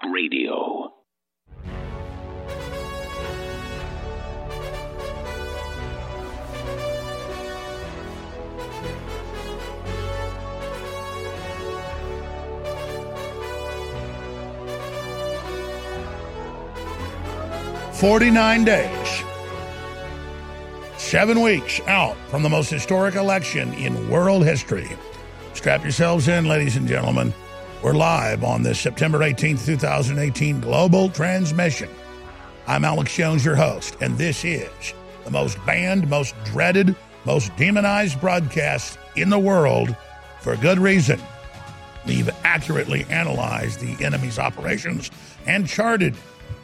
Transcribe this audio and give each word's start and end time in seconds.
Talk 0.00 0.12
Radio. 0.12 0.94
Forty-nine 17.92 18.64
days, 18.64 19.22
seven 20.96 21.42
weeks 21.42 21.80
out 21.86 22.16
from 22.28 22.42
the 22.42 22.48
most 22.48 22.70
historic 22.70 23.16
election 23.16 23.74
in 23.74 24.08
world 24.08 24.44
history. 24.44 24.88
Strap 25.54 25.82
yourselves 25.82 26.28
in, 26.28 26.46
ladies 26.46 26.76
and 26.76 26.86
gentlemen. 26.86 27.34
We're 27.80 27.94
live 27.94 28.42
on 28.42 28.64
this 28.64 28.80
September 28.80 29.20
18th, 29.20 29.64
2018 29.64 30.60
global 30.60 31.08
transmission. 31.10 31.88
I'm 32.66 32.84
Alex 32.84 33.14
Jones, 33.14 33.44
your 33.44 33.54
host, 33.54 33.96
and 34.00 34.18
this 34.18 34.44
is 34.44 34.68
the 35.24 35.30
most 35.30 35.64
banned, 35.64 36.10
most 36.10 36.34
dreaded, 36.44 36.96
most 37.24 37.54
demonized 37.56 38.20
broadcast 38.20 38.98
in 39.14 39.30
the 39.30 39.38
world 39.38 39.94
for 40.40 40.56
good 40.56 40.80
reason. 40.80 41.20
We've 42.04 42.28
accurately 42.42 43.06
analyzed 43.10 43.78
the 43.78 44.04
enemy's 44.04 44.40
operations 44.40 45.12
and 45.46 45.68
charted 45.68 46.16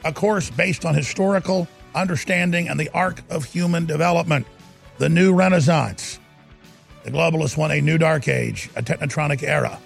a 0.04 0.12
course 0.12 0.50
based 0.50 0.84
on 0.84 0.96
historical 0.96 1.68
understanding 1.94 2.68
and 2.68 2.78
the 2.78 2.90
arc 2.90 3.22
of 3.30 3.44
human 3.44 3.86
development, 3.86 4.48
the 4.98 5.08
new 5.08 5.32
renaissance. 5.32 6.18
The 7.04 7.12
globalists 7.12 7.56
want 7.56 7.72
a 7.72 7.80
new 7.80 7.98
dark 7.98 8.26
age, 8.26 8.68
a 8.74 8.82
technotronic 8.82 9.44
era. 9.44 9.78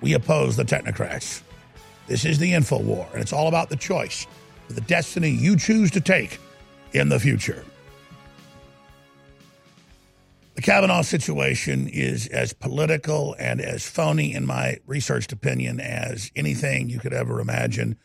We 0.00 0.14
oppose 0.14 0.56
the 0.56 0.64
technocrats. 0.64 1.42
This 2.06 2.24
is 2.24 2.38
the 2.38 2.52
info 2.52 2.78
war, 2.78 3.08
and 3.12 3.20
it's 3.20 3.32
all 3.32 3.48
about 3.48 3.68
the 3.68 3.76
choice, 3.76 4.26
the 4.68 4.80
destiny 4.82 5.30
you 5.30 5.56
choose 5.56 5.90
to 5.92 6.00
take 6.00 6.38
in 6.92 7.08
the 7.08 7.18
future. 7.18 7.64
The 10.54 10.62
Kavanaugh 10.62 11.02
situation 11.02 11.86
is 11.86 12.26
as 12.28 12.54
political 12.54 13.36
and 13.38 13.60
as 13.60 13.86
phony, 13.86 14.32
in 14.32 14.46
my 14.46 14.78
researched 14.86 15.32
opinion, 15.32 15.80
as 15.80 16.30
anything 16.34 16.88
you 16.88 16.98
could 16.98 17.12
ever 17.12 17.40
imagine, 17.40 17.98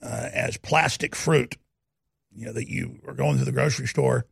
uh, 0.00 0.28
as 0.32 0.56
plastic 0.56 1.16
fruit. 1.16 1.56
You 2.32 2.46
know, 2.46 2.52
that 2.52 2.68
you 2.68 3.00
are 3.06 3.14
going 3.14 3.38
to 3.38 3.44
the 3.44 3.50
grocery 3.50 3.88
store 3.88 4.26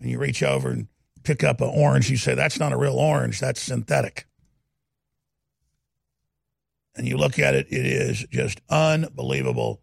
and 0.00 0.10
you 0.10 0.18
reach 0.18 0.42
over 0.42 0.70
and 0.70 0.88
pick 1.22 1.44
up 1.44 1.60
an 1.60 1.70
orange, 1.72 2.10
you 2.10 2.16
say, 2.16 2.34
that's 2.34 2.58
not 2.58 2.72
a 2.72 2.76
real 2.76 2.96
orange, 2.96 3.38
that's 3.38 3.60
synthetic. 3.60 4.26
And 6.96 7.08
you 7.08 7.16
look 7.16 7.38
at 7.38 7.54
it, 7.54 7.66
it 7.70 7.86
is 7.86 8.24
just 8.30 8.60
unbelievable 8.68 9.80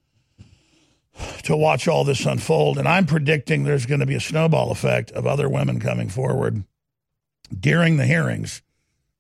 to 1.43 1.57
watch 1.57 1.87
all 1.87 2.03
this 2.03 2.25
unfold. 2.25 2.77
And 2.77 2.87
I'm 2.87 3.05
predicting 3.05 3.63
there's 3.63 3.85
going 3.85 3.99
to 3.99 4.05
be 4.05 4.15
a 4.15 4.21
snowball 4.21 4.71
effect 4.71 5.11
of 5.11 5.27
other 5.27 5.49
women 5.49 5.79
coming 5.79 6.09
forward 6.09 6.63
during 7.57 7.97
the 7.97 8.05
hearings 8.05 8.61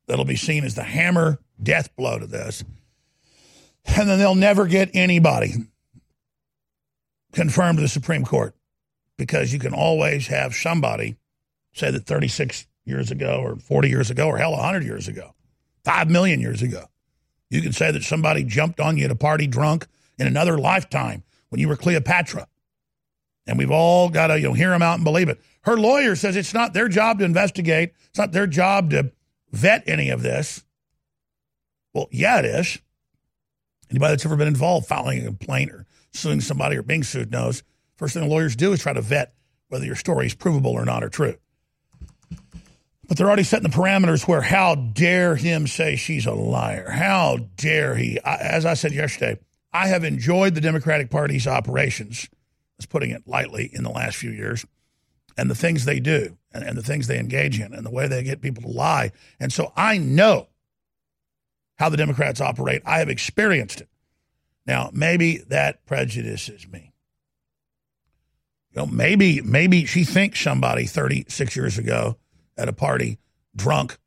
that'll 0.07 0.25
be 0.25 0.35
seen 0.35 0.63
as 0.63 0.75
the 0.75 0.83
hammer 0.83 1.39
death 1.61 1.95
blow 1.95 2.17
to 2.17 2.27
this. 2.27 2.63
And 3.85 4.07
then 4.07 4.19
they'll 4.19 4.35
never 4.35 4.67
get 4.67 4.91
anybody 4.93 5.55
confirmed 7.33 7.77
to 7.77 7.81
the 7.81 7.87
Supreme 7.87 8.23
Court 8.23 8.55
because 9.17 9.53
you 9.53 9.59
can 9.59 9.73
always 9.73 10.27
have 10.27 10.53
somebody 10.53 11.17
say 11.73 11.91
that 11.91 12.05
36 12.05 12.67
years 12.85 13.11
ago 13.11 13.39
or 13.41 13.55
40 13.55 13.89
years 13.89 14.09
ago 14.09 14.27
or 14.27 14.37
hell 14.37 14.51
100 14.51 14.83
years 14.83 15.07
ago 15.07 15.33
5 15.83 16.09
million 16.09 16.39
years 16.39 16.61
ago 16.61 16.85
you 17.51 17.61
can 17.61 17.73
say 17.73 17.91
that 17.91 18.03
somebody 18.03 18.43
jumped 18.43 18.79
on 18.79 18.97
you 18.97 19.05
at 19.05 19.11
a 19.11 19.15
party 19.15 19.45
drunk 19.45 19.85
in 20.17 20.25
another 20.25 20.57
lifetime 20.57 21.23
when 21.49 21.59
you 21.59 21.67
were 21.67 21.75
cleopatra. 21.75 22.47
And 23.45 23.57
we've 23.57 23.71
all 23.71 24.09
got 24.09 24.27
to 24.27 24.39
you 24.39 24.47
know 24.47 24.53
hear 24.53 24.69
them 24.69 24.81
out 24.81 24.95
and 24.95 25.03
believe 25.03 25.27
it. 25.29 25.41
Her 25.63 25.77
lawyer 25.77 26.15
says 26.15 26.35
it's 26.35 26.53
not 26.53 26.73
their 26.73 26.87
job 26.87 27.19
to 27.19 27.25
investigate. 27.25 27.93
It's 28.09 28.17
not 28.17 28.31
their 28.31 28.47
job 28.47 28.91
to 28.91 29.11
vet 29.51 29.83
any 29.85 30.09
of 30.09 30.23
this. 30.23 30.63
Well 31.93 32.07
yeah 32.11 32.39
it 32.39 32.45
is. 32.45 32.79
Anybody 33.89 34.13
that's 34.13 34.25
ever 34.25 34.37
been 34.37 34.47
involved 34.47 34.87
filing 34.87 35.19
a 35.19 35.25
complaint 35.25 35.71
or 35.71 35.85
suing 36.13 36.39
somebody 36.39 36.77
or 36.77 36.83
being 36.83 37.03
sued 37.03 37.31
knows 37.31 37.63
first 37.97 38.13
thing 38.13 38.27
lawyers 38.29 38.55
do 38.55 38.71
is 38.71 38.81
try 38.81 38.93
to 38.93 39.01
vet 39.01 39.33
whether 39.67 39.85
your 39.85 39.95
story 39.95 40.25
is 40.25 40.33
provable 40.33 40.71
or 40.71 40.85
not 40.85 41.03
or 41.03 41.09
true 41.09 41.35
but 43.11 43.17
they're 43.17 43.27
already 43.27 43.43
setting 43.43 43.69
the 43.69 43.77
parameters 43.77 44.25
where 44.25 44.39
how 44.39 44.73
dare 44.73 45.35
him 45.35 45.67
say 45.67 45.97
she's 45.97 46.25
a 46.25 46.31
liar? 46.31 46.89
How 46.89 47.39
dare 47.57 47.93
he? 47.93 48.17
I, 48.21 48.35
as 48.37 48.65
I 48.65 48.73
said 48.73 48.93
yesterday, 48.93 49.37
I 49.73 49.89
have 49.89 50.05
enjoyed 50.05 50.55
the 50.55 50.61
Democratic 50.61 51.09
Party's 51.09 51.45
operations, 51.45 52.29
that's 52.77 52.85
putting 52.85 53.11
it 53.11 53.27
lightly, 53.27 53.69
in 53.73 53.83
the 53.83 53.89
last 53.89 54.15
few 54.15 54.31
years, 54.31 54.65
and 55.37 55.51
the 55.51 55.55
things 55.55 55.83
they 55.83 55.99
do 55.99 56.37
and, 56.53 56.63
and 56.63 56.77
the 56.77 56.83
things 56.83 57.07
they 57.07 57.19
engage 57.19 57.59
in 57.59 57.73
and 57.73 57.85
the 57.85 57.91
way 57.91 58.07
they 58.07 58.23
get 58.23 58.39
people 58.39 58.63
to 58.63 58.69
lie. 58.69 59.11
And 59.41 59.51
so 59.51 59.73
I 59.75 59.97
know 59.97 60.47
how 61.79 61.89
the 61.89 61.97
Democrats 61.97 62.39
operate. 62.39 62.81
I 62.85 62.99
have 62.99 63.09
experienced 63.09 63.81
it. 63.81 63.89
Now, 64.65 64.89
maybe 64.93 65.39
that 65.49 65.85
prejudices 65.85 66.65
me. 66.65 66.93
You 68.71 68.83
know, 68.83 68.85
maybe 68.85 69.41
maybe 69.41 69.85
she 69.85 70.05
thinks 70.05 70.39
somebody 70.39 70.85
36 70.85 71.57
years 71.57 71.77
ago 71.77 72.15
at 72.57 72.69
a 72.69 72.73
party, 72.73 73.19
drunk, 73.55 73.97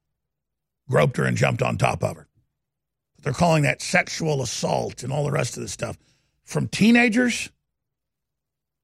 groped 0.88 1.16
her 1.16 1.24
and 1.24 1.36
jumped 1.36 1.62
on 1.62 1.76
top 1.76 2.02
of 2.02 2.16
her. 2.16 2.28
They're 3.20 3.32
calling 3.32 3.62
that 3.62 3.80
sexual 3.80 4.42
assault 4.42 5.02
and 5.02 5.12
all 5.12 5.24
the 5.24 5.30
rest 5.30 5.56
of 5.56 5.62
this 5.62 5.72
stuff. 5.72 5.96
From 6.44 6.68
teenagers, 6.68 7.50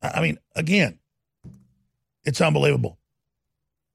I 0.02 0.22
mean, 0.22 0.38
again, 0.56 0.98
it's 2.24 2.40
unbelievable. 2.40 2.98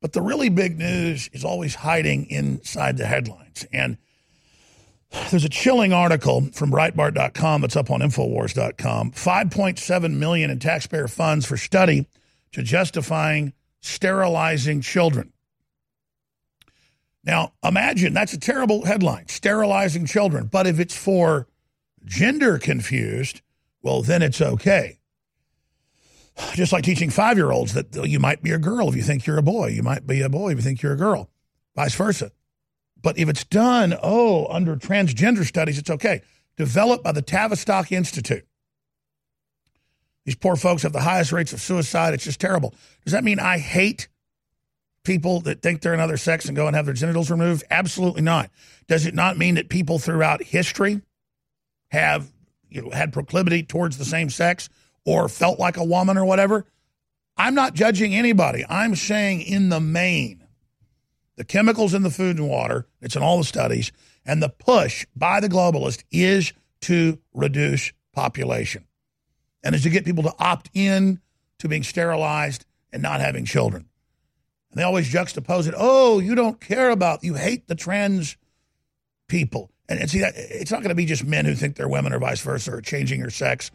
But 0.01 0.13
the 0.13 0.21
really 0.21 0.49
big 0.49 0.77
news 0.77 1.29
is 1.33 1.43
always 1.43 1.75
hiding 1.75 2.29
inside 2.29 2.97
the 2.97 3.07
headlines. 3.07 3.65
And 3.73 3.97
there's 5.31 5.45
a 5.45 5.49
chilling 5.49 5.93
article 5.93 6.41
from 6.53 6.71
Breitbart.com 6.71 7.61
that's 7.61 7.75
up 7.75 7.89
on 7.89 8.01
Infowars.com. 8.01 9.11
5.7 9.11 10.13
million 10.13 10.51
in 10.51 10.59
taxpayer 10.59 11.07
funds 11.07 11.45
for 11.45 11.57
study 11.57 12.07
to 12.51 12.61
justifying 12.61 13.53
sterilizing 13.81 14.81
children. 14.81 15.31
Now, 17.25 17.53
imagine 17.63 18.13
that's 18.13 18.33
a 18.33 18.39
terrible 18.39 18.85
headline, 18.85 19.27
sterilizing 19.27 20.05
children. 20.05 20.45
But 20.45 20.67
if 20.67 20.79
it's 20.79 20.95
for 20.95 21.47
gender 22.05 22.59
confused, 22.59 23.41
well, 23.81 24.03
then 24.03 24.21
it's 24.21 24.41
okay. 24.41 24.99
Just 26.53 26.71
like 26.71 26.83
teaching 26.83 27.09
five 27.09 27.37
year 27.37 27.51
olds 27.51 27.73
that 27.73 27.97
oh, 27.97 28.03
you 28.03 28.19
might 28.19 28.43
be 28.43 28.51
a 28.51 28.59
girl 28.59 28.89
if 28.89 28.95
you 28.95 29.01
think 29.01 29.25
you're 29.25 29.37
a 29.37 29.43
boy, 29.43 29.67
you 29.67 29.81
might 29.81 30.05
be 30.05 30.21
a 30.21 30.29
boy 30.29 30.51
if 30.51 30.57
you 30.57 30.63
think 30.63 30.81
you're 30.81 30.93
a 30.93 30.97
girl, 30.97 31.29
vice 31.75 31.95
versa. 31.95 32.31
But 33.01 33.17
if 33.17 33.29
it's 33.29 33.43
done, 33.43 33.95
oh, 34.01 34.47
under 34.47 34.75
transgender 34.75 35.45
studies, 35.45 35.77
it's 35.77 35.89
okay. 35.89 36.21
Developed 36.57 37.03
by 37.03 37.11
the 37.11 37.21
Tavistock 37.21 37.91
Institute. 37.91 38.45
These 40.25 40.35
poor 40.35 40.55
folks 40.55 40.81
have 40.83 40.93
the 40.93 41.01
highest 41.01 41.31
rates 41.31 41.53
of 41.53 41.61
suicide. 41.61 42.15
It's 42.15 42.23
just 42.23 42.39
terrible. 42.39 42.73
Does 43.03 43.13
that 43.13 43.23
mean 43.23 43.39
I 43.39 43.59
hate 43.59 44.07
people 45.05 45.39
that 45.41 45.61
think 45.61 45.81
they're 45.81 45.93
another 45.93 46.17
sex 46.17 46.45
and 46.45 46.55
go 46.55 46.67
and 46.67 46.75
have 46.75 46.85
their 46.85 46.93
genitals 46.93 47.31
removed? 47.31 47.63
Absolutely 47.69 48.21
not. 48.21 48.49
Does 48.87 49.05
it 49.05 49.13
not 49.13 49.37
mean 49.37 49.55
that 49.55 49.69
people 49.69 49.99
throughout 49.99 50.43
history 50.43 51.01
have 51.89 52.31
you 52.69 52.81
know 52.81 52.89
had 52.89 53.13
proclivity 53.13 53.63
towards 53.63 53.97
the 53.97 54.05
same 54.05 54.29
sex 54.29 54.69
or 55.05 55.29
felt 55.29 55.59
like 55.59 55.77
a 55.77 55.83
woman 55.83 56.17
or 56.17 56.25
whatever? 56.25 56.65
I'm 57.37 57.55
not 57.55 57.73
judging 57.73 58.15
anybody. 58.15 58.65
I'm 58.67 58.95
saying 58.95 59.41
in 59.41 59.69
the 59.69 59.79
main, 59.79 60.43
the 61.35 61.43
chemicals 61.43 61.93
in 61.93 62.03
the 62.03 62.09
food 62.09 62.37
and 62.37 62.49
water, 62.49 62.87
it's 63.01 63.15
in 63.15 63.23
all 63.23 63.37
the 63.37 63.43
studies, 63.43 63.91
and 64.25 64.41
the 64.41 64.49
push 64.49 65.05
by 65.15 65.39
the 65.39 65.49
globalist 65.49 66.03
is 66.11 66.53
to 66.81 67.19
reduce 67.33 67.91
population 68.13 68.85
and 69.63 69.75
is 69.75 69.83
to 69.83 69.89
get 69.89 70.05
people 70.05 70.23
to 70.23 70.33
opt 70.39 70.69
in 70.73 71.19
to 71.59 71.67
being 71.67 71.83
sterilized 71.83 72.65
and 72.93 73.01
not 73.01 73.19
having 73.19 73.45
children. 73.45 73.89
And 74.75 74.81
they 74.81 74.83
always 74.83 75.09
juxtapose 75.09 75.69
it. 75.69 75.73
Oh, 75.77 76.19
you 76.19 76.35
don't 76.35 76.59
care 76.59 76.89
about, 76.89 77.23
you 77.23 77.35
hate 77.35 77.67
the 77.67 77.75
trans 77.75 78.35
people. 79.29 79.71
And, 79.87 80.01
and 80.01 80.09
see, 80.09 80.19
that 80.19 80.33
it's 80.35 80.69
not 80.69 80.81
going 80.81 80.89
to 80.89 80.95
be 80.95 81.05
just 81.05 81.23
men 81.23 81.45
who 81.45 81.55
think 81.55 81.77
they're 81.77 81.87
women 81.87 82.11
or 82.11 82.19
vice 82.19 82.41
versa 82.41 82.73
or 82.73 82.81
changing 82.81 83.21
your 83.21 83.29
sex. 83.29 83.71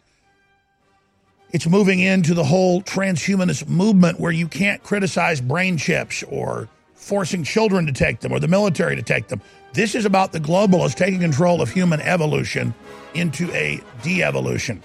It's 1.53 1.65
moving 1.65 2.01
into 2.01 2.35
the 2.35 2.43
whole 2.43 2.83
transhumanist 2.83 3.67
movement 3.67 4.19
where 4.19 4.31
you 4.31 4.47
can't 4.47 4.83
criticize 4.83 5.41
brain 5.41 5.75
chips 5.75 6.21
or 6.29 6.69
forcing 6.93 7.43
children 7.43 7.87
to 7.87 7.93
take 7.93 8.19
them 8.19 8.31
or 8.31 8.39
the 8.39 8.47
military 8.47 8.95
to 8.95 9.01
take 9.01 9.27
them. 9.27 9.41
This 9.73 9.95
is 9.95 10.05
about 10.05 10.33
the 10.33 10.39
globalists 10.39 10.93
taking 10.93 11.19
control 11.19 11.63
of 11.63 11.71
human 11.71 11.99
evolution 12.01 12.75
into 13.15 13.51
a 13.53 13.81
de 14.03 14.21
evolution. 14.21 14.83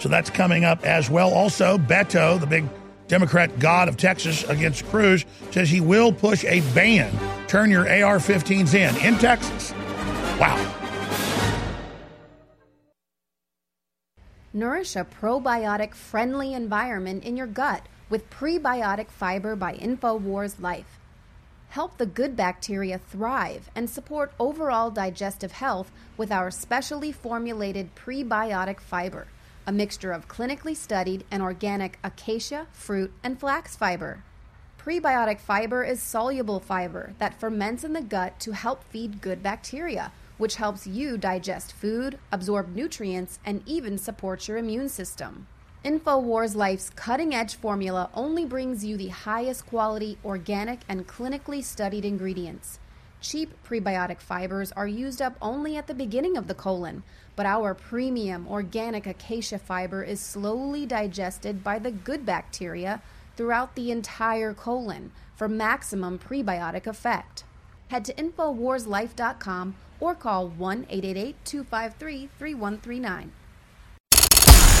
So 0.00 0.08
that's 0.08 0.28
coming 0.28 0.64
up 0.64 0.84
as 0.84 1.08
well. 1.08 1.32
Also, 1.32 1.78
Beto, 1.78 2.40
the 2.40 2.46
big 2.48 2.64
Democrat 3.08 3.58
god 3.58 3.88
of 3.88 3.96
Texas 3.96 4.44
against 4.44 4.86
Cruz, 4.86 5.24
says 5.50 5.68
he 5.68 5.80
will 5.80 6.12
push 6.12 6.44
a 6.44 6.60
ban. 6.72 7.12
Turn 7.48 7.70
your 7.70 7.88
AR 7.88 8.18
15s 8.18 8.74
in 8.74 8.96
in 9.04 9.18
Texas. 9.18 9.72
Wow. 10.38 10.78
Nourish 14.52 14.96
a 14.96 15.04
probiotic 15.04 15.94
friendly 15.94 16.54
environment 16.54 17.24
in 17.24 17.36
your 17.36 17.46
gut 17.46 17.82
with 18.08 18.30
Prebiotic 18.30 19.10
Fiber 19.10 19.54
by 19.54 19.74
InfoWars 19.74 20.60
Life. 20.60 20.98
Help 21.68 21.98
the 21.98 22.06
good 22.06 22.34
bacteria 22.34 22.98
thrive 22.98 23.70
and 23.74 23.90
support 23.90 24.32
overall 24.40 24.90
digestive 24.90 25.52
health 25.52 25.92
with 26.16 26.32
our 26.32 26.50
specially 26.50 27.12
formulated 27.12 27.94
prebiotic 27.94 28.80
fiber, 28.80 29.26
a 29.68 29.72
mixture 29.72 30.12
of 30.12 30.26
clinically 30.28 30.74
studied 30.74 31.26
and 31.30 31.42
organic 31.42 31.98
acacia, 32.02 32.66
fruit, 32.72 33.12
and 33.22 33.38
flax 33.38 33.76
fiber. 33.76 34.24
Prebiotic 34.78 35.38
fiber 35.38 35.84
is 35.84 36.00
soluble 36.00 36.58
fiber 36.58 37.12
that 37.18 37.38
ferments 37.38 37.84
in 37.84 37.92
the 37.92 38.00
gut 38.00 38.40
to 38.40 38.52
help 38.52 38.82
feed 38.84 39.20
good 39.20 39.42
bacteria, 39.42 40.10
which 40.38 40.56
helps 40.56 40.86
you 40.86 41.18
digest 41.18 41.74
food, 41.74 42.18
absorb 42.32 42.74
nutrients, 42.74 43.40
and 43.44 43.62
even 43.66 43.98
support 43.98 44.48
your 44.48 44.56
immune 44.56 44.88
system. 44.88 45.46
InfoWars 45.84 46.54
Life's 46.54 46.88
cutting 46.88 47.34
edge 47.34 47.54
formula 47.54 48.08
only 48.14 48.46
brings 48.46 48.86
you 48.86 48.96
the 48.96 49.08
highest 49.08 49.66
quality, 49.66 50.16
organic, 50.24 50.80
and 50.88 51.06
clinically 51.06 51.62
studied 51.62 52.06
ingredients. 52.06 52.78
Cheap 53.20 53.52
prebiotic 53.68 54.20
fibers 54.20 54.72
are 54.72 54.86
used 54.86 55.20
up 55.20 55.36
only 55.42 55.76
at 55.76 55.88
the 55.88 55.94
beginning 55.94 56.38
of 56.38 56.46
the 56.46 56.54
colon, 56.54 57.02
but 57.38 57.46
our 57.46 57.72
premium 57.72 58.48
organic 58.48 59.06
acacia 59.06 59.60
fiber 59.60 60.02
is 60.02 60.18
slowly 60.18 60.84
digested 60.84 61.62
by 61.62 61.78
the 61.78 61.92
good 61.92 62.26
bacteria 62.26 63.00
throughout 63.36 63.76
the 63.76 63.92
entire 63.92 64.52
colon 64.52 65.12
for 65.36 65.48
maximum 65.48 66.18
prebiotic 66.18 66.88
effect. 66.88 67.44
Head 67.90 68.04
to 68.06 68.14
InfoWarsLife.com 68.14 69.76
or 70.00 70.16
call 70.16 70.48
1 70.48 70.86
888 70.90 71.36
253 71.44 72.28
3139. 72.36 73.32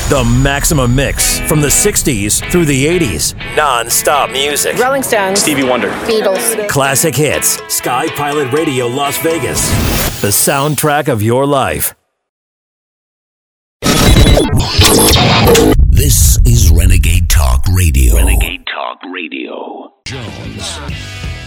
The 0.08 0.24
Maximum 0.42 0.96
Mix 0.96 1.38
from 1.40 1.60
the 1.60 1.68
60s 1.68 2.50
through 2.50 2.64
the 2.64 2.86
80s. 2.86 3.36
Non 3.54 3.88
stop 3.88 4.30
music. 4.30 4.76
Rolling 4.78 5.04
Stones. 5.04 5.40
Stevie 5.40 5.62
Wonder. 5.62 5.90
Beatles. 6.08 6.68
Classic 6.68 7.14
hits. 7.14 7.62
Sky 7.72 8.08
Pilot 8.16 8.52
Radio 8.52 8.88
Las 8.88 9.16
Vegas. 9.18 9.68
The 10.22 10.28
soundtrack 10.28 11.06
of 11.06 11.22
your 11.22 11.46
life. 11.46 11.94
This 15.90 16.38
is 16.46 16.70
Renegade 16.70 17.28
Talk 17.28 17.64
Radio. 17.74 18.14
Renegade 18.14 18.64
Talk 18.66 18.98
Radio. 19.12 19.92
Jones. 20.04 21.37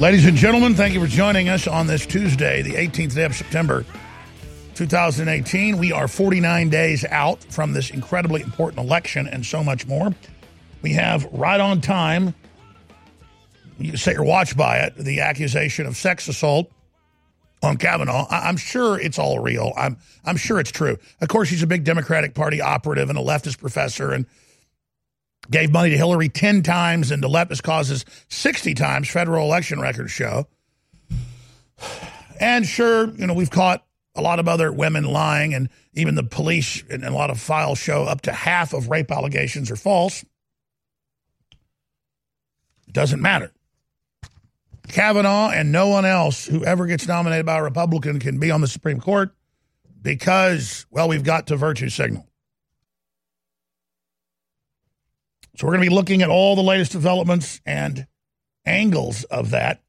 Ladies 0.00 0.24
and 0.24 0.34
gentlemen, 0.34 0.74
thank 0.74 0.94
you 0.94 1.00
for 1.00 1.06
joining 1.06 1.50
us 1.50 1.68
on 1.68 1.86
this 1.86 2.06
Tuesday, 2.06 2.62
the 2.62 2.72
18th 2.72 3.14
day 3.14 3.24
of 3.24 3.34
September, 3.34 3.84
2018. 4.74 5.76
We 5.76 5.92
are 5.92 6.08
49 6.08 6.70
days 6.70 7.04
out 7.04 7.44
from 7.44 7.74
this 7.74 7.90
incredibly 7.90 8.40
important 8.40 8.82
election 8.82 9.28
and 9.28 9.44
so 9.44 9.62
much 9.62 9.86
more. 9.86 10.14
We 10.80 10.94
have 10.94 11.26
right 11.26 11.60
on 11.60 11.82
time, 11.82 12.34
you 13.78 13.98
set 13.98 14.14
your 14.14 14.24
watch 14.24 14.56
by 14.56 14.78
it, 14.78 14.96
the 14.96 15.20
accusation 15.20 15.84
of 15.84 15.98
sex 15.98 16.28
assault 16.28 16.72
on 17.62 17.76
Kavanaugh. 17.76 18.26
I- 18.30 18.48
I'm 18.48 18.56
sure 18.56 18.98
it's 18.98 19.18
all 19.18 19.40
real. 19.40 19.74
I'm 19.76 19.98
I'm 20.24 20.38
sure 20.38 20.58
it's 20.58 20.70
true. 20.70 20.96
Of 21.20 21.28
course, 21.28 21.50
he's 21.50 21.62
a 21.62 21.66
big 21.66 21.84
Democratic 21.84 22.32
Party 22.32 22.62
operative 22.62 23.10
and 23.10 23.18
a 23.18 23.22
leftist 23.22 23.58
professor, 23.58 24.12
and 24.12 24.24
gave 25.50 25.72
money 25.72 25.90
to 25.90 25.96
Hillary 25.96 26.28
10 26.28 26.62
times 26.62 27.10
and 27.10 27.22
to 27.22 27.28
leftist 27.28 27.62
causes 27.62 28.04
60 28.28 28.74
times, 28.74 29.08
federal 29.08 29.44
election 29.44 29.80
records 29.80 30.10
show. 30.10 30.46
And 32.38 32.66
sure, 32.66 33.10
you 33.10 33.26
know, 33.26 33.34
we've 33.34 33.50
caught 33.50 33.84
a 34.14 34.22
lot 34.22 34.38
of 34.38 34.48
other 34.48 34.72
women 34.72 35.04
lying, 35.04 35.54
and 35.54 35.68
even 35.94 36.14
the 36.14 36.22
police 36.22 36.82
and 36.90 37.04
a 37.04 37.10
lot 37.10 37.30
of 37.30 37.40
files 37.40 37.78
show 37.78 38.04
up 38.04 38.22
to 38.22 38.32
half 38.32 38.72
of 38.72 38.88
rape 38.88 39.10
allegations 39.10 39.70
are 39.70 39.76
false. 39.76 40.22
It 42.86 42.92
doesn't 42.92 43.20
matter. 43.20 43.52
Kavanaugh 44.88 45.50
and 45.50 45.70
no 45.70 45.88
one 45.88 46.04
else 46.04 46.46
who 46.46 46.64
ever 46.64 46.86
gets 46.86 47.06
nominated 47.06 47.46
by 47.46 47.58
a 47.58 47.62
Republican 47.62 48.18
can 48.18 48.38
be 48.40 48.50
on 48.50 48.60
the 48.60 48.66
Supreme 48.66 49.00
Court 49.00 49.30
because, 50.02 50.86
well, 50.90 51.08
we've 51.08 51.22
got 51.22 51.46
to 51.48 51.56
virtue 51.56 51.88
signal. 51.88 52.26
So 55.56 55.66
we're 55.66 55.74
going 55.74 55.84
to 55.84 55.90
be 55.90 55.94
looking 55.94 56.22
at 56.22 56.30
all 56.30 56.56
the 56.56 56.62
latest 56.62 56.92
developments 56.92 57.60
and 57.66 58.06
angles 58.64 59.24
of 59.24 59.50
that 59.50 59.82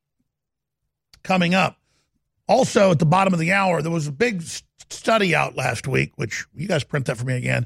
coming 1.23 1.53
up. 1.53 1.77
Also, 2.47 2.91
at 2.91 2.99
the 2.99 3.05
bottom 3.05 3.33
of 3.33 3.39
the 3.39 3.53
hour, 3.53 3.81
there 3.81 3.91
was 3.91 4.07
a 4.07 4.11
big 4.11 4.41
study 4.89 5.35
out 5.35 5.55
last 5.55 5.87
week, 5.87 6.11
which 6.15 6.45
you 6.53 6.67
guys 6.67 6.83
print 6.83 7.05
that 7.05 7.17
for 7.17 7.25
me 7.25 7.37
again, 7.37 7.65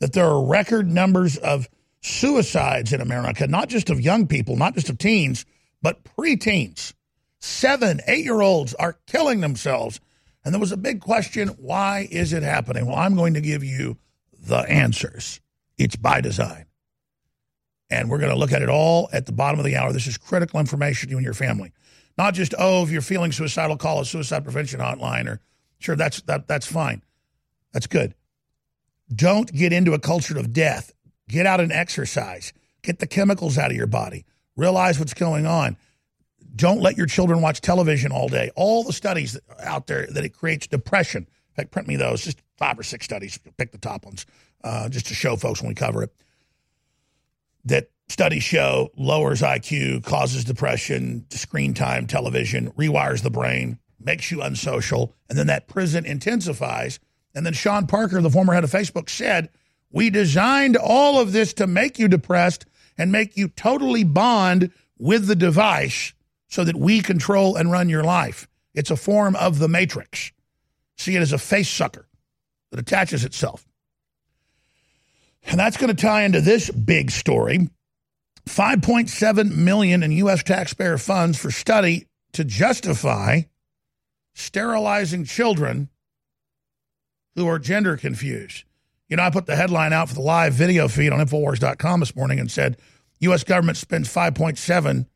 that 0.00 0.12
there 0.12 0.26
are 0.26 0.44
record 0.44 0.90
numbers 0.90 1.36
of 1.38 1.68
suicides 2.02 2.92
in 2.92 3.00
America, 3.00 3.46
not 3.46 3.68
just 3.68 3.90
of 3.90 4.00
young 4.00 4.26
people, 4.26 4.56
not 4.56 4.74
just 4.74 4.90
of 4.90 4.98
teens, 4.98 5.46
but 5.82 6.04
preteens. 6.04 6.92
Seven, 7.40 8.00
eight 8.06 8.24
year 8.24 8.40
olds 8.40 8.74
are 8.74 8.98
killing 9.06 9.40
themselves. 9.40 10.00
And 10.44 10.54
there 10.54 10.60
was 10.60 10.72
a 10.72 10.76
big 10.76 11.00
question 11.00 11.48
why 11.58 12.06
is 12.10 12.32
it 12.32 12.42
happening? 12.42 12.86
Well, 12.86 12.96
I'm 12.96 13.16
going 13.16 13.34
to 13.34 13.40
give 13.40 13.64
you 13.64 13.98
the 14.38 14.58
answers. 14.58 15.40
It's 15.78 15.96
by 15.96 16.20
design. 16.20 16.66
And 17.88 18.10
we're 18.10 18.18
going 18.18 18.32
to 18.32 18.38
look 18.38 18.52
at 18.52 18.62
it 18.62 18.68
all 18.68 19.08
at 19.12 19.26
the 19.26 19.32
bottom 19.32 19.60
of 19.60 19.64
the 19.64 19.76
hour. 19.76 19.92
This 19.92 20.06
is 20.06 20.18
critical 20.18 20.58
information 20.58 21.08
to 21.08 21.12
you 21.12 21.18
and 21.18 21.24
your 21.24 21.34
family. 21.34 21.72
Not 22.18 22.34
just, 22.34 22.54
oh, 22.58 22.82
if 22.82 22.90
you're 22.90 23.02
feeling 23.02 23.32
suicidal, 23.32 23.76
call 23.76 24.00
a 24.00 24.04
suicide 24.04 24.42
prevention 24.42 24.80
hotline 24.80 25.26
or 25.26 25.40
sure, 25.78 25.96
that's 25.96 26.20
that 26.22 26.48
that's 26.48 26.66
fine. 26.66 27.02
That's 27.72 27.86
good. 27.86 28.14
Don't 29.14 29.52
get 29.52 29.72
into 29.72 29.92
a 29.92 29.98
culture 29.98 30.38
of 30.38 30.52
death. 30.52 30.92
Get 31.28 31.46
out 31.46 31.60
and 31.60 31.70
exercise. 31.70 32.52
Get 32.82 32.98
the 32.98 33.06
chemicals 33.06 33.58
out 33.58 33.70
of 33.70 33.76
your 33.76 33.86
body. 33.86 34.24
Realize 34.56 34.98
what's 34.98 35.14
going 35.14 35.46
on. 35.46 35.76
Don't 36.54 36.80
let 36.80 36.96
your 36.96 37.06
children 37.06 37.42
watch 37.42 37.60
television 37.60 38.10
all 38.12 38.28
day. 38.28 38.50
All 38.56 38.82
the 38.82 38.92
studies 38.92 39.38
out 39.60 39.86
there 39.86 40.06
that 40.06 40.24
it 40.24 40.30
creates 40.30 40.66
depression. 40.66 41.22
In 41.24 41.54
fact, 41.54 41.70
print 41.70 41.86
me 41.86 41.96
those. 41.96 42.24
Just 42.24 42.40
five 42.56 42.78
or 42.78 42.82
six 42.82 43.04
studies. 43.04 43.38
Pick 43.58 43.72
the 43.72 43.78
top 43.78 44.06
ones, 44.06 44.24
uh, 44.64 44.88
just 44.88 45.06
to 45.08 45.14
show 45.14 45.36
folks 45.36 45.60
when 45.60 45.68
we 45.68 45.74
cover 45.74 46.02
it 46.02 46.12
that 47.66 47.90
studies 48.08 48.42
show 48.42 48.90
lowers 48.96 49.42
IQ, 49.42 50.04
causes 50.04 50.44
depression, 50.44 51.26
screen 51.30 51.74
time, 51.74 52.06
television, 52.06 52.70
rewires 52.72 53.22
the 53.22 53.30
brain, 53.30 53.78
makes 54.00 54.30
you 54.30 54.40
unsocial, 54.40 55.14
and 55.28 55.38
then 55.38 55.48
that 55.48 55.68
prison 55.68 56.06
intensifies. 56.06 56.98
And 57.34 57.44
then 57.44 57.52
Sean 57.52 57.86
Parker, 57.86 58.20
the 58.22 58.30
former 58.30 58.54
head 58.54 58.64
of 58.64 58.70
Facebook, 58.70 59.10
said, 59.10 59.50
We 59.90 60.10
designed 60.10 60.76
all 60.76 61.20
of 61.20 61.32
this 61.32 61.52
to 61.54 61.66
make 61.66 61.98
you 61.98 62.08
depressed 62.08 62.64
and 62.96 63.12
make 63.12 63.36
you 63.36 63.48
totally 63.48 64.04
bond 64.04 64.70
with 64.98 65.26
the 65.26 65.36
device 65.36 66.14
so 66.48 66.64
that 66.64 66.76
we 66.76 67.02
control 67.02 67.56
and 67.56 67.70
run 67.70 67.88
your 67.88 68.04
life. 68.04 68.48
It's 68.74 68.90
a 68.90 68.96
form 68.96 69.36
of 69.36 69.58
the 69.58 69.68
matrix. 69.68 70.32
See 70.96 71.16
it 71.16 71.20
as 71.20 71.32
a 71.32 71.38
face 71.38 71.68
sucker 71.68 72.08
that 72.70 72.80
attaches 72.80 73.24
itself. 73.24 73.66
And 75.46 75.58
that's 75.58 75.76
going 75.76 75.94
to 75.94 76.00
tie 76.00 76.22
into 76.22 76.40
this 76.40 76.70
big 76.70 77.10
story. 77.10 77.70
5.7 78.46 79.56
million 79.56 80.02
in 80.02 80.12
US 80.12 80.42
taxpayer 80.42 80.98
funds 80.98 81.38
for 81.38 81.50
study 81.50 82.06
to 82.32 82.44
justify 82.44 83.42
sterilizing 84.34 85.24
children 85.24 85.88
who 87.34 87.48
are 87.48 87.58
gender 87.58 87.96
confused. 87.96 88.64
You 89.08 89.16
know, 89.16 89.22
I 89.22 89.30
put 89.30 89.46
the 89.46 89.56
headline 89.56 89.92
out 89.92 90.08
for 90.08 90.14
the 90.14 90.20
live 90.20 90.54
video 90.54 90.88
feed 90.88 91.12
on 91.12 91.24
infowars.com 91.24 92.00
this 92.00 92.16
morning 92.16 92.40
and 92.40 92.50
said 92.50 92.78
US 93.20 93.44
government 93.44 93.78
spends 93.78 94.12
5.7 94.12 95.06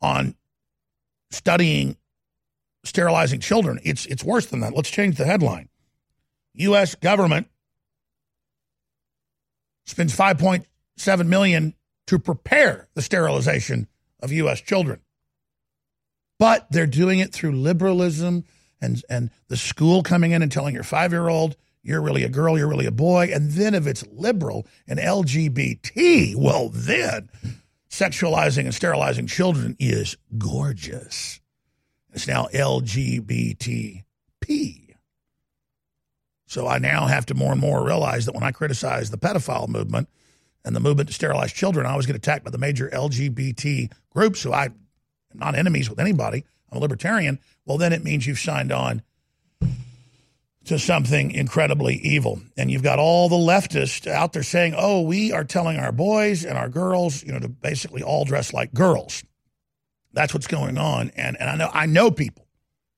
on 0.00 0.34
studying 1.30 1.96
sterilizing 2.84 3.40
children. 3.40 3.80
It's 3.84 4.06
it's 4.06 4.24
worse 4.24 4.46
than 4.46 4.60
that. 4.60 4.74
Let's 4.74 4.90
change 4.90 5.16
the 5.16 5.26
headline. 5.26 5.69
U.S. 6.54 6.94
government 6.94 7.48
spends 9.84 10.16
5.7 10.16 11.26
million 11.26 11.74
to 12.06 12.18
prepare 12.18 12.88
the 12.94 13.02
sterilization 13.02 13.88
of 14.20 14.32
U.S. 14.32 14.60
children, 14.60 15.00
but 16.38 16.66
they're 16.70 16.86
doing 16.86 17.18
it 17.18 17.32
through 17.32 17.52
liberalism 17.52 18.44
and 18.80 19.02
and 19.08 19.30
the 19.48 19.56
school 19.56 20.02
coming 20.02 20.32
in 20.32 20.42
and 20.42 20.50
telling 20.50 20.74
your 20.74 20.82
five 20.82 21.12
year 21.12 21.28
old 21.28 21.56
you're 21.82 22.02
really 22.02 22.24
a 22.24 22.28
girl, 22.28 22.58
you're 22.58 22.68
really 22.68 22.86
a 22.86 22.90
boy, 22.90 23.30
and 23.32 23.52
then 23.52 23.74
if 23.74 23.86
it's 23.86 24.06
liberal 24.12 24.66
and 24.86 24.98
LGBT, 24.98 26.36
well 26.36 26.68
then 26.68 27.30
sexualizing 27.88 28.64
and 28.64 28.74
sterilizing 28.74 29.26
children 29.26 29.76
is 29.78 30.16
gorgeous. 30.36 31.40
It's 32.12 32.26
now 32.26 32.48
LGBTP. 32.52 34.02
So 36.50 36.66
I 36.66 36.78
now 36.78 37.06
have 37.06 37.26
to 37.26 37.34
more 37.34 37.52
and 37.52 37.60
more 37.60 37.86
realize 37.86 38.26
that 38.26 38.34
when 38.34 38.42
I 38.42 38.50
criticize 38.50 39.08
the 39.08 39.16
pedophile 39.16 39.68
movement 39.68 40.08
and 40.64 40.74
the 40.74 40.80
movement 40.80 41.08
to 41.08 41.14
sterilize 41.14 41.52
children, 41.52 41.86
I 41.86 41.92
always 41.92 42.06
get 42.06 42.16
attacked 42.16 42.44
by 42.44 42.50
the 42.50 42.58
major 42.58 42.90
LGBT 42.92 43.92
groups 44.10 44.42
who 44.42 44.52
I 44.52 44.64
am 44.64 44.74
not 45.32 45.54
enemies 45.54 45.88
with 45.88 46.00
anybody. 46.00 46.44
I'm 46.68 46.78
a 46.78 46.80
libertarian. 46.80 47.38
Well, 47.64 47.78
then 47.78 47.92
it 47.92 48.02
means 48.02 48.26
you've 48.26 48.40
signed 48.40 48.72
on 48.72 49.02
to 50.64 50.76
something 50.76 51.30
incredibly 51.30 51.94
evil. 51.98 52.42
And 52.56 52.68
you've 52.68 52.82
got 52.82 52.98
all 52.98 53.28
the 53.28 53.36
leftists 53.36 54.08
out 54.08 54.32
there 54.32 54.42
saying, 54.42 54.74
oh, 54.76 55.02
we 55.02 55.30
are 55.30 55.44
telling 55.44 55.78
our 55.78 55.92
boys 55.92 56.44
and 56.44 56.58
our 56.58 56.68
girls, 56.68 57.22
you 57.22 57.30
know, 57.30 57.38
to 57.38 57.48
basically 57.48 58.02
all 58.02 58.24
dress 58.24 58.52
like 58.52 58.74
girls. 58.74 59.22
That's 60.14 60.34
what's 60.34 60.48
going 60.48 60.78
on. 60.78 61.12
And, 61.14 61.40
and 61.40 61.48
I 61.48 61.54
know 61.54 61.70
I 61.72 61.86
know 61.86 62.10
people, 62.10 62.48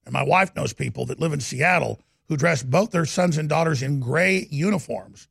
and 0.06 0.14
my 0.14 0.22
wife 0.22 0.56
knows 0.56 0.72
people 0.72 1.04
that 1.06 1.20
live 1.20 1.34
in 1.34 1.40
Seattle 1.40 2.00
who 2.32 2.36
dress 2.38 2.62
both 2.62 2.92
their 2.92 3.04
sons 3.04 3.36
and 3.36 3.46
daughters 3.46 3.82
in 3.82 4.00
gray 4.00 4.46
uniforms 4.50 5.28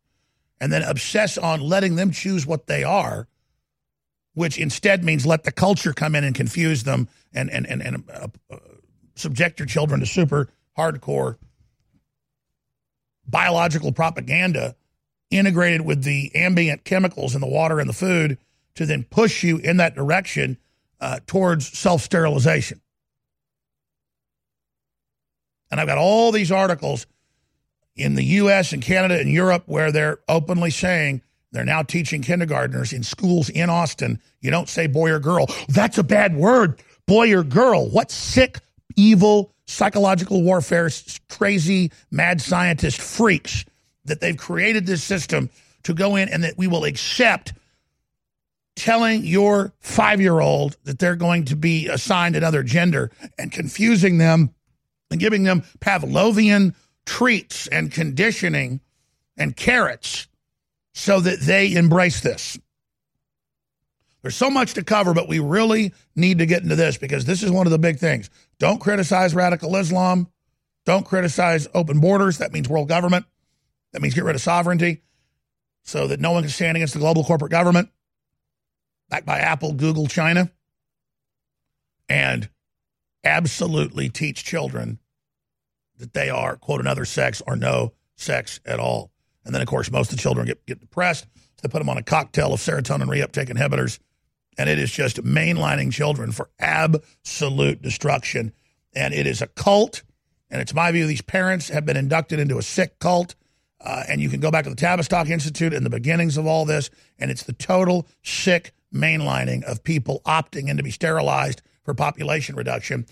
and 0.59 0.71
then 0.71 0.83
obsess 0.83 1.35
on 1.35 1.59
letting 1.59 1.95
them 1.95 2.11
choose 2.11 2.45
what 2.45 2.67
they 2.67 2.83
are, 2.83 3.27
which 4.35 4.59
instead 4.59 5.03
means 5.03 5.25
let 5.25 5.43
the 5.43 5.51
culture 5.51 5.93
come 5.93 6.13
in 6.13 6.23
and 6.23 6.35
confuse 6.35 6.83
them 6.83 7.07
and, 7.33 7.49
and, 7.49 7.65
and, 7.65 7.81
and 7.81 8.03
uh, 8.13 8.27
uh, 8.51 8.57
subject 9.15 9.57
your 9.57 9.65
children 9.65 9.99
to 9.99 10.05
super 10.05 10.47
hardcore 10.77 11.37
biological 13.27 13.91
propaganda 13.91 14.75
integrated 15.31 15.81
with 15.81 16.03
the 16.03 16.29
ambient 16.35 16.83
chemicals 16.83 17.33
in 17.33 17.41
the 17.41 17.47
water 17.47 17.79
and 17.79 17.89
the 17.89 17.93
food 17.93 18.37
to 18.75 18.85
then 18.85 19.03
push 19.05 19.41
you 19.41 19.57
in 19.57 19.77
that 19.77 19.95
direction 19.95 20.55
uh, 20.99 21.19
towards 21.25 21.67
self 21.67 22.03
sterilization. 22.03 22.79
And 25.71 25.79
I've 25.79 25.87
got 25.87 25.97
all 25.97 26.31
these 26.31 26.51
articles 26.51 27.07
in 27.95 28.15
the 28.15 28.23
US 28.23 28.73
and 28.73 28.81
Canada 28.81 29.19
and 29.19 29.31
Europe 29.31 29.63
where 29.65 29.91
they're 29.91 30.19
openly 30.27 30.69
saying 30.69 31.21
they're 31.51 31.65
now 31.65 31.83
teaching 31.83 32.21
kindergartners 32.21 32.93
in 32.93 33.03
schools 33.03 33.49
in 33.49 33.69
Austin, 33.69 34.19
you 34.39 34.51
don't 34.51 34.69
say 34.69 34.87
boy 34.87 35.11
or 35.11 35.19
girl. 35.19 35.47
That's 35.67 35.97
a 35.97 36.03
bad 36.03 36.35
word. 36.35 36.81
Boy 37.07 37.33
or 37.35 37.43
girl. 37.43 37.89
What 37.89 38.11
sick, 38.11 38.59
evil, 38.95 39.53
psychological 39.65 40.43
warfare, 40.43 40.89
crazy, 41.29 41.91
mad 42.09 42.41
scientist 42.41 43.01
freaks 43.01 43.65
that 44.05 44.21
they've 44.21 44.37
created 44.37 44.85
this 44.85 45.03
system 45.03 45.49
to 45.83 45.93
go 45.93 46.15
in 46.15 46.29
and 46.29 46.43
that 46.43 46.57
we 46.57 46.67
will 46.67 46.85
accept 46.85 47.53
telling 48.75 49.25
your 49.25 49.73
five 49.79 50.21
year 50.21 50.39
old 50.39 50.77
that 50.85 50.99
they're 50.99 51.15
going 51.15 51.45
to 51.45 51.55
be 51.55 51.87
assigned 51.87 52.35
another 52.35 52.63
gender 52.63 53.11
and 53.37 53.51
confusing 53.51 54.17
them 54.17 54.53
and 55.11 55.19
giving 55.19 55.43
them 55.43 55.61
Pavlovian 55.79 56.73
treats 57.05 57.67
and 57.67 57.91
conditioning 57.91 58.79
and 59.37 59.55
carrots 59.55 60.27
so 60.93 61.19
that 61.19 61.41
they 61.41 61.73
embrace 61.73 62.21
this. 62.21 62.57
There's 64.21 64.35
so 64.35 64.49
much 64.49 64.75
to 64.75 64.83
cover, 64.83 65.13
but 65.13 65.27
we 65.27 65.39
really 65.39 65.93
need 66.15 66.39
to 66.39 66.45
get 66.45 66.63
into 66.63 66.75
this 66.75 66.97
because 66.97 67.25
this 67.25 67.43
is 67.43 67.51
one 67.51 67.67
of 67.67 67.71
the 67.71 67.79
big 67.79 67.97
things. 67.97 68.29
Don't 68.59 68.79
criticize 68.79 69.33
radical 69.33 69.75
Islam. 69.75 70.27
Don't 70.85 71.05
criticize 71.05 71.67
open 71.73 71.99
borders. 71.99 72.37
That 72.37 72.53
means 72.53 72.69
world 72.69 72.87
government. 72.87 73.25
That 73.93 74.01
means 74.01 74.13
get 74.13 74.23
rid 74.23 74.35
of 74.35 74.41
sovereignty 74.41 75.01
so 75.83 76.07
that 76.07 76.19
no 76.19 76.31
one 76.31 76.43
can 76.43 76.51
stand 76.51 76.77
against 76.77 76.93
the 76.93 76.99
global 76.99 77.23
corporate 77.23 77.51
government 77.51 77.89
backed 79.09 79.25
by 79.25 79.39
Apple, 79.39 79.73
Google, 79.73 80.07
China. 80.07 80.51
And 82.07 82.49
absolutely 83.23 84.09
teach 84.09 84.43
children 84.43 84.99
that 85.97 86.13
they 86.13 86.29
are, 86.29 86.55
quote, 86.57 86.81
another 86.81 87.05
sex 87.05 87.41
or 87.45 87.55
no 87.55 87.93
sex 88.15 88.59
at 88.65 88.79
all. 88.79 89.11
And 89.45 89.53
then, 89.53 89.61
of 89.61 89.67
course, 89.67 89.91
most 89.91 90.11
of 90.11 90.17
the 90.17 90.21
children 90.21 90.45
get, 90.45 90.65
get 90.65 90.79
depressed. 90.79 91.25
So 91.35 91.61
they 91.63 91.69
put 91.69 91.79
them 91.79 91.89
on 91.89 91.97
a 91.97 92.03
cocktail 92.03 92.53
of 92.53 92.59
serotonin 92.59 93.07
reuptake 93.07 93.49
inhibitors. 93.49 93.99
And 94.57 94.69
it 94.69 94.79
is 94.79 94.91
just 94.91 95.23
mainlining 95.23 95.91
children 95.91 96.31
for 96.31 96.49
absolute 96.59 97.81
destruction. 97.81 98.51
And 98.93 99.13
it 99.13 99.25
is 99.25 99.41
a 99.41 99.47
cult. 99.47 100.03
And 100.49 100.61
it's 100.61 100.73
my 100.73 100.91
view 100.91 101.07
these 101.07 101.21
parents 101.21 101.69
have 101.69 101.85
been 101.85 101.97
inducted 101.97 102.39
into 102.39 102.57
a 102.57 102.63
sick 102.63 102.99
cult. 102.99 103.35
Uh, 103.79 104.03
and 104.07 104.21
you 104.21 104.29
can 104.29 104.39
go 104.39 104.51
back 104.51 104.65
to 104.65 104.69
the 104.69 104.75
Tavistock 104.75 105.29
Institute 105.29 105.73
and 105.73 105.85
the 105.85 105.89
beginnings 105.89 106.37
of 106.37 106.45
all 106.45 106.65
this. 106.65 106.89
And 107.17 107.31
it's 107.31 107.43
the 107.43 107.53
total 107.53 108.07
sick 108.21 108.73
mainlining 108.93 109.63
of 109.63 109.83
people 109.83 110.21
opting 110.25 110.67
in 110.67 110.77
to 110.77 110.83
be 110.83 110.91
sterilized 110.91 111.61
for 111.83 111.93
population 111.93 112.55
reduction. 112.55 113.05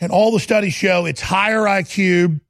And 0.00 0.12
all 0.12 0.32
the 0.32 0.40
studies 0.40 0.74
show 0.74 1.06
it's 1.06 1.20
higher 1.20 1.60
IQ 1.60 2.40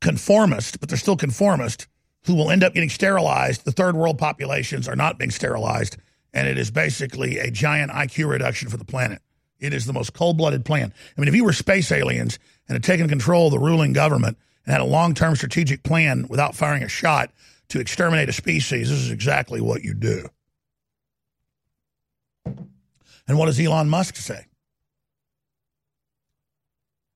conformist, 0.00 0.80
but 0.80 0.88
they're 0.88 0.98
still 0.98 1.16
conformist, 1.16 1.86
who 2.26 2.34
will 2.34 2.50
end 2.50 2.64
up 2.64 2.74
getting 2.74 2.88
sterilized. 2.88 3.64
The 3.64 3.72
third 3.72 3.96
world 3.96 4.18
populations 4.18 4.88
are 4.88 4.96
not 4.96 5.18
being 5.18 5.30
sterilized. 5.30 5.96
And 6.34 6.48
it 6.48 6.58
is 6.58 6.70
basically 6.70 7.38
a 7.38 7.50
giant 7.50 7.92
IQ 7.92 8.28
reduction 8.28 8.68
for 8.68 8.76
the 8.76 8.84
planet. 8.84 9.20
It 9.60 9.74
is 9.74 9.86
the 9.86 9.92
most 9.92 10.12
cold 10.12 10.38
blooded 10.38 10.64
plan. 10.64 10.92
I 11.16 11.20
mean, 11.20 11.28
if 11.28 11.34
you 11.34 11.44
were 11.44 11.52
space 11.52 11.92
aliens 11.92 12.38
and 12.68 12.74
had 12.74 12.82
taken 12.82 13.08
control 13.08 13.46
of 13.46 13.52
the 13.52 13.58
ruling 13.58 13.92
government 13.92 14.38
and 14.64 14.72
had 14.72 14.80
a 14.80 14.86
long 14.86 15.14
term 15.14 15.36
strategic 15.36 15.82
plan 15.82 16.26
without 16.28 16.54
firing 16.54 16.82
a 16.82 16.88
shot 16.88 17.30
to 17.68 17.80
exterminate 17.80 18.28
a 18.28 18.32
species, 18.32 18.88
this 18.90 18.98
is 18.98 19.10
exactly 19.10 19.60
what 19.60 19.82
you 19.82 19.94
do. 19.94 20.28
And 23.26 23.38
what 23.38 23.46
does 23.46 23.60
Elon 23.60 23.88
Musk 23.88 24.16
say? 24.16 24.46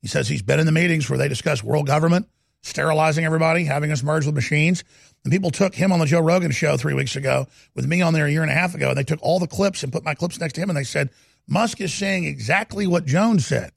He 0.03 0.09
says 0.09 0.29
he's 0.29 0.43
been 0.43 0.61
in 0.61 0.67
the 0.67 0.73
meetings 0.73 1.11
where 1.11 1.19
they 1.19 1.29
discuss 1.29 1.65
world 1.65 1.87
government, 1.87 2.29
sterilizing 2.63 3.25
everybody, 3.25 3.65
having 3.65 3.91
us 3.91 4.03
merge 4.03 4.25
with 4.25 4.35
machines. 4.35 4.85
And 5.25 5.33
people 5.33 5.51
took 5.51 5.75
him 5.75 5.91
on 5.91 5.99
the 5.99 6.07
Joe 6.07 6.21
Rogan 6.21 6.53
show 6.53 6.77
three 6.77 6.95
weeks 6.95 7.17
ago 7.17 7.49
with 7.75 7.87
me 7.87 8.03
on 8.03 8.13
there 8.13 8.27
a 8.27 8.31
year 8.31 8.43
and 8.43 8.51
a 8.51 8.55
half 8.55 8.75
ago. 8.75 8.91
And 8.91 8.97
they 8.97 9.03
took 9.03 9.21
all 9.21 9.41
the 9.41 9.49
clips 9.49 9.83
and 9.83 9.93
put 9.93 10.05
my 10.05 10.15
clips 10.15 10.39
next 10.39 10.53
to 10.55 10.61
him 10.61 10.71
and 10.71 10.77
they 10.77 10.85
said, 10.85 11.11
Musk 11.49 11.81
is 11.81 11.93
saying 11.93 12.25
exactly 12.25 12.87
what 12.87 13.05
Jones 13.05 13.47
said. 13.47 13.73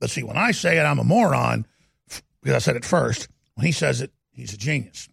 But 0.00 0.10
see, 0.10 0.22
when 0.22 0.36
I 0.36 0.52
say 0.52 0.78
it, 0.78 0.82
I'm 0.82 0.98
a 0.98 1.04
moron 1.04 1.66
because 2.42 2.56
I 2.56 2.58
said 2.58 2.76
it 2.76 2.84
first. 2.84 3.28
When 3.54 3.66
he 3.66 3.72
says 3.72 4.00
it, 4.00 4.12
he's 4.32 4.54
a 4.54 4.56
genius. 4.56 5.08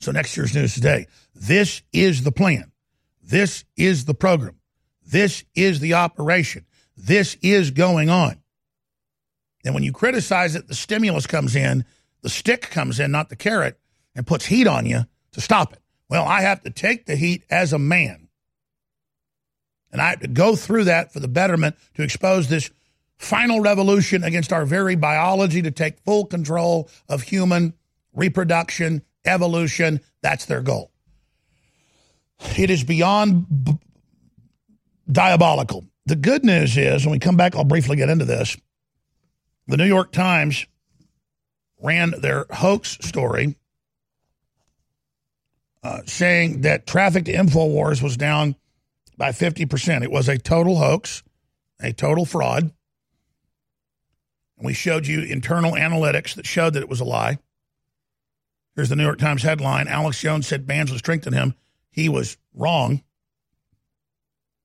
So 0.00 0.12
next 0.12 0.36
year's 0.36 0.54
news 0.54 0.74
today. 0.74 1.06
This 1.34 1.82
is 1.92 2.22
the 2.22 2.32
plan. 2.32 2.70
This 3.26 3.64
is 3.76 4.04
the 4.04 4.14
program. 4.14 4.60
This 5.04 5.44
is 5.54 5.80
the 5.80 5.94
operation. 5.94 6.64
This 6.96 7.36
is 7.42 7.72
going 7.72 8.08
on. 8.08 8.40
And 9.64 9.74
when 9.74 9.82
you 9.82 9.92
criticize 9.92 10.54
it, 10.54 10.68
the 10.68 10.74
stimulus 10.74 11.26
comes 11.26 11.56
in, 11.56 11.84
the 12.22 12.28
stick 12.28 12.62
comes 12.70 13.00
in, 13.00 13.10
not 13.10 13.28
the 13.28 13.36
carrot, 13.36 13.78
and 14.14 14.26
puts 14.26 14.46
heat 14.46 14.68
on 14.68 14.86
you 14.86 15.02
to 15.32 15.40
stop 15.40 15.72
it. 15.72 15.80
Well, 16.08 16.24
I 16.24 16.42
have 16.42 16.62
to 16.62 16.70
take 16.70 17.06
the 17.06 17.16
heat 17.16 17.44
as 17.50 17.72
a 17.72 17.78
man. 17.78 18.28
And 19.90 20.00
I 20.00 20.10
have 20.10 20.20
to 20.20 20.28
go 20.28 20.54
through 20.54 20.84
that 20.84 21.12
for 21.12 21.18
the 21.18 21.28
betterment 21.28 21.76
to 21.94 22.02
expose 22.02 22.48
this 22.48 22.70
final 23.16 23.60
revolution 23.60 24.22
against 24.22 24.52
our 24.52 24.64
very 24.64 24.94
biology 24.94 25.62
to 25.62 25.70
take 25.72 25.98
full 26.00 26.26
control 26.26 26.88
of 27.08 27.22
human 27.22 27.74
reproduction, 28.12 29.02
evolution. 29.24 30.00
That's 30.22 30.44
their 30.44 30.62
goal. 30.62 30.92
It 32.56 32.70
is 32.70 32.84
beyond 32.84 33.46
b- 33.64 33.78
diabolical. 35.10 35.86
The 36.06 36.16
good 36.16 36.44
news 36.44 36.76
is, 36.76 37.04
when 37.04 37.12
we 37.12 37.18
come 37.18 37.36
back, 37.36 37.56
I'll 37.56 37.64
briefly 37.64 37.96
get 37.96 38.08
into 38.08 38.24
this. 38.24 38.56
The 39.66 39.76
New 39.76 39.86
York 39.86 40.12
Times 40.12 40.66
ran 41.80 42.14
their 42.20 42.46
hoax 42.50 42.98
story 43.00 43.56
uh, 45.82 46.00
saying 46.04 46.62
that 46.62 46.86
traffic 46.86 47.24
to 47.26 47.32
InfoWars 47.32 48.02
was 48.02 48.16
down 48.16 48.56
by 49.16 49.30
50%. 49.30 50.02
It 50.02 50.10
was 50.10 50.28
a 50.28 50.38
total 50.38 50.76
hoax, 50.76 51.22
a 51.80 51.92
total 51.92 52.24
fraud. 52.24 52.72
We 54.58 54.72
showed 54.72 55.06
you 55.06 55.20
internal 55.20 55.72
analytics 55.72 56.34
that 56.34 56.46
showed 56.46 56.74
that 56.74 56.82
it 56.82 56.88
was 56.88 57.00
a 57.00 57.04
lie. 57.04 57.38
Here's 58.74 58.88
the 58.88 58.96
New 58.96 59.04
York 59.04 59.18
Times 59.18 59.42
headline 59.42 59.86
Alex 59.86 60.20
Jones 60.20 60.46
said 60.46 60.66
bans 60.66 60.90
would 60.90 60.98
strengthen 60.98 61.32
him. 61.32 61.54
He 61.96 62.10
was 62.10 62.36
wrong. 62.54 63.02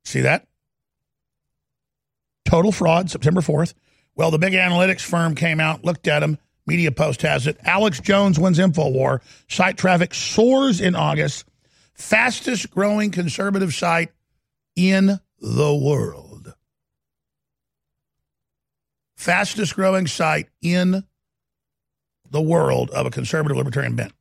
See 0.04 0.22
that? 0.22 0.48
Total 2.44 2.74
fraud, 2.74 3.10
September 3.10 3.40
4th. 3.40 3.74
Well, 4.16 4.32
the 4.32 4.38
big 4.38 4.52
analytics 4.52 5.02
firm 5.02 5.34
came 5.34 5.62
out, 5.62 5.86
looked 5.86 6.10
at 6.10 6.22
him. 6.22 6.38
Media 6.68 6.92
Post 6.92 7.22
has 7.22 7.48
it. 7.48 7.58
Alex 7.64 8.02
Jones 8.02 8.38
wins 8.38 8.60
InfoWar. 8.60 9.22
Site 9.48 9.78
traffic 9.78 10.14
soars 10.14 10.82
in 10.82 10.94
August. 10.94 11.46
Fastest 11.94 12.70
growing 12.70 13.12
conservative 13.12 13.74
site 13.74 14.12
in 14.76 15.20
the 15.40 15.76
world. 15.76 16.54
Fastest 19.16 19.76
growing 19.76 20.08
site 20.08 20.50
in 20.62 21.06
the 22.30 22.42
world 22.42 22.90
of 22.90 23.06
a 23.06 23.12
conservative 23.12 23.58
libertarian 23.58 23.96
bent. 23.96 24.14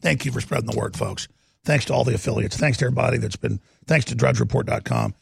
Thank 0.00 0.24
you 0.24 0.32
for 0.32 0.40
spreading 0.40 0.70
the 0.70 0.76
word, 0.76 0.96
folks. 0.96 1.28
Thanks 1.64 1.84
to 1.86 1.94
all 1.94 2.04
the 2.04 2.14
affiliates. 2.14 2.56
Thanks 2.56 2.78
to 2.78 2.86
everybody 2.86 3.18
that's 3.18 3.36
been, 3.36 3.60
thanks 3.86 4.06
to 4.06 4.16
drudgereport.com. 4.16 5.14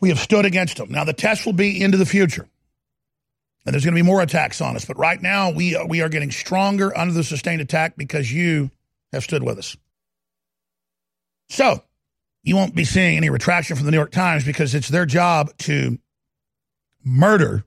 We 0.00 0.10
have 0.10 0.18
stood 0.18 0.44
against 0.44 0.76
them. 0.76 0.90
Now, 0.90 1.04
the 1.04 1.14
test 1.14 1.46
will 1.46 1.54
be 1.54 1.82
into 1.82 1.96
the 1.96 2.04
future. 2.04 2.46
And 3.64 3.72
there's 3.72 3.84
going 3.84 3.94
to 3.94 4.02
be 4.02 4.06
more 4.06 4.20
attacks 4.20 4.60
on 4.60 4.76
us. 4.76 4.84
But 4.84 4.98
right 4.98 5.20
now, 5.20 5.50
we, 5.50 5.74
uh, 5.74 5.86
we 5.86 6.02
are 6.02 6.08
getting 6.08 6.30
stronger 6.30 6.96
under 6.96 7.14
the 7.14 7.24
sustained 7.24 7.60
attack 7.60 7.94
because 7.96 8.30
you 8.30 8.70
have 9.12 9.24
stood 9.24 9.42
with 9.42 9.58
us. 9.58 9.76
So, 11.48 11.82
you 12.42 12.54
won't 12.54 12.74
be 12.74 12.84
seeing 12.84 13.16
any 13.16 13.30
retraction 13.30 13.74
from 13.74 13.86
the 13.86 13.90
New 13.90 13.96
York 13.96 14.12
Times 14.12 14.44
because 14.44 14.74
it's 14.74 14.88
their 14.88 15.06
job 15.06 15.56
to 15.58 15.98
murder 17.04 17.64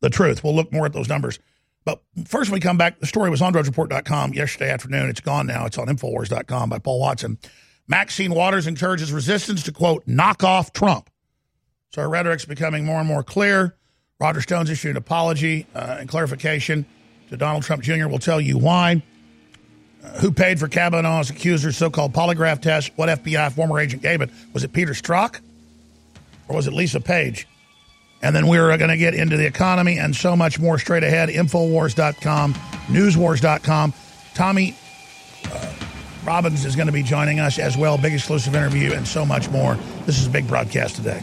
the 0.00 0.10
truth. 0.10 0.44
We'll 0.44 0.54
look 0.54 0.72
more 0.72 0.84
at 0.84 0.92
those 0.92 1.08
numbers. 1.08 1.38
But 1.86 2.02
first, 2.26 2.50
we 2.50 2.58
come 2.58 2.76
back, 2.76 2.98
the 2.98 3.06
story 3.06 3.30
was 3.30 3.40
on 3.40 3.54
drudgereport.com 3.54 4.34
yesterday 4.34 4.70
afternoon. 4.70 5.08
It's 5.08 5.20
gone 5.20 5.46
now. 5.46 5.66
It's 5.66 5.78
on 5.78 5.86
Infowars.com 5.86 6.68
by 6.68 6.80
Paul 6.80 6.98
Watson. 6.98 7.38
Maxine 7.86 8.34
Waters 8.34 8.66
encourages 8.66 9.12
resistance 9.12 9.62
to, 9.62 9.72
quote, 9.72 10.02
knock 10.04 10.42
off 10.42 10.72
Trump. 10.72 11.08
So 11.90 12.02
our 12.02 12.08
rhetoric's 12.08 12.44
becoming 12.44 12.84
more 12.84 12.98
and 12.98 13.06
more 13.06 13.22
clear. 13.22 13.76
Roger 14.18 14.40
Stone's 14.40 14.68
issued 14.68 14.90
an 14.90 14.96
apology 14.96 15.68
uh, 15.76 15.98
and 16.00 16.08
clarification 16.08 16.84
to 17.30 17.36
Donald 17.36 17.62
Trump 17.62 17.84
Jr. 17.84 18.08
We'll 18.08 18.18
tell 18.18 18.40
you 18.40 18.58
why. 18.58 19.00
Uh, 20.02 20.18
who 20.18 20.32
paid 20.32 20.58
for 20.58 20.66
Kavanaugh's 20.66 21.30
accuser's 21.30 21.76
so 21.76 21.88
called 21.88 22.12
polygraph 22.12 22.60
test? 22.60 22.90
What 22.96 23.08
FBI 23.08 23.52
former 23.52 23.78
agent 23.78 24.02
gave 24.02 24.22
it? 24.22 24.30
Was 24.52 24.64
it 24.64 24.72
Peter 24.72 24.92
Strzok? 24.92 25.38
Or 26.48 26.56
was 26.56 26.66
it 26.66 26.72
Lisa 26.72 27.00
Page? 27.00 27.46
And 28.26 28.34
then 28.34 28.48
we're 28.48 28.76
going 28.76 28.90
to 28.90 28.96
get 28.96 29.14
into 29.14 29.36
the 29.36 29.46
economy 29.46 30.00
and 30.00 30.14
so 30.14 30.34
much 30.34 30.58
more 30.58 30.80
straight 30.80 31.04
ahead. 31.04 31.28
Infowars.com, 31.28 32.54
newswars.com. 32.88 33.94
Tommy 34.34 34.74
uh, 35.44 35.72
Robbins 36.24 36.64
is 36.64 36.74
going 36.74 36.88
to 36.88 36.92
be 36.92 37.04
joining 37.04 37.38
us 37.38 37.60
as 37.60 37.76
well. 37.76 37.96
Big 37.96 38.14
exclusive 38.14 38.56
interview 38.56 38.94
and 38.94 39.06
so 39.06 39.24
much 39.24 39.48
more. 39.50 39.76
This 40.06 40.18
is 40.18 40.26
a 40.26 40.30
big 40.30 40.48
broadcast 40.48 40.96
today. 40.96 41.22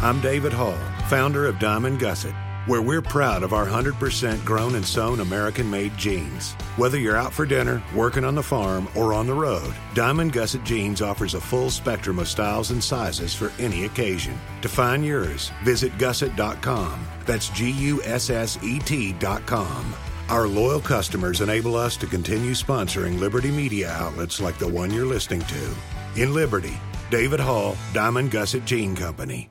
I'm 0.00 0.20
David 0.20 0.52
Hall, 0.52 0.78
founder 1.08 1.46
of 1.46 1.58
Diamond 1.58 1.98
Gusset, 1.98 2.34
where 2.68 2.80
we're 2.80 3.02
proud 3.02 3.42
of 3.42 3.52
our 3.52 3.66
100% 3.66 4.44
grown 4.44 4.76
and 4.76 4.86
sewn 4.86 5.18
American 5.18 5.68
made 5.68 5.96
jeans. 5.96 6.52
Whether 6.76 7.00
you're 7.00 7.16
out 7.16 7.32
for 7.32 7.44
dinner, 7.44 7.82
working 7.92 8.22
on 8.22 8.36
the 8.36 8.42
farm, 8.42 8.88
or 8.94 9.12
on 9.12 9.26
the 9.26 9.34
road, 9.34 9.74
Diamond 9.94 10.32
Gusset 10.32 10.62
Jeans 10.62 11.02
offers 11.02 11.34
a 11.34 11.40
full 11.40 11.68
spectrum 11.68 12.20
of 12.20 12.28
styles 12.28 12.70
and 12.70 12.82
sizes 12.82 13.34
for 13.34 13.50
any 13.58 13.86
occasion. 13.86 14.38
To 14.62 14.68
find 14.68 15.04
yours, 15.04 15.50
visit 15.64 15.98
gusset.com. 15.98 17.04
That's 17.26 17.48
G 17.48 17.72
U 17.72 18.00
S 18.04 18.30
S 18.30 18.56
E 18.62 18.78
T.com. 18.78 19.94
Our 20.28 20.46
loyal 20.46 20.80
customers 20.80 21.40
enable 21.40 21.74
us 21.74 21.96
to 21.96 22.06
continue 22.06 22.52
sponsoring 22.52 23.18
Liberty 23.18 23.50
media 23.50 23.90
outlets 23.90 24.40
like 24.40 24.58
the 24.58 24.68
one 24.68 24.92
you're 24.92 25.06
listening 25.06 25.42
to. 25.42 25.74
In 26.14 26.34
Liberty, 26.34 26.78
David 27.10 27.40
Hall, 27.40 27.76
Diamond 27.92 28.30
Gusset 28.30 28.64
Jean 28.64 28.94
Company. 28.94 29.50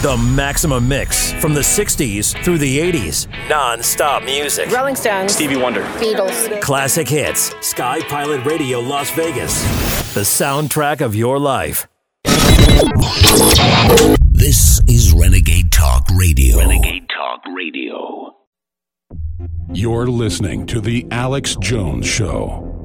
The 0.00 0.16
Maximum 0.16 0.86
Mix 0.86 1.32
from 1.40 1.54
the 1.54 1.60
60s 1.60 2.40
through 2.44 2.58
the 2.58 2.78
80s. 2.78 3.26
Non 3.48 3.82
stop 3.82 4.22
music. 4.22 4.70
Rolling 4.70 4.94
Stones. 4.94 5.32
Stevie 5.32 5.56
Wonder. 5.56 5.82
Beatles. 5.98 6.62
Classic 6.62 7.08
hits. 7.08 7.52
Sky 7.66 8.00
Pilot 8.02 8.44
Radio 8.44 8.78
Las 8.78 9.10
Vegas. 9.10 9.60
The 10.14 10.20
soundtrack 10.20 11.00
of 11.00 11.16
your 11.16 11.40
life. 11.40 11.88
This 14.30 14.80
is 14.86 15.12
Renegade 15.12 15.72
Talk 15.72 16.06
Radio. 16.14 16.58
Renegade 16.58 17.08
Talk 17.08 17.40
Radio. 17.56 18.36
You're 19.72 20.06
listening 20.06 20.64
to 20.66 20.80
The 20.80 21.08
Alex 21.10 21.56
Jones 21.56 22.06
Show. 22.06 22.77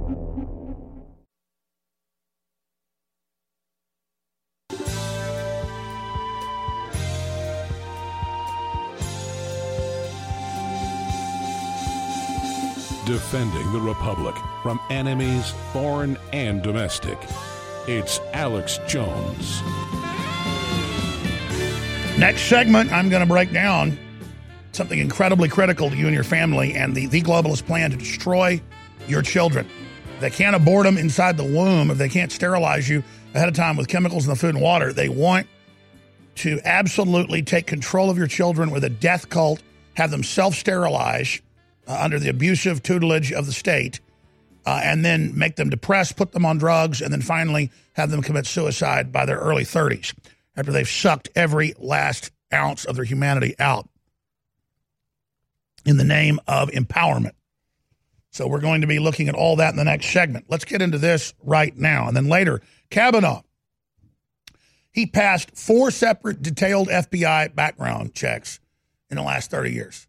Defending 13.06 13.70
the 13.74 13.82
Republic 13.82 14.34
from 14.62 14.80
enemies, 14.89 15.54
foreign 15.74 16.18
and 16.32 16.63
domestic. 16.63 17.18
It's 17.86 18.22
Alex 18.32 18.80
Jones. 18.88 19.62
Next 22.18 22.44
segment, 22.44 22.94
I'm 22.94 23.10
going 23.10 23.20
to 23.20 23.28
break 23.28 23.52
down 23.52 24.00
something 24.72 24.98
incredibly 24.98 25.50
critical 25.50 25.89
to 25.89 25.98
you 25.98 26.06
and 26.06 26.16
your 26.16 26.24
family 26.24 26.76
and 26.76 26.96
the, 26.96 27.08
the 27.08 27.22
globalist 27.22 27.66
plan 27.66 27.92
to 27.92 27.98
destroy 27.98 28.62
your 29.10 29.22
children. 29.22 29.68
They 30.22 30.30
can't 30.30 30.56
abort 30.56 30.86
them 30.86 30.98
inside 30.98 31.36
the 31.36 31.44
womb 31.44 31.92
if 31.92 31.98
they 31.98 32.08
can't 32.08 32.32
sterilize 32.32 32.88
you 32.88 33.04
ahead 33.34 33.50
of 33.50 33.54
time 33.54 33.76
with 33.76 33.89
chemicals 33.89 34.24
in 34.24 34.30
the 34.30 34.38
food 34.38 34.56
and 34.56 34.63
water. 34.63 34.94
They 34.94 35.10
want 35.10 35.48
to 36.36 36.62
absolutely 36.63 37.44
take 37.44 37.68
control 37.68 38.10
of 38.10 38.18
your 38.18 38.28
children 38.28 38.72
with 38.72 38.86
a 38.86 38.89
death 38.89 39.28
cult, 39.28 39.62
have 39.96 40.10
them 40.10 40.24
self 40.24 40.56
sterilize 40.56 41.42
uh, 41.88 41.98
under 42.00 42.19
the 42.19 42.30
abusive 42.30 42.82
tutelage 42.84 43.32
of 43.32 43.46
the 43.46 43.52
state, 43.54 44.00
uh, 44.65 44.82
and 44.84 45.04
then 45.04 45.38
make 45.38 45.56
them 45.56 45.69
depressed, 45.69 46.15
put 46.15 46.32
them 46.32 46.46
on 46.46 46.58
drugs, 46.58 47.02
and 47.02 47.12
then 47.12 47.22
finally 47.22 47.72
have 47.93 48.10
them 48.10 48.22
commit 48.22 48.46
suicide 48.46 49.12
by 49.12 49.26
their 49.26 49.38
early 49.38 49.63
30s 49.63 50.13
after 50.56 50.72
they've 50.72 50.88
sucked 50.88 51.30
every 51.36 51.74
last 51.78 52.32
ounce 52.54 52.86
of 52.86 52.96
their 52.96 53.06
humanity 53.06 53.56
out 53.60 53.89
in 55.86 55.98
the 55.98 56.04
name 56.04 56.39
of 56.48 56.69
empowerment. 56.69 57.34
So 58.32 58.48
we're 58.48 58.62
going 58.62 58.82
to 58.82 58.88
be 58.88 59.00
looking 59.00 59.30
at 59.30 59.36
all 59.36 59.58
that 59.58 59.72
in 59.72 59.76
the 59.76 59.84
next 59.84 60.08
segment. 60.08 60.46
Let's 60.50 60.65
get 60.65 60.82
into 60.82 60.98
this 60.98 61.34
right 61.43 61.76
now. 61.78 62.08
And 62.08 62.15
then 62.15 62.28
later, 62.28 62.62
Kavanaugh. 62.89 63.41
He 64.91 65.08
passed 65.08 65.58
four 65.58 65.89
separate 65.89 66.41
detailed 66.43 66.88
FBI 66.88 67.56
background 67.56 68.13
checks 68.13 68.60
in 69.10 69.17
the 69.17 69.24
last 69.24 69.50
30 69.50 69.72
years. 69.72 70.08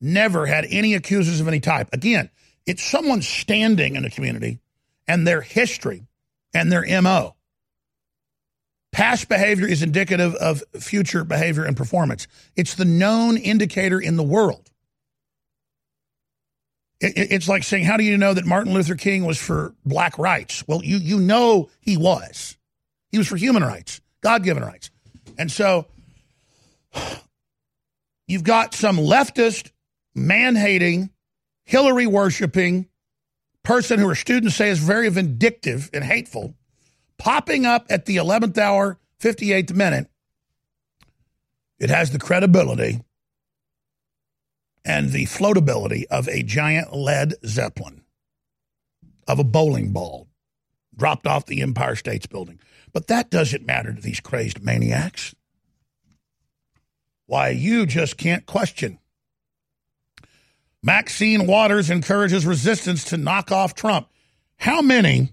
Never 0.00 0.46
had 0.46 0.66
any 0.68 0.94
accusers 0.94 1.40
of 1.40 1.48
any 1.48 1.60
type. 1.60 1.88
Again, 1.92 2.30
it's 2.66 2.82
someone 2.82 3.22
standing 3.22 3.96
in 3.96 4.02
the 4.02 4.10
community 4.10 4.60
and 5.06 5.26
their 5.26 5.40
history 5.40 6.06
and 6.54 6.70
their 6.70 6.84
MO. 7.02 7.34
Past 8.92 9.28
behavior 9.28 9.66
is 9.66 9.82
indicative 9.82 10.34
of 10.34 10.64
future 10.78 11.24
behavior 11.24 11.64
and 11.64 11.76
performance. 11.76 12.26
It's 12.56 12.74
the 12.74 12.84
known 12.84 13.36
indicator 13.36 14.00
in 14.00 14.16
the 14.16 14.22
world. 14.22 14.70
It's 17.00 17.48
like 17.48 17.62
saying, 17.62 17.84
how 17.84 17.96
do 17.96 18.04
you 18.04 18.18
know 18.18 18.34
that 18.34 18.44
Martin 18.44 18.74
Luther 18.74 18.94
King 18.94 19.24
was 19.24 19.38
for 19.38 19.74
black 19.86 20.18
rights? 20.18 20.62
Well, 20.66 20.84
you, 20.84 20.98
you 20.98 21.18
know 21.18 21.70
he 21.80 21.96
was. 21.96 22.58
He 23.10 23.16
was 23.16 23.26
for 23.26 23.36
human 23.36 23.62
rights, 23.62 24.02
God 24.20 24.42
given 24.42 24.62
rights. 24.62 24.90
And 25.38 25.50
so 25.50 25.86
you've 28.26 28.44
got 28.44 28.74
some 28.74 28.98
leftist, 28.98 29.70
man 30.14 30.56
hating, 30.56 31.10
Hillary 31.64 32.06
worshiping 32.06 32.88
person 33.62 33.98
who 33.98 34.08
her 34.08 34.14
students 34.14 34.56
say 34.56 34.70
is 34.70 34.78
very 34.78 35.08
vindictive 35.08 35.90
and 35.92 36.04
hateful 36.04 36.54
popping 37.18 37.66
up 37.66 37.86
at 37.90 38.06
the 38.06 38.16
11th 38.16 38.56
hour, 38.56 38.98
58th 39.20 39.74
minute. 39.74 40.08
It 41.78 41.90
has 41.90 42.10
the 42.10 42.18
credibility 42.18 43.02
and 44.84 45.10
the 45.10 45.26
floatability 45.26 46.04
of 46.10 46.28
a 46.28 46.42
giant 46.42 46.94
lead 46.94 47.34
zeppelin, 47.46 48.02
of 49.28 49.38
a 49.38 49.44
bowling 49.44 49.92
ball 49.92 50.28
dropped 50.96 51.26
off 51.26 51.46
the 51.46 51.62
Empire 51.62 51.94
States 51.94 52.26
Building. 52.26 52.58
But 52.92 53.06
that 53.08 53.30
doesn't 53.30 53.66
matter 53.66 53.92
to 53.92 54.00
these 54.00 54.20
crazed 54.20 54.62
maniacs. 54.62 55.34
Why, 57.26 57.50
you 57.50 57.86
just 57.86 58.16
can't 58.16 58.46
question. 58.46 58.98
Maxine 60.82 61.46
Waters 61.46 61.90
encourages 61.90 62.46
resistance 62.46 63.04
to 63.04 63.16
knock 63.16 63.52
off 63.52 63.74
Trump. 63.74 64.08
How 64.56 64.80
many 64.80 65.32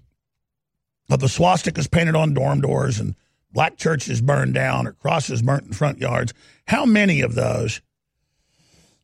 of 1.10 1.20
the 1.20 1.26
swastikas 1.26 1.90
painted 1.90 2.14
on 2.14 2.34
dorm 2.34 2.60
doors 2.60 3.00
and 3.00 3.14
black 3.50 3.76
churches 3.76 4.20
burned 4.20 4.54
down 4.54 4.86
or 4.86 4.92
crosses 4.92 5.42
burnt 5.42 5.64
in 5.64 5.72
front 5.72 5.98
yards, 5.98 6.34
how 6.66 6.84
many 6.84 7.22
of 7.22 7.34
those 7.34 7.80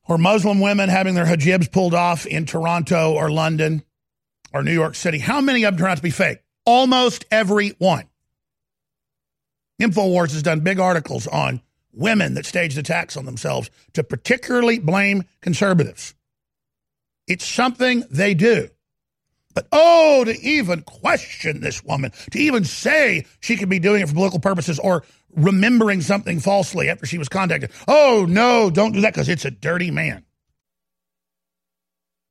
or 0.06 0.18
Muslim 0.18 0.60
women 0.60 0.88
having 0.88 1.14
their 1.14 1.24
hijabs 1.24 1.70
pulled 1.70 1.94
off 1.94 2.26
in 2.26 2.44
Toronto 2.44 3.14
or 3.14 3.30
London 3.30 3.82
or 4.52 4.62
New 4.62 4.72
York 4.72 4.94
City. 4.94 5.18
How 5.18 5.40
many 5.40 5.64
of 5.64 5.72
them 5.72 5.78
turn 5.78 5.90
out 5.90 5.96
to 5.96 6.02
be 6.02 6.10
fake? 6.10 6.40
Almost 6.66 7.24
every 7.30 7.70
one. 7.78 8.04
InfoWars 9.80 10.32
has 10.32 10.42
done 10.42 10.60
big 10.60 10.78
articles 10.78 11.26
on 11.26 11.60
women 11.92 12.34
that 12.34 12.46
staged 12.46 12.78
attacks 12.78 13.16
on 13.16 13.24
themselves 13.24 13.70
to 13.94 14.04
particularly 14.04 14.78
blame 14.78 15.24
conservatives. 15.40 16.14
It's 17.26 17.46
something 17.46 18.04
they 18.10 18.34
do. 18.34 18.68
But 19.54 19.68
oh, 19.70 20.24
to 20.24 20.38
even 20.40 20.82
question 20.82 21.60
this 21.60 21.82
woman, 21.84 22.12
to 22.32 22.38
even 22.38 22.64
say 22.64 23.24
she 23.40 23.56
could 23.56 23.68
be 23.68 23.78
doing 23.78 24.02
it 24.02 24.08
for 24.08 24.14
political 24.14 24.40
purposes 24.40 24.78
or 24.78 25.04
remembering 25.36 26.00
something 26.00 26.40
falsely 26.40 26.88
after 26.88 27.06
she 27.06 27.18
was 27.18 27.28
contacted. 27.28 27.70
Oh, 27.86 28.26
no, 28.28 28.68
don't 28.70 28.92
do 28.92 29.00
that 29.02 29.14
because 29.14 29.28
it's 29.28 29.44
a 29.44 29.50
dirty 29.50 29.90
man. 29.90 30.24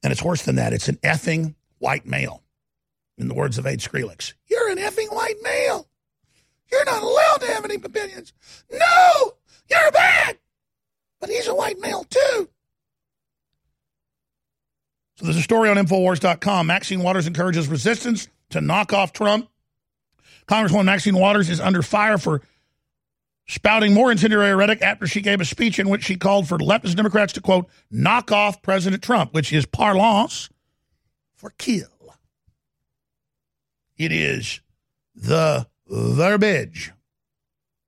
And 0.03 0.11
it's 0.11 0.23
worse 0.23 0.43
than 0.43 0.57
that. 0.57 0.73
It's 0.73 0.89
an 0.89 0.97
effing 0.97 1.55
white 1.79 2.05
male, 2.05 2.43
in 3.17 3.29
the 3.29 3.33
words 3.33 3.57
of 3.57 3.65
Aid 3.65 3.79
Skrillex. 3.79 4.33
You're 4.47 4.69
an 4.69 4.77
effing 4.77 5.13
white 5.13 5.41
male. 5.41 5.87
You're 6.69 6.85
not 6.85 7.03
allowed 7.03 7.37
to 7.41 7.47
have 7.47 7.63
any 7.63 7.75
opinions. 7.75 8.33
No, 8.69 9.33
you're 9.69 9.91
bad. 9.91 10.39
But 11.21 11.29
he's 11.29 11.47
a 11.47 11.55
white 11.55 11.79
male, 11.79 12.03
too. 12.03 12.49
So 15.15 15.25
there's 15.25 15.37
a 15.37 15.41
story 15.41 15.69
on 15.69 15.77
Infowars.com. 15.77 16.67
Maxine 16.67 17.01
Waters 17.01 17.27
encourages 17.27 17.67
resistance 17.67 18.27
to 18.49 18.61
knock 18.61 18.93
off 18.93 19.13
Trump. 19.13 19.49
Congresswoman 20.47 20.85
Maxine 20.85 21.15
Waters 21.15 21.49
is 21.49 21.59
under 21.59 21.81
fire 21.81 22.17
for 22.17 22.41
spouting 23.47 23.93
more 23.93 24.11
incendiary 24.11 24.55
rhetoric 24.55 24.81
after 24.81 25.05
she 25.07 25.21
gave 25.21 25.41
a 25.41 25.45
speech 25.45 25.79
in 25.79 25.89
which 25.89 26.03
she 26.03 26.15
called 26.15 26.47
for 26.47 26.57
leftist 26.57 26.95
Democrats 26.95 27.33
to, 27.33 27.41
quote, 27.41 27.69
knock 27.91 28.31
off 28.31 28.61
President 28.61 29.03
Trump, 29.03 29.33
which 29.33 29.53
is 29.53 29.65
parlance 29.65 30.49
for 31.35 31.51
kill. 31.57 31.87
It 33.97 34.11
is 34.11 34.61
the 35.15 35.67
verbiage, 35.87 36.91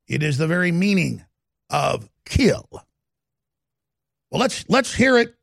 it 0.07 0.21
is 0.21 0.37
the 0.37 0.47
very 0.47 0.71
meaning 0.71 1.25
of 1.69 2.09
kill. 2.25 2.69
Well, 4.29 4.41
let's 4.41 4.65
let's 4.69 4.93
hear 4.93 5.17
it. 5.17 5.34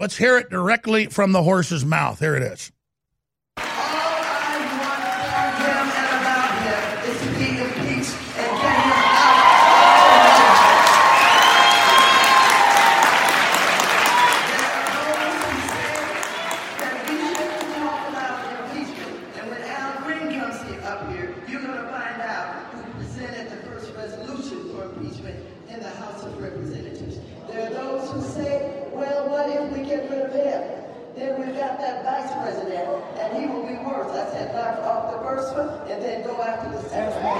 Let's 0.00 0.16
hear 0.16 0.38
it 0.38 0.48
directly 0.48 1.08
from 1.08 1.32
the 1.32 1.42
horse's 1.42 1.84
mouth. 1.84 2.20
Here 2.20 2.34
it 2.34 2.42
is. 2.42 2.72
in 25.80 25.80
the 25.80 25.90
House 25.90 26.24
of 26.24 26.36
Representatives. 26.42 27.18
There 27.48 27.66
are 27.66 27.70
those 27.70 28.10
who 28.10 28.20
say, 28.34 28.88
well, 28.92 29.30
what 29.30 29.48
if 29.48 29.72
we 29.72 29.84
get 29.84 30.10
rid 30.10 30.22
of 30.22 30.32
him? 30.32 30.62
Then 31.16 31.40
we've 31.40 31.56
got 31.56 31.78
that 31.78 32.04
vice 32.04 32.30
president, 32.42 32.88
and 33.18 33.38
he 33.38 33.46
will 33.46 33.66
be 33.66 33.74
worse. 33.84 34.10
I 34.10 34.30
said, 34.30 34.54
knock 34.54 34.78
off 34.84 35.12
the 35.12 35.18
first 35.20 35.54
one, 35.56 35.68
and 35.90 36.02
then 36.02 36.22
go 36.24 36.42
after 36.42 36.70
the 36.70 36.82
second 36.88 37.22
one. 37.24 37.38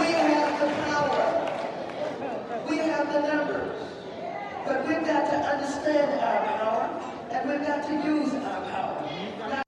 we 0.00 0.12
have 0.12 0.60
the 0.60 0.68
power. 0.86 1.26
We 2.68 2.76
have 2.78 3.12
the 3.12 3.20
numbers. 3.20 3.82
But 4.66 4.86
we've 4.86 5.04
got 5.04 5.24
to 5.30 5.36
understand 5.36 6.20
our 6.20 6.44
power, 6.58 6.86
and 7.30 7.48
we've 7.48 7.66
got 7.66 7.86
to 7.88 7.94
use 8.06 8.34
our 8.34 8.62
power. 8.70 9.60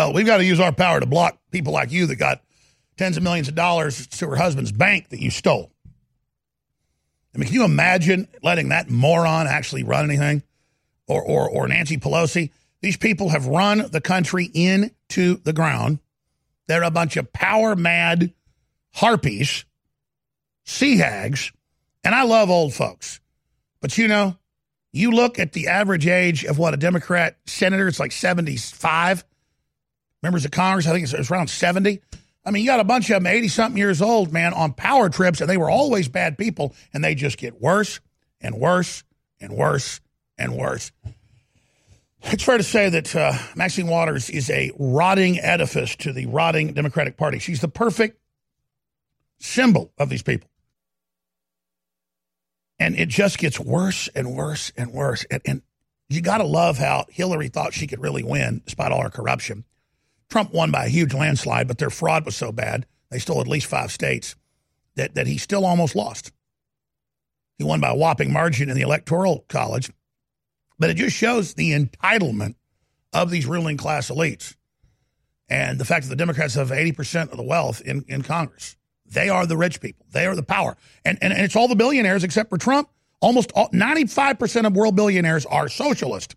Well, 0.00 0.14
we've 0.14 0.24
got 0.24 0.38
to 0.38 0.44
use 0.46 0.60
our 0.60 0.72
power 0.72 0.98
to 0.98 1.04
block 1.04 1.38
people 1.50 1.74
like 1.74 1.92
you 1.92 2.06
that 2.06 2.16
got 2.16 2.40
tens 2.96 3.18
of 3.18 3.22
millions 3.22 3.48
of 3.48 3.54
dollars 3.54 4.06
to 4.06 4.28
her 4.30 4.36
husband's 4.36 4.72
bank 4.72 5.10
that 5.10 5.20
you 5.20 5.30
stole. 5.30 5.70
I 7.34 7.38
mean, 7.38 7.48
can 7.48 7.54
you 7.54 7.64
imagine 7.64 8.26
letting 8.42 8.70
that 8.70 8.88
moron 8.88 9.46
actually 9.46 9.82
run 9.82 10.06
anything? 10.06 10.42
Or, 11.06 11.22
or, 11.22 11.50
or 11.50 11.68
Nancy 11.68 11.98
Pelosi? 11.98 12.50
These 12.80 12.96
people 12.96 13.28
have 13.28 13.44
run 13.44 13.90
the 13.90 14.00
country 14.00 14.46
into 14.46 15.36
the 15.36 15.52
ground. 15.52 15.98
They're 16.66 16.82
a 16.82 16.90
bunch 16.90 17.18
of 17.18 17.30
power 17.34 17.76
mad 17.76 18.32
harpies, 18.94 19.66
sea 20.64 20.96
hags, 20.96 21.52
and 22.04 22.14
I 22.14 22.22
love 22.22 22.48
old 22.48 22.72
folks. 22.72 23.20
But 23.82 23.98
you 23.98 24.08
know, 24.08 24.38
you 24.92 25.10
look 25.10 25.38
at 25.38 25.52
the 25.52 25.68
average 25.68 26.06
age 26.06 26.46
of 26.46 26.56
what 26.56 26.72
a 26.72 26.78
Democrat 26.78 27.36
senator, 27.44 27.86
it's 27.86 28.00
like 28.00 28.12
75 28.12 29.24
members 30.22 30.44
of 30.44 30.50
Congress. 30.50 30.86
I 30.86 30.92
think 30.92 31.04
it's, 31.04 31.12
it's 31.12 31.30
around 31.30 31.48
70. 31.48 32.00
I 32.44 32.50
mean, 32.50 32.62
you 32.62 32.70
got 32.70 32.80
a 32.80 32.84
bunch 32.84 33.10
of 33.10 33.14
them 33.14 33.26
80 33.26 33.48
something 33.48 33.78
years 33.78 34.00
old, 34.00 34.32
man, 34.32 34.54
on 34.54 34.72
power 34.72 35.08
trips, 35.08 35.40
and 35.40 35.50
they 35.50 35.56
were 35.56 35.70
always 35.70 36.08
bad 36.08 36.38
people, 36.38 36.74
and 36.92 37.04
they 37.04 37.14
just 37.14 37.36
get 37.36 37.60
worse 37.60 38.00
and 38.40 38.54
worse 38.54 39.04
and 39.40 39.52
worse 39.52 40.00
and 40.38 40.56
worse. 40.56 40.92
It's 42.22 42.44
fair 42.44 42.58
to 42.58 42.62
say 42.64 42.88
that 42.90 43.16
uh, 43.16 43.32
Maxine 43.54 43.86
Waters 43.86 44.28
is 44.28 44.50
a 44.50 44.72
rotting 44.78 45.38
edifice 45.38 45.96
to 45.96 46.12
the 46.12 46.26
rotting 46.26 46.74
Democratic 46.74 47.16
Party. 47.16 47.38
She's 47.38 47.60
the 47.60 47.68
perfect 47.68 48.18
symbol 49.38 49.92
of 49.98 50.08
these 50.08 50.22
people. 50.22 50.48
And 52.78 52.98
it 52.98 53.08
just 53.08 53.38
gets 53.38 53.58
worse 53.58 54.08
and 54.14 54.34
worse 54.34 54.72
and 54.76 54.92
worse. 54.92 55.24
And, 55.30 55.42
and 55.46 55.62
you 56.08 56.20
got 56.20 56.38
to 56.38 56.44
love 56.44 56.78
how 56.78 57.06
Hillary 57.10 57.48
thought 57.48 57.74
she 57.74 57.86
could 57.86 58.00
really 58.00 58.22
win 58.22 58.62
despite 58.64 58.92
all 58.92 59.02
her 59.02 59.10
corruption. 59.10 59.64
Trump 60.30 60.52
won 60.52 60.70
by 60.70 60.86
a 60.86 60.88
huge 60.88 61.12
landslide, 61.12 61.68
but 61.68 61.78
their 61.78 61.90
fraud 61.90 62.24
was 62.24 62.36
so 62.36 62.52
bad, 62.52 62.86
they 63.10 63.18
stole 63.18 63.40
at 63.40 63.48
least 63.48 63.66
five 63.66 63.90
states, 63.90 64.36
that, 64.94 65.14
that 65.14 65.26
he 65.26 65.36
still 65.36 65.66
almost 65.66 65.96
lost. 65.96 66.32
He 67.58 67.64
won 67.64 67.80
by 67.80 67.90
a 67.90 67.96
whopping 67.96 68.32
margin 68.32 68.70
in 68.70 68.76
the 68.76 68.82
Electoral 68.82 69.44
College. 69.48 69.90
But 70.78 70.88
it 70.88 70.94
just 70.94 71.14
shows 71.14 71.54
the 71.54 71.72
entitlement 71.72 72.54
of 73.12 73.30
these 73.30 73.44
ruling 73.44 73.76
class 73.76 74.10
elites 74.10 74.54
and 75.48 75.78
the 75.78 75.84
fact 75.84 76.04
that 76.04 76.10
the 76.10 76.16
Democrats 76.16 76.54
have 76.54 76.70
80% 76.70 77.30
of 77.30 77.36
the 77.36 77.42
wealth 77.42 77.82
in, 77.82 78.04
in 78.08 78.22
Congress. 78.22 78.76
They 79.04 79.28
are 79.28 79.44
the 79.44 79.56
rich 79.56 79.80
people. 79.80 80.06
They 80.12 80.26
are 80.26 80.36
the 80.36 80.42
power. 80.42 80.76
And, 81.04 81.18
and, 81.20 81.32
and 81.32 81.42
it's 81.42 81.56
all 81.56 81.68
the 81.68 81.74
billionaires 81.74 82.24
except 82.24 82.48
for 82.48 82.56
Trump. 82.56 82.88
Almost 83.20 83.52
all, 83.54 83.68
95% 83.70 84.66
of 84.66 84.74
world 84.74 84.96
billionaires 84.96 85.44
are 85.44 85.68
socialist 85.68 86.36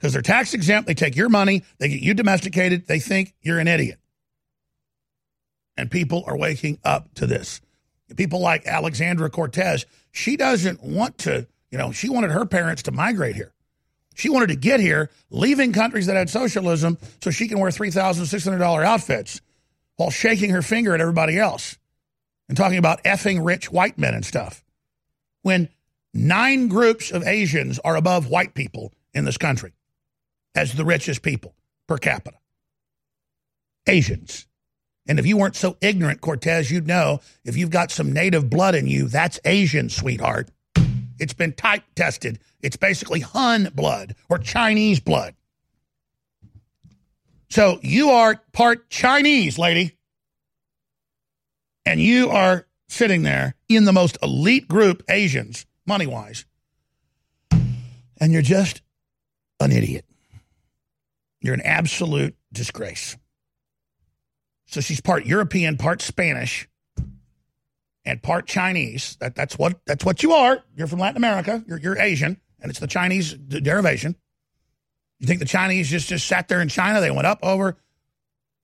because 0.00 0.14
they're 0.14 0.22
tax 0.22 0.54
exempt. 0.54 0.86
They 0.86 0.94
take 0.94 1.14
your 1.14 1.28
money, 1.28 1.62
they 1.78 1.88
get 1.88 2.00
you 2.00 2.14
domesticated, 2.14 2.86
they 2.86 3.00
think 3.00 3.34
you're 3.42 3.58
an 3.58 3.68
idiot. 3.68 3.98
And 5.76 5.90
people 5.90 6.24
are 6.26 6.36
waking 6.36 6.78
up 6.84 7.12
to 7.14 7.26
this. 7.26 7.60
People 8.16 8.40
like 8.40 8.66
Alexandra 8.66 9.30
Cortez, 9.30 9.86
she 10.10 10.36
doesn't 10.36 10.82
want 10.82 11.18
to, 11.18 11.46
you 11.70 11.78
know, 11.78 11.92
she 11.92 12.08
wanted 12.08 12.30
her 12.30 12.46
parents 12.46 12.82
to 12.84 12.92
migrate 12.92 13.36
here. 13.36 13.52
She 14.14 14.28
wanted 14.28 14.48
to 14.48 14.56
get 14.56 14.80
here, 14.80 15.10
leaving 15.30 15.72
countries 15.72 16.06
that 16.06 16.16
had 16.16 16.28
socialism 16.28 16.98
so 17.22 17.30
she 17.30 17.46
can 17.46 17.60
wear 17.60 17.70
$3,600 17.70 18.84
outfits 18.84 19.40
while 19.96 20.10
shaking 20.10 20.50
her 20.50 20.62
finger 20.62 20.94
at 20.94 21.00
everybody 21.00 21.38
else 21.38 21.78
and 22.48 22.56
talking 22.56 22.78
about 22.78 23.04
effing 23.04 23.44
rich 23.44 23.70
white 23.70 23.98
men 23.98 24.14
and 24.14 24.24
stuff. 24.24 24.64
When 25.42 25.68
nine 26.12 26.68
groups 26.68 27.12
of 27.12 27.22
Asians 27.22 27.78
are 27.78 27.96
above 27.96 28.28
white 28.28 28.54
people 28.54 28.92
in 29.14 29.24
this 29.24 29.38
country 29.38 29.72
as 30.54 30.72
the 30.72 30.84
richest 30.84 31.22
people 31.22 31.54
per 31.86 31.98
capita. 31.98 32.36
Asians. 33.86 34.46
And 35.06 35.18
if 35.18 35.26
you 35.26 35.36
weren't 35.36 35.56
so 35.56 35.76
ignorant, 35.80 36.20
Cortez, 36.20 36.70
you'd 36.70 36.86
know 36.86 37.20
if 37.44 37.56
you've 37.56 37.70
got 37.70 37.90
some 37.90 38.12
native 38.12 38.48
blood 38.48 38.74
in 38.74 38.86
you, 38.86 39.08
that's 39.08 39.40
Asian, 39.44 39.88
sweetheart. 39.88 40.50
It's 41.18 41.32
been 41.32 41.52
type 41.52 41.82
tested. 41.94 42.38
It's 42.60 42.76
basically 42.76 43.20
Hun 43.20 43.70
blood 43.74 44.14
or 44.28 44.38
Chinese 44.38 45.00
blood. 45.00 45.34
So 47.50 47.80
you 47.82 48.10
are 48.10 48.40
part 48.52 48.88
Chinese, 48.88 49.58
lady. 49.58 49.96
And 51.84 52.00
you 52.00 52.30
are 52.30 52.66
sitting 52.88 53.22
there 53.22 53.54
in 53.68 53.84
the 53.84 53.92
most 53.92 54.16
elite 54.22 54.68
group, 54.68 55.02
Asians, 55.08 55.66
money 55.86 56.06
wise. 56.06 56.44
And 57.50 58.32
you're 58.32 58.42
just 58.42 58.82
an 59.58 59.72
idiot. 59.72 60.04
You're 61.40 61.54
an 61.54 61.62
absolute 61.62 62.36
disgrace. 62.52 63.16
So 64.66 64.80
she's 64.80 65.00
part 65.00 65.26
European, 65.26 65.76
part 65.76 66.00
Spanish, 66.02 66.68
and 68.04 68.22
part 68.22 68.46
Chinese. 68.46 69.16
That, 69.20 69.34
that's 69.34 69.58
what 69.58 69.80
that's 69.86 70.04
what 70.04 70.22
you 70.22 70.32
are. 70.32 70.62
You're 70.76 70.86
from 70.86 71.00
Latin 71.00 71.16
America. 71.16 71.64
You're, 71.66 71.78
you're 71.78 71.98
Asian, 71.98 72.40
and 72.60 72.70
it's 72.70 72.78
the 72.78 72.86
Chinese 72.86 73.34
derivation. 73.34 74.14
You 75.18 75.26
think 75.26 75.40
the 75.40 75.46
Chinese 75.46 75.88
just 75.88 76.08
just 76.08 76.26
sat 76.26 76.48
there 76.48 76.60
in 76.60 76.68
China? 76.68 77.00
They 77.00 77.10
went 77.10 77.26
up 77.26 77.40
over 77.42 77.76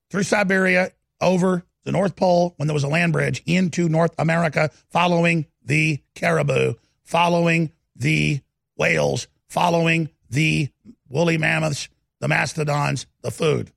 through 0.09 0.23
Siberia, 0.23 0.91
over 1.19 1.63
the 1.83 1.91
North 1.91 2.15
Pole 2.15 2.53
when 2.57 2.67
there 2.67 2.73
was 2.73 2.83
a 2.83 2.87
land 2.87 3.13
bridge 3.13 3.43
into 3.45 3.89
North 3.89 4.13
America, 4.17 4.71
following 4.89 5.45
the 5.63 6.01
caribou, 6.15 6.73
following 7.03 7.71
the 7.95 8.41
whales, 8.77 9.27
following 9.49 10.09
the 10.29 10.69
woolly 11.09 11.37
mammoths, 11.37 11.89
the 12.19 12.27
mastodons, 12.27 13.05
the 13.21 13.31
food. 13.31 13.71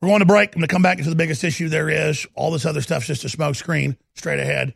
We're 0.00 0.08
going 0.08 0.20
to 0.20 0.26
break. 0.26 0.48
I'm 0.54 0.60
going 0.60 0.68
to 0.68 0.72
come 0.72 0.82
back 0.82 0.98
into 0.98 1.10
the 1.10 1.16
biggest 1.16 1.44
issue 1.44 1.68
there 1.68 1.88
is. 1.88 2.26
All 2.34 2.50
this 2.50 2.66
other 2.66 2.80
stuff's 2.80 3.06
just 3.06 3.24
a 3.24 3.28
smoke 3.28 3.54
screen 3.54 3.96
straight 4.14 4.40
ahead. 4.40 4.74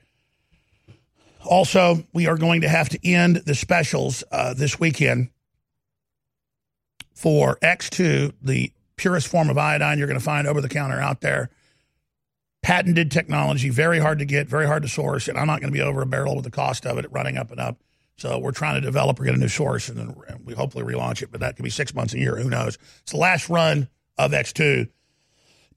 Also, 1.44 2.04
we 2.12 2.26
are 2.28 2.36
going 2.36 2.60
to 2.60 2.68
have 2.68 2.88
to 2.90 3.06
end 3.06 3.36
the 3.36 3.54
specials 3.54 4.22
uh, 4.30 4.54
this 4.54 4.78
weekend 4.78 5.30
for 7.12 7.56
X2, 7.56 8.34
the 8.42 8.72
purest 8.96 9.26
form 9.26 9.50
of 9.50 9.58
iodine 9.58 9.98
you're 9.98 10.06
going 10.06 10.18
to 10.18 10.24
find 10.24 10.46
over 10.46 10.60
the 10.60 10.68
counter 10.68 11.00
out 11.00 11.20
there. 11.22 11.50
Patented 12.62 13.10
technology, 13.10 13.68
very 13.70 13.98
hard 13.98 14.18
to 14.18 14.24
get, 14.24 14.48
very 14.48 14.66
hard 14.66 14.82
to 14.82 14.88
source, 14.88 15.28
and 15.28 15.38
I'm 15.38 15.46
not 15.46 15.60
going 15.60 15.72
to 15.72 15.76
be 15.76 15.82
over 15.82 16.02
a 16.02 16.06
barrel 16.06 16.34
with 16.34 16.44
the 16.44 16.50
cost 16.50 16.84
of 16.84 16.98
it 16.98 17.10
running 17.10 17.36
up 17.36 17.50
and 17.50 17.60
up. 17.60 17.78
So 18.18 18.38
we're 18.38 18.52
trying 18.52 18.76
to 18.76 18.80
develop 18.80 19.20
or 19.20 19.24
get 19.24 19.34
a 19.34 19.38
new 19.38 19.48
source, 19.48 19.88
and 19.88 19.98
then 19.98 20.16
we 20.44 20.54
hopefully 20.54 20.84
relaunch 20.84 21.22
it. 21.22 21.30
But 21.30 21.40
that 21.40 21.56
could 21.56 21.64
be 21.64 21.70
six 21.70 21.94
months, 21.94 22.14
a 22.14 22.18
year, 22.18 22.36
who 22.36 22.48
knows? 22.48 22.78
It's 23.02 23.12
the 23.12 23.18
last 23.18 23.48
run 23.48 23.88
of 24.16 24.32
X2 24.32 24.88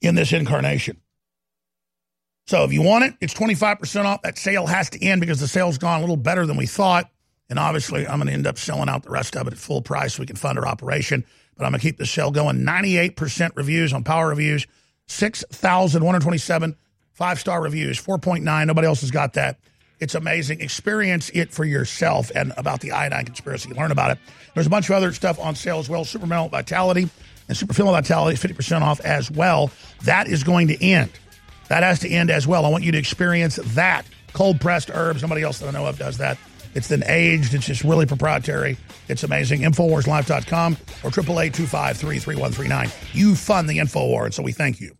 in 0.00 0.14
this 0.14 0.32
incarnation. 0.32 0.96
So 2.46 2.64
if 2.64 2.72
you 2.72 2.82
want 2.82 3.04
it, 3.04 3.14
it's 3.20 3.34
25% 3.34 4.04
off. 4.06 4.22
That 4.22 4.38
sale 4.38 4.66
has 4.66 4.90
to 4.90 5.04
end 5.04 5.20
because 5.20 5.38
the 5.38 5.46
sale's 5.48 5.78
gone 5.78 5.98
a 5.98 6.00
little 6.00 6.16
better 6.16 6.46
than 6.46 6.56
we 6.56 6.66
thought. 6.66 7.10
And 7.50 7.58
obviously, 7.58 8.06
I'm 8.06 8.18
going 8.18 8.28
to 8.28 8.32
end 8.32 8.46
up 8.46 8.58
selling 8.58 8.88
out 8.88 9.02
the 9.02 9.10
rest 9.10 9.36
of 9.36 9.46
it 9.46 9.52
at 9.52 9.58
full 9.58 9.82
price 9.82 10.14
so 10.14 10.22
we 10.22 10.26
can 10.26 10.36
fund 10.36 10.58
our 10.58 10.66
operation. 10.66 11.24
But 11.56 11.64
I'm 11.64 11.72
going 11.72 11.80
to 11.80 11.86
keep 11.86 11.98
the 11.98 12.06
sale 12.06 12.30
going. 12.30 12.60
98% 12.60 13.50
reviews 13.56 13.92
on 13.92 14.04
Power 14.04 14.28
Reviews, 14.28 14.66
6,127 15.08 16.76
five 17.20 17.38
star 17.38 17.60
reviews, 17.60 18.00
4.9. 18.02 18.66
Nobody 18.66 18.86
else 18.86 19.02
has 19.02 19.10
got 19.10 19.34
that. 19.34 19.60
It's 20.00 20.14
amazing. 20.14 20.60
Experience 20.60 21.30
it 21.34 21.52
for 21.52 21.64
yourself 21.64 22.30
and 22.34 22.52
about 22.56 22.80
the 22.80 22.92
iodine 22.92 23.26
conspiracy. 23.26 23.72
Learn 23.74 23.92
about 23.92 24.10
it. 24.12 24.18
There's 24.54 24.66
a 24.66 24.70
bunch 24.70 24.88
of 24.88 24.96
other 24.96 25.12
stuff 25.12 25.38
on 25.38 25.54
sale 25.54 25.78
as 25.78 25.88
well. 25.88 26.04
Super 26.04 26.26
Male 26.26 26.48
Vitality 26.48 27.08
and 27.48 27.56
Super 27.56 27.74
Female 27.74 27.92
Vitality 27.92 28.34
is 28.34 28.42
50% 28.42 28.82
off 28.82 29.00
as 29.00 29.30
well. 29.30 29.70
That 30.04 30.28
is 30.28 30.42
going 30.42 30.68
to 30.68 30.84
end. 30.84 31.10
That 31.68 31.82
has 31.82 32.00
to 32.00 32.08
end 32.08 32.30
as 32.30 32.46
well. 32.46 32.64
I 32.64 32.68
want 32.68 32.84
you 32.84 32.92
to 32.92 32.98
experience 32.98 33.56
that. 33.74 34.06
Cold 34.32 34.60
pressed 34.60 34.90
herbs. 34.92 35.22
Nobody 35.22 35.42
else 35.42 35.58
that 35.58 35.68
I 35.68 35.72
know 35.72 35.86
of 35.86 35.98
does 35.98 36.18
that. 36.18 36.38
It's 36.74 36.88
then 36.88 37.02
aged. 37.06 37.52
It's 37.54 37.66
just 37.66 37.84
really 37.84 38.06
proprietary. 38.06 38.76
It's 39.08 39.24
amazing. 39.24 39.60
Infowarslife.com 39.62 40.76
or 41.02 41.08
888 41.08 41.54
You 43.12 43.34
fund 43.34 43.68
the 43.68 43.78
InfoWar, 43.78 44.24
and 44.26 44.34
so 44.34 44.42
we 44.42 44.52
thank 44.52 44.80
you. 44.80 44.96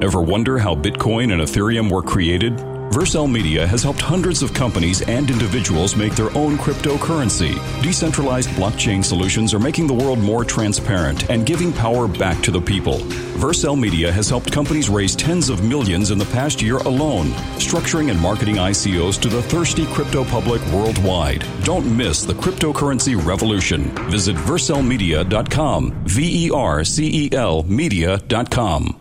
Ever 0.00 0.20
wonder 0.20 0.58
how 0.58 0.74
Bitcoin 0.74 1.32
and 1.32 1.42
Ethereum 1.42 1.90
were 1.90 2.02
created? 2.02 2.77
Vercel 2.90 3.30
Media 3.30 3.66
has 3.66 3.82
helped 3.82 4.00
hundreds 4.00 4.42
of 4.42 4.54
companies 4.54 5.02
and 5.02 5.30
individuals 5.30 5.94
make 5.94 6.14
their 6.14 6.34
own 6.36 6.56
cryptocurrency. 6.56 7.54
Decentralized 7.82 8.48
blockchain 8.50 9.04
solutions 9.04 9.52
are 9.52 9.58
making 9.58 9.86
the 9.86 9.94
world 9.94 10.18
more 10.18 10.42
transparent 10.42 11.28
and 11.28 11.44
giving 11.44 11.70
power 11.70 12.08
back 12.08 12.42
to 12.42 12.50
the 12.50 12.60
people. 12.60 12.98
Vercel 13.38 13.78
Media 13.78 14.10
has 14.10 14.30
helped 14.30 14.50
companies 14.50 14.88
raise 14.88 15.14
tens 15.14 15.50
of 15.50 15.62
millions 15.62 16.10
in 16.10 16.18
the 16.18 16.24
past 16.26 16.62
year 16.62 16.78
alone, 16.78 17.26
structuring 17.58 18.10
and 18.10 18.18
marketing 18.18 18.56
ICOs 18.56 19.20
to 19.20 19.28
the 19.28 19.42
thirsty 19.42 19.84
crypto 19.92 20.24
public 20.24 20.64
worldwide. 20.72 21.44
Don't 21.64 21.94
miss 21.94 22.24
the 22.24 22.34
cryptocurrency 22.34 23.22
revolution. 23.22 23.84
Visit 24.10 24.34
vercelmedia.com, 24.34 26.04
V 26.04 26.46
E 26.46 26.50
R 26.50 26.84
C 26.84 27.26
E 27.26 27.32
L 27.32 27.62
media.com. 27.64 29.00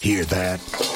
Hear 0.00 0.24
that? 0.24 0.95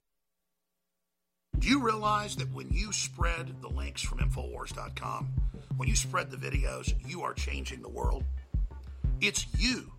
Do 1.61 1.67
you 1.67 1.79
realize 1.79 2.35
that 2.37 2.51
when 2.51 2.71
you 2.71 2.91
spread 2.91 3.61
the 3.61 3.67
links 3.67 4.01
from 4.01 4.17
Infowars.com, 4.17 5.29
when 5.77 5.87
you 5.87 5.95
spread 5.95 6.31
the 6.31 6.37
videos, 6.37 6.95
you 7.07 7.21
are 7.21 7.35
changing 7.35 7.83
the 7.83 7.89
world? 7.89 8.23
It's 9.21 9.45
you 9.59 9.91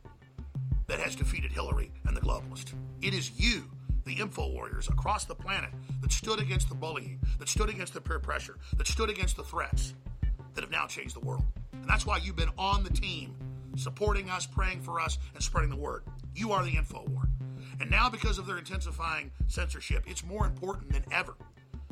that 0.89 0.99
has 0.99 1.15
defeated 1.15 1.53
Hillary 1.53 1.93
and 2.05 2.17
the 2.17 2.21
globalists. 2.21 2.73
It 3.01 3.15
is 3.15 3.31
you, 3.39 3.71
the 4.05 4.15
info 4.15 4.49
warriors 4.49 4.89
across 4.89 5.25
the 5.25 5.37
planet, 5.37 5.71
that 6.01 6.11
stood 6.11 6.41
against 6.41 6.69
the 6.69 6.75
bullying, 6.75 7.21
that 7.39 7.49
stood 7.49 7.71
against 7.71 7.95
the 7.95 8.01
peer 8.01 8.19
pressure, 8.19 8.57
that 8.77 8.89
stood 8.89 9.09
against 9.09 9.37
the 9.37 9.45
threats, 9.45 9.95
that 10.55 10.63
have 10.63 10.71
now 10.73 10.89
changed 10.89 11.15
the 11.15 11.25
world. 11.25 11.45
And 11.75 11.89
that's 11.89 12.05
why 12.05 12.17
you've 12.17 12.35
been 12.35 12.51
on 12.59 12.83
the 12.83 12.91
team, 12.91 13.37
supporting 13.77 14.29
us, 14.31 14.47
praying 14.47 14.81
for 14.81 14.99
us, 14.99 15.17
and 15.33 15.41
spreading 15.45 15.71
the 15.71 15.77
word. 15.77 16.03
You 16.35 16.51
are 16.51 16.65
the 16.65 16.77
info 16.77 17.05
war. 17.07 17.23
And 17.81 17.89
now, 17.89 18.11
because 18.11 18.39
of 18.39 18.47
their 18.47 18.59
intensifying 18.59 19.31
censorship, 19.47 20.03
it's 20.09 20.25
more 20.25 20.45
important 20.45 20.93
than 20.93 21.05
ever 21.13 21.37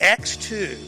X2, 0.00 0.78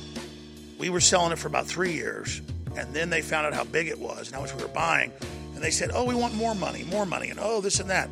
we 0.79 0.89
were 0.89 1.01
selling 1.01 1.33
it 1.33 1.39
for 1.39 1.49
about 1.49 1.67
three 1.67 1.93
years, 1.93 2.41
and 2.77 2.95
then 2.95 3.11
they 3.11 3.23
found 3.23 3.45
out 3.45 3.53
how 3.53 3.65
big 3.65 3.89
it 3.89 3.99
was 3.99 4.29
and 4.29 4.37
how 4.37 4.41
much 4.41 4.55
we 4.55 4.63
were 4.63 4.69
buying, 4.69 5.13
and 5.55 5.63
they 5.63 5.73
said, 5.73 5.91
"Oh, 5.93 6.05
we 6.05 6.15
want 6.15 6.35
more 6.35 6.55
money, 6.55 6.85
more 6.85 7.05
money," 7.05 7.29
and 7.29 7.41
oh, 7.43 7.61
this 7.61 7.81
and 7.81 7.91
that. 7.91 8.09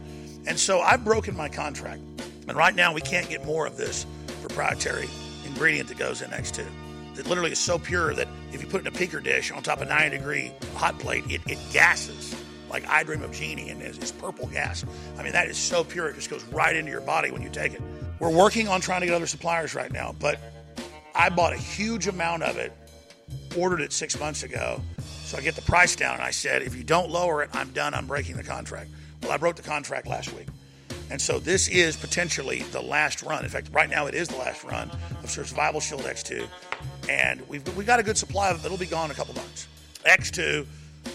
And 0.46 0.58
so 0.58 0.80
I've 0.80 1.04
broken 1.04 1.36
my 1.36 1.48
contract, 1.48 2.02
and 2.48 2.56
right 2.56 2.74
now 2.74 2.92
we 2.92 3.00
can't 3.00 3.28
get 3.28 3.44
more 3.46 3.64
of 3.64 3.76
this 3.76 4.06
proprietary 4.42 5.08
ingredient 5.46 5.88
that 5.88 5.98
goes 5.98 6.20
in 6.20 6.30
X2. 6.30 6.66
That 7.14 7.28
literally 7.28 7.52
is 7.52 7.60
so 7.60 7.78
pure 7.78 8.12
that 8.14 8.26
if 8.52 8.60
you 8.60 8.68
put 8.68 8.84
it 8.84 8.88
in 8.88 8.94
a 8.94 8.96
peaker 8.96 9.22
dish 9.22 9.52
on 9.52 9.62
top 9.62 9.80
of 9.80 9.86
a 9.86 9.90
90 9.90 10.18
degree 10.18 10.52
hot 10.74 10.98
plate, 10.98 11.24
it, 11.28 11.40
it 11.46 11.58
gases 11.72 12.34
like 12.70 12.86
I 12.88 13.04
Dream 13.04 13.22
of 13.22 13.32
Jeannie 13.32 13.70
and 13.70 13.80
it's, 13.82 14.12
purple 14.12 14.46
gas. 14.48 14.84
I 15.16 15.22
mean, 15.22 15.32
that 15.32 15.48
is 15.48 15.56
so 15.56 15.84
pure, 15.84 16.08
it 16.08 16.16
just 16.16 16.28
goes 16.28 16.44
right 16.46 16.74
into 16.74 16.90
your 16.90 17.00
body 17.00 17.30
when 17.30 17.42
you 17.42 17.48
take 17.48 17.72
it. 17.72 17.82
We're 18.18 18.30
working 18.30 18.68
on 18.68 18.80
trying 18.80 19.00
to 19.00 19.06
get 19.06 19.14
other 19.14 19.26
suppliers 19.26 19.74
right 19.74 19.92
now, 19.92 20.14
but 20.18 20.38
I 21.18 21.30
bought 21.30 21.52
a 21.52 21.56
huge 21.56 22.06
amount 22.06 22.44
of 22.44 22.56
it, 22.58 22.72
ordered 23.56 23.80
it 23.80 23.92
six 23.92 24.18
months 24.18 24.44
ago. 24.44 24.80
So 25.24 25.36
I 25.36 25.40
get 25.40 25.56
the 25.56 25.62
price 25.62 25.96
down, 25.96 26.14
and 26.14 26.22
I 26.22 26.30
said, 26.30 26.62
if 26.62 26.76
you 26.76 26.84
don't 26.84 27.10
lower 27.10 27.42
it, 27.42 27.50
I'm 27.52 27.70
done. 27.70 27.92
I'm 27.92 28.06
breaking 28.06 28.36
the 28.36 28.44
contract. 28.44 28.88
Well, 29.22 29.32
I 29.32 29.36
broke 29.36 29.56
the 29.56 29.62
contract 29.62 30.06
last 30.06 30.32
week. 30.32 30.46
And 31.10 31.20
so 31.20 31.40
this 31.40 31.68
is 31.68 31.96
potentially 31.96 32.62
the 32.70 32.80
last 32.80 33.22
run. 33.22 33.42
In 33.42 33.50
fact, 33.50 33.70
right 33.72 33.90
now 33.90 34.06
it 34.06 34.14
is 34.14 34.28
the 34.28 34.36
last 34.36 34.62
run 34.62 34.90
of 35.22 35.28
Survival 35.28 35.80
Shield 35.80 36.02
X2. 36.02 36.46
And 37.08 37.46
we've, 37.48 37.76
we've 37.76 37.86
got 37.86 37.98
a 37.98 38.02
good 38.02 38.16
supply 38.16 38.50
of 38.50 38.60
it. 38.60 38.66
It'll 38.66 38.78
be 38.78 38.86
gone 38.86 39.06
in 39.06 39.10
a 39.10 39.14
couple 39.14 39.34
months. 39.34 39.66
X2, 40.04 40.66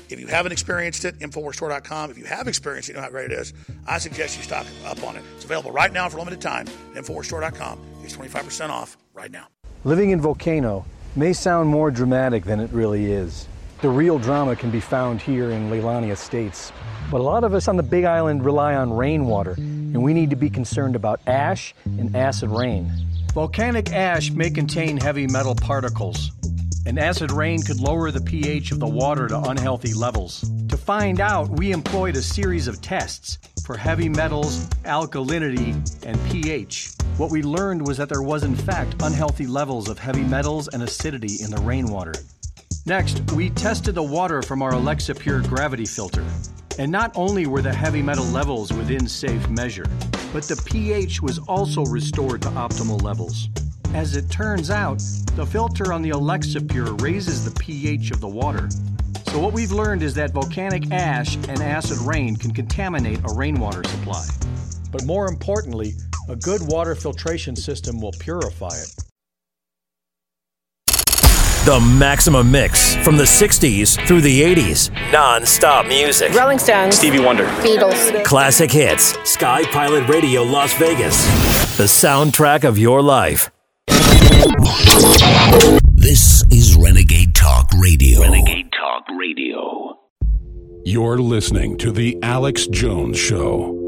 if 0.10 0.20
you 0.20 0.28
haven't 0.28 0.52
experienced 0.52 1.06
it, 1.06 1.18
InfoWarsStore.com. 1.20 2.12
If 2.12 2.18
you 2.18 2.26
have 2.26 2.48
experienced 2.48 2.90
it, 2.90 2.94
you 2.94 2.98
know 2.98 3.04
how 3.04 3.10
great 3.10 3.32
it 3.32 3.40
is. 3.40 3.54
I 3.88 4.00
suggest 4.00 4.38
you 4.38 4.44
stock 4.44 4.66
up 4.86 5.02
on 5.04 5.16
it. 5.16 5.24
It's 5.36 5.46
available 5.46 5.72
right 5.72 5.94
now 5.94 6.10
for 6.10 6.18
a 6.18 6.20
limited 6.20 6.42
time 6.42 6.66
InfoWarsStore.com. 6.94 7.80
It's 8.04 8.18
25% 8.18 8.70
off 8.70 8.98
right 9.14 9.32
now. 9.32 9.48
Living 9.86 10.12
in 10.12 10.22
Volcano 10.22 10.86
may 11.14 11.34
sound 11.34 11.68
more 11.68 11.92
dramatic 11.92 12.46
than 12.46 12.62
it 12.62 12.72
really 12.72 13.12
is. 13.12 13.50
The 13.82 13.90
real 13.90 14.18
drama 14.18 14.56
can 14.56 14.72
be 14.72 14.80
found 14.80 15.22
here 15.22 15.52
in 15.52 15.70
Leilani 15.70 16.10
Estates. 16.10 16.72
But 17.12 17.20
a 17.20 17.24
lot 17.24 17.44
of 17.44 17.54
us 17.54 17.68
on 17.68 17.76
the 17.76 17.84
Big 17.84 18.06
Island 18.06 18.46
rely 18.46 18.76
on 18.76 18.94
rainwater, 18.94 19.56
and 19.58 20.02
we 20.02 20.14
need 20.14 20.30
to 20.30 20.38
be 20.38 20.50
concerned 20.50 20.96
about 20.96 21.20
ash 21.28 21.76
and 21.84 22.16
acid 22.16 22.50
rain. 22.50 22.90
Volcanic 23.34 23.92
ash 23.92 24.32
may 24.32 24.50
contain 24.50 24.96
heavy 24.96 25.28
metal 25.28 25.54
particles, 25.54 26.32
and 26.86 26.98
acid 26.98 27.34
rain 27.34 27.62
could 27.62 27.82
lower 27.82 28.10
the 28.10 28.22
pH 28.22 28.72
of 28.72 28.80
the 28.80 28.88
water 28.88 29.28
to 29.28 29.38
unhealthy 29.38 29.94
levels. 29.94 30.50
To 30.70 30.78
find 30.78 31.20
out, 31.20 31.50
we 31.50 31.74
employed 31.74 32.16
a 32.16 32.22
series 32.22 32.70
of 32.70 32.82
tests 32.82 33.38
for 33.66 33.76
heavy 33.76 34.08
metals, 34.08 34.66
alkalinity, 34.86 35.74
and 36.06 36.18
pH. 36.32 36.94
What 37.18 37.30
we 37.30 37.44
learned 37.44 37.86
was 37.86 37.98
that 37.98 38.10
there 38.10 38.24
was, 38.24 38.44
in 38.44 38.56
fact, 38.56 38.96
unhealthy 39.04 39.46
levels 39.46 39.88
of 39.88 40.00
heavy 40.00 40.24
metals 40.24 40.68
and 40.70 40.82
acidity 40.82 41.44
in 41.44 41.52
the 41.52 41.62
rainwater. 41.62 42.14
Next, 42.88 43.22
we 43.34 43.52
tested 43.52 43.94
the 43.94 44.02
water 44.02 44.42
from 44.42 44.64
our 44.64 44.74
Alexa 44.74 45.14
Pure 45.14 45.44
gravity 45.44 45.86
filter. 45.86 46.26
And 46.80 46.92
not 46.92 47.12
only 47.16 47.46
were 47.46 47.62
the 47.62 47.72
heavy 47.72 48.02
metal 48.02 48.26
levels 48.26 48.74
within 48.74 49.08
safe 49.08 49.48
measure, 49.48 49.86
but 50.34 50.46
the 50.46 50.60
pH 50.66 51.22
was 51.22 51.38
also 51.48 51.86
restored 51.86 52.42
to 52.42 52.50
optimal 52.50 53.00
levels. 53.04 53.48
As 53.94 54.16
it 54.16 54.32
turns 54.32 54.72
out, 54.72 54.98
the 55.36 55.46
filter 55.46 55.94
on 55.94 56.02
the 56.02 56.10
Alexa 56.10 56.62
Pure 56.62 56.96
raises 56.96 57.46
the 57.46 57.58
pH 57.60 58.10
of 58.10 58.22
the 58.22 58.28
water. 58.28 58.70
So, 59.28 59.38
what 59.38 59.54
we've 59.54 59.72
learned 59.72 60.02
is 60.02 60.16
that 60.16 60.32
volcanic 60.32 60.92
ash 60.92 61.36
and 61.36 61.62
acid 61.62 62.00
rain 62.00 62.36
can 62.36 62.52
contaminate 62.52 63.20
a 63.24 63.34
rainwater 63.36 63.84
supply. 63.84 64.26
But 64.92 65.06
more 65.06 65.28
importantly, 65.28 65.94
a 66.30 66.36
good 66.36 66.62
water 66.68 66.96
filtration 66.96 67.56
system 67.56 68.00
will 68.00 68.14
purify 68.20 68.70
it. 68.70 68.90
The 71.66 71.80
Maximum 71.80 72.52
Mix 72.52 72.96
from 73.06 73.16
the 73.16 73.24
60s 73.24 74.06
through 74.06 74.20
the 74.20 74.42
80s. 74.42 74.92
Non 75.14 75.46
stop 75.46 75.86
music. 75.86 76.34
Rolling 76.34 76.60
Stones. 76.60 76.98
Stevie 76.98 77.22
Wonder. 77.22 77.46
Beatles. 77.62 78.24
Classic 78.26 78.70
hits. 78.70 79.18
Sky 79.30 79.64
Pilot 79.72 80.10
Radio 80.10 80.44
Las 80.44 80.74
Vegas. 80.74 81.26
The 81.78 81.86
soundtrack 81.86 82.66
of 82.66 82.78
your 82.78 83.02
life. 83.02 83.50
This 85.94 86.44
is 86.52 86.76
Renegade 86.76 87.34
Talk 87.34 87.70
Radio. 87.80 88.22
Renegade 88.22 88.70
Talk 88.78 89.06
Radio. 89.18 89.98
You're 90.84 91.20
listening 91.20 91.78
to 91.78 91.94
The 91.94 92.18
Alex 92.22 92.68
Jones 92.68 93.18
Show. 93.18 93.83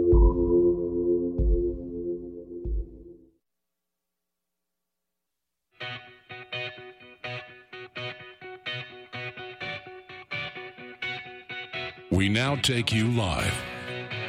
We 12.16 12.30
now 12.30 12.56
take 12.56 12.94
you 12.94 13.10
live 13.10 13.54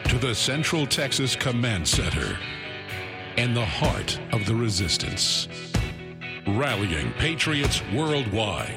to 0.08 0.18
the 0.18 0.34
Central 0.34 0.88
Texas 0.88 1.36
Command 1.36 1.86
Center 1.86 2.36
and 3.36 3.56
the 3.56 3.64
heart 3.64 4.18
of 4.32 4.44
the 4.44 4.56
resistance, 4.56 5.46
rallying 6.48 7.12
patriots 7.12 7.80
worldwide. 7.94 8.76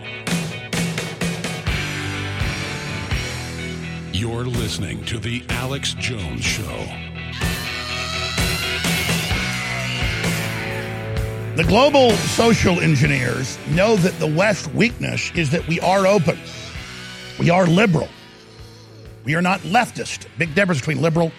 You're 4.13 4.45
listening 4.45 5.03
to 5.05 5.17
The 5.17 5.43
Alex 5.49 5.95
Jones 5.95 6.43
Show. 6.43 6.85
The 11.55 11.65
global 11.67 12.11
social 12.11 12.79
engineers 12.79 13.57
know 13.69 13.95
that 13.95 14.19
the 14.19 14.27
West 14.27 14.71
weakness 14.75 15.31
is 15.33 15.49
that 15.49 15.67
we 15.67 15.79
are 15.79 16.05
open. 16.05 16.37
We 17.39 17.49
are 17.49 17.65
liberal. 17.65 18.07
We 19.25 19.35
are 19.35 19.41
not 19.41 19.59
leftist. 19.61 20.25
Big 20.37 20.55
difference 20.55 20.81
between 20.81 21.01
liberal 21.01 21.31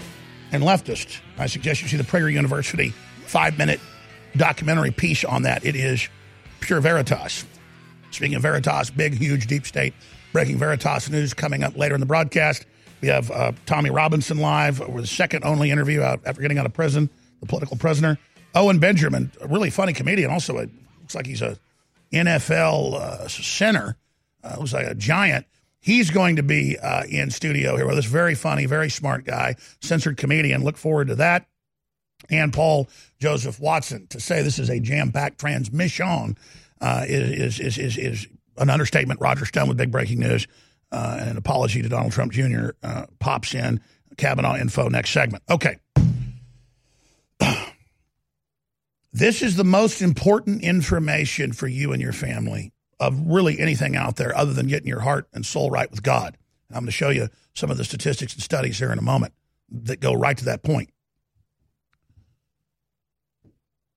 and 0.53 0.62
leftist. 0.62 1.20
I 1.39 1.47
suggest 1.47 1.83
you 1.83 1.89
see 1.89 1.97
the 1.97 2.05
Prager 2.05 2.33
University 2.33 2.93
five 3.26 3.57
minute 3.59 3.81
documentary 4.37 4.91
piece 4.91 5.24
on 5.24 5.43
that. 5.43 5.64
It 5.64 5.76
is 5.76 6.09
pure 6.61 6.81
Veritas. 6.81 7.45
Speaking 8.11 8.37
of 8.37 8.43
Veritas, 8.43 8.91
big, 8.91 9.14
huge, 9.14 9.47
deep 9.47 9.66
state 9.66 9.95
breaking 10.33 10.59
Veritas 10.59 11.09
news 11.11 11.35
coming 11.35 11.62
up 11.62 11.76
later 11.76 11.95
in 11.95 12.01
the 12.01 12.07
broadcast. 12.07 12.66
We 13.01 13.09
have 13.09 13.31
uh, 13.31 13.53
Tommy 13.66 13.91
Robinson 13.91 14.39
live. 14.39 14.81
We're 14.81 15.01
the 15.01 15.07
second 15.07 15.45
only 15.45 15.70
interview 15.70 16.03
out 16.03 16.20
after 16.26 16.43
getting 16.43 16.59
out 16.59 16.66
of 16.66 16.72
prison, 16.72 17.09
the 17.41 17.47
political 17.47 17.76
prisoner. 17.76 18.18
Owen 18.55 18.78
Benjamin, 18.78 19.33
a 19.41 19.47
really 19.47 19.70
funny 19.70 19.93
comedian, 19.93 20.31
also 20.31 20.59
a, 20.59 20.66
looks 21.01 21.14
like 21.14 21.26
he's 21.26 21.41
a 21.41 21.57
NFL 22.12 22.95
uh, 22.95 23.28
center, 23.28 23.97
uh, 24.43 24.57
looks 24.59 24.72
like 24.72 24.87
a 24.87 24.95
giant. 24.95 25.47
He's 25.81 26.11
going 26.11 26.37
to 26.37 26.43
be 26.43 26.78
uh, 26.78 27.05
in 27.05 27.31
studio 27.31 27.76
here 27.76 27.87
with 27.87 27.99
us. 27.99 28.05
Very 28.05 28.35
funny, 28.35 28.66
very 28.66 28.91
smart 28.91 29.24
guy, 29.24 29.57
censored 29.81 30.18
comedian. 30.18 30.62
Look 30.62 30.76
forward 30.76 31.09
to 31.09 31.14
that. 31.16 31.47
And 32.28 32.53
Paul 32.53 32.89
Joseph 33.18 33.59
Watson. 33.59 34.07
To 34.09 34.20
say 34.20 34.43
this 34.43 34.59
is 34.59 34.68
a 34.68 34.78
jam-packed 34.78 35.41
transmission 35.41 36.37
uh, 36.81 37.05
is, 37.09 37.59
is, 37.59 37.78
is, 37.78 37.97
is 37.97 38.26
an 38.59 38.68
understatement. 38.68 39.20
Roger 39.20 39.47
Stone 39.47 39.68
with 39.68 39.78
big 39.78 39.91
breaking 39.91 40.20
news. 40.20 40.47
Uh, 40.93 41.16
and 41.20 41.31
an 41.31 41.37
apology 41.37 41.83
to 41.83 41.89
Donald 41.89 42.12
Trump 42.12 42.33
Jr. 42.33 42.70
Uh, 42.83 43.07
pops 43.18 43.55
in. 43.55 43.81
Kavanaugh 44.16 44.57
info 44.57 44.89
next 44.89 45.11
segment. 45.11 45.43
Okay. 45.51 45.78
This 49.12 49.43
is 49.43 49.57
the 49.57 49.64
most 49.64 50.03
important 50.03 50.62
information 50.62 51.53
for 51.53 51.66
you 51.66 51.93
and 51.93 52.01
your 52.01 52.12
family 52.12 52.72
of 53.01 53.18
really 53.26 53.59
anything 53.59 53.96
out 53.96 54.16
there 54.16 54.36
other 54.36 54.53
than 54.53 54.68
getting 54.68 54.86
your 54.86 55.01
heart 55.01 55.26
and 55.32 55.44
soul 55.44 55.70
right 55.70 55.90
with 55.90 56.03
God. 56.03 56.36
And 56.68 56.76
I'm 56.76 56.82
going 56.82 56.86
to 56.86 56.92
show 56.92 57.09
you 57.09 57.28
some 57.55 57.70
of 57.70 57.78
the 57.78 57.84
statistics 57.84 58.34
and 58.34 58.42
studies 58.42 58.78
here 58.78 58.92
in 58.92 58.98
a 58.98 59.03
moment 59.03 59.32
that 59.70 60.01
go 60.01 60.12
right 60.12 60.36
to 60.36 60.44
that 60.44 60.62
point. 60.62 60.90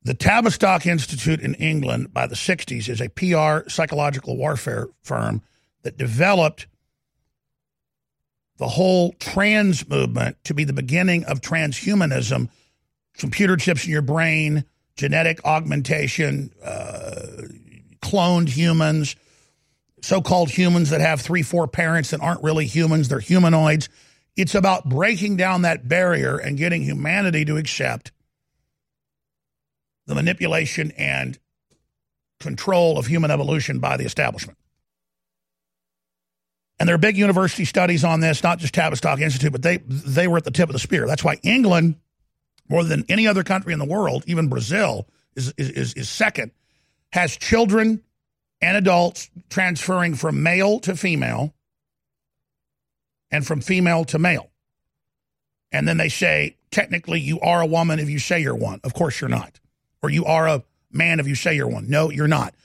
The 0.06 0.14
Tavistock 0.14 0.86
Institute 0.86 1.40
in 1.40 1.54
England 1.56 2.14
by 2.14 2.28
the 2.28 2.36
60s 2.36 2.90
is 2.90 3.00
a 3.00 3.10
PR 3.10 3.70
psychological 3.70 4.36
warfare 4.36 4.88
firm 5.02 5.42
that 5.84 5.98
developed 5.98 6.68
the 8.58 8.68
whole 8.68 9.14
trans 9.14 9.88
movement 9.88 10.38
to 10.44 10.54
be 10.54 10.64
the 10.64 10.74
beginning 10.74 11.24
of 11.26 11.42
transhumanism, 11.42 12.50
computer 13.18 13.56
chips 13.56 13.86
in 13.86 13.92
your 13.92 14.02
brain, 14.02 14.66
genetic 14.96 15.44
augmentation, 15.46 16.52
uh, 16.64 17.44
cloned 18.04 18.50
humans, 18.50 19.16
so 20.02 20.22
called 20.22 20.50
humans 20.50 20.90
that 20.90 21.02
have 21.02 21.22
three, 21.22 21.42
four 21.42 21.68
parents 21.68 22.12
that 22.12 22.22
aren't 22.22 22.44
really 22.44 22.68
humans, 22.68 23.08
they're 23.08 23.20
humanoids. 23.20 23.90
It's 24.36 24.56
about 24.56 24.90
breaking 24.90 25.38
down 25.38 25.62
that 25.62 25.88
barrier 25.88 26.38
and 26.38 26.58
getting 26.58 26.82
humanity 26.82 27.46
to 27.46 27.58
accept 27.58 28.12
the 30.06 30.16
manipulation 30.16 30.92
and 30.98 31.40
control 32.40 32.98
of 33.00 33.08
human 33.08 33.32
evolution 33.32 33.80
by 33.80 33.96
the 33.96 34.04
establishment. 34.04 34.58
And 36.80 36.90
there 36.90 36.96
are 36.96 37.00
big 37.00 37.16
university 37.16 37.64
studies 37.64 38.04
on 38.04 38.20
this, 38.20 38.44
not 38.44 38.60
just 38.60 38.74
Tavistock 38.74 39.22
Institute, 39.22 39.52
but 39.52 39.62
they 39.62 39.78
they 39.78 40.28
were 40.28 40.38
at 40.38 40.44
the 40.44 40.52
tip 40.52 40.68
of 40.68 40.74
the 40.74 40.80
spear. 40.80 41.08
That's 41.08 41.24
why 41.24 41.40
England, 41.44 41.96
more 42.68 42.84
than 42.84 43.06
any 43.08 43.28
other 43.28 43.44
country 43.44 43.72
in 43.72 43.80
the 43.80 43.86
world, 43.86 44.24
even 44.28 44.50
Brazil 44.50 45.08
is 45.36 45.54
is, 45.58 45.94
is 45.94 46.10
second, 46.10 46.52
has 47.14 47.38
children 47.38 48.02
and 48.60 48.76
adults 48.76 49.30
transferring 49.48 50.16
from 50.16 50.42
male 50.42 50.80
to 50.80 50.96
female 50.96 51.54
and 53.30 53.46
from 53.46 53.62
female 53.62 54.04
to 54.04 54.18
male. 54.18 54.50
And 55.72 55.88
then 55.88 55.98
they 55.98 56.10
say, 56.10 56.58
technically, 56.72 57.20
you 57.20 57.40
are 57.40 57.62
a 57.62 57.68
woman 57.68 58.00
if 58.00 58.10
you 58.10 58.18
say 58.18 58.40
you're 58.40 58.56
one. 58.56 58.80
Of 58.84 58.96
course, 58.96 59.22
you're 59.22 59.30
not. 59.30 59.60
Or 60.02 60.10
you 60.10 60.26
are 60.26 60.48
a 60.48 60.64
man 60.92 61.20
if 61.20 61.28
you 61.28 61.36
say 61.36 61.56
you're 61.56 61.68
one. 61.68 61.88
No, 61.88 62.10
you're 62.10 62.28
not. 62.28 62.56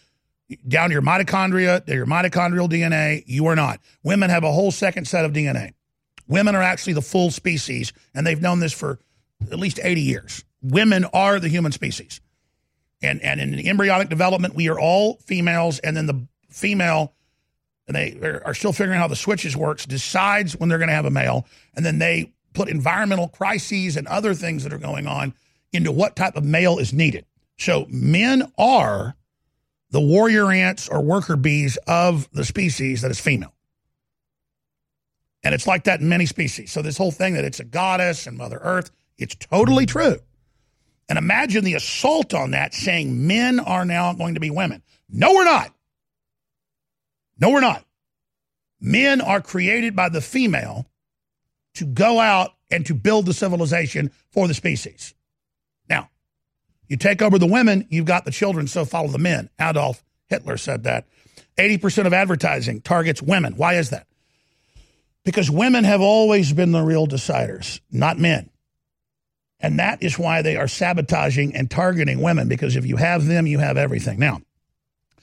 Down 0.67 0.89
to 0.89 0.95
your 0.95 1.03
mitochondria, 1.03 1.85
to 1.85 1.95
your 1.95 2.07
mitochondrial 2.07 2.71
DNA, 2.71 3.25
you 3.27 3.47
are 3.49 3.57
not. 3.57 3.81
Women 4.03 4.31
have 4.31 4.45
a 4.45 4.53
whole 4.53 4.71
second 4.71 5.07
set 5.07 5.27
of 5.27 5.33
DNA. 5.35 5.75
Women 6.27 6.55
are 6.55 6.63
actually 6.63 6.95
the 6.95 7.03
full 7.03 7.31
species, 7.31 7.93
and 8.15 8.27
they've 8.27 8.41
known 8.41 8.61
this 8.61 8.73
for 8.73 8.99
at 9.53 9.59
least 9.59 9.79
80 9.83 10.01
years. 10.01 10.45
Women 10.63 11.05
are 11.13 11.39
the 11.39 11.49
human 11.49 11.73
species. 11.73 12.23
And, 13.01 13.23
and 13.23 13.41
in 13.41 13.67
embryonic 13.67 14.09
development, 14.09 14.55
we 14.55 14.69
are 14.69 14.79
all 14.79 15.15
females, 15.27 15.79
and 15.81 15.97
then 15.97 16.07
the 16.07 16.27
female, 16.51 17.15
and 17.87 17.95
they 17.95 18.19
are 18.45 18.55
still 18.55 18.73
figuring 18.73 18.99
out 18.99 19.03
how 19.03 19.09
the 19.09 19.17
switches 19.17 19.57
works, 19.57 19.87
decides 19.87 20.57
when 20.57 20.69
they're 20.69 20.79
going 20.79 20.89
to 20.89 20.95
have 20.95 21.05
a 21.05 21.11
male, 21.11 21.47
and 21.75 21.87
then 21.87 21.99
they 21.99 22.33
put 22.55 22.69
environmental 22.69 23.29
crises 23.29 23.97
and 23.97 24.07
other 24.09 24.35
things 24.35 24.65
that 24.65 24.73
are 24.73 24.79
going 24.79 25.07
on 25.07 25.33
into 25.73 25.93
what 25.93 26.17
type 26.17 26.35
of 26.35 26.45
male 26.45 26.79
is 26.79 26.93
needed. 26.93 27.25
So 27.57 27.87
men 27.89 28.51
are 28.59 29.15
the 29.91 30.01
warrior 30.01 30.51
ants 30.51 30.89
or 30.89 31.01
worker 31.01 31.37
bees 31.37 31.77
of 31.87 32.29
the 32.33 32.45
species 32.45 33.03
that 33.03 33.11
is 33.11 33.21
female. 33.21 33.55
And 35.45 35.55
it's 35.55 35.67
like 35.67 35.85
that 35.85 36.01
in 36.01 36.09
many 36.09 36.27
species. 36.27 36.73
So 36.73 36.83
this 36.83 36.99
whole 36.99 37.13
thing 37.13 37.35
that 37.35 37.45
it's 37.45 37.61
a 37.61 37.65
goddess 37.65 38.27
and 38.27 38.37
Mother 38.37 38.59
Earth, 38.61 38.91
it's 39.19 39.35
totally 39.37 39.87
true. 39.87 40.19
And 41.09 41.19
imagine 41.19 41.65
the 41.65 41.75
assault 41.75 42.35
on 42.35 42.51
that 42.51 42.75
saying 42.75 43.27
men 43.27 43.61
are 43.61 43.85
now 43.85 44.13
going 44.13 44.35
to 44.35 44.41
be 44.41 44.51
women. 44.51 44.83
No, 45.09 45.33
we're 45.33 45.45
not. 45.45 45.73
No, 47.41 47.51
we're 47.51 47.61
not. 47.61 47.85
Men 48.81 49.21
are 49.21 49.41
created 49.41 49.97
by 49.97 50.09
the 50.09 50.21
female 50.21 50.87
to 51.75 51.87
go 51.87 52.21
out 52.21 52.53
and 52.71 52.85
to 52.87 52.95
build 52.95 53.27
the 53.27 53.33
civilization 53.33 54.11
for 54.31 54.47
the 54.47 54.55
species. 54.55 55.15
Now, 55.89 56.11
you 56.89 56.97
take 56.97 57.23
over 57.23 57.39
the 57.39 57.47
women, 57.47 57.87
you've 57.91 58.05
got 58.05 58.25
the 58.25 58.31
children, 58.31 58.67
so 58.67 58.85
follow 58.85 59.09
the 59.09 59.19
men. 59.19 59.49
Adolf 59.61 60.05
Hitler 60.29 60.57
said 60.57 60.85
that. 60.85 61.07
80% 61.57 62.07
of 62.07 62.13
advertising 62.13 62.81
targets 62.81 63.23
women. 63.23 63.55
Why 63.57 63.75
is 63.75 63.91
that? 63.91 64.07
Because 65.25 65.51
women 65.51 65.85
have 65.85 66.01
always 66.01 66.53
been 66.53 66.73
the 66.73 66.83
real 66.83 67.07
deciders, 67.07 67.81
not 67.91 68.19
men. 68.19 68.51
And 69.61 69.79
that 69.79 70.03
is 70.03 70.19
why 70.19 70.43
they 70.43 70.57
are 70.57 70.69
sabotaging 70.69 71.55
and 71.55 71.71
targeting 71.71 72.23
women, 72.23 72.49
because 72.49 72.77
if 72.77 72.87
you 72.87 72.97
have 72.97 73.27
them, 73.27 73.47
you 73.47 73.59
have 73.59 73.77
everything. 73.77 74.19
Now, 74.19 74.41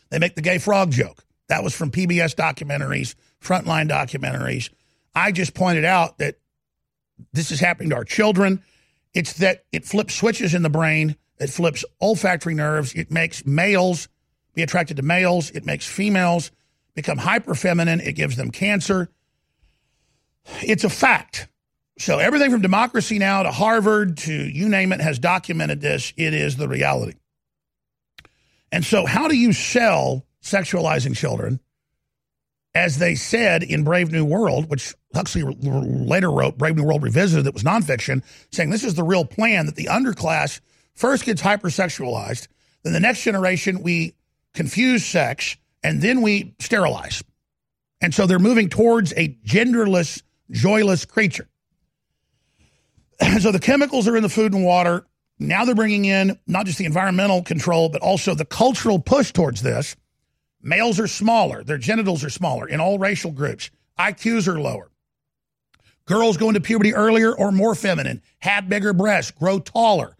they 0.09 0.19
make 0.19 0.35
the 0.35 0.41
gay 0.41 0.57
frog 0.57 0.91
joke. 0.91 1.23
That 1.47 1.63
was 1.63 1.75
from 1.75 1.91
PBS 1.91 2.35
documentaries, 2.35 3.15
frontline 3.41 3.89
documentaries. 3.89 4.69
I 5.13 5.31
just 5.31 5.53
pointed 5.53 5.85
out 5.85 6.17
that 6.17 6.35
this 7.31 7.51
is 7.51 7.59
happening 7.59 7.91
to 7.91 7.95
our 7.95 8.03
children. 8.03 8.61
It's 9.13 9.33
that 9.33 9.63
it 9.71 9.85
flips 9.85 10.15
switches 10.15 10.53
in 10.53 10.63
the 10.63 10.69
brain, 10.69 11.15
it 11.39 11.47
flips 11.47 11.85
olfactory 12.01 12.53
nerves, 12.53 12.93
it 12.93 13.11
makes 13.11 13.45
males 13.45 14.09
be 14.53 14.63
attracted 14.63 14.97
to 14.97 15.03
males, 15.03 15.51
it 15.51 15.65
makes 15.65 15.87
females 15.87 16.51
become 16.95 17.17
hyper 17.17 17.55
feminine, 17.55 18.01
it 18.01 18.13
gives 18.13 18.35
them 18.35 18.51
cancer. 18.51 19.09
It's 20.61 20.83
a 20.83 20.89
fact. 20.89 21.47
So 21.97 22.19
everything 22.19 22.51
from 22.51 22.61
democracy 22.61 23.19
now 23.19 23.43
to 23.43 23.51
Harvard 23.51 24.17
to 24.19 24.33
you 24.33 24.67
name 24.67 24.91
it 24.91 24.99
has 24.99 25.17
documented 25.17 25.79
this. 25.81 26.13
It 26.17 26.33
is 26.33 26.57
the 26.57 26.67
reality. 26.67 27.13
And 28.71 28.83
so, 28.83 29.05
how 29.05 29.27
do 29.27 29.37
you 29.37 29.53
sell 29.53 30.25
sexualizing 30.43 31.15
children? 31.15 31.59
As 32.73 32.97
they 32.97 33.15
said 33.15 33.63
in 33.63 33.85
Brave 33.85 34.11
New 34.11 34.25
World, 34.25 34.69
which 34.69 34.93
Huxley 35.13 35.43
later 35.43 36.29
wrote, 36.29 36.57
Brave 36.57 36.75
New 36.75 36.83
World 36.83 37.03
Revisited, 37.03 37.45
that 37.45 37.53
was 37.53 37.63
nonfiction, 37.63 38.21
saying 38.51 38.69
this 38.69 38.83
is 38.83 38.95
the 38.95 39.03
real 39.03 39.23
plan 39.23 39.65
that 39.67 39.75
the 39.75 39.85
underclass 39.85 40.59
first 40.93 41.23
gets 41.23 41.41
hypersexualized, 41.41 42.49
then 42.83 42.91
the 42.91 42.99
next 42.99 43.23
generation 43.23 43.81
we 43.81 44.13
confuse 44.53 45.05
sex, 45.05 45.55
and 45.83 46.01
then 46.01 46.21
we 46.21 46.53
sterilize. 46.59 47.23
And 48.01 48.13
so 48.13 48.27
they're 48.27 48.39
moving 48.39 48.67
towards 48.67 49.13
a 49.13 49.29
genderless, 49.45 50.21
joyless 50.51 51.05
creature. 51.05 51.47
so 53.39 53.51
the 53.51 53.59
chemicals 53.59 54.07
are 54.07 54.15
in 54.15 54.23
the 54.23 54.29
food 54.29 54.53
and 54.53 54.65
water. 54.65 55.05
Now 55.39 55.65
they're 55.65 55.75
bringing 55.75 56.05
in 56.05 56.39
not 56.47 56.65
just 56.65 56.77
the 56.77 56.85
environmental 56.85 57.43
control, 57.43 57.89
but 57.89 58.01
also 58.01 58.33
the 58.33 58.45
cultural 58.45 58.99
push 58.99 59.31
towards 59.31 59.61
this. 59.61 59.95
Males 60.61 60.99
are 60.99 61.07
smaller, 61.07 61.63
their 61.63 61.77
genitals 61.77 62.23
are 62.23 62.29
smaller 62.29 62.67
in 62.67 62.79
all 62.79 62.97
racial 62.97 63.31
groups. 63.31 63.69
IQs 63.99 64.47
are 64.47 64.59
lower. 64.59 64.91
Girls 66.05 66.37
go 66.37 66.49
into 66.49 66.61
puberty 66.61 66.93
earlier 66.93 67.35
or 67.35 67.51
more 67.51 67.75
feminine, 67.75 68.21
have 68.39 68.69
bigger 68.69 68.93
breasts, 68.93 69.31
grow 69.31 69.59
taller. 69.59 70.15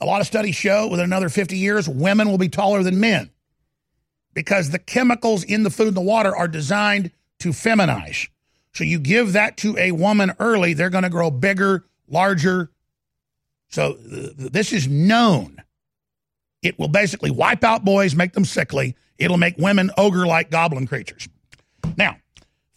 A 0.00 0.06
lot 0.06 0.20
of 0.20 0.26
studies 0.26 0.54
show 0.54 0.88
within 0.88 1.04
another 1.04 1.28
50 1.28 1.56
years, 1.56 1.88
women 1.88 2.30
will 2.30 2.38
be 2.38 2.48
taller 2.48 2.82
than 2.82 3.00
men 3.00 3.30
because 4.34 4.70
the 4.70 4.78
chemicals 4.78 5.44
in 5.44 5.62
the 5.62 5.70
food 5.70 5.88
and 5.88 5.96
the 5.96 6.02
water 6.02 6.34
are 6.34 6.48
designed 6.48 7.10
to 7.40 7.50
feminize. 7.50 8.28
So 8.72 8.84
you 8.84 8.98
give 8.98 9.32
that 9.32 9.56
to 9.58 9.76
a 9.76 9.92
woman 9.92 10.32
early, 10.38 10.74
they're 10.74 10.90
going 10.90 11.04
to 11.04 11.10
grow 11.10 11.30
bigger, 11.30 11.84
larger. 12.10 12.70
So 13.68 13.94
th- 13.94 14.32
this 14.36 14.72
is 14.72 14.88
known. 14.88 15.62
It 16.62 16.78
will 16.78 16.88
basically 16.88 17.30
wipe 17.30 17.64
out 17.64 17.84
boys, 17.84 18.14
make 18.14 18.32
them 18.32 18.44
sickly. 18.44 18.96
It'll 19.18 19.38
make 19.38 19.56
women 19.56 19.90
ogre 19.96 20.26
like 20.26 20.50
goblin 20.50 20.86
creatures. 20.86 21.28
Now, 21.96 22.16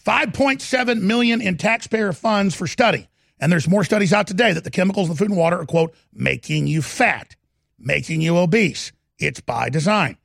5.7 0.06 1.02
million 1.02 1.42
in 1.42 1.58
taxpayer 1.58 2.14
funds 2.14 2.56
for 2.56 2.68
study. 2.68 3.10
And 3.40 3.52
there's 3.52 3.68
more 3.68 3.84
studies 3.84 4.14
out 4.14 4.28
today 4.28 4.54
that 4.54 4.64
the 4.64 4.72
chemicals 4.72 5.08
in 5.08 5.14
the 5.14 5.18
food 5.18 5.30
and 5.30 5.38
water 5.38 5.60
are, 5.60 5.66
quote, 5.66 5.94
making 6.14 6.68
you 6.68 6.82
fat, 6.82 7.36
making 7.78 8.22
you 8.22 8.38
obese. 8.38 8.92
It's 9.20 9.42
by 9.42 9.70
design. 9.70 10.18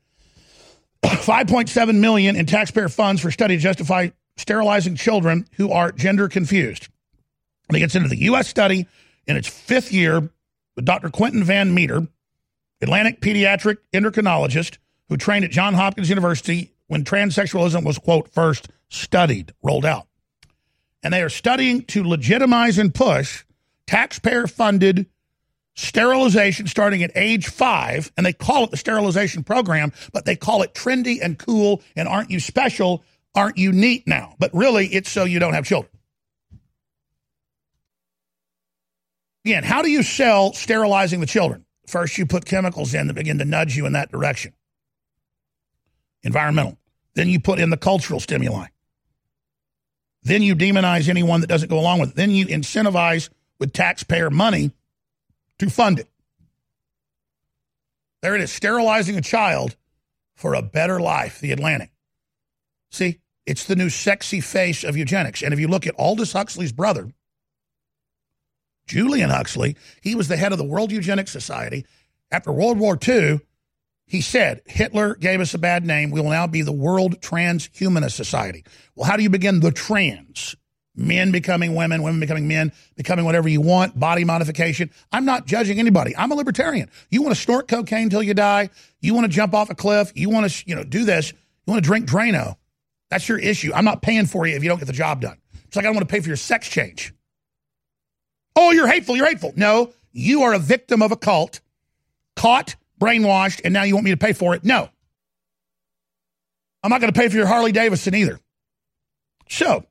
5.7 1.04 1.96
million 1.96 2.36
in 2.36 2.46
taxpayer 2.46 2.88
funds 2.88 3.20
for 3.20 3.30
study 3.30 3.56
to 3.56 3.62
justify 3.62 4.10
sterilizing 4.36 4.94
children 4.94 5.46
who 5.54 5.70
are 5.72 5.90
gender 5.90 6.28
confused. 6.28 6.88
And 7.68 7.76
it 7.76 7.80
gets 7.80 7.94
into 7.94 8.08
the 8.08 8.22
U.S. 8.22 8.48
study 8.48 8.86
in 9.26 9.36
its 9.36 9.48
fifth 9.48 9.92
year 9.92 10.30
with 10.76 10.84
Dr. 10.84 11.10
Quentin 11.10 11.44
Van 11.44 11.74
Meter, 11.74 12.06
Atlantic 12.80 13.20
pediatric 13.20 13.78
endocrinologist 13.92 14.78
who 15.08 15.16
trained 15.16 15.44
at 15.44 15.50
Johns 15.50 15.76
Hopkins 15.76 16.08
University 16.08 16.72
when 16.86 17.04
transsexualism 17.04 17.84
was, 17.84 17.98
quote, 17.98 18.28
first 18.32 18.68
studied, 18.88 19.52
rolled 19.62 19.84
out. 19.84 20.06
And 21.02 21.12
they 21.12 21.22
are 21.22 21.28
studying 21.28 21.82
to 21.86 22.04
legitimize 22.04 22.78
and 22.78 22.94
push 22.94 23.44
taxpayer 23.86 24.46
funded 24.46 25.06
sterilization 25.74 26.66
starting 26.66 27.02
at 27.02 27.12
age 27.14 27.48
five. 27.48 28.12
And 28.16 28.26
they 28.26 28.32
call 28.32 28.64
it 28.64 28.70
the 28.70 28.76
sterilization 28.76 29.44
program, 29.44 29.92
but 30.12 30.24
they 30.24 30.36
call 30.36 30.62
it 30.62 30.74
trendy 30.74 31.18
and 31.22 31.38
cool. 31.38 31.82
And 31.96 32.08
aren't 32.08 32.30
you 32.30 32.40
special? 32.40 33.04
Aren't 33.34 33.58
you 33.58 33.72
neat 33.72 34.06
now? 34.06 34.34
But 34.38 34.52
really, 34.52 34.86
it's 34.88 35.10
so 35.10 35.24
you 35.24 35.38
don't 35.38 35.54
have 35.54 35.64
children. 35.64 35.92
Again, 39.48 39.64
how 39.64 39.80
do 39.80 39.90
you 39.90 40.02
sell 40.02 40.52
sterilizing 40.52 41.20
the 41.20 41.26
children? 41.26 41.64
First, 41.86 42.18
you 42.18 42.26
put 42.26 42.44
chemicals 42.44 42.92
in 42.92 43.06
that 43.06 43.14
begin 43.14 43.38
to 43.38 43.46
nudge 43.46 43.78
you 43.78 43.86
in 43.86 43.94
that 43.94 44.12
direction. 44.12 44.52
Environmental. 46.22 46.76
Then 47.14 47.30
you 47.30 47.40
put 47.40 47.58
in 47.58 47.70
the 47.70 47.78
cultural 47.78 48.20
stimuli. 48.20 48.66
Then 50.22 50.42
you 50.42 50.54
demonize 50.54 51.08
anyone 51.08 51.40
that 51.40 51.46
doesn't 51.46 51.70
go 51.70 51.80
along 51.80 52.00
with 52.00 52.10
it. 52.10 52.16
Then 52.16 52.32
you 52.32 52.44
incentivize 52.44 53.30
with 53.58 53.72
taxpayer 53.72 54.28
money 54.28 54.72
to 55.60 55.70
fund 55.70 55.98
it. 55.98 56.10
There 58.20 58.34
it 58.34 58.42
is, 58.42 58.52
sterilizing 58.52 59.16
a 59.16 59.22
child 59.22 59.76
for 60.36 60.52
a 60.52 60.60
better 60.60 61.00
life, 61.00 61.40
the 61.40 61.52
Atlantic. 61.52 61.90
See, 62.90 63.20
it's 63.46 63.64
the 63.64 63.76
new 63.76 63.88
sexy 63.88 64.42
face 64.42 64.84
of 64.84 64.94
eugenics. 64.94 65.40
And 65.40 65.54
if 65.54 65.58
you 65.58 65.68
look 65.68 65.86
at 65.86 65.94
Aldous 65.98 66.34
Huxley's 66.34 66.72
brother, 66.74 67.10
Julian 68.88 69.30
Huxley, 69.30 69.76
he 70.02 70.14
was 70.14 70.28
the 70.28 70.36
head 70.36 70.52
of 70.52 70.58
the 70.58 70.64
World 70.64 70.90
Eugenics 70.90 71.30
Society. 71.30 71.86
After 72.30 72.52
World 72.52 72.78
War 72.78 72.98
II, 73.06 73.40
he 74.06 74.20
said, 74.22 74.62
Hitler 74.66 75.14
gave 75.14 75.40
us 75.40 75.54
a 75.54 75.58
bad 75.58 75.86
name. 75.86 76.10
We 76.10 76.20
will 76.20 76.30
now 76.30 76.46
be 76.46 76.62
the 76.62 76.72
World 76.72 77.20
Transhumanist 77.20 78.12
Society. 78.12 78.64
Well, 78.94 79.08
how 79.08 79.16
do 79.16 79.22
you 79.22 79.30
begin 79.30 79.60
the 79.60 79.70
trans? 79.70 80.56
Men 80.96 81.30
becoming 81.30 81.76
women, 81.76 82.02
women 82.02 82.18
becoming 82.18 82.48
men, 82.48 82.72
becoming 82.96 83.24
whatever 83.24 83.48
you 83.48 83.60
want, 83.60 84.00
body 84.00 84.24
modification. 84.24 84.90
I'm 85.12 85.24
not 85.24 85.46
judging 85.46 85.78
anybody. 85.78 86.16
I'm 86.16 86.32
a 86.32 86.34
libertarian. 86.34 86.90
You 87.10 87.22
want 87.22 87.36
to 87.36 87.40
snort 87.40 87.68
cocaine 87.68 88.04
until 88.04 88.22
you 88.22 88.34
die? 88.34 88.70
You 89.00 89.14
want 89.14 89.24
to 89.24 89.28
jump 89.28 89.54
off 89.54 89.70
a 89.70 89.76
cliff? 89.76 90.10
You 90.16 90.28
want 90.28 90.50
to, 90.50 90.68
you 90.68 90.74
know, 90.74 90.82
do 90.82 91.04
this? 91.04 91.30
You 91.30 91.72
want 91.72 91.84
to 91.84 91.86
drink 91.86 92.08
Drano? 92.08 92.56
That's 93.10 93.28
your 93.28 93.38
issue. 93.38 93.72
I'm 93.74 93.84
not 93.84 94.02
paying 94.02 94.26
for 94.26 94.46
you 94.46 94.56
if 94.56 94.62
you 94.62 94.68
don't 94.68 94.78
get 94.78 94.86
the 94.86 94.92
job 94.92 95.20
done. 95.20 95.38
It's 95.66 95.76
like 95.76 95.84
I 95.84 95.88
don't 95.88 95.96
want 95.96 96.08
to 96.08 96.12
pay 96.12 96.20
for 96.20 96.28
your 96.28 96.36
sex 96.36 96.68
change. 96.68 97.12
Oh, 98.60 98.72
you're 98.72 98.88
hateful. 98.88 99.16
You're 99.16 99.28
hateful. 99.28 99.52
No, 99.54 99.92
you 100.10 100.42
are 100.42 100.52
a 100.52 100.58
victim 100.58 101.00
of 101.00 101.12
a 101.12 101.16
cult, 101.16 101.60
caught, 102.34 102.74
brainwashed, 103.00 103.60
and 103.62 103.72
now 103.72 103.84
you 103.84 103.94
want 103.94 104.04
me 104.04 104.10
to 104.10 104.16
pay 104.16 104.32
for 104.32 104.52
it. 104.56 104.64
No. 104.64 104.88
I'm 106.82 106.90
not 106.90 107.00
going 107.00 107.12
to 107.12 107.18
pay 107.18 107.28
for 107.28 107.36
your 107.36 107.46
Harley 107.46 107.70
Davidson 107.70 108.16
either. 108.16 108.40
So, 109.48 109.84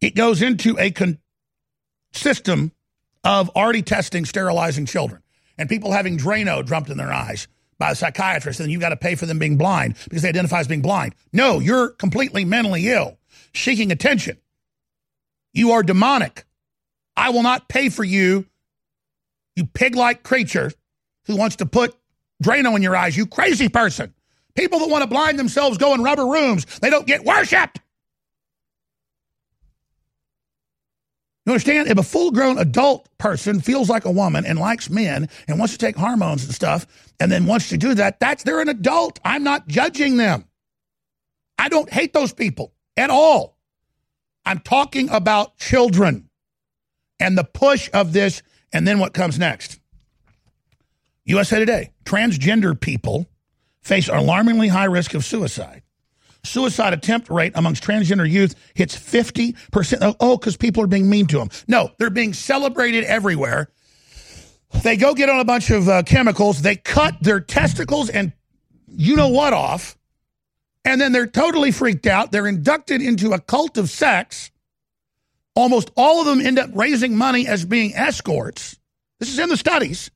it 0.00 0.14
goes 0.14 0.40
into 0.40 0.78
a 0.78 0.90
con- 0.90 1.18
system 2.12 2.72
of 3.24 3.50
already 3.50 3.82
testing 3.82 4.24
sterilizing 4.24 4.86
children 4.86 5.22
and 5.58 5.68
people 5.68 5.92
having 5.92 6.16
Drano 6.16 6.66
dumped 6.66 6.88
in 6.88 6.96
their 6.96 7.12
eyes 7.12 7.46
by 7.78 7.90
a 7.90 7.94
psychiatrist, 7.94 8.58
and 8.58 8.72
you've 8.72 8.80
got 8.80 8.88
to 8.88 8.96
pay 8.96 9.16
for 9.16 9.26
them 9.26 9.38
being 9.38 9.58
blind 9.58 9.96
because 10.04 10.22
they 10.22 10.30
identify 10.30 10.60
as 10.60 10.68
being 10.68 10.80
blind. 10.80 11.14
No, 11.30 11.60
you're 11.60 11.90
completely 11.90 12.46
mentally 12.46 12.88
ill, 12.88 13.18
seeking 13.54 13.92
attention. 13.92 14.38
You 15.52 15.72
are 15.72 15.82
demonic. 15.82 16.46
I 17.18 17.30
will 17.30 17.42
not 17.42 17.68
pay 17.68 17.88
for 17.88 18.04
you, 18.04 18.46
you 19.56 19.66
pig 19.66 19.96
like 19.96 20.22
creature 20.22 20.70
who 21.26 21.36
wants 21.36 21.56
to 21.56 21.66
put 21.66 21.96
Drano 22.42 22.76
in 22.76 22.82
your 22.82 22.94
eyes, 22.94 23.16
you 23.16 23.26
crazy 23.26 23.68
person. 23.68 24.14
People 24.54 24.78
that 24.78 24.88
want 24.88 25.02
to 25.02 25.08
blind 25.08 25.36
themselves 25.36 25.78
go 25.78 25.94
in 25.94 26.02
rubber 26.02 26.26
rooms. 26.26 26.64
They 26.78 26.90
don't 26.90 27.06
get 27.08 27.24
worshiped. 27.24 27.80
You 31.44 31.52
understand? 31.52 31.88
If 31.88 31.98
a 31.98 32.02
full 32.04 32.30
grown 32.30 32.56
adult 32.56 33.08
person 33.18 33.60
feels 33.60 33.88
like 33.88 34.04
a 34.04 34.10
woman 34.12 34.46
and 34.46 34.58
likes 34.58 34.88
men 34.88 35.28
and 35.48 35.58
wants 35.58 35.72
to 35.72 35.78
take 35.78 35.96
hormones 35.96 36.44
and 36.44 36.54
stuff 36.54 36.86
and 37.18 37.32
then 37.32 37.46
wants 37.46 37.68
to 37.70 37.76
do 37.76 37.94
that, 37.94 38.20
that's 38.20 38.44
they're 38.44 38.60
an 38.60 38.68
adult. 38.68 39.18
I'm 39.24 39.42
not 39.42 39.66
judging 39.66 40.18
them. 40.18 40.44
I 41.58 41.68
don't 41.68 41.90
hate 41.90 42.12
those 42.12 42.32
people 42.32 42.74
at 42.96 43.10
all. 43.10 43.58
I'm 44.44 44.60
talking 44.60 45.08
about 45.08 45.56
children 45.56 46.27
and 47.20 47.36
the 47.36 47.44
push 47.44 47.90
of 47.92 48.12
this 48.12 48.42
and 48.72 48.86
then 48.86 48.98
what 48.98 49.14
comes 49.14 49.38
next. 49.38 49.80
USA 51.24 51.58
Today 51.58 51.92
transgender 52.04 52.78
people 52.78 53.28
face 53.82 54.08
alarmingly 54.08 54.68
high 54.68 54.84
risk 54.84 55.14
of 55.14 55.24
suicide. 55.24 55.82
Suicide 56.44 56.92
attempt 56.92 57.28
rate 57.28 57.52
amongst 57.54 57.82
transgender 57.82 58.28
youth 58.28 58.54
hits 58.74 58.96
50%. 58.96 60.16
Oh, 60.20 60.36
because 60.36 60.56
people 60.56 60.82
are 60.82 60.86
being 60.86 61.10
mean 61.10 61.26
to 61.26 61.38
them. 61.38 61.50
No, 61.66 61.90
they're 61.98 62.10
being 62.10 62.32
celebrated 62.32 63.04
everywhere. 63.04 63.70
They 64.82 64.96
go 64.96 65.14
get 65.14 65.28
on 65.28 65.40
a 65.40 65.44
bunch 65.44 65.70
of 65.70 65.88
uh, 65.88 66.02
chemicals, 66.02 66.62
they 66.62 66.76
cut 66.76 67.16
their 67.20 67.40
testicles 67.40 68.10
and 68.10 68.32
you 68.86 69.16
know 69.16 69.28
what 69.28 69.52
off, 69.52 69.96
and 70.84 71.00
then 71.00 71.12
they're 71.12 71.26
totally 71.26 71.70
freaked 71.70 72.06
out. 72.06 72.32
They're 72.32 72.46
inducted 72.46 73.02
into 73.02 73.32
a 73.32 73.40
cult 73.40 73.76
of 73.76 73.90
sex. 73.90 74.50
Almost 75.58 75.90
all 75.96 76.20
of 76.20 76.26
them 76.26 76.40
end 76.40 76.56
up 76.56 76.70
raising 76.72 77.16
money 77.16 77.48
as 77.48 77.64
being 77.64 77.92
escorts. 77.96 78.78
This 79.18 79.28
is 79.28 79.40
in 79.40 79.48
the 79.48 79.56
studies. 79.56 80.08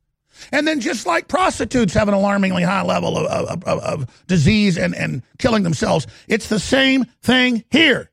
And 0.53 0.69
then, 0.69 0.79
just 0.79 1.05
like 1.05 1.27
prostitutes 1.27 1.95
have 1.95 2.07
an 2.07 2.15
alarmingly 2.15 2.63
high 2.63 2.85
level 2.85 3.19
of, 3.19 3.65
of, 3.67 3.81
of, 3.81 4.25
disease 4.29 4.79
and, 4.79 4.95
and 4.95 5.25
killing 5.39 5.65
themselves, 5.65 6.07
it's 6.29 6.49
the 6.49 6.61
same 6.61 7.07
thing 7.23 7.65
here. 7.73 8.13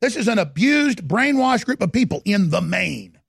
This 0.00 0.16
is 0.16 0.26
an 0.26 0.40
abused, 0.40 1.06
brainwashed 1.06 1.64
group 1.64 1.80
of 1.80 1.92
people 1.92 2.22
in 2.24 2.50
the 2.50 2.60
main. 2.60 3.20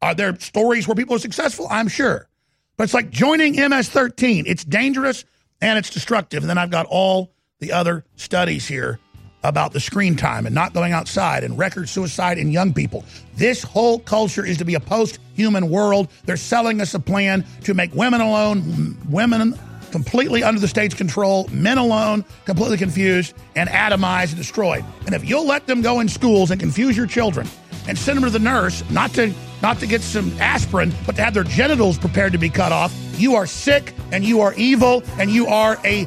Are 0.00 0.14
there 0.14 0.38
stories 0.38 0.86
where 0.86 0.94
people 0.94 1.16
are 1.16 1.18
successful? 1.18 1.66
I'm 1.68 1.88
sure. 1.88 2.28
But 2.76 2.84
it's 2.84 2.94
like 2.94 3.10
joining 3.10 3.56
MS 3.56 3.88
13. 3.88 4.44
It's 4.46 4.64
dangerous 4.64 5.24
and 5.60 5.76
it's 5.76 5.90
destructive. 5.90 6.44
And 6.44 6.50
then 6.50 6.58
I've 6.58 6.70
got 6.70 6.86
all 6.86 7.32
the 7.58 7.72
other 7.72 8.04
studies 8.14 8.68
here 8.68 9.00
about 9.44 9.72
the 9.72 9.80
screen 9.80 10.16
time 10.16 10.46
and 10.46 10.54
not 10.54 10.72
going 10.72 10.92
outside 10.92 11.44
and 11.44 11.56
record 11.56 11.88
suicide 11.88 12.38
in 12.38 12.50
young 12.50 12.72
people. 12.72 13.04
This 13.36 13.62
whole 13.62 14.00
culture 14.00 14.44
is 14.44 14.58
to 14.58 14.64
be 14.64 14.74
a 14.74 14.80
post 14.80 15.20
human 15.34 15.70
world. 15.70 16.08
They're 16.24 16.36
selling 16.36 16.80
us 16.80 16.94
a 16.94 16.98
plan 16.98 17.44
to 17.64 17.74
make 17.74 17.94
women 17.94 18.20
alone, 18.20 18.96
women 19.08 19.58
completely 19.92 20.42
under 20.42 20.60
the 20.60 20.66
state's 20.66 20.94
control, 20.94 21.46
men 21.52 21.78
alone, 21.78 22.24
completely 22.46 22.76
confused 22.76 23.32
and 23.54 23.68
atomized 23.68 24.30
and 24.30 24.38
destroyed. 24.38 24.84
And 25.06 25.14
if 25.14 25.28
you'll 25.28 25.46
let 25.46 25.68
them 25.68 25.82
go 25.82 26.00
in 26.00 26.08
schools 26.08 26.50
and 26.50 26.58
confuse 26.58 26.96
your 26.96 27.06
children 27.06 27.46
and 27.86 27.96
send 27.96 28.16
them 28.16 28.24
to 28.24 28.30
the 28.30 28.40
nurse, 28.40 28.82
not 28.90 29.12
to 29.12 29.32
not 29.62 29.78
to 29.78 29.86
get 29.86 30.02
some 30.02 30.30
aspirin, 30.40 30.92
but 31.06 31.16
to 31.16 31.22
have 31.22 31.32
their 31.32 31.44
genitals 31.44 31.96
prepared 31.96 32.32
to 32.32 32.38
be 32.38 32.50
cut 32.50 32.72
off, 32.72 32.92
you 33.16 33.34
are 33.34 33.46
sick 33.46 33.94
and 34.12 34.24
you 34.24 34.40
are 34.40 34.52
evil 34.54 35.02
and 35.18 35.30
you 35.30 35.46
are 35.46 35.78
a 35.84 36.06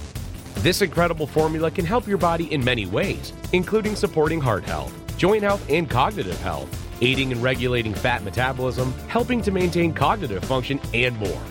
This 0.61 0.83
incredible 0.83 1.25
formula 1.25 1.71
can 1.71 1.85
help 1.85 2.05
your 2.05 2.19
body 2.19 2.53
in 2.53 2.63
many 2.63 2.85
ways, 2.85 3.33
including 3.51 3.95
supporting 3.95 4.39
heart 4.39 4.63
health, 4.63 4.93
joint 5.17 5.41
health, 5.41 5.65
and 5.67 5.89
cognitive 5.89 6.39
health, 6.41 6.69
aiding 7.01 7.31
and 7.31 7.41
regulating 7.41 7.95
fat 7.95 8.23
metabolism, 8.23 8.93
helping 9.07 9.41
to 9.41 9.49
maintain 9.49 9.91
cognitive 9.91 10.45
function, 10.45 10.79
and 10.93 11.17
more. 11.17 11.41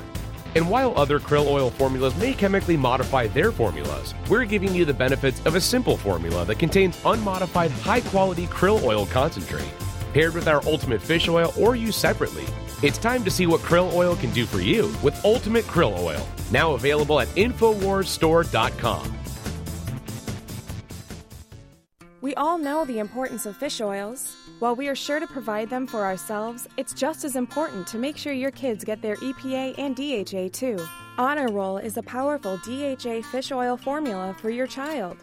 And 0.55 0.71
while 0.71 0.97
other 0.97 1.19
krill 1.19 1.49
oil 1.49 1.71
formulas 1.71 2.17
may 2.19 2.35
chemically 2.35 2.77
modify 2.77 3.27
their 3.27 3.51
formulas, 3.51 4.15
we're 4.29 4.45
giving 4.45 4.77
you 4.77 4.85
the 4.85 4.95
benefits 4.95 5.45
of 5.45 5.57
a 5.57 5.61
simple 5.61 5.97
formula 5.97 6.45
that 6.45 6.61
contains 6.61 6.97
unmodified 7.05 7.73
high 7.73 8.03
quality 8.03 8.47
krill 8.47 8.81
oil 8.85 9.07
concentrate. 9.07 9.73
Paired 10.15 10.35
with 10.35 10.47
our 10.47 10.65
Ultimate 10.67 11.03
Fish 11.03 11.29
Oil 11.29 11.53
or 11.59 11.75
used 11.75 11.99
separately, 11.99 12.47
it's 12.83 12.99
time 12.99 13.22
to 13.24 13.31
see 13.31 13.47
what 13.47 13.61
krill 13.61 13.93
oil 13.93 14.16
can 14.16 14.31
do 14.31 14.47
for 14.47 14.61
you 14.61 14.95
with 15.03 15.22
Ultimate 15.24 15.64
Krill 15.64 15.99
Oil, 15.99 16.26
now 16.51 16.72
available 16.72 17.20
at 17.20 17.28
InfoWarsStore.com. 17.28 19.16
We 22.22 22.35
all 22.35 22.59
know 22.59 22.85
the 22.85 22.99
importance 22.99 23.47
of 23.47 23.57
fish 23.57 23.81
oils. 23.81 24.37
While 24.59 24.76
we 24.76 24.89
are 24.89 24.95
sure 24.95 25.20
to 25.20 25.26
provide 25.26 25.70
them 25.70 25.87
for 25.87 26.05
ourselves, 26.05 26.68
it's 26.76 26.93
just 26.93 27.24
as 27.24 27.35
important 27.35 27.87
to 27.89 27.99
make 27.99 28.18
sure 28.18 28.35
your 28.35 28.51
kids 28.51 28.85
get 28.85 29.01
their 29.01 29.16
EPA 29.16 29.74
and 29.78 29.97
DHA 29.97 30.49
too. 30.53 30.78
Honor 31.16 31.49
Roll 31.49 31.78
is 31.78 31.97
a 31.97 32.03
powerful 32.03 32.59
DHA 32.59 33.22
fish 33.31 33.53
oil 33.53 33.76
formula 33.76 34.37
for 34.39 34.51
your 34.51 34.66
child. 34.66 35.16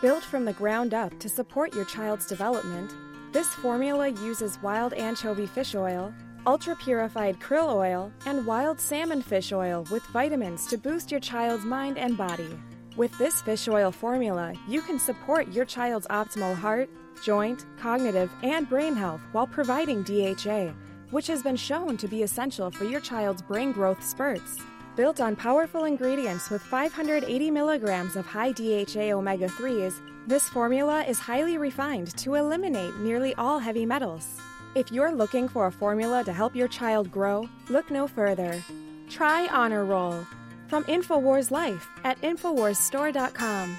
Built 0.00 0.22
from 0.22 0.44
the 0.44 0.52
ground 0.52 0.94
up 0.94 1.18
to 1.18 1.28
support 1.28 1.74
your 1.74 1.84
child's 1.86 2.26
development, 2.26 2.92
this 3.32 3.48
formula 3.48 4.08
uses 4.10 4.62
wild 4.62 4.92
anchovy 4.94 5.46
fish 5.46 5.74
oil, 5.74 6.14
ultra 6.46 6.76
purified 6.76 7.40
krill 7.40 7.72
oil, 7.72 8.12
and 8.26 8.46
wild 8.46 8.80
salmon 8.80 9.22
fish 9.22 9.52
oil 9.52 9.86
with 9.90 10.02
vitamins 10.06 10.66
to 10.66 10.78
boost 10.78 11.10
your 11.10 11.20
child's 11.20 11.64
mind 11.64 11.98
and 11.98 12.16
body. 12.16 12.58
With 12.96 13.16
this 13.18 13.42
fish 13.42 13.66
oil 13.68 13.90
formula, 13.90 14.52
you 14.68 14.80
can 14.80 14.98
support 14.98 15.48
your 15.48 15.64
child's 15.64 16.06
optimal 16.08 16.54
heart, 16.54 16.88
joint, 17.24 17.66
cognitive, 17.78 18.30
and 18.42 18.68
brain 18.68 18.94
health 18.94 19.20
while 19.32 19.46
providing 19.46 20.02
DHA, 20.02 20.72
which 21.10 21.26
has 21.26 21.42
been 21.42 21.56
shown 21.56 21.96
to 21.96 22.08
be 22.08 22.22
essential 22.22 22.70
for 22.70 22.84
your 22.84 23.00
child's 23.00 23.42
brain 23.42 23.72
growth 23.72 24.02
spurts. 24.04 24.58
Built 24.96 25.20
on 25.20 25.34
powerful 25.34 25.84
ingredients 25.84 26.50
with 26.50 26.62
580 26.62 27.50
milligrams 27.50 28.14
of 28.14 28.26
high 28.26 28.52
DHA 28.52 29.10
omega 29.12 29.48
3s, 29.48 30.00
this 30.28 30.48
formula 30.48 31.02
is 31.02 31.18
highly 31.18 31.58
refined 31.58 32.16
to 32.18 32.34
eliminate 32.34 32.96
nearly 32.98 33.34
all 33.34 33.58
heavy 33.58 33.84
metals. 33.84 34.40
If 34.74 34.90
you're 34.90 35.12
looking 35.12 35.48
for 35.48 35.66
a 35.66 35.72
formula 35.72 36.24
to 36.24 36.32
help 36.32 36.56
your 36.56 36.66
child 36.66 37.12
grow, 37.12 37.48
look 37.68 37.92
no 37.92 38.08
further. 38.08 38.60
Try 39.08 39.46
Honor 39.46 39.84
Roll 39.84 40.26
from 40.66 40.82
InfoWars 40.84 41.52
Life 41.52 41.86
at 42.02 42.20
InfoWarsStore.com. 42.22 43.76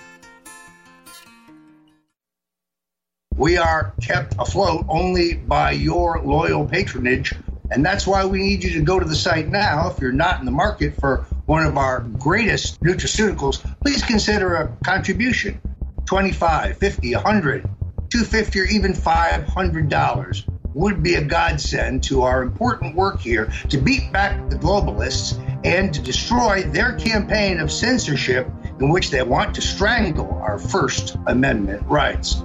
We 3.35 3.57
are 3.57 3.93
kept 4.01 4.35
afloat 4.39 4.85
only 4.87 5.33
by 5.33 5.71
your 5.71 6.21
loyal 6.23 6.65
patronage, 6.65 7.33
and 7.71 7.85
that's 7.85 8.07
why 8.07 8.23
we 8.23 8.39
need 8.39 8.63
you 8.63 8.71
to 8.79 8.81
go 8.81 8.97
to 8.97 9.05
the 9.05 9.17
site 9.17 9.49
now. 9.49 9.89
If 9.89 9.99
you're 9.99 10.13
not 10.13 10.39
in 10.39 10.45
the 10.45 10.51
market 10.51 10.95
for 11.01 11.25
one 11.45 11.65
of 11.65 11.77
our 11.77 11.99
greatest 11.99 12.79
nutraceuticals, 12.79 13.59
please 13.81 14.01
consider 14.01 14.55
a 14.55 14.73
contribution 14.85 15.59
25 16.05 16.77
50 16.77 17.15
100 17.15 17.63
250 18.09 18.59
or 18.61 18.63
even 18.63 18.93
$500 18.93 20.54
would 20.75 21.01
be 21.01 21.15
a 21.15 21.23
godsend 21.23 22.03
to 22.03 22.21
our 22.23 22.43
important 22.43 22.95
work 22.95 23.19
here 23.21 23.51
to 23.69 23.77
beat 23.77 24.11
back 24.11 24.49
the 24.49 24.57
globalists 24.57 25.39
and 25.65 25.93
to 25.93 26.01
destroy 26.01 26.61
their 26.63 26.93
campaign 26.93 27.59
of 27.59 27.71
censorship 27.71 28.47
in 28.79 28.89
which 28.89 29.09
they 29.09 29.23
want 29.23 29.55
to 29.55 29.61
strangle 29.61 30.31
our 30.43 30.59
First 30.59 31.15
Amendment 31.27 31.81
rights. 31.87 32.43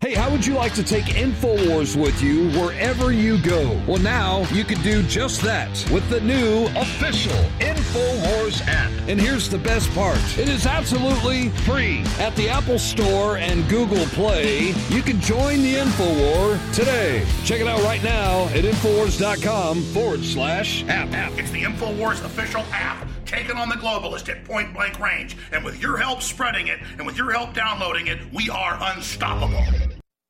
Hey, 0.00 0.14
how 0.14 0.30
would 0.30 0.46
you 0.46 0.54
like 0.54 0.74
to 0.74 0.84
take 0.84 1.06
InfoWars 1.06 2.00
with 2.00 2.22
you 2.22 2.50
wherever 2.50 3.10
you 3.12 3.36
go? 3.42 3.82
Well, 3.88 3.98
now 3.98 4.46
you 4.52 4.62
can 4.62 4.80
do 4.82 5.02
just 5.02 5.42
that 5.42 5.70
with 5.90 6.08
the 6.08 6.20
new 6.20 6.66
official 6.76 7.34
InfoWars 7.58 8.64
app. 8.68 8.92
And 9.08 9.20
here's 9.20 9.48
the 9.48 9.58
best 9.58 9.92
part 9.96 10.18
it 10.38 10.48
is 10.48 10.66
absolutely 10.66 11.48
free. 11.66 12.04
At 12.20 12.36
the 12.36 12.48
Apple 12.48 12.78
Store 12.78 13.38
and 13.38 13.68
Google 13.68 14.06
Play, 14.06 14.68
you 14.88 15.02
can 15.02 15.20
join 15.20 15.62
the 15.62 15.74
InfoWar 15.74 16.72
today. 16.72 17.26
Check 17.44 17.60
it 17.60 17.66
out 17.66 17.82
right 17.82 18.02
now 18.04 18.44
at 18.50 18.64
InfoWars.com 18.64 19.82
forward 19.82 20.22
slash 20.22 20.84
app. 20.86 21.32
It's 21.36 21.50
the 21.50 21.64
InfoWars 21.64 22.24
official 22.24 22.62
app, 22.70 23.04
taking 23.28 23.56
on 23.56 23.68
the 23.68 23.76
globalist 23.76 24.28
at 24.28 24.44
point 24.44 24.74
blank 24.74 24.98
range. 24.98 25.36
And 25.52 25.64
with 25.64 25.80
your 25.80 25.96
help 25.96 26.22
spreading 26.22 26.66
it, 26.66 26.80
and 26.96 27.06
with 27.06 27.16
your 27.16 27.30
help 27.30 27.54
downloading 27.54 28.08
it, 28.08 28.18
we 28.32 28.50
are 28.50 28.76
unstoppable. 28.80 29.64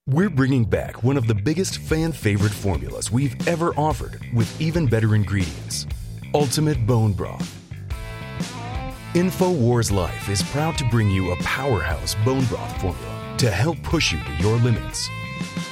We're 0.06 0.30
bringing 0.30 0.64
back 0.64 1.02
one 1.02 1.16
of 1.16 1.26
the 1.26 1.34
biggest 1.34 1.78
fan 1.78 2.12
favorite 2.12 2.52
formulas 2.52 3.12
we've 3.12 3.46
ever 3.46 3.74
offered 3.74 4.20
with 4.34 4.60
even 4.60 4.86
better 4.86 5.14
ingredients 5.14 5.86
Ultimate 6.34 6.86
Bone 6.86 7.12
Broth. 7.12 7.54
InfoWars 9.14 9.90
Life 9.90 10.28
is 10.28 10.42
proud 10.42 10.76
to 10.78 10.88
bring 10.90 11.10
you 11.10 11.32
a 11.32 11.36
powerhouse 11.36 12.14
bone 12.24 12.44
broth 12.46 12.80
formula 12.80 13.34
to 13.38 13.50
help 13.50 13.82
push 13.82 14.12
you 14.12 14.18
to 14.22 14.32
your 14.42 14.56
limits. 14.58 15.08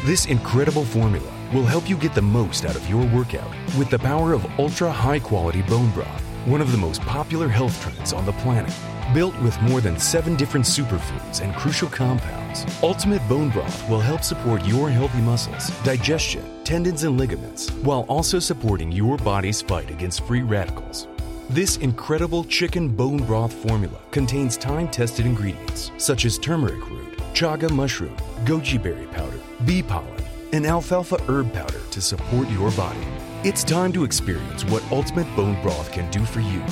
This 0.05 0.27
incredible 0.27 0.85
formula 0.85 1.31
will 1.53 1.65
help 1.65 1.89
you 1.89 1.97
get 1.97 2.15
the 2.15 2.23
most 2.23 2.65
out 2.65 2.77
of 2.77 2.89
your 2.89 3.05
workout 3.07 3.51
with 3.79 3.91
the 3.91 3.99
power 3.99 4.33
of 4.33 4.47
ultra 4.59 4.91
high 4.91 5.19
quality 5.19 5.63
bone 5.63 5.91
broth, 5.93 6.26
one 6.47 6.61
of 6.61 6.71
the 6.71 6.79
most 6.79 7.03
popular 7.03 7.49
health 7.49 7.83
trends 7.83 8.13
on 8.13 8.25
the 8.25 8.33
planet. 8.33 8.73
Built 9.13 9.37
with 9.43 9.61
more 9.63 9.81
than 9.81 9.99
seven 9.99 10.37
different 10.37 10.65
superfoods 10.65 11.41
and 11.41 11.53
crucial 11.57 11.89
compounds, 11.89 12.65
Ultimate 12.85 13.27
Bone 13.29 13.51
Broth 13.51 13.89
will 13.91 14.01
help 14.01 14.23
support 14.23 14.65
your 14.65 14.89
healthy 14.89 15.21
muscles, 15.23 15.71
digestion, 15.83 16.45
tendons, 16.63 17.03
and 17.03 17.19
ligaments, 17.19 17.71
while 17.83 18.03
also 18.09 18.39
supporting 18.39 18.93
your 18.93 19.17
body's 19.17 19.61
fight 19.61 19.91
against 19.91 20.25
free 20.25 20.43
radicals. 20.43 21.09
This 21.51 21.79
incredible 21.79 22.45
chicken 22.45 22.89
bone 22.89 23.25
broth 23.25 23.53
formula 23.53 23.99
contains 24.13 24.57
time 24.57 24.89
tested 24.89 25.27
ingredients 25.27 25.91
such 25.97 26.25
as 26.25 26.39
turmeric 26.39 26.89
root, 26.91 27.19
chaga 27.35 27.71
mushroom, 27.71 28.17
goji 28.45 28.81
berry 28.81 29.07
powder, 29.07 29.41
bee 29.65 29.83
pollen, 29.83 30.25
and 30.53 30.65
alfalfa 30.65 31.21
herb 31.29 31.53
powder 31.53 31.81
to 31.91 32.01
support 32.01 32.49
your 32.51 32.71
body. 32.73 33.07
It's 33.47 33.63
time 33.63 33.93
to 33.93 34.03
experience 34.03 34.65
what 34.65 34.83
Ultimate 34.91 35.37
Bone 35.37 35.63
Broth 35.63 35.93
can 35.93 36.11
do 36.11 36.25
for 36.25 36.41
you. 36.41 36.65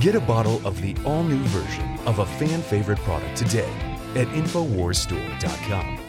Get 0.00 0.14
a 0.14 0.20
bottle 0.20 0.66
of 0.66 0.80
the 0.80 0.96
all 1.04 1.22
new 1.22 1.42
version 1.48 1.98
of 2.06 2.20
a 2.20 2.24
fan 2.24 2.62
favorite 2.62 2.98
product 3.00 3.36
today 3.36 3.68
at 4.14 4.26
InfoWarsStore.com. 4.28 6.00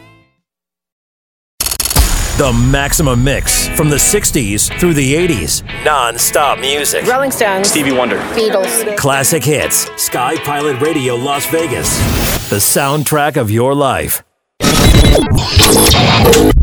The 2.38 2.50
Maximum 2.72 3.22
Mix 3.22 3.68
from 3.76 3.90
the 3.90 3.96
60s 3.96 4.80
through 4.80 4.94
the 4.94 5.12
80s. 5.12 5.84
Non 5.84 6.18
stop 6.18 6.60
music. 6.60 7.04
Rolling 7.04 7.30
Stones. 7.30 7.68
Stevie 7.68 7.92
Wonder. 7.92 8.16
Beatles. 8.32 8.96
Classic 8.96 9.44
hits. 9.44 9.90
Sky 10.02 10.38
Pilot 10.38 10.80
Radio 10.80 11.14
Las 11.14 11.44
Vegas. 11.50 11.94
The 12.48 12.56
soundtrack 12.56 13.36
of 13.36 13.50
your 13.50 13.74
life. 13.74 14.22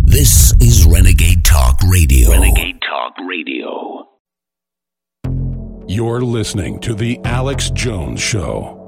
This 0.06 0.54
is 0.60 0.88
Renegade 0.88 1.43
Talk 1.43 1.43
Radio. 1.90 2.32
Renegade 2.32 2.80
Talk 2.82 3.14
Radio. 3.28 4.08
You're 5.88 6.22
listening 6.22 6.80
to 6.80 6.94
The 6.94 7.20
Alex 7.26 7.70
Jones 7.72 8.22
Show. 8.22 8.83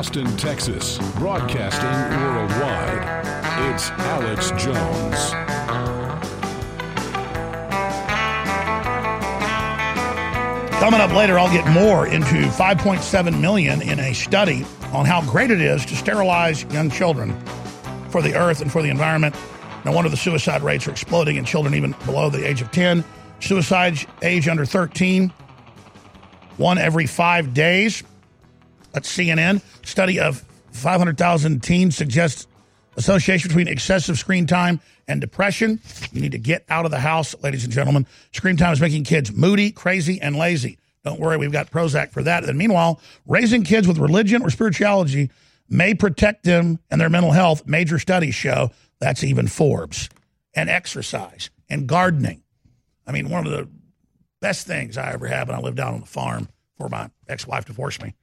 Austin, 0.00 0.34
Texas, 0.38 0.96
broadcasting 1.16 1.90
worldwide, 2.22 3.02
it's 3.70 3.90
Alex 3.90 4.48
Jones. 4.52 5.32
Coming 10.80 11.00
up 11.02 11.12
later, 11.14 11.38
I'll 11.38 11.52
get 11.52 11.68
more 11.68 12.06
into 12.06 12.48
5.7 12.48 13.38
million 13.42 13.82
in 13.82 14.00
a 14.00 14.14
study 14.14 14.64
on 14.94 15.04
how 15.04 15.20
great 15.30 15.50
it 15.50 15.60
is 15.60 15.84
to 15.84 15.94
sterilize 15.94 16.64
young 16.72 16.88
children 16.88 17.38
for 18.08 18.22
the 18.22 18.34
earth 18.34 18.62
and 18.62 18.72
for 18.72 18.80
the 18.80 18.88
environment. 18.88 19.36
No 19.84 19.92
wonder 19.92 20.08
the 20.08 20.16
suicide 20.16 20.62
rates 20.62 20.88
are 20.88 20.92
exploding 20.92 21.36
in 21.36 21.44
children 21.44 21.74
even 21.74 21.94
below 22.06 22.30
the 22.30 22.48
age 22.48 22.62
of 22.62 22.70
10. 22.70 23.04
Suicides 23.40 24.06
age 24.22 24.48
under 24.48 24.64
13, 24.64 25.30
one 26.56 26.78
every 26.78 27.04
five 27.04 27.52
days. 27.52 28.02
That's 28.92 29.14
CNN. 29.14 29.62
Study 29.86 30.20
of 30.20 30.44
500,000 30.72 31.62
teens 31.62 31.96
suggests 31.96 32.46
association 32.96 33.48
between 33.48 33.68
excessive 33.68 34.18
screen 34.18 34.46
time 34.46 34.80
and 35.08 35.20
depression. 35.20 35.80
You 36.12 36.20
need 36.20 36.32
to 36.32 36.38
get 36.38 36.64
out 36.68 36.84
of 36.84 36.90
the 36.90 37.00
house, 37.00 37.34
ladies 37.42 37.64
and 37.64 37.72
gentlemen. 37.72 38.06
Screen 38.32 38.56
time 38.56 38.72
is 38.72 38.80
making 38.80 39.04
kids 39.04 39.32
moody, 39.32 39.70
crazy, 39.70 40.20
and 40.20 40.36
lazy. 40.36 40.78
Don't 41.04 41.20
worry, 41.20 41.36
we've 41.38 41.52
got 41.52 41.70
Prozac 41.70 42.10
for 42.10 42.22
that. 42.22 42.44
And 42.44 42.58
meanwhile, 42.58 43.00
raising 43.26 43.64
kids 43.64 43.88
with 43.88 43.98
religion 43.98 44.42
or 44.42 44.50
spirituality 44.50 45.30
may 45.68 45.94
protect 45.94 46.44
them 46.44 46.78
and 46.90 47.00
their 47.00 47.08
mental 47.08 47.32
health. 47.32 47.66
Major 47.66 47.98
studies 47.98 48.34
show 48.34 48.70
that's 48.98 49.24
even 49.24 49.46
Forbes. 49.46 50.08
And 50.54 50.68
exercise 50.68 51.48
and 51.68 51.86
gardening. 51.86 52.42
I 53.06 53.12
mean, 53.12 53.30
one 53.30 53.46
of 53.46 53.52
the 53.52 53.68
best 54.40 54.66
things 54.66 54.98
I 54.98 55.12
ever 55.12 55.26
had 55.26 55.48
when 55.48 55.56
I 55.56 55.60
lived 55.60 55.78
out 55.78 55.94
on 55.94 56.00
the 56.00 56.06
farm 56.06 56.48
before 56.76 56.88
my 56.88 57.08
ex-wife 57.28 57.66
divorced 57.66 58.02
me 58.02 58.14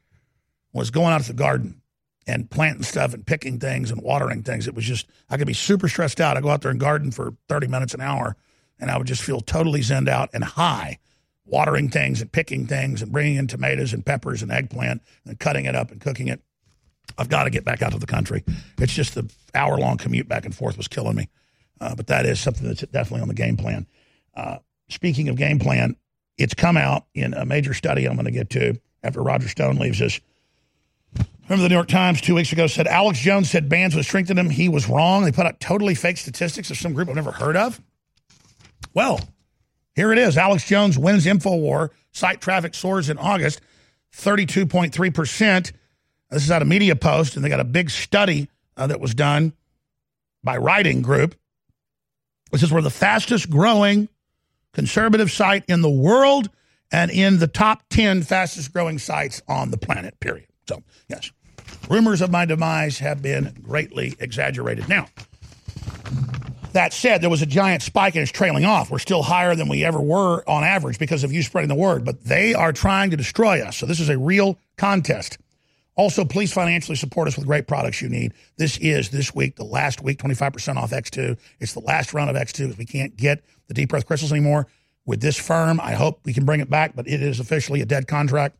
was 0.77 0.91
going 0.91 1.13
out 1.13 1.21
to 1.21 1.27
the 1.27 1.33
garden 1.33 1.81
and 2.25 2.49
planting 2.49 2.83
stuff 2.83 3.13
and 3.13 3.25
picking 3.25 3.59
things 3.59 3.89
and 3.89 4.01
watering 4.01 4.43
things. 4.43 4.67
It 4.67 4.75
was 4.75 4.85
just 4.85 5.07
I 5.29 5.37
could 5.37 5.47
be 5.47 5.53
super 5.53 5.87
stressed 5.87 6.21
out. 6.21 6.37
I 6.37 6.41
go 6.41 6.49
out 6.49 6.61
there 6.61 6.71
and 6.71 6.79
garden 6.79 7.11
for 7.11 7.33
30 7.49 7.67
minutes 7.67 7.93
an 7.93 8.01
hour 8.01 8.35
and 8.79 8.91
I 8.91 8.97
would 8.97 9.07
just 9.07 9.23
feel 9.23 9.41
totally 9.41 9.81
zenned 9.81 10.09
out 10.09 10.29
and 10.33 10.43
high 10.43 10.99
watering 11.45 11.89
things 11.89 12.21
and 12.21 12.31
picking 12.31 12.67
things 12.67 13.01
and 13.01 13.11
bringing 13.11 13.37
in 13.37 13.47
tomatoes 13.47 13.93
and 13.93 14.05
peppers 14.05 14.41
and 14.41 14.51
eggplant 14.51 15.01
and 15.25 15.39
cutting 15.39 15.65
it 15.65 15.75
up 15.75 15.91
and 15.91 16.01
cooking 16.01 16.27
it. 16.27 16.41
I've 17.17 17.29
got 17.29 17.45
to 17.45 17.49
get 17.49 17.63
back 17.63 17.81
out 17.81 17.93
to 17.93 17.99
the 17.99 18.05
country. 18.05 18.43
It's 18.77 18.93
just 18.93 19.15
the 19.15 19.31
hour 19.55 19.77
long 19.77 19.97
commute 19.97 20.27
back 20.27 20.45
and 20.45 20.53
forth 20.53 20.77
was 20.77 20.89
killing 20.89 21.15
me. 21.15 21.29
Uh, 21.79 21.95
but 21.95 22.07
that 22.07 22.25
is 22.25 22.39
something 22.39 22.67
that's 22.67 22.81
definitely 22.81 23.21
on 23.21 23.27
the 23.27 23.33
game 23.33 23.55
plan. 23.55 23.87
Uh, 24.35 24.57
speaking 24.89 25.29
of 25.29 25.37
game 25.37 25.59
plan, 25.59 25.95
it's 26.37 26.53
come 26.53 26.77
out 26.77 27.05
in 27.13 27.33
a 27.33 27.45
major 27.45 27.73
study 27.73 28.05
I'm 28.05 28.15
going 28.15 28.25
to 28.25 28.31
get 28.31 28.49
to 28.51 28.79
after 29.03 29.21
Roger 29.21 29.47
Stone 29.47 29.77
leaves 29.77 30.01
us. 30.01 30.19
Remember 31.49 31.63
the 31.63 31.69
New 31.69 31.75
York 31.75 31.87
Times 31.87 32.19
two 32.19 32.35
weeks 32.35 32.51
ago 32.51 32.67
said 32.67 32.87
Alex 32.87 33.19
Jones 33.19 33.49
said 33.49 33.69
bans 33.69 33.95
would 33.95 34.03
strengthen 34.03 34.37
him. 34.37 34.49
He 34.49 34.67
was 34.67 34.89
wrong. 34.89 35.23
They 35.23 35.31
put 35.31 35.45
out 35.45 35.61
totally 35.61 35.95
fake 35.95 36.17
statistics 36.17 36.69
of 36.71 36.77
some 36.77 36.93
group 36.93 37.07
I've 37.07 37.15
never 37.15 37.31
heard 37.31 37.55
of. 37.55 37.79
Well, 38.93 39.21
here 39.95 40.11
it 40.11 40.17
is. 40.17 40.37
Alex 40.37 40.67
Jones 40.67 40.97
wins 40.97 41.25
InfoWar. 41.25 41.89
Site 42.11 42.41
traffic 42.41 42.73
soars 42.73 43.09
in 43.09 43.17
August, 43.17 43.61
32.3%. 44.15 45.71
This 46.31 46.43
is 46.43 46.51
out 46.51 46.61
of 46.61 46.67
Media 46.67 46.95
Post, 46.95 47.35
and 47.35 47.45
they 47.45 47.49
got 47.49 47.59
a 47.59 47.63
big 47.65 47.91
study 47.91 48.49
uh, 48.75 48.87
that 48.87 48.99
was 48.99 49.13
done 49.13 49.53
by 50.43 50.57
Writing 50.57 51.01
Group. 51.01 51.35
This 52.51 52.63
is 52.63 52.71
where 52.71 52.81
the 52.81 52.89
fastest 52.89 53.49
growing 53.49 54.09
conservative 54.73 55.31
site 55.31 55.63
in 55.67 55.81
the 55.81 55.89
world 55.89 56.49
and 56.91 57.11
in 57.11 57.39
the 57.39 57.47
top 57.47 57.83
10 57.89 58.23
fastest 58.23 58.73
growing 58.73 58.99
sites 58.99 59.41
on 59.47 59.71
the 59.71 59.77
planet, 59.77 60.19
period. 60.19 60.47
So, 60.67 60.83
yes, 61.07 61.31
rumors 61.89 62.21
of 62.21 62.31
my 62.31 62.45
demise 62.45 62.99
have 62.99 63.21
been 63.21 63.55
greatly 63.61 64.15
exaggerated. 64.19 64.89
Now, 64.89 65.07
that 66.73 66.93
said, 66.93 67.21
there 67.21 67.29
was 67.29 67.41
a 67.41 67.47
giant 67.47 67.81
spike 67.81 68.15
and 68.15 68.21
it's 68.21 68.31
trailing 68.31 68.65
off. 68.65 68.91
We're 68.91 68.99
still 68.99 69.23
higher 69.23 69.55
than 69.55 69.67
we 69.67 69.83
ever 69.83 69.99
were 69.99 70.47
on 70.47 70.63
average 70.63 70.99
because 70.99 71.23
of 71.23 71.31
you 71.33 71.41
spreading 71.41 71.69
the 71.69 71.75
word, 71.75 72.05
but 72.05 72.23
they 72.23 72.53
are 72.53 72.71
trying 72.71 73.11
to 73.11 73.17
destroy 73.17 73.61
us. 73.61 73.77
So, 73.77 73.85
this 73.85 73.99
is 73.99 74.09
a 74.09 74.17
real 74.17 74.59
contest. 74.77 75.37
Also, 75.95 76.23
please 76.23 76.53
financially 76.53 76.95
support 76.95 77.27
us 77.27 77.35
with 77.35 77.47
great 77.47 77.67
products 77.67 78.03
you 78.03 78.09
need. 78.09 78.31
This 78.57 78.77
is 78.77 79.09
this 79.09 79.33
week, 79.33 79.55
the 79.55 79.63
last 79.63 80.03
week, 80.03 80.19
25% 80.19 80.75
off 80.75 80.91
X2. 80.91 81.39
It's 81.59 81.73
the 81.73 81.79
last 81.79 82.13
run 82.13 82.29
of 82.29 82.35
X2 82.35 82.59
because 82.59 82.77
we 82.77 82.85
can't 82.85 83.17
get 83.17 83.43
the 83.67 83.73
deep 83.73 83.91
earth 83.91 84.05
crystals 84.05 84.31
anymore. 84.31 84.67
With 85.07 85.21
this 85.21 85.37
firm, 85.37 85.79
I 85.81 85.93
hope 85.93 86.19
we 86.23 86.33
can 86.33 86.45
bring 86.45 86.59
it 86.59 86.69
back, 86.69 86.95
but 86.95 87.07
it 87.07 87.23
is 87.23 87.39
officially 87.39 87.81
a 87.81 87.85
dead 87.85 88.07
contract. 88.07 88.57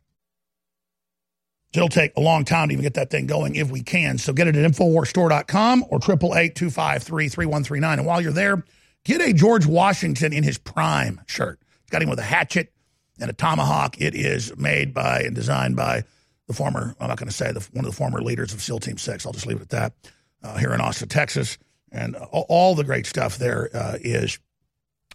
It'll 1.74 1.90
take 1.90 2.14
a 2.16 2.22
long 2.22 2.46
time 2.46 2.70
to 2.70 2.74
even 2.74 2.84
get 2.84 2.94
that 2.96 3.10
thing 3.10 3.28
going 3.28 3.56
if 3.56 3.70
we 3.70 3.84
can. 3.84 4.18
So 4.18 4.34
get 4.34 4.48
it 4.48 4.56
at 4.56 4.72
InfoWarsStore.com 4.72 5.86
or 5.90 6.00
888-253-3139. 6.00 7.94
And 7.94 8.06
while 8.06 8.22
you're 8.22 8.32
there, 8.32 8.64
get 9.04 9.22
a 9.22 9.34
George 9.34 9.66
Washington 9.66 10.32
in 10.34 10.44
his 10.44 10.58
prime 10.58 11.22
shirt. 11.28 11.60
It's 11.82 11.92
got 11.92 12.02
him 12.02 12.10
with 12.10 12.20
a 12.20 12.24
hatchet 12.24 12.72
and 13.20 13.30
a 13.30 13.34
tomahawk. 13.34 14.00
It 14.00 14.16
is 14.16 14.56
made 14.58 14.94
by 14.94 15.22
and 15.22 15.36
designed 15.36 15.76
by 15.76 16.04
the 16.48 16.54
former, 16.54 16.96
I'm 17.00 17.10
not 17.10 17.18
going 17.18 17.30
to 17.30 17.36
say, 17.36 17.52
the, 17.52 17.68
one 17.74 17.86
of 17.86 17.92
the 17.92 17.98
former 17.98 18.22
leaders 18.22 18.54
of 18.54 18.62
SEAL 18.62 18.80
Team 18.80 18.98
6. 18.98 19.26
I'll 19.26 19.34
just 19.34 19.46
leave 19.46 19.58
it 19.58 19.64
at 19.64 19.70
that. 19.70 19.94
Uh, 20.44 20.58
here 20.58 20.72
in 20.72 20.80
Austin, 20.80 21.10
Texas. 21.10 21.58
And 21.92 22.16
all, 22.16 22.46
all 22.48 22.76
the 22.76 22.84
great 22.84 23.06
stuff 23.06 23.38
there 23.38 23.70
uh, 23.74 23.98
is 24.00 24.40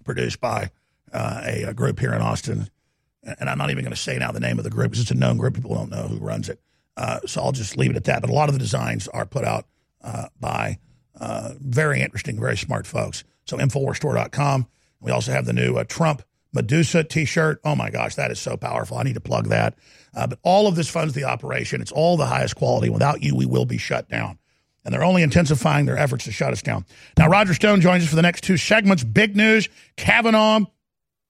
produced 0.04 0.40
by 0.40 0.70
uh, 1.12 1.42
a, 1.44 1.62
a, 1.64 1.74
group 1.74 2.00
here 2.00 2.12
in 2.12 2.20
Austin. 2.20 2.68
And 3.22 3.48
I'm 3.48 3.58
not 3.58 3.70
even 3.70 3.84
going 3.84 3.94
to 3.94 4.00
say 4.00 4.18
now 4.18 4.32
the 4.32 4.40
name 4.40 4.58
of 4.58 4.64
the 4.64 4.70
group 4.70 4.90
because 4.90 5.02
it's 5.02 5.10
a 5.10 5.14
known 5.14 5.36
group. 5.36 5.54
People 5.54 5.74
don't 5.74 5.90
know 5.90 6.08
who 6.08 6.18
runs 6.18 6.48
it. 6.48 6.60
Uh, 6.96 7.20
so 7.26 7.42
I'll 7.42 7.52
just 7.52 7.76
leave 7.76 7.90
it 7.90 7.96
at 7.96 8.04
that. 8.04 8.20
But 8.20 8.30
a 8.30 8.34
lot 8.34 8.48
of 8.48 8.54
the 8.54 8.58
designs 8.58 9.08
are 9.08 9.24
put 9.24 9.44
out 9.44 9.66
uh, 10.02 10.26
by 10.40 10.78
uh, 11.18 11.54
very 11.60 12.00
interesting, 12.00 12.38
very 12.38 12.56
smart 12.56 12.86
folks. 12.86 13.24
So 13.44 13.56
InfoWarsStore.com. 13.56 14.66
We 15.00 15.10
also 15.10 15.32
have 15.32 15.46
the 15.46 15.52
new 15.52 15.82
Trump 15.84 16.22
Medusa 16.52 17.02
t 17.04 17.24
shirt. 17.24 17.60
Oh 17.64 17.74
my 17.74 17.90
gosh, 17.90 18.14
that 18.16 18.30
is 18.30 18.40
so 18.40 18.56
powerful. 18.56 18.98
I 18.98 19.02
need 19.02 19.14
to 19.14 19.20
plug 19.20 19.48
that. 19.48 19.74
Uh, 20.14 20.26
but 20.26 20.38
all 20.42 20.66
of 20.66 20.76
this 20.76 20.90
funds 20.90 21.14
the 21.14 21.24
operation. 21.24 21.80
It's 21.80 21.92
all 21.92 22.16
the 22.16 22.26
highest 22.26 22.56
quality. 22.56 22.90
Without 22.90 23.22
you, 23.22 23.34
we 23.34 23.46
will 23.46 23.64
be 23.64 23.78
shut 23.78 24.08
down. 24.08 24.38
And 24.84 24.92
they're 24.92 25.04
only 25.04 25.22
intensifying 25.22 25.86
their 25.86 25.96
efforts 25.96 26.24
to 26.24 26.32
shut 26.32 26.52
us 26.52 26.60
down. 26.60 26.84
Now, 27.16 27.28
Roger 27.28 27.54
Stone 27.54 27.80
joins 27.80 28.02
us 28.02 28.10
for 28.10 28.16
the 28.16 28.22
next 28.22 28.42
two 28.42 28.56
segments 28.56 29.04
big 29.04 29.36
news, 29.36 29.68
Kavanaugh, 29.96 30.60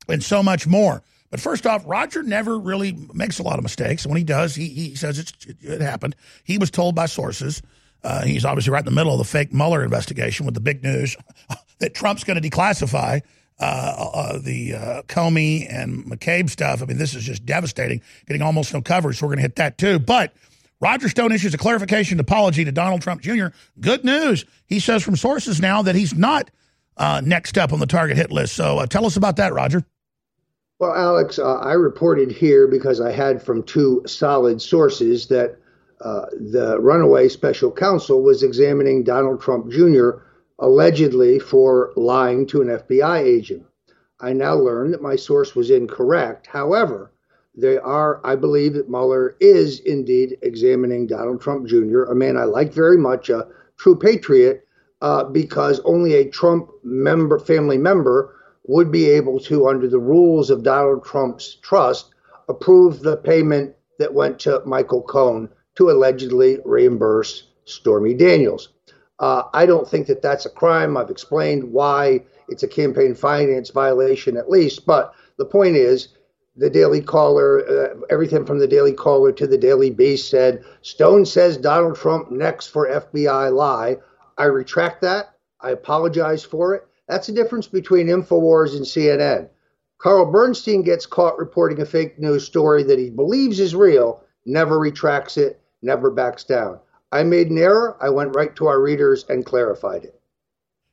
and 0.09 0.22
so 0.22 0.43
much 0.43 0.66
more. 0.66 1.03
But 1.32 1.40
first 1.40 1.66
off, 1.66 1.82
Roger 1.86 2.22
never 2.22 2.58
really 2.58 2.92
makes 3.14 3.38
a 3.38 3.42
lot 3.42 3.56
of 3.56 3.62
mistakes. 3.62 4.06
When 4.06 4.18
he 4.18 4.22
does, 4.22 4.54
he, 4.54 4.68
he 4.68 4.94
says 4.94 5.18
it, 5.18 5.32
it 5.62 5.80
happened. 5.80 6.14
He 6.44 6.58
was 6.58 6.70
told 6.70 6.94
by 6.94 7.06
sources. 7.06 7.62
Uh, 8.04 8.22
he's 8.22 8.44
obviously 8.44 8.70
right 8.70 8.80
in 8.80 8.84
the 8.84 8.90
middle 8.90 9.12
of 9.12 9.18
the 9.18 9.24
fake 9.24 9.50
Mueller 9.50 9.82
investigation 9.82 10.44
with 10.44 10.54
the 10.54 10.60
big 10.60 10.82
news 10.82 11.16
that 11.78 11.94
Trump's 11.94 12.22
going 12.22 12.40
to 12.40 12.46
declassify 12.46 13.22
uh, 13.58 14.10
uh, 14.14 14.38
the 14.40 14.74
uh, 14.74 15.02
Comey 15.04 15.66
and 15.72 16.04
McCabe 16.04 16.50
stuff. 16.50 16.82
I 16.82 16.84
mean, 16.84 16.98
this 16.98 17.14
is 17.14 17.24
just 17.24 17.46
devastating, 17.46 18.02
getting 18.26 18.42
almost 18.42 18.74
no 18.74 18.82
coverage. 18.82 19.18
So 19.18 19.24
we're 19.24 19.30
going 19.30 19.38
to 19.38 19.42
hit 19.42 19.56
that 19.56 19.78
too. 19.78 19.98
But 20.00 20.34
Roger 20.80 21.08
Stone 21.08 21.32
issues 21.32 21.54
a 21.54 21.58
clarification 21.58 22.20
apology 22.20 22.66
to 22.66 22.72
Donald 22.72 23.00
Trump 23.00 23.22
Jr. 23.22 23.46
Good 23.80 24.04
news. 24.04 24.44
He 24.66 24.80
says 24.80 25.02
from 25.02 25.16
sources 25.16 25.62
now 25.62 25.80
that 25.80 25.94
he's 25.94 26.12
not 26.12 26.50
uh, 26.98 27.22
next 27.24 27.56
up 27.56 27.72
on 27.72 27.78
the 27.78 27.86
target 27.86 28.18
hit 28.18 28.30
list. 28.30 28.54
So 28.54 28.80
uh, 28.80 28.86
tell 28.86 29.06
us 29.06 29.16
about 29.16 29.36
that, 29.36 29.54
Roger. 29.54 29.82
Well, 30.82 30.96
Alex, 30.96 31.38
uh, 31.38 31.58
I 31.58 31.74
reported 31.74 32.32
here 32.32 32.66
because 32.66 33.00
I 33.00 33.12
had 33.12 33.40
from 33.40 33.62
two 33.62 34.02
solid 34.04 34.60
sources 34.60 35.28
that 35.28 35.56
the 36.00 36.76
runaway 36.80 37.28
special 37.28 37.70
counsel 37.70 38.20
was 38.20 38.42
examining 38.42 39.04
Donald 39.04 39.40
Trump 39.40 39.70
Jr 39.70 40.10
allegedly 40.58 41.38
for 41.38 41.92
lying 41.94 42.48
to 42.48 42.62
an 42.62 42.66
FBI 42.66 43.20
agent. 43.20 43.64
I 44.18 44.32
now 44.32 44.56
learn 44.56 44.90
that 44.90 45.00
my 45.00 45.14
source 45.14 45.54
was 45.54 45.70
incorrect. 45.70 46.48
However, 46.48 47.12
they 47.56 47.78
are, 47.78 48.20
I 48.24 48.34
believe 48.34 48.74
that 48.74 48.90
Mueller 48.90 49.36
is 49.38 49.78
indeed 49.78 50.36
examining 50.42 51.06
Donald 51.06 51.40
Trump 51.40 51.68
Jr., 51.68 52.02
a 52.02 52.14
man 52.16 52.36
I 52.36 52.42
like 52.42 52.72
very 52.72 52.98
much, 52.98 53.30
a 53.30 53.46
true 53.76 53.94
patriot, 53.94 54.66
uh, 55.00 55.22
because 55.22 55.80
only 55.84 56.14
a 56.14 56.28
Trump 56.28 56.70
member, 56.82 57.38
family 57.38 57.78
member, 57.78 58.34
would 58.64 58.92
be 58.92 59.08
able 59.10 59.40
to, 59.40 59.68
under 59.68 59.88
the 59.88 59.98
rules 59.98 60.50
of 60.50 60.62
Donald 60.62 61.04
Trump's 61.04 61.56
trust, 61.62 62.14
approve 62.48 63.00
the 63.00 63.16
payment 63.16 63.74
that 63.98 64.14
went 64.14 64.38
to 64.40 64.62
Michael 64.64 65.02
Cohen 65.02 65.48
to 65.76 65.90
allegedly 65.90 66.58
reimburse 66.64 67.48
Stormy 67.64 68.14
Daniels. 68.14 68.70
Uh, 69.18 69.44
I 69.52 69.66
don't 69.66 69.88
think 69.88 70.06
that 70.08 70.22
that's 70.22 70.46
a 70.46 70.50
crime. 70.50 70.96
I've 70.96 71.10
explained 71.10 71.72
why 71.72 72.24
it's 72.48 72.62
a 72.62 72.68
campaign 72.68 73.14
finance 73.14 73.70
violation, 73.70 74.36
at 74.36 74.50
least. 74.50 74.84
But 74.86 75.14
the 75.38 75.44
point 75.44 75.76
is, 75.76 76.08
the 76.56 76.68
Daily 76.68 77.00
Caller, 77.00 77.60
uh, 77.66 78.00
everything 78.10 78.44
from 78.44 78.58
the 78.58 78.66
Daily 78.66 78.92
Caller 78.92 79.32
to 79.32 79.46
the 79.46 79.56
Daily 79.56 79.90
Beast 79.90 80.28
said 80.28 80.62
Stone 80.82 81.24
says 81.24 81.56
Donald 81.56 81.96
Trump 81.96 82.30
next 82.30 82.66
for 82.66 82.88
FBI 82.88 83.52
lie. 83.54 83.96
I 84.36 84.44
retract 84.44 85.00
that. 85.02 85.34
I 85.60 85.70
apologize 85.70 86.44
for 86.44 86.74
it. 86.74 86.86
That's 87.12 87.26
the 87.26 87.34
difference 87.34 87.66
between 87.66 88.06
InfoWars 88.06 88.74
and 88.74 88.86
CNN. 88.86 89.50
Carl 89.98 90.32
Bernstein 90.32 90.80
gets 90.80 91.04
caught 91.04 91.38
reporting 91.38 91.78
a 91.82 91.84
fake 91.84 92.18
news 92.18 92.46
story 92.46 92.82
that 92.84 92.98
he 92.98 93.10
believes 93.10 93.60
is 93.60 93.74
real, 93.74 94.22
never 94.46 94.78
retracts 94.78 95.36
it, 95.36 95.60
never 95.82 96.10
backs 96.10 96.42
down. 96.42 96.80
I 97.12 97.22
made 97.24 97.50
an 97.50 97.58
error. 97.58 97.98
I 98.00 98.08
went 98.08 98.34
right 98.34 98.56
to 98.56 98.66
our 98.66 98.80
readers 98.80 99.26
and 99.28 99.44
clarified 99.44 100.04
it. 100.04 100.18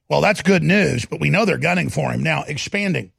Well, 0.09 0.19
that's 0.19 0.41
good 0.41 0.61
news, 0.61 1.05
but 1.05 1.21
we 1.21 1.29
know 1.29 1.45
they're 1.45 1.57
gunning 1.57 1.87
for 1.87 2.11
him. 2.11 2.21
Now, 2.21 2.43
expanding. 2.43 3.13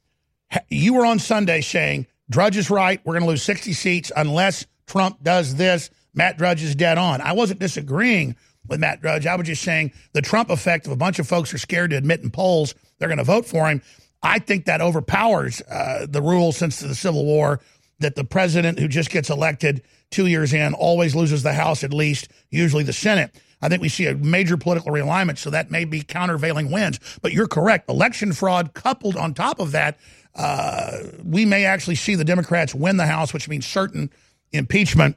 You 0.69 0.93
were 0.93 1.05
on 1.07 1.17
Sunday 1.17 1.61
saying 1.61 2.05
Drudge 2.29 2.57
is 2.57 2.69
right. 2.69 3.01
We're 3.03 3.13
going 3.13 3.23
to 3.23 3.29
lose 3.29 3.41
60 3.41 3.73
seats 3.73 4.11
unless 4.15 4.67
Trump 4.85 5.23
does 5.23 5.55
this. 5.55 5.89
Matt 6.13 6.37
Drudge 6.37 6.61
is 6.61 6.75
dead 6.75 6.99
on. 6.99 7.19
I 7.19 7.31
wasn't 7.31 7.61
disagreeing 7.61 8.35
with 8.67 8.79
Matt 8.79 9.01
Drudge. 9.01 9.25
I 9.25 9.35
was 9.35 9.47
just 9.47 9.63
saying 9.63 9.91
the 10.13 10.21
Trump 10.21 10.51
effect 10.51 10.85
of 10.85 10.91
a 10.91 10.97
bunch 10.97 11.17
of 11.17 11.27
folks 11.27 11.51
are 11.51 11.57
scared 11.57 11.89
to 11.89 11.97
admit 11.97 12.21
in 12.21 12.29
polls 12.29 12.75
they're 13.01 13.09
going 13.09 13.17
to 13.17 13.23
vote 13.23 13.45
for 13.45 13.67
him. 13.67 13.81
I 14.23 14.39
think 14.39 14.65
that 14.65 14.81
overpowers 14.81 15.61
uh, 15.61 16.05
the 16.07 16.21
rule 16.21 16.51
since 16.51 16.79
the 16.79 16.95
Civil 16.95 17.25
War 17.25 17.59
that 17.99 18.15
the 18.15 18.23
president 18.23 18.79
who 18.79 18.87
just 18.87 19.09
gets 19.09 19.29
elected 19.29 19.81
two 20.11 20.27
years 20.27 20.53
in 20.53 20.73
always 20.73 21.15
loses 21.15 21.43
the 21.43 21.53
House 21.53 21.83
at 21.83 21.93
least, 21.93 22.29
usually 22.49 22.83
the 22.83 22.93
Senate. 22.93 23.35
I 23.61 23.69
think 23.69 23.81
we 23.81 23.89
see 23.89 24.07
a 24.07 24.15
major 24.15 24.57
political 24.57 24.91
realignment, 24.91 25.37
so 25.37 25.49
that 25.51 25.69
may 25.69 25.85
be 25.85 26.01
countervailing 26.01 26.71
winds. 26.71 26.99
But 27.21 27.31
you're 27.31 27.47
correct. 27.47 27.89
Election 27.89 28.33
fraud 28.33 28.73
coupled 28.73 29.15
on 29.15 29.33
top 29.33 29.59
of 29.59 29.71
that, 29.71 29.99
uh, 30.35 30.97
we 31.23 31.45
may 31.45 31.65
actually 31.65 31.95
see 31.95 32.15
the 32.15 32.23
Democrats 32.23 32.73
win 32.73 32.97
the 32.97 33.05
House, 33.05 33.33
which 33.33 33.47
means 33.47 33.65
certain 33.65 34.09
impeachment 34.51 35.15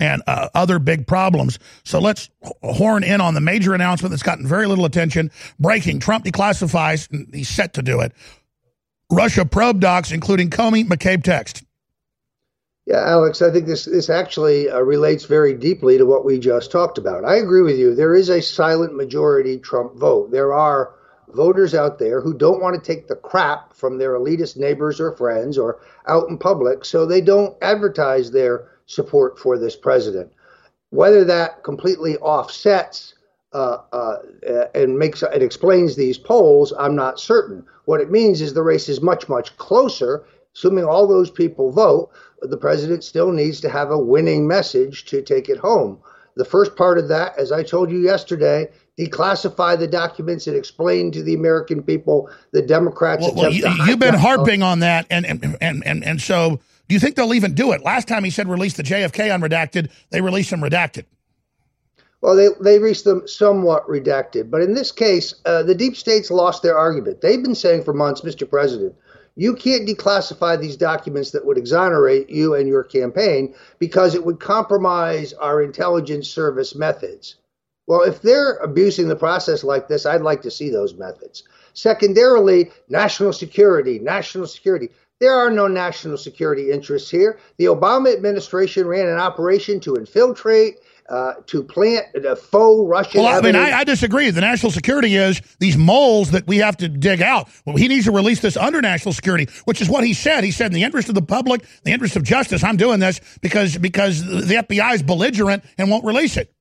and 0.00 0.22
uh, 0.26 0.48
other 0.54 0.78
big 0.78 1.06
problems. 1.06 1.58
So 1.84 2.00
let's 2.00 2.30
horn 2.62 3.04
in 3.04 3.20
on 3.20 3.34
the 3.34 3.40
major 3.40 3.74
announcement 3.74 4.10
that's 4.10 4.22
gotten 4.22 4.46
very 4.46 4.66
little 4.66 4.86
attention. 4.86 5.30
Breaking 5.60 6.00
Trump 6.00 6.24
declassifies, 6.24 7.08
he's 7.32 7.48
set 7.48 7.74
to 7.74 7.82
do 7.82 8.00
it. 8.00 8.12
Russia 9.12 9.44
probe 9.44 9.80
docs, 9.80 10.10
including 10.10 10.50
Comey 10.50 10.84
McCabe 10.84 11.22
text. 11.22 11.64
Yeah, 12.86 13.04
Alex, 13.06 13.42
I 13.42 13.52
think 13.52 13.66
this 13.66 13.84
this 13.84 14.10
actually 14.10 14.68
uh, 14.68 14.80
relates 14.80 15.24
very 15.24 15.54
deeply 15.54 15.98
to 15.98 16.06
what 16.06 16.24
we 16.24 16.38
just 16.38 16.72
talked 16.72 16.98
about. 16.98 17.24
I 17.24 17.36
agree 17.36 17.62
with 17.62 17.78
you. 17.78 17.94
There 17.94 18.16
is 18.16 18.28
a 18.30 18.42
silent 18.42 18.96
majority 18.96 19.58
Trump 19.58 19.96
vote. 19.96 20.32
There 20.32 20.52
are 20.52 20.94
voters 21.28 21.74
out 21.74 21.98
there 22.00 22.20
who 22.20 22.34
don't 22.34 22.60
want 22.60 22.74
to 22.74 22.92
take 22.92 23.06
the 23.06 23.14
crap 23.14 23.74
from 23.74 23.98
their 23.98 24.14
elitist 24.14 24.56
neighbors 24.56 25.00
or 25.00 25.16
friends 25.16 25.56
or 25.56 25.78
out 26.08 26.28
in 26.28 26.38
public, 26.38 26.84
so 26.84 27.06
they 27.06 27.20
don't 27.20 27.56
advertise 27.62 28.32
their 28.32 28.66
support 28.90 29.38
for 29.38 29.56
this 29.56 29.76
president. 29.76 30.32
Whether 30.90 31.24
that 31.24 31.62
completely 31.62 32.16
offsets 32.18 33.14
uh, 33.52 33.78
uh, 33.92 34.16
and 34.74 34.98
makes 34.98 35.22
it 35.22 35.42
explains 35.42 35.94
these 35.94 36.18
polls, 36.18 36.72
I'm 36.78 36.96
not 36.96 37.20
certain. 37.20 37.64
What 37.84 38.00
it 38.00 38.10
means 38.10 38.40
is 38.40 38.52
the 38.52 38.62
race 38.62 38.88
is 38.88 39.00
much 39.00 39.28
much 39.28 39.56
closer. 39.56 40.24
Assuming 40.56 40.84
all 40.84 41.06
those 41.06 41.30
people 41.30 41.70
vote, 41.70 42.10
the 42.42 42.56
president 42.56 43.04
still 43.04 43.30
needs 43.30 43.60
to 43.60 43.68
have 43.68 43.92
a 43.92 43.98
winning 43.98 44.48
message 44.48 45.04
to 45.04 45.22
take 45.22 45.48
it 45.48 45.58
home. 45.58 46.00
The 46.34 46.44
first 46.44 46.74
part 46.74 46.98
of 46.98 47.06
that, 47.08 47.38
as 47.38 47.52
I 47.52 47.62
told 47.62 47.90
you 47.90 47.98
yesterday, 47.98 48.68
declassify 48.98 49.78
the 49.78 49.86
documents 49.86 50.48
and 50.48 50.56
explain 50.56 51.12
to 51.12 51.22
the 51.22 51.34
American 51.34 51.82
people 51.82 52.28
the 52.50 52.62
Democrats. 52.62 53.22
Well, 53.22 53.34
well 53.34 53.52
you, 53.52 53.66
have 53.66 54.00
been 54.00 54.14
harping 54.14 54.62
on 54.62 54.80
that, 54.80 55.06
and 55.10 55.24
and, 55.24 55.56
and 55.60 55.82
and 55.86 56.04
and 56.04 56.20
so 56.20 56.58
do 56.90 56.94
you 56.94 56.98
think 56.98 57.14
they'll 57.14 57.34
even 57.34 57.54
do 57.54 57.70
it? 57.70 57.84
Last 57.84 58.08
time 58.08 58.24
he 58.24 58.30
said 58.30 58.48
release 58.48 58.74
the 58.74 58.82
JFK 58.82 59.28
unredacted, 59.30 59.92
they 60.10 60.20
released 60.20 60.50
them 60.50 60.60
redacted. 60.60 61.04
Well, 62.20 62.34
they 62.34 62.48
they 62.60 62.80
released 62.80 63.04
them 63.04 63.28
somewhat 63.28 63.86
redacted, 63.86 64.50
but 64.50 64.60
in 64.60 64.74
this 64.74 64.90
case, 64.90 65.36
uh, 65.46 65.62
the 65.62 65.74
deep 65.76 65.96
states 65.96 66.32
lost 66.32 66.64
their 66.64 66.76
argument. 66.76 67.20
They've 67.20 67.40
been 67.40 67.54
saying 67.54 67.84
for 67.84 67.94
months, 67.94 68.22
Mr. 68.22 68.50
President, 68.50 68.96
you 69.36 69.54
can't 69.54 69.88
declassify 69.88 70.60
these 70.60 70.76
documents 70.76 71.30
that 71.30 71.46
would 71.46 71.56
exonerate 71.56 72.28
you 72.28 72.56
and 72.56 72.66
your 72.66 72.82
campaign 72.82 73.54
because 73.78 74.16
it 74.16 74.24
would 74.24 74.40
compromise 74.40 75.32
our 75.34 75.62
intelligence 75.62 76.28
service 76.28 76.74
methods. 76.74 77.36
Well, 77.86 78.02
if 78.02 78.20
they're 78.20 78.56
abusing 78.56 79.06
the 79.06 79.14
process 79.14 79.62
like 79.62 79.86
this, 79.86 80.06
I'd 80.06 80.22
like 80.22 80.42
to 80.42 80.50
see 80.50 80.70
those 80.70 80.94
methods. 80.94 81.44
Secondarily, 81.72 82.72
national 82.88 83.32
security, 83.32 84.00
national 84.00 84.48
security. 84.48 84.90
There 85.20 85.34
are 85.34 85.50
no 85.50 85.68
national 85.68 86.16
security 86.16 86.70
interests 86.70 87.10
here. 87.10 87.38
The 87.58 87.66
Obama 87.66 88.12
administration 88.12 88.86
ran 88.86 89.06
an 89.06 89.18
operation 89.18 89.78
to 89.80 89.96
infiltrate 89.96 90.78
uh, 91.10 91.34
to 91.46 91.62
plant 91.62 92.06
the 92.14 92.36
faux 92.36 92.88
Russian. 92.88 93.22
Well, 93.22 93.36
I 93.36 93.42
mean, 93.42 93.56
I, 93.56 93.80
I, 93.80 93.84
disagree. 93.84 94.30
The 94.30 94.40
national 94.40 94.70
security 94.70 95.16
is 95.16 95.42
these 95.58 95.76
moles 95.76 96.30
that 96.30 96.46
we 96.46 96.58
have 96.58 96.76
to 96.78 96.88
dig 96.88 97.20
out. 97.20 97.48
Well, 97.66 97.76
he 97.76 97.88
needs 97.88 98.04
to 98.04 98.12
release 98.12 98.40
this 98.40 98.56
under 98.56 98.80
national 98.80 99.12
security, 99.12 99.48
which 99.64 99.82
is 99.82 99.90
what 99.90 100.04
he 100.04 100.14
said. 100.14 100.44
He 100.44 100.52
said, 100.52 100.66
in 100.66 100.72
the 100.72 100.84
interest 100.84 101.08
of 101.08 101.16
the 101.16 101.22
public, 101.22 101.66
the 101.82 101.90
interest 101.90 102.16
of 102.16 102.22
justice, 102.22 102.62
I'm 102.62 102.76
doing 102.76 103.00
this 103.00 103.20
because 103.42 103.76
because 103.76 104.24
the 104.24 104.54
FBI 104.54 104.94
is 104.94 105.02
belligerent 105.02 105.64
and 105.76 105.90
won't 105.90 106.04
release 106.04 106.36
it. 106.36 106.54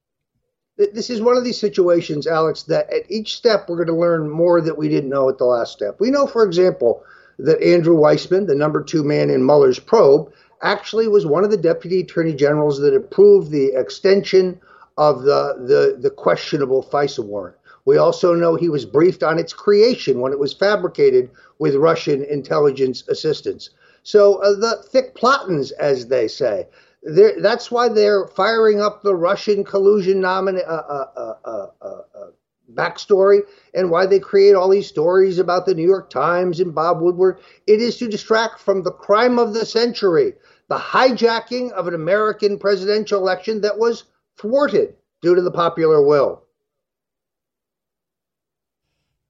This 0.77 1.09
is 1.09 1.21
one 1.21 1.37
of 1.37 1.43
these 1.43 1.59
situations, 1.59 2.25
Alex, 2.25 2.63
that 2.63 2.91
at 2.91 3.03
each 3.09 3.35
step 3.35 3.69
we're 3.69 3.75
going 3.75 3.87
to 3.87 3.93
learn 3.93 4.29
more 4.29 4.61
that 4.61 4.77
we 4.77 4.89
didn't 4.89 5.09
know 5.09 5.29
at 5.29 5.37
the 5.37 5.45
last 5.45 5.73
step. 5.73 5.97
We 5.99 6.09
know, 6.09 6.25
for 6.25 6.43
example, 6.43 7.03
that 7.39 7.61
Andrew 7.63 7.95
Weissmann, 7.95 8.47
the 8.47 8.55
number 8.55 8.83
two 8.83 9.03
man 9.03 9.29
in 9.29 9.45
Mueller's 9.45 9.79
probe, 9.79 10.31
actually 10.61 11.07
was 11.07 11.25
one 11.25 11.43
of 11.43 11.51
the 11.51 11.57
deputy 11.57 12.01
attorney 12.01 12.33
generals 12.33 12.79
that 12.79 12.93
approved 12.93 13.49
the 13.49 13.73
extension 13.79 14.59
of 14.97 15.23
the, 15.23 15.55
the, 15.57 15.97
the 15.99 16.09
questionable 16.09 16.83
FISA 16.83 17.23
warrant. 17.23 17.55
We 17.85 17.97
also 17.97 18.35
know 18.35 18.55
he 18.55 18.69
was 18.69 18.85
briefed 18.85 19.23
on 19.23 19.39
its 19.39 19.53
creation 19.53 20.19
when 20.19 20.33
it 20.33 20.39
was 20.39 20.53
fabricated 20.53 21.31
with 21.57 21.75
Russian 21.75 22.23
intelligence 22.25 23.07
assistance. 23.07 23.69
So 24.03 24.35
uh, 24.41 24.55
the 24.55 24.83
thick 24.91 25.15
plottings, 25.15 25.71
as 25.71 26.07
they 26.07 26.27
say, 26.27 26.67
that's 27.03 27.71
why 27.71 27.87
they're 27.87 28.27
firing 28.27 28.81
up 28.81 29.01
the 29.01 29.15
Russian 29.15 29.63
collusion 29.63 30.21
nomin- 30.21 30.67
uh, 30.67 30.71
uh, 30.71 31.35
uh, 31.45 31.67
uh, 31.81 32.27
backstory 32.73 33.41
and 33.73 33.89
why 33.89 34.05
they 34.05 34.19
create 34.19 34.55
all 34.55 34.69
these 34.69 34.87
stories 34.87 35.39
about 35.39 35.65
the 35.65 35.75
New 35.75 35.87
York 35.87 36.09
Times 36.09 36.59
and 36.59 36.73
Bob 36.73 37.01
Woodward. 37.01 37.39
It 37.67 37.81
is 37.81 37.97
to 37.97 38.07
distract 38.07 38.59
from 38.59 38.83
the 38.83 38.91
crime 38.91 39.39
of 39.39 39.53
the 39.53 39.65
century, 39.65 40.33
the 40.67 40.77
hijacking 40.77 41.71
of 41.71 41.87
an 41.87 41.93
American 41.93 42.57
presidential 42.57 43.19
election 43.19 43.61
that 43.61 43.77
was 43.77 44.05
thwarted 44.37 44.95
due 45.21 45.35
to 45.35 45.41
the 45.41 45.51
popular 45.51 46.01
will. 46.01 46.43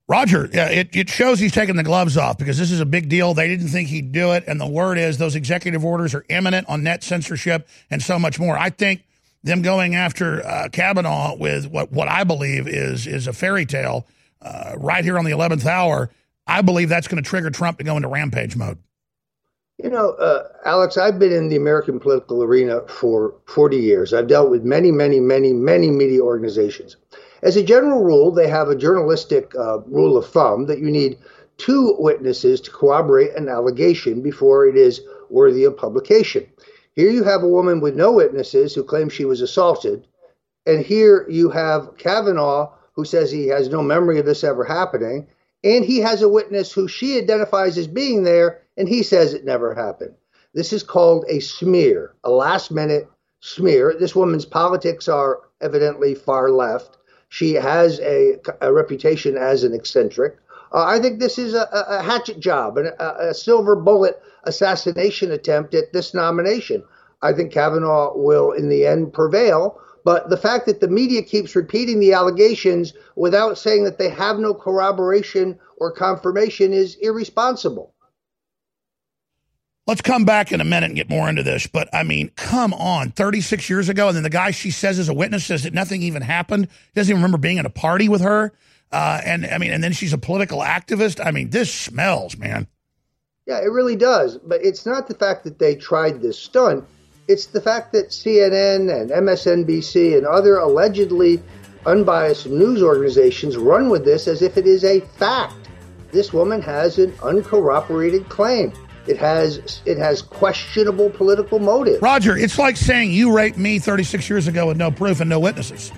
Roger, 0.10 0.50
yeah, 0.52 0.70
it, 0.70 0.96
it 0.96 1.08
shows 1.08 1.40
he's 1.40 1.52
taking 1.52 1.76
the 1.76 1.84
gloves 1.84 2.18
off 2.18 2.40
because 2.40 2.58
this 2.58 2.72
is 2.72 2.80
a 2.80 2.86
big 2.86 3.10
deal. 3.10 3.36
They 3.36 3.48
didn't 3.48 3.68
think 3.68 3.90
he'd 3.90 4.12
do 4.12 4.32
it. 4.32 4.44
And 4.48 4.60
the 4.60 4.68
word 4.68 4.98
is 4.98 5.20
those 5.20 5.36
executive 5.36 5.86
orders 5.86 6.16
are 6.16 6.26
imminent 6.30 6.68
on 6.68 6.82
net 6.82 7.04
censorship 7.04 7.68
and 7.92 8.02
so 8.02 8.18
much 8.18 8.40
more. 8.40 8.58
I 8.58 8.72
think 8.72 9.04
them 9.44 9.62
going 9.62 9.94
after 9.94 10.44
uh, 10.44 10.70
Kavanaugh 10.72 11.36
with 11.36 11.68
what, 11.68 11.92
what 11.92 12.08
I 12.08 12.24
believe 12.24 12.68
is, 12.68 13.06
is 13.06 13.28
a 13.28 13.34
fairy 13.34 13.68
tale 13.68 14.08
uh, 14.42 14.74
right 14.78 15.04
here 15.04 15.18
on 15.18 15.26
the 15.26 15.32
11th 15.32 15.66
hour, 15.66 16.10
I 16.48 16.62
believe 16.62 16.90
that's 16.90 17.08
going 17.08 17.22
to 17.22 17.28
trigger 17.28 17.50
Trump 17.50 17.78
to 17.78 17.84
go 17.84 17.96
into 17.96 18.08
rampage 18.08 18.56
mode. 18.56 18.78
You 19.82 19.90
know, 19.90 20.12
uh, 20.12 20.44
Alex, 20.66 20.98
I've 20.98 21.20
been 21.20 21.32
in 21.32 21.48
the 21.48 21.56
American 21.56 22.00
political 22.00 22.44
arena 22.44 22.82
for 22.88 23.36
40 23.46 23.78
years. 23.78 24.14
I've 24.14 24.28
dealt 24.28 24.50
with 24.50 24.64
many, 24.64 24.92
many, 24.92 25.22
many, 25.22 25.54
many 25.54 25.90
media 25.90 26.22
organizations. 26.22 26.98
As 27.42 27.56
a 27.56 27.64
general 27.64 28.04
rule, 28.04 28.32
they 28.32 28.50
have 28.50 28.68
a 28.68 28.76
journalistic 28.76 29.54
uh, 29.56 29.80
rule 29.86 30.18
of 30.18 30.28
thumb 30.28 30.66
that 30.66 30.80
you 30.80 30.92
need 30.92 31.18
two 31.58 31.96
witnesses 31.98 32.60
to 32.62 32.72
corroborate 32.72 33.34
an 33.36 33.48
allegation 33.48 34.22
before 34.22 34.68
it 34.68 34.76
is 34.76 35.02
worthy 35.30 35.64
of 35.64 35.78
publication. 35.78 36.46
Here 36.96 37.10
you 37.10 37.24
have 37.24 37.44
a 37.44 37.48
woman 37.48 37.80
with 37.80 37.96
no 37.96 38.12
witnesses 38.12 38.76
who 38.76 38.84
claims 38.84 39.14
she 39.14 39.24
was 39.24 39.40
assaulted, 39.40 40.06
and 40.66 40.86
here 40.86 41.26
you 41.30 41.50
have 41.50 41.96
Kavanaugh 41.98 42.70
who 43.00 43.06
says 43.06 43.32
he 43.32 43.48
has 43.48 43.70
no 43.70 43.82
memory 43.82 44.20
of 44.20 44.26
this 44.26 44.44
ever 44.44 44.66
happening, 44.66 45.26
and 45.64 45.86
he 45.86 46.00
has 46.00 46.22
a 46.22 46.28
witness 46.28 46.74
who 46.74 46.86
she 46.86 47.18
identifies 47.18 47.78
as 47.78 47.88
being 47.88 48.24
there 48.24 48.62
and 48.76 48.90
he 48.90 49.04
says 49.04 49.34
it 49.34 49.46
never 49.46 49.74
happened. 49.74 50.14
This 50.54 50.74
is 50.74 50.84
called 50.84 51.24
a 51.30 51.40
smear, 51.40 52.14
a 52.26 52.30
last 52.30 52.72
minute 52.72 53.08
smear. 53.40 53.96
This 53.98 54.16
woman's 54.16 54.46
politics 54.46 55.08
are 55.08 55.40
evidently 55.62 56.14
far 56.14 56.52
left. 56.52 56.98
She 57.30 57.54
has 57.54 58.02
a, 58.02 58.36
a 58.60 58.74
reputation 58.74 59.38
as 59.38 59.64
an 59.64 59.74
eccentric. 59.74 60.38
Uh, 60.74 60.84
I 60.84 61.00
think 61.00 61.20
this 61.20 61.40
is 61.40 61.54
a, 61.54 61.68
a 61.72 62.02
hatchet 62.02 62.42
job 62.42 62.78
a, 62.78 63.34
silver 63.34 63.78
bullet 63.78 64.22
assassination 64.44 65.32
attempt 65.32 65.74
at 65.74 65.94
this 65.94 66.14
nomination. 66.14 66.84
I 67.22 67.32
think 67.32 67.54
Kavanaugh 67.54 68.14
will, 68.16 68.52
in 68.52 68.68
the 68.68 68.86
end, 68.86 69.14
prevail. 69.14 69.80
But 70.04 70.30
the 70.30 70.38
fact 70.38 70.66
that 70.66 70.80
the 70.80 70.88
media 70.88 71.22
keeps 71.22 71.56
repeating 71.56 72.00
the 72.00 72.14
allegations 72.14 72.94
without 73.16 73.58
saying 73.58 73.84
that 73.84 73.98
they 73.98 74.10
have 74.10 74.40
no 74.40 74.54
corroboration 74.54 75.60
or 75.78 75.92
confirmation 75.92 76.74
is 76.74 76.96
irresponsible. 76.96 77.94
Let's 79.88 80.02
come 80.02 80.24
back 80.24 80.52
in 80.52 80.62
a 80.62 80.66
minute 80.66 80.88
and 80.88 80.96
get 80.96 81.10
more 81.10 81.28
into 81.28 81.42
this. 81.42 81.66
But 81.66 81.90
I 81.94 82.04
mean, 82.04 82.30
come 82.36 82.76
on, 82.76 83.12
36 83.12 83.70
years 83.70 83.90
ago, 83.90 84.08
and 84.08 84.16
then 84.16 84.24
the 84.24 84.30
guy 84.30 84.52
she 84.52 84.70
says 84.70 85.00
is 85.00 85.10
a 85.10 85.14
witness 85.16 85.46
says 85.46 85.64
that 85.64 85.74
nothing 85.74 86.04
even 86.04 86.22
happened. 86.22 86.66
He 86.66 86.92
doesn't 86.96 87.12
even 87.12 87.24
remember 87.24 87.40
being 87.40 87.58
at 87.58 87.66
a 87.66 87.72
party 87.72 88.08
with 88.08 88.22
her. 88.22 88.54
Uh, 88.92 89.22
and 89.26 89.48
I 89.48 89.58
mean, 89.58 89.72
and 89.72 89.84
then 89.84 89.94
she's 89.94 90.14
a 90.14 90.18
political 90.18 90.60
activist. 90.60 91.26
I 91.26 91.32
mean, 91.32 91.50
this 91.50 91.74
smells, 91.74 92.38
man. 92.38 92.68
Yeah, 93.48 93.60
it 93.62 93.72
really 93.72 93.96
does. 93.96 94.38
But 94.38 94.64
it's 94.64 94.86
not 94.86 95.08
the 95.08 95.16
fact 95.16 95.44
that 95.46 95.58
they 95.58 95.76
tried 95.76 96.22
this 96.22 96.38
stunt. 96.38 96.86
It's 97.30 97.46
the 97.46 97.62
fact 97.62 97.92
that 97.92 98.10
CNN 98.10 98.90
and 98.92 99.12
MSNBC 99.12 100.18
and 100.18 100.26
other 100.26 100.58
allegedly 100.58 101.40
unbiased 101.86 102.48
news 102.48 102.82
organizations 102.82 103.56
run 103.56 103.88
with 103.90 104.04
this 104.04 104.28
as 104.28 104.42
if 104.42 104.58
it 104.58 104.66
is 104.66 104.84
a 104.84 105.00
fact. 105.02 105.70
This 106.12 106.34
woman 106.34 106.60
has 106.64 106.98
an 106.98 107.14
uncorroborated 107.22 108.28
claim. 108.30 108.74
It 109.06 109.18
has 109.18 109.80
it 109.86 110.00
has 110.00 110.24
questionable 110.24 111.12
political 111.12 111.60
motive. 111.60 112.02
Roger, 112.02 112.36
it's 112.36 112.58
like 112.58 112.76
saying 112.76 113.12
you 113.12 113.32
raped 113.32 113.60
me 113.60 113.78
36 113.78 114.28
years 114.28 114.48
ago 114.48 114.66
with 114.66 114.78
no 114.78 114.90
proof 114.90 115.20
and 115.20 115.30
no 115.30 115.40
witnesses. 115.40 115.92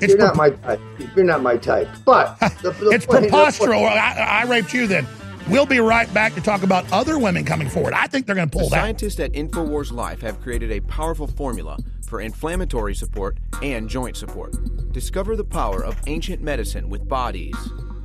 It's 0.00 0.14
You're 0.14 0.18
not 0.18 0.34
my 0.34 0.48
type. 0.48 0.80
You're 1.14 1.26
not 1.26 1.42
my 1.42 1.58
type. 1.58 1.88
But 2.06 2.40
the, 2.62 2.70
the 2.70 2.88
it's 2.88 3.04
point, 3.04 3.24
preposterous. 3.24 3.82
I, 3.82 4.42
I 4.42 4.44
raped 4.46 4.72
you 4.72 4.86
then. 4.86 5.06
We'll 5.48 5.66
be 5.66 5.78
right 5.78 6.12
back 6.14 6.34
to 6.34 6.40
talk 6.40 6.62
about 6.62 6.90
other 6.90 7.18
women 7.18 7.44
coming 7.44 7.68
forward. 7.68 7.92
I 7.92 8.06
think 8.06 8.24
they're 8.24 8.34
going 8.34 8.48
to 8.48 8.56
pull 8.56 8.70
the 8.70 8.76
that. 8.76 8.82
Scientists 8.82 9.20
at 9.20 9.32
InfoWars 9.32 9.92
Life 9.92 10.22
have 10.22 10.40
created 10.40 10.72
a 10.72 10.80
powerful 10.80 11.26
formula 11.26 11.76
for 12.06 12.22
inflammatory 12.22 12.94
support 12.94 13.36
and 13.62 13.86
joint 13.86 14.16
support. 14.16 14.54
Discover 14.92 15.36
the 15.36 15.44
power 15.44 15.84
of 15.84 16.00
ancient 16.06 16.40
medicine 16.40 16.88
with 16.88 17.06
bodies. 17.06 17.56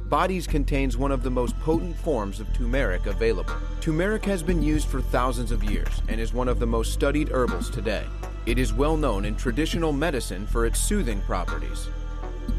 Bodies 0.10 0.48
contains 0.48 0.98
one 0.98 1.14
of 1.14 1.24
the 1.24 1.30
most 1.30 1.58
potent 1.62 1.96
forms 1.96 2.42
of 2.42 2.52
turmeric 2.54 3.06
available. 3.06 3.56
Turmeric 3.80 4.26
has 4.26 4.44
been 4.44 4.62
used 4.62 4.90
for 4.90 5.00
thousands 5.00 5.52
of 5.52 5.64
years 5.64 6.02
and 6.10 6.20
is 6.20 6.34
one 6.34 6.50
of 6.50 6.60
the 6.60 6.68
most 6.68 6.92
studied 6.92 7.30
herbals 7.30 7.70
today. 7.70 8.04
It 8.48 8.58
is 8.58 8.74
well 8.74 8.98
known 8.98 9.24
in 9.24 9.36
traditional 9.36 9.94
medicine 9.94 10.46
for 10.46 10.66
its 10.66 10.80
soothing 10.80 11.22
properties. 11.22 11.88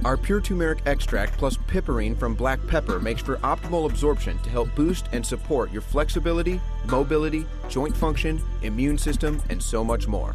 Our 0.05 0.17
pure 0.17 0.41
turmeric 0.41 0.83
extract 0.87 1.37
plus 1.39 1.57
piperine 1.57 2.19
from 2.19 2.35
black 2.35 2.65
pepper 2.67 2.99
makes 2.99 3.23
for 3.23 3.37
optimal 3.39 3.89
absorption 3.89 4.39
to 4.39 4.51
help 4.51 4.75
boost 4.75 5.07
and 5.13 5.25
support 5.25 5.71
your 5.71 5.83
flexibility, 5.83 6.61
mobility, 6.87 7.47
joint 7.69 7.97
function, 7.97 8.41
immune 8.63 8.99
system, 8.99 9.43
and 9.51 9.63
so 9.63 9.85
much 9.85 10.09
more. 10.09 10.35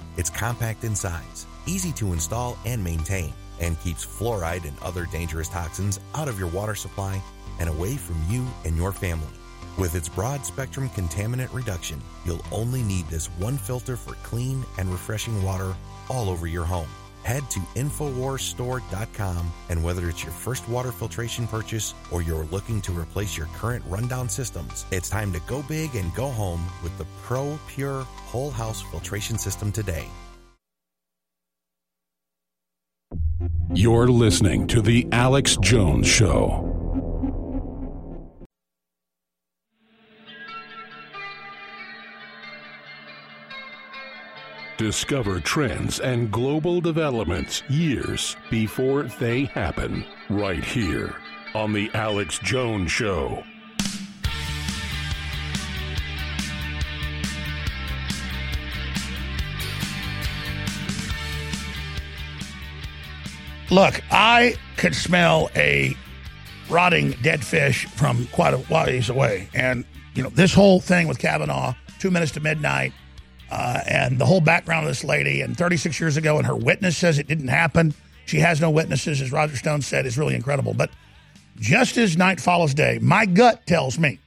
It's 0.17 0.29
compact 0.29 0.83
in 0.83 0.95
size, 0.95 1.45
easy 1.65 1.91
to 1.93 2.13
install 2.13 2.57
and 2.65 2.83
maintain, 2.83 3.33
and 3.59 3.79
keeps 3.79 4.05
fluoride 4.05 4.65
and 4.65 4.77
other 4.81 5.05
dangerous 5.05 5.47
toxins 5.47 5.99
out 6.15 6.27
of 6.27 6.37
your 6.37 6.49
water 6.49 6.75
supply 6.75 7.21
and 7.59 7.69
away 7.69 7.95
from 7.95 8.17
you 8.27 8.45
and 8.65 8.75
your 8.75 8.91
family. 8.91 9.27
With 9.77 9.95
its 9.95 10.09
broad 10.09 10.45
spectrum 10.45 10.89
contaminant 10.89 11.53
reduction, 11.53 12.01
you'll 12.25 12.43
only 12.51 12.83
need 12.83 13.07
this 13.07 13.27
one 13.37 13.57
filter 13.57 13.95
for 13.95 14.15
clean 14.23 14.65
and 14.77 14.89
refreshing 14.89 15.41
water 15.43 15.75
all 16.09 16.29
over 16.29 16.45
your 16.45 16.65
home. 16.65 16.89
Head 17.23 17.49
to 17.51 17.59
InfoWarsStore.com 17.75 19.51
and 19.69 19.83
whether 19.83 20.09
it's 20.09 20.23
your 20.23 20.33
first 20.33 20.67
water 20.67 20.91
filtration 20.91 21.47
purchase 21.47 21.93
or 22.11 22.21
you're 22.21 22.45
looking 22.45 22.81
to 22.81 22.91
replace 22.91 23.37
your 23.37 23.47
current 23.55 23.83
rundown 23.87 24.29
systems, 24.29 24.85
it's 24.91 25.09
time 25.09 25.31
to 25.33 25.39
go 25.41 25.61
big 25.63 25.95
and 25.95 26.13
go 26.15 26.29
home 26.29 26.65
with 26.83 26.97
the 26.97 27.05
Pro 27.23 27.59
Pure 27.67 28.03
Whole 28.03 28.51
House 28.51 28.81
Filtration 28.81 29.37
System 29.37 29.71
today. 29.71 30.07
You're 33.73 34.07
listening 34.07 34.67
to 34.67 34.81
The 34.81 35.07
Alex 35.11 35.57
Jones 35.61 36.07
Show. 36.07 36.70
Discover 44.81 45.41
trends 45.41 45.99
and 45.99 46.31
global 46.31 46.81
developments 46.81 47.61
years 47.69 48.35
before 48.49 49.03
they 49.03 49.45
happen, 49.45 50.03
right 50.27 50.63
here 50.63 51.15
on 51.53 51.71
The 51.71 51.91
Alex 51.93 52.39
Jones 52.39 52.91
Show. 52.91 53.43
Look, 63.69 64.01
I 64.09 64.55
could 64.77 64.95
smell 64.95 65.51
a 65.55 65.95
rotting 66.71 67.11
dead 67.21 67.45
fish 67.45 67.85
from 67.85 68.25
quite 68.31 68.55
a 68.55 68.73
ways 68.73 69.09
away. 69.09 69.47
And, 69.53 69.85
you 70.15 70.23
know, 70.23 70.29
this 70.29 70.55
whole 70.55 70.79
thing 70.79 71.07
with 71.07 71.19
Kavanaugh, 71.19 71.75
two 71.99 72.09
minutes 72.09 72.31
to 72.31 72.39
midnight, 72.39 72.93
uh, 73.51 73.81
and 73.85 74.17
the 74.17 74.25
whole 74.25 74.41
background 74.41 74.85
of 74.85 74.89
this 74.89 75.03
lady, 75.03 75.41
and 75.41 75.57
36 75.57 75.99
years 75.99 76.17
ago, 76.17 76.37
and 76.37 76.47
her 76.47 76.55
witness 76.55 76.97
says 76.97 77.19
it 77.19 77.27
didn't 77.27 77.49
happen. 77.49 77.93
She 78.25 78.37
has 78.37 78.61
no 78.61 78.71
witnesses, 78.71 79.21
as 79.21 79.31
Roger 79.31 79.57
Stone 79.57 79.81
said, 79.81 80.05
is 80.05 80.17
really 80.17 80.35
incredible. 80.35 80.73
But 80.73 80.89
just 81.59 81.97
as 81.97 82.17
night 82.17 82.39
follows 82.39 82.73
day, 82.73 82.97
my 83.01 83.25
gut 83.25 83.65
tells 83.67 83.99
me 83.99 84.19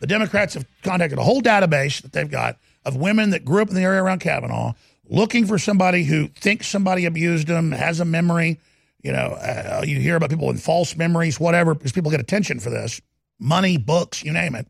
the 0.00 0.06
Democrats 0.06 0.54
have 0.54 0.66
contacted 0.82 1.18
a 1.18 1.22
whole 1.22 1.40
database 1.40 2.02
that 2.02 2.12
they've 2.12 2.30
got 2.30 2.58
of 2.84 2.96
women 2.96 3.30
that 3.30 3.44
grew 3.44 3.62
up 3.62 3.68
in 3.68 3.76
the 3.76 3.82
area 3.82 4.02
around 4.02 4.18
Kavanaugh 4.18 4.72
looking 5.08 5.46
for 5.46 5.58
somebody 5.58 6.04
who 6.04 6.26
thinks 6.28 6.66
somebody 6.66 7.04
abused 7.04 7.46
them, 7.46 7.70
has 7.70 8.00
a 8.00 8.04
memory. 8.04 8.58
You 9.02 9.12
know, 9.12 9.36
uh, 9.40 9.82
you 9.86 10.00
hear 10.00 10.16
about 10.16 10.30
people 10.30 10.46
with 10.46 10.60
false 10.60 10.96
memories, 10.96 11.38
whatever, 11.38 11.74
because 11.74 11.92
people 11.92 12.10
get 12.10 12.20
attention 12.20 12.58
for 12.58 12.70
this 12.70 13.00
money, 13.38 13.76
books, 13.76 14.24
you 14.24 14.32
name 14.32 14.54
it. 14.54 14.66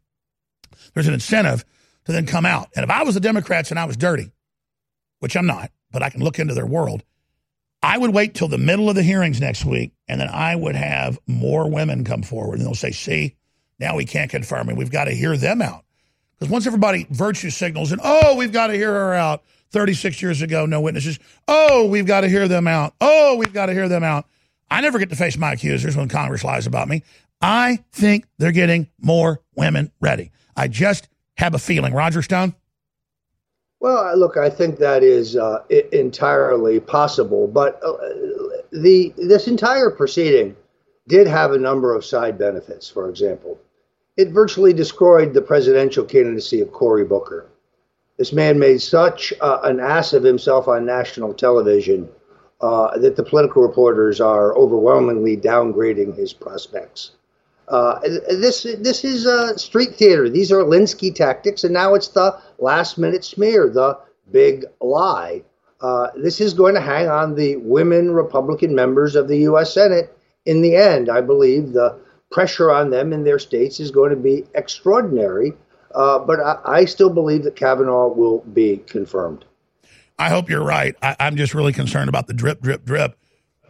There's 0.95 1.07
an 1.07 1.15
incentive 1.15 1.65
to 2.05 2.13
then 2.13 2.27
come 2.27 2.47
out. 2.47 2.69
And 2.75 2.85
if 2.85 2.91
I 2.91 3.03
was 3.03 3.15
the 3.15 3.21
Democrats 3.21 3.71
and 3.71 3.79
I 3.79 3.85
was 3.85 3.97
dirty, 3.97 4.33
which 5.21 5.37
I'm 5.37 5.47
not, 5.47 5.71
but 5.91 6.03
I 6.03 6.11
can 6.11 6.23
look 6.23 6.39
into 6.39 6.55
their 6.55 6.67
world, 6.67 7.05
I 7.83 7.99
would 7.99 8.15
wait 8.15 8.35
till 8.35 8.49
the 8.49 8.59
middle 8.59 8.89
of 8.89 8.95
the 8.95 9.03
hearings 9.03 9.41
next 9.41 9.65
week, 9.65 9.93
and 10.07 10.21
then 10.21 10.29
I 10.29 10.55
would 10.55 10.77
have 10.77 11.19
more 11.27 11.69
women 11.69 12.05
come 12.05 12.23
forward, 12.23 12.59
and 12.59 12.67
they'll 12.67 12.75
say, 12.75 12.93
"See, 12.93 13.37
now 13.81 13.97
we 13.97 14.05
can't 14.05 14.31
confirm, 14.31 14.69
and 14.69 14.79
we've 14.79 14.91
got 14.91 15.05
to 15.05 15.13
hear 15.13 15.37
them 15.37 15.61
out." 15.61 15.85
Because 16.39 16.51
once 16.51 16.67
everybody 16.67 17.07
virtue 17.11 17.51
signals, 17.51 17.91
and 17.91 18.01
oh, 18.03 18.37
we've 18.37 18.53
got 18.53 18.69
to 18.69 18.75
hear 18.75 18.93
her 18.93 19.15
out. 19.15 19.43
36 19.73 20.21
years 20.21 20.43
ago, 20.43 20.67
no 20.67 20.81
witnesses. 20.81 21.19
Oh, 21.49 21.87
we've 21.87 22.07
got 22.07 22.21
to 22.21 22.29
hear 22.29 22.47
them 22.47 22.69
out. 22.69 22.95
Oh, 23.01 23.37
we've 23.37 23.55
got 23.55 23.67
to 23.67 23.73
hear 23.73 23.89
them 23.89 24.05
out. 24.05 24.27
I 24.71 24.81
never 24.81 24.99
get 24.99 25.11
to 25.11 25.17
face 25.17 25.37
my 25.37 25.53
accusers 25.53 25.97
when 25.97 26.09
Congress 26.09 26.45
lies 26.45 26.67
about 26.67 26.89
me. 26.89 27.03
I 27.41 27.83
think 27.93 28.27
they're 28.39 28.53
getting 28.53 28.89
more 29.01 29.41
women 29.57 29.91
ready. 30.01 30.31
I 30.55 30.69
just 30.69 31.09
have 31.37 31.55
a 31.55 31.59
feeling. 31.59 31.95
Roger 31.95 32.23
Stone? 32.23 32.55
Well, 33.81 34.17
look, 34.17 34.37
I 34.37 34.49
think 34.49 34.79
that 34.79 35.03
is 35.03 35.37
uh, 35.37 35.65
entirely 35.93 36.79
possible, 36.79 37.49
but 37.49 37.81
uh, 37.85 37.97
the 38.71 39.13
this 39.17 39.49
entire 39.49 39.91
proceeding 39.91 40.55
did 41.09 41.27
have 41.27 41.51
a 41.51 41.59
number 41.59 41.95
of 41.95 42.05
side 42.05 42.39
benefits. 42.39 42.89
For 42.89 43.09
example, 43.09 43.59
it 44.17 44.29
virtually 44.29 44.73
destroyed 44.73 45.35
the 45.35 45.43
presidential 45.43 46.05
candidacy 46.05 46.61
of 46.61 46.71
Cory 46.71 47.05
Booker. 47.05 47.49
This 48.19 48.33
man 48.33 48.59
made 48.59 48.81
such 48.81 49.33
uh, 49.41 49.59
an 49.65 49.81
ass 49.81 50.13
of 50.13 50.23
himself 50.23 50.69
on 50.69 50.87
national 50.87 51.35
television 51.35 52.09
uh, 52.61 52.97
that 52.99 53.17
the 53.17 53.25
political 53.25 53.63
reporters 53.63 54.21
are 54.21 54.57
overwhelmingly 54.57 55.37
downgrading 55.37 56.17
his 56.17 56.33
prospects. 56.33 57.13
Uh, 57.69 58.01
this 58.01 58.65
this 58.79 59.05
is 59.05 59.27
uh, 59.27 59.57
street 59.57 59.95
theater. 59.95 60.29
These 60.29 60.51
are 60.53 60.59
Alinsky 60.59 61.15
tactics, 61.15 61.65
and 61.65 61.73
now 61.73 61.95
it's 61.95 62.09
the 62.09 62.39
last 62.59 62.99
minute 62.99 63.25
smear, 63.25 63.69
the 63.69 63.99
big 64.31 64.65
lie. 64.81 65.43
Uh, 65.81 66.09
this 66.17 66.41
is 66.41 66.55
going 66.55 66.75
to 66.75 66.81
hang 66.81 67.09
on 67.09 67.35
the 67.35 67.57
women 67.57 68.13
Republican 68.13 68.75
members 68.75 69.17
of 69.17 69.29
the 69.29 69.39
U.S. 69.39 69.73
Senate. 69.75 70.17
In 70.45 70.63
the 70.63 70.77
end, 70.77 71.09
I 71.09 71.21
believe 71.21 71.73
the 71.73 71.99
pressure 72.31 72.71
on 72.71 72.91
them 72.91 73.13
in 73.13 73.25
their 73.25 73.39
states 73.39 73.79
is 73.79 73.91
going 73.91 74.11
to 74.11 74.17
be 74.17 74.45
extraordinary. 74.55 75.53
Uh, 75.95 76.19
but 76.19 76.41
I, 76.41 76.59
I, 76.65 76.85
still 76.87 77.11
believe 77.11 77.45
that 77.45 77.55
Kavanaugh 77.55 78.09
will 78.09 78.39
be 78.39 78.79
confirmed. 78.79 79.45
I 80.19 80.31
hope 80.31 80.49
you're 80.49 80.65
right. 80.65 80.97
I, 81.03 81.15
I'm 81.21 81.37
just 81.37 81.53
really 81.53 81.75
concerned 81.75 82.09
about 82.09 82.29
the 82.29 82.33
drip, 82.33 82.63
drip, 82.63 82.85
drip 82.85 83.15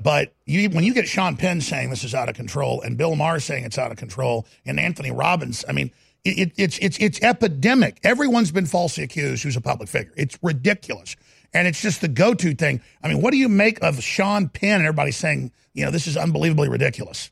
but 0.03 0.33
you, 0.47 0.69
when 0.71 0.85
you 0.85 0.95
get 0.95 1.07
Sean 1.09 1.37
Penn 1.37 1.61
saying 1.61 1.91
this 1.91 2.05
is 2.05 2.15
out 2.15 2.29
of 2.29 2.35
control, 2.35 2.81
and 2.83 2.97
Bill 2.97 3.15
Maher 3.15 3.41
saying 3.41 3.65
it's 3.65 3.79
out 3.79 3.91
of 3.91 3.99
control, 3.99 4.47
and 4.65 4.81
Anthony 4.81 5.11
Robbins, 5.11 5.65
I 5.69 5.73
mean, 5.73 5.91
it, 6.25 6.53
it's 6.57 6.79
it's 6.79 6.99
it's 6.99 7.21
epidemic. 7.21 7.99
Everyone's 8.05 8.53
been 8.53 8.67
falsely 8.67 9.05
accused 9.05 9.43
who's 9.43 9.57
a 9.57 9.61
public 9.61 9.89
figure. 9.89 10.13
It's 10.17 10.39
ridiculous, 10.43 11.17
and 11.53 11.67
it's 11.67 11.81
just 11.81 12.01
the 12.01 12.09
go-to 12.09 12.55
thing. 12.55 12.81
I 13.03 13.09
mean, 13.09 13.21
what 13.21 13.33
do 13.33 13.39
you 13.39 13.49
make 13.49 13.83
of 13.83 14.03
Sean 14.03 14.49
Penn 14.49 14.77
and 14.77 14.87
everybody 14.87 15.11
saying, 15.11 15.53
you 15.75 15.85
know, 15.85 15.91
this 15.91 16.07
is 16.07 16.17
unbelievably 16.17 16.69
ridiculous? 16.69 17.31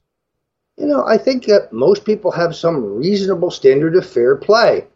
You 0.77 0.87
know, 0.87 1.05
I 1.07 1.19
think 1.19 1.45
that 1.45 1.73
most 1.73 2.05
people 2.05 2.31
have 2.31 2.57
some 2.57 2.97
reasonable 2.97 3.51
standard 3.51 3.97
of 3.97 4.09
fair 4.09 4.37
play. 4.37 4.87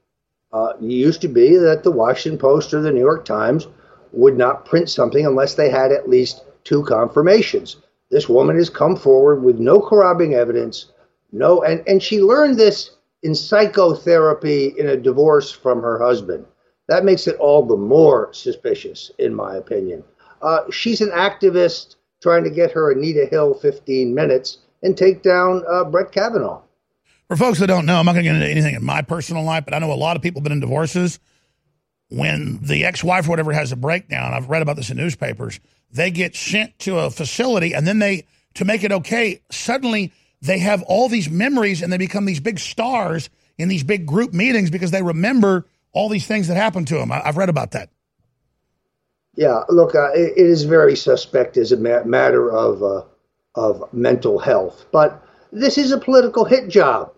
Uh, 0.53 0.72
it 0.81 0.85
used 0.85 1.20
to 1.20 1.29
be 1.29 1.57
that 1.57 1.83
the 1.83 1.91
Washington 1.91 2.39
Post 2.39 2.72
or 2.72 2.81
the 2.81 2.93
New 2.93 3.01
York 3.01 3.25
Times 3.25 3.66
would 4.12 4.37
not 4.37 4.64
print 4.64 4.89
something 4.89 5.27
unless 5.27 5.55
they 5.55 5.68
had 5.68 5.93
at 5.93 6.09
least 6.09 6.43
two 6.64 6.84
confirmations. 6.84 7.76
This 8.10 8.28
woman 8.28 8.56
has 8.56 8.70
come 8.70 8.96
forward 8.96 9.42
with 9.42 9.58
no 9.58 9.80
corroborating 9.80 10.34
evidence, 10.34 10.86
no, 11.32 11.62
and, 11.62 11.82
and 11.88 12.02
she 12.02 12.20
learned 12.20 12.58
this 12.58 12.90
in 13.22 13.34
psychotherapy 13.34 14.74
in 14.78 14.88
a 14.88 14.96
divorce 14.96 15.50
from 15.50 15.80
her 15.82 15.98
husband. 15.98 16.44
That 16.88 17.04
makes 17.04 17.26
it 17.26 17.36
all 17.36 17.64
the 17.64 17.76
more 17.76 18.32
suspicious, 18.32 19.10
in 19.18 19.34
my 19.34 19.56
opinion. 19.56 20.04
Uh, 20.42 20.70
she's 20.70 21.00
an 21.00 21.10
activist 21.10 21.96
trying 22.24 22.42
to 22.42 22.50
get 22.50 22.72
her 22.72 22.90
Anita 22.90 23.26
Hill 23.26 23.52
15 23.52 24.14
minutes, 24.14 24.58
and 24.82 24.96
take 24.96 25.22
down 25.22 25.62
uh, 25.70 25.84
Brett 25.84 26.10
Kavanaugh. 26.10 26.62
For 27.28 27.36
folks 27.36 27.58
that 27.58 27.66
don't 27.66 27.84
know, 27.84 27.98
I'm 27.98 28.06
not 28.06 28.12
going 28.12 28.24
to 28.24 28.30
get 28.30 28.36
into 28.36 28.48
anything 28.48 28.74
in 28.74 28.82
my 28.82 29.02
personal 29.02 29.44
life, 29.44 29.66
but 29.66 29.74
I 29.74 29.78
know 29.78 29.92
a 29.92 29.94
lot 29.94 30.16
of 30.16 30.22
people 30.22 30.40
have 30.40 30.44
been 30.44 30.52
in 30.52 30.60
divorces. 30.60 31.20
When 32.14 32.60
the 32.62 32.84
ex 32.84 33.02
wife 33.02 33.26
or 33.26 33.30
whatever 33.30 33.52
has 33.52 33.72
a 33.72 33.76
breakdown, 33.76 34.32
I've 34.34 34.48
read 34.48 34.62
about 34.62 34.76
this 34.76 34.90
in 34.90 34.96
newspapers, 34.96 35.58
they 35.90 36.10
get 36.10 36.36
sent 36.36 36.78
to 36.80 36.98
a 36.98 37.10
facility 37.10 37.74
and 37.74 37.86
then 37.86 37.98
they, 37.98 38.24
to 38.54 38.64
make 38.64 38.84
it 38.84 38.92
okay, 38.92 39.40
suddenly 39.50 40.12
they 40.40 40.58
have 40.58 40.82
all 40.84 41.08
these 41.08 41.28
memories 41.28 41.82
and 41.82 41.92
they 41.92 41.98
become 41.98 42.24
these 42.24 42.40
big 42.40 42.58
stars 42.58 43.30
in 43.58 43.68
these 43.68 43.82
big 43.82 44.06
group 44.06 44.32
meetings 44.32 44.70
because 44.70 44.90
they 44.90 45.02
remember 45.02 45.66
all 45.92 46.08
these 46.08 46.26
things 46.26 46.48
that 46.48 46.56
happened 46.56 46.88
to 46.88 46.94
them. 46.96 47.10
I, 47.10 47.20
have 47.20 47.36
read 47.36 47.48
about 47.48 47.72
that. 47.72 47.90
Yeah, 49.36 49.62
look, 49.68 49.94
uh, 49.94 50.10
it, 50.12 50.34
it 50.36 50.46
is 50.46 50.64
very 50.64 50.94
suspect 50.94 51.56
as 51.56 51.72
a 51.72 51.76
ma- 51.76 52.04
matter 52.04 52.50
of 52.50 52.82
uh, 52.82 53.02
of 53.56 53.92
mental 53.92 54.38
health, 54.38 54.86
but 54.92 55.24
this 55.52 55.78
is 55.78 55.92
a 55.92 55.98
political 55.98 56.44
hit 56.44 56.68
job. 56.68 57.12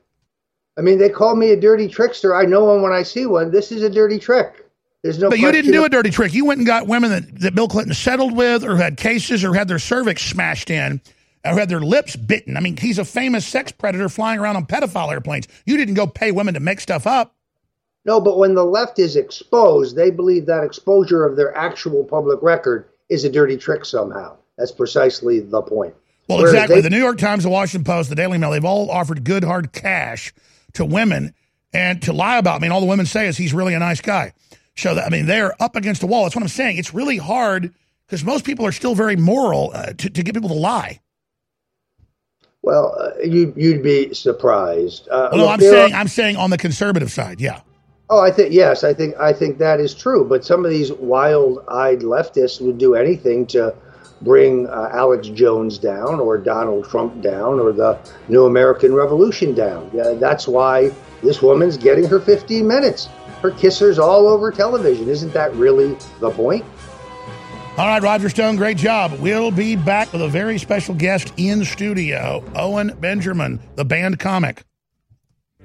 I 0.79 0.83
mean, 0.83 0.99
they 0.99 1.09
call 1.09 1.35
me 1.35 1.51
a 1.51 1.61
dirty 1.61 1.89
trickster. 1.89 2.35
I 2.35 2.45
know 2.45 2.65
one 2.65 2.83
when 2.83 2.93
I 2.93 3.03
see 3.03 3.25
one. 3.25 3.51
This 3.51 3.73
is 3.73 3.83
a 3.83 3.89
dirty 3.89 4.19
trick. 4.19 4.66
There's 5.03 5.19
no. 5.19 5.31
But 5.31 5.39
you 5.39 5.53
didn't 5.53 5.73
do 5.73 5.85
a 5.85 5.89
dirty 5.89 6.11
trick. 6.11 6.35
You 6.35 6.45
went 6.45 6.59
and 6.59 6.67
got 6.67 6.87
women 6.87 7.11
that, 7.11 7.41
that 7.41 7.55
Bill 7.55 7.69
Clinton 7.69 7.95
settled 7.95 8.37
with, 8.37 8.65
or 8.65 8.77
had 8.77 8.97
cases, 8.97 9.45
or 9.45 9.55
had 9.55 9.69
their 9.69 9.79
cervix 9.79 10.23
smashed 10.23 10.71
in, 10.71 11.01
uh, 11.45 11.51
or 11.51 11.59
had 11.59 11.69
their 11.69 11.81
lips 11.81 12.17
bitten. 12.17 12.57
I 12.57 12.61
mean, 12.61 12.77
he's 12.77 12.99
a 12.99 13.05
famous 13.05 13.47
sex 13.47 13.73
predator 13.73 14.09
flying 14.09 14.41
around 14.41 14.57
on 14.57 14.67
pedophile 14.67 15.13
airplanes. 15.13 15.49
You 15.65 15.77
didn't 15.77 15.95
go 15.95 16.07
pay 16.07 16.33
women 16.33 16.55
to 16.55 16.61
make 16.61 16.81
stuff 16.81 17.07
up. 17.07 17.35
No, 18.05 18.21
but 18.21 18.39
when 18.39 18.55
the 18.55 18.65
left 18.65 18.99
is 19.01 19.17
exposed, 19.17 19.97
they 19.97 20.11
believe 20.11 20.47
that 20.47 20.63
exposure 20.63 21.25
of 21.25 21.37
their 21.37 21.57
actual 21.57 22.05
public 22.05 22.41
record 22.41 22.89
is 23.09 23.25
a 23.25 23.31
dirty 23.31 23.57
trick 23.57 23.85
somehow. 23.85 24.37
That's 24.57 24.73
precisely 24.73 25.41
the 25.41 25.61
point. 25.63 25.95
Well, 26.29 26.41
exactly. 26.41 26.77
They, 26.77 26.83
the 26.83 26.91
New 26.91 26.99
York 26.99 27.19
Times, 27.19 27.45
the 27.45 27.51
Washington 27.51 27.85
Post, 27.85 28.09
the 28.09 28.15
Daily 28.15 28.39
Mail, 28.39 28.53
they've 28.53 28.65
all 28.65 28.91
offered 28.91 29.25
good 29.25 29.45
hard 29.45 29.73
cash 29.73 30.33
to 30.75 30.85
women 30.85 31.35
and 31.73 32.01
to 32.03 32.13
lie 32.13 32.39
about 32.39 32.61
me. 32.61 32.67
And 32.67 32.73
all 32.73 32.81
the 32.81 32.87
women 32.87 33.07
say 33.07 33.27
is 33.27 33.37
he's 33.37 33.53
really 33.53 33.75
a 33.75 33.79
nice 33.79 34.01
guy. 34.01 34.33
So 34.77 34.95
that, 34.95 35.07
I 35.07 35.11
mean, 35.11 35.27
they're 35.27 35.61
up 35.61 35.75
against 35.77 36.01
the 36.01 36.07
wall. 36.07 36.25
That's 36.25 36.37
what 36.37 36.43
I'm 36.43 36.49
saying. 36.49 36.77
It's 36.77 36.93
really 36.93 37.17
hard 37.17 37.73
because 38.07 38.25
most 38.25 38.45
people 38.45 38.67
are 38.67 38.73
still 38.73 38.95
very 38.95 39.17
moral 39.17 39.73
uh, 39.75 39.93
to, 39.95 40.11
to 40.11 40.23
get 40.23 40.35
people 40.35 40.51
to 40.51 40.55
lie. 40.55 41.01
Well, 42.63 42.97
uh, 42.99 43.23
you, 43.25 43.55
you'd 43.57 43.83
be 43.83 44.13
surprised. 44.13 45.09
Uh, 45.09 45.31
well, 45.33 45.47
no, 45.47 45.49
I'm 45.49 45.61
saying 45.61 45.93
are, 45.93 45.97
I'm 45.97 46.09
saying 46.09 46.37
on 46.37 46.51
the 46.51 46.59
conservative 46.59 47.11
side, 47.11 47.41
yeah. 47.41 47.61
Oh, 48.11 48.21
I 48.21 48.31
think 48.31 48.53
yes, 48.53 48.85
I 48.85 48.93
think 48.95 49.17
I 49.19 49.33
think 49.33 49.59
that 49.59 49.81
is 49.81 49.95
true. 49.95 50.25
But 50.25 50.45
some 50.45 50.65
of 50.65 50.71
these 50.71 50.93
wild-eyed 50.93 52.01
leftists 52.01 52.61
would 52.61 52.79
do 52.79 52.95
anything 52.95 53.47
to 53.49 53.75
bring 54.23 54.67
uh, 54.69 54.91
Alex 54.93 55.29
Jones 55.29 55.79
down, 55.79 56.21
or 56.21 56.39
Donald 56.39 56.89
Trump 56.89 57.21
down, 57.21 57.61
or 57.61 57.73
the 57.73 57.99
New 58.29 58.47
American 58.47 58.95
Revolution 58.95 59.55
down. 59.55 59.91
Yeah, 59.93 60.15
that's 60.15 60.47
why 60.49 60.93
this 61.23 61.43
woman's 61.43 61.77
getting 61.77 62.07
her 62.07 62.21
15 62.21 62.67
minutes. 62.67 63.09
Her 63.43 63.51
kissers 63.51 63.99
all 63.99 64.29
over 64.29 64.51
television. 64.51 65.09
Isn't 65.09 65.33
that 65.33 65.55
really 65.55 65.97
the 66.21 66.31
point? 66.31 66.65
All 67.79 67.87
right, 67.87 68.03
Roger 68.03 68.31
Stone, 68.31 68.57
great 68.57 68.79
job. 68.79 69.13
We'll 69.21 69.51
be 69.51 69.77
back 69.77 70.11
with 70.11 70.23
a 70.23 70.29
very 70.29 70.59
special 70.59 70.95
guest 70.95 71.35
in 71.37 71.63
studio, 71.65 72.43
Owen 72.55 72.97
Benjamin, 73.01 73.61
the 73.75 73.85
banned 73.85 74.19
comic. 74.19 74.63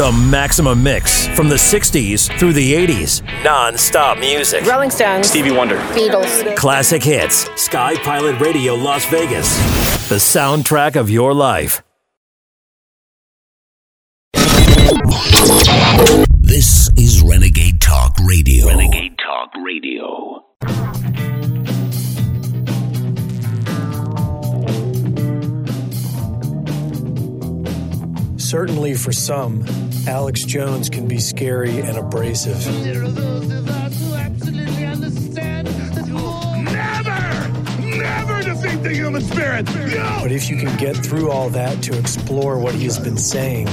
the 0.00 0.10
Maximum 0.12 0.82
Mix 0.82 1.26
from 1.36 1.50
the 1.50 1.56
60s 1.56 2.34
through 2.38 2.54
the 2.54 2.72
80s. 2.72 3.22
Non-stop 3.44 4.16
music. 4.16 4.64
Rolling 4.64 4.88
Stones. 4.88 5.28
Stevie 5.28 5.50
Wonder. 5.50 5.76
Beatles. 5.92 6.56
Classic 6.56 7.02
hits. 7.02 7.50
Sky 7.60 7.96
Pilot 7.96 8.40
Radio 8.40 8.74
Las 8.74 9.04
Vegas. 9.10 9.54
The 10.08 10.14
soundtrack 10.14 10.96
of 10.96 11.10
your 11.10 11.34
life. 11.34 11.82
This 16.38 16.88
is 16.96 17.22
Renegade 17.22 17.82
Talk 17.82 18.16
Radio. 18.24 18.68
Renegade 18.68 19.18
Talk 19.18 19.50
Radio. 19.62 20.46
Certainly 28.50 28.94
for 28.94 29.12
some, 29.12 29.64
Alex 30.08 30.42
Jones 30.42 30.90
can 30.90 31.06
be 31.06 31.18
scary 31.20 31.78
and 31.82 31.96
abrasive. 31.96 32.58
The 38.82 38.90
human 38.92 39.22
spirit. 39.22 39.66
No! 39.66 40.18
But 40.22 40.32
if 40.32 40.50
you 40.50 40.56
can 40.56 40.76
get 40.78 40.96
through 40.96 41.30
all 41.30 41.48
that 41.50 41.80
to 41.84 41.96
explore 41.96 42.58
what 42.58 42.74
he 42.74 42.82
has 42.86 42.98
been 42.98 43.18
saying, 43.18 43.66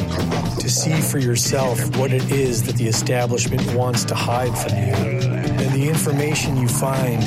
to 0.60 0.70
see 0.70 1.02
for 1.02 1.18
yourself 1.18 1.98
what 1.98 2.14
it 2.14 2.32
is 2.32 2.62
that 2.68 2.76
the 2.76 2.88
establishment 2.88 3.74
wants 3.74 4.06
to 4.06 4.14
hide 4.14 4.56
from 4.56 4.78
you, 4.78 4.94
then 5.58 5.74
the 5.74 5.90
information 5.90 6.56
you 6.56 6.68
find 6.68 7.24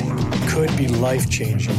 could 0.47 0.73
be 0.77 0.87
life 0.87 1.29
changing. 1.29 1.75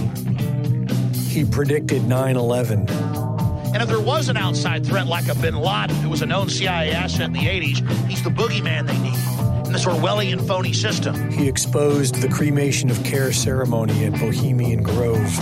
He 1.15 1.47
predicted 1.47 2.07
9 2.07 2.37
11 2.37 3.32
and 3.73 3.83
if 3.83 3.89
there 3.89 4.01
was 4.01 4.29
an 4.29 4.37
outside 4.37 4.87
threat 4.87 5.07
like 5.07 5.29
a 5.29 5.35
bin 5.35 5.57
Laden, 5.57 5.97
who 5.97 6.11
was 6.11 6.23
a 6.23 6.27
known 6.27 6.49
CIA 6.49 6.93
asset 6.93 7.23
in 7.23 7.33
the 7.33 7.41
80s, 7.41 8.09
he's 8.09 8.23
the 8.23 8.31
boogeyman 8.31 8.87
they 8.87 8.99
need 8.99 9.67
in 9.67 9.73
this 9.73 9.87
Orwellian 9.87 10.47
phony 10.47 10.73
system. 10.73 11.31
He 11.31 11.49
exposed 11.49 12.17
the 12.17 12.29
cremation 12.29 12.91
of 12.91 13.03
care 13.05 13.33
ceremony 13.33 14.05
at 14.05 14.13
Bohemian 14.13 14.83
Grove. 14.83 15.39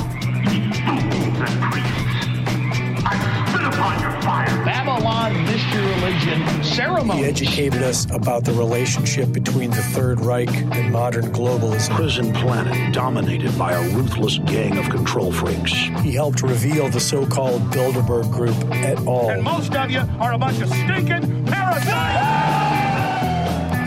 Babylon 3.80 5.42
mystery 5.44 5.82
religion 5.94 6.62
ceremony. 6.62 7.20
He 7.20 7.24
educated 7.24 7.82
us 7.82 8.04
about 8.10 8.44
the 8.44 8.52
relationship 8.52 9.32
between 9.32 9.70
the 9.70 9.82
Third 9.82 10.20
Reich 10.20 10.50
and 10.50 10.92
modern 10.92 11.32
globalism. 11.32 11.94
Prison 11.96 12.30
planet 12.34 12.92
dominated 12.92 13.58
by 13.58 13.72
a 13.72 13.96
ruthless 13.96 14.38
gang 14.44 14.76
of 14.76 14.90
control 14.90 15.32
freaks. 15.32 15.72
He 16.02 16.12
helped 16.12 16.42
reveal 16.42 16.90
the 16.90 17.00
so-called 17.00 17.62
Bilderberg 17.70 18.30
Group 18.30 18.54
at 18.74 19.06
all. 19.06 19.30
And 19.30 19.42
most 19.42 19.74
of 19.74 19.90
you 19.90 20.00
are 20.18 20.34
a 20.34 20.38
bunch 20.38 20.60
of 20.60 20.68
stinking 20.68 21.46
parasites. 21.46 22.68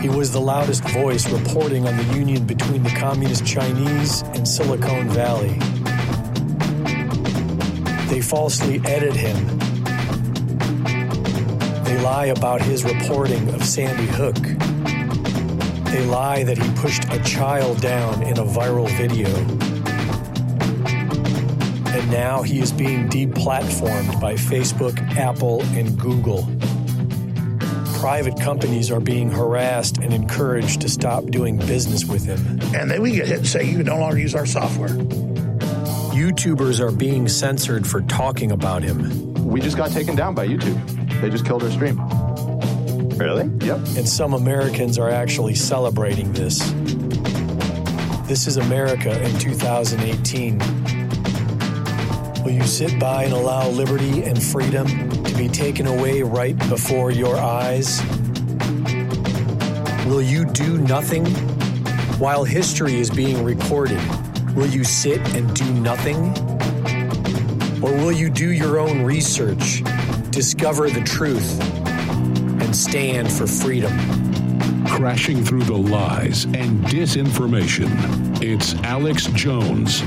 He 0.02 0.08
was 0.08 0.32
the 0.32 0.40
loudest 0.40 0.82
voice 0.88 1.30
reporting 1.30 1.86
on 1.86 1.96
the 1.96 2.04
union 2.14 2.44
between 2.44 2.82
the 2.82 2.90
communist 2.90 3.46
Chinese 3.46 4.22
and 4.34 4.46
Silicon 4.46 5.08
Valley. 5.10 5.56
They 8.08 8.20
falsely 8.20 8.80
edit 8.84 9.14
him 9.14 9.63
they 11.94 12.02
lie 12.02 12.26
about 12.26 12.60
his 12.60 12.82
reporting 12.82 13.48
of 13.50 13.64
Sandy 13.64 14.06
Hook. 14.06 14.34
They 15.92 16.04
lie 16.06 16.42
that 16.42 16.58
he 16.58 16.68
pushed 16.74 17.04
a 17.12 17.22
child 17.22 17.80
down 17.80 18.24
in 18.24 18.36
a 18.36 18.42
viral 18.42 18.88
video. 18.96 19.28
And 21.96 22.10
now 22.10 22.42
he 22.42 22.58
is 22.58 22.72
being 22.72 23.08
deplatformed 23.08 24.20
by 24.20 24.34
Facebook, 24.34 24.98
Apple, 25.16 25.62
and 25.76 25.96
Google. 25.96 26.48
Private 28.00 28.40
companies 28.40 28.90
are 28.90 29.00
being 29.00 29.30
harassed 29.30 29.98
and 29.98 30.12
encouraged 30.12 30.80
to 30.80 30.88
stop 30.88 31.26
doing 31.26 31.58
business 31.58 32.04
with 32.04 32.24
him. 32.24 32.58
And 32.74 32.90
then 32.90 33.02
we 33.02 33.12
get 33.12 33.28
hit 33.28 33.38
and 33.38 33.46
say, 33.46 33.70
you 33.70 33.76
can 33.76 33.86
no 33.86 33.98
longer 34.00 34.18
use 34.18 34.34
our 34.34 34.46
software. 34.46 34.88
YouTubers 36.10 36.80
are 36.80 36.90
being 36.90 37.28
censored 37.28 37.86
for 37.86 38.00
talking 38.02 38.50
about 38.50 38.82
him 38.82 39.32
we 39.44 39.60
just 39.60 39.76
got 39.76 39.90
taken 39.90 40.16
down 40.16 40.34
by 40.34 40.48
YouTube. 40.48 41.03
They 41.24 41.30
just 41.30 41.46
killed 41.46 41.62
our 41.62 41.70
stream. 41.70 41.96
Really? 43.16 43.44
Yep. 43.66 43.78
And 43.96 44.06
some 44.06 44.34
Americans 44.34 44.98
are 44.98 45.08
actually 45.08 45.54
celebrating 45.54 46.30
this. 46.34 46.58
This 48.28 48.46
is 48.46 48.58
America 48.58 49.18
in 49.22 49.38
2018. 49.38 50.58
Will 52.44 52.50
you 52.50 52.64
sit 52.64 53.00
by 53.00 53.24
and 53.24 53.32
allow 53.32 53.66
liberty 53.70 54.22
and 54.22 54.42
freedom 54.42 54.86
to 55.24 55.34
be 55.38 55.48
taken 55.48 55.86
away 55.86 56.20
right 56.20 56.58
before 56.68 57.10
your 57.10 57.38
eyes? 57.38 58.02
Will 60.04 60.20
you 60.20 60.44
do 60.44 60.76
nothing 60.76 61.24
while 62.18 62.44
history 62.44 63.00
is 63.00 63.08
being 63.08 63.42
recorded? 63.42 64.02
Will 64.54 64.66
you 64.66 64.84
sit 64.84 65.20
and 65.34 65.56
do 65.56 65.72
nothing? 65.72 66.36
Or 67.82 67.92
will 67.92 68.12
you 68.12 68.28
do 68.28 68.52
your 68.52 68.78
own 68.78 69.00
research, 69.06 69.82
discover 70.34 70.90
the 70.90 71.00
truth, 71.02 71.60
and 72.60 72.74
stand 72.74 73.30
for 73.30 73.46
freedom? 73.46 73.92
Crashing 74.84 75.44
through 75.44 75.62
the 75.62 75.76
lies 75.76 76.44
and 76.46 76.84
disinformation, 76.86 77.88
it's 78.42 78.74
Alex 78.82 79.26
Jones. 79.26 80.02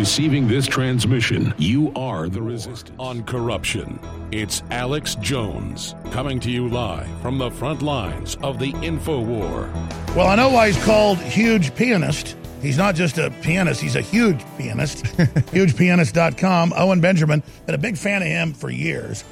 Receiving 0.00 0.48
this 0.48 0.66
transmission, 0.66 1.52
you 1.58 1.92
are 1.94 2.30
the 2.30 2.40
resistance 2.40 2.90
on 2.98 3.22
corruption. 3.24 4.00
It's 4.32 4.62
Alex 4.70 5.14
Jones 5.16 5.94
coming 6.10 6.40
to 6.40 6.50
you 6.50 6.68
live 6.68 7.06
from 7.20 7.36
the 7.36 7.50
front 7.50 7.82
lines 7.82 8.34
of 8.36 8.58
the 8.58 8.70
info 8.80 9.20
war. 9.20 9.70
Well, 10.16 10.26
I 10.26 10.36
know 10.36 10.48
why 10.48 10.68
he's 10.68 10.82
called 10.84 11.18
huge 11.18 11.74
pianist. 11.74 12.34
He's 12.62 12.78
not 12.78 12.94
just 12.94 13.18
a 13.18 13.30
pianist, 13.42 13.82
he's 13.82 13.94
a 13.94 14.00
huge 14.00 14.42
pianist. 14.56 15.04
HugePianist.com. 15.04 16.72
Owen 16.74 17.02
Benjamin, 17.02 17.42
been 17.66 17.74
a 17.74 17.78
big 17.78 17.98
fan 17.98 18.22
of 18.22 18.28
him 18.28 18.54
for 18.54 18.70
years. 18.70 19.22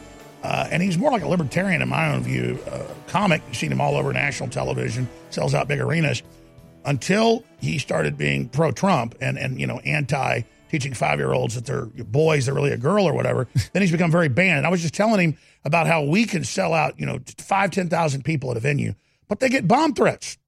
Uh, 0.42 0.68
and 0.70 0.82
he's 0.82 0.98
more 0.98 1.10
like 1.10 1.22
a 1.22 1.28
libertarian 1.28 1.80
in 1.80 1.88
my 1.88 2.12
own 2.12 2.22
view. 2.22 2.58
Uh, 2.70 2.82
comic, 3.06 3.40
you've 3.48 3.56
seen 3.56 3.72
him 3.72 3.80
all 3.80 3.96
over 3.96 4.12
national 4.12 4.50
television, 4.50 5.08
sells 5.30 5.54
out 5.54 5.66
big 5.66 5.80
arenas. 5.80 6.22
Until 6.84 7.42
he 7.58 7.78
started 7.78 8.18
being 8.18 8.50
pro 8.50 8.70
Trump 8.70 9.14
and, 9.22 9.38
and, 9.38 9.58
you 9.58 9.66
know, 9.66 9.78
anti 9.78 10.42
teaching 10.68 10.94
five 10.94 11.18
year 11.18 11.32
olds 11.32 11.54
that 11.54 11.66
they're 11.66 11.86
boys, 12.04 12.46
they're 12.46 12.54
really 12.54 12.72
a 12.72 12.76
girl 12.76 13.04
or 13.04 13.14
whatever, 13.14 13.48
then 13.72 13.82
he's 13.82 13.92
become 13.92 14.10
very 14.10 14.28
banned. 14.28 14.58
And 14.58 14.66
I 14.66 14.70
was 14.70 14.82
just 14.82 14.94
telling 14.94 15.20
him 15.20 15.38
about 15.64 15.86
how 15.86 16.02
we 16.02 16.24
can 16.24 16.44
sell 16.44 16.72
out, 16.72 16.98
you 16.98 17.06
know, 17.06 17.20
five, 17.38 17.70
10,000 17.70 18.24
people 18.24 18.50
at 18.50 18.56
a 18.56 18.60
venue, 18.60 18.94
but 19.28 19.40
they 19.40 19.48
get 19.48 19.68
bomb 19.68 19.94
threats. 19.94 20.38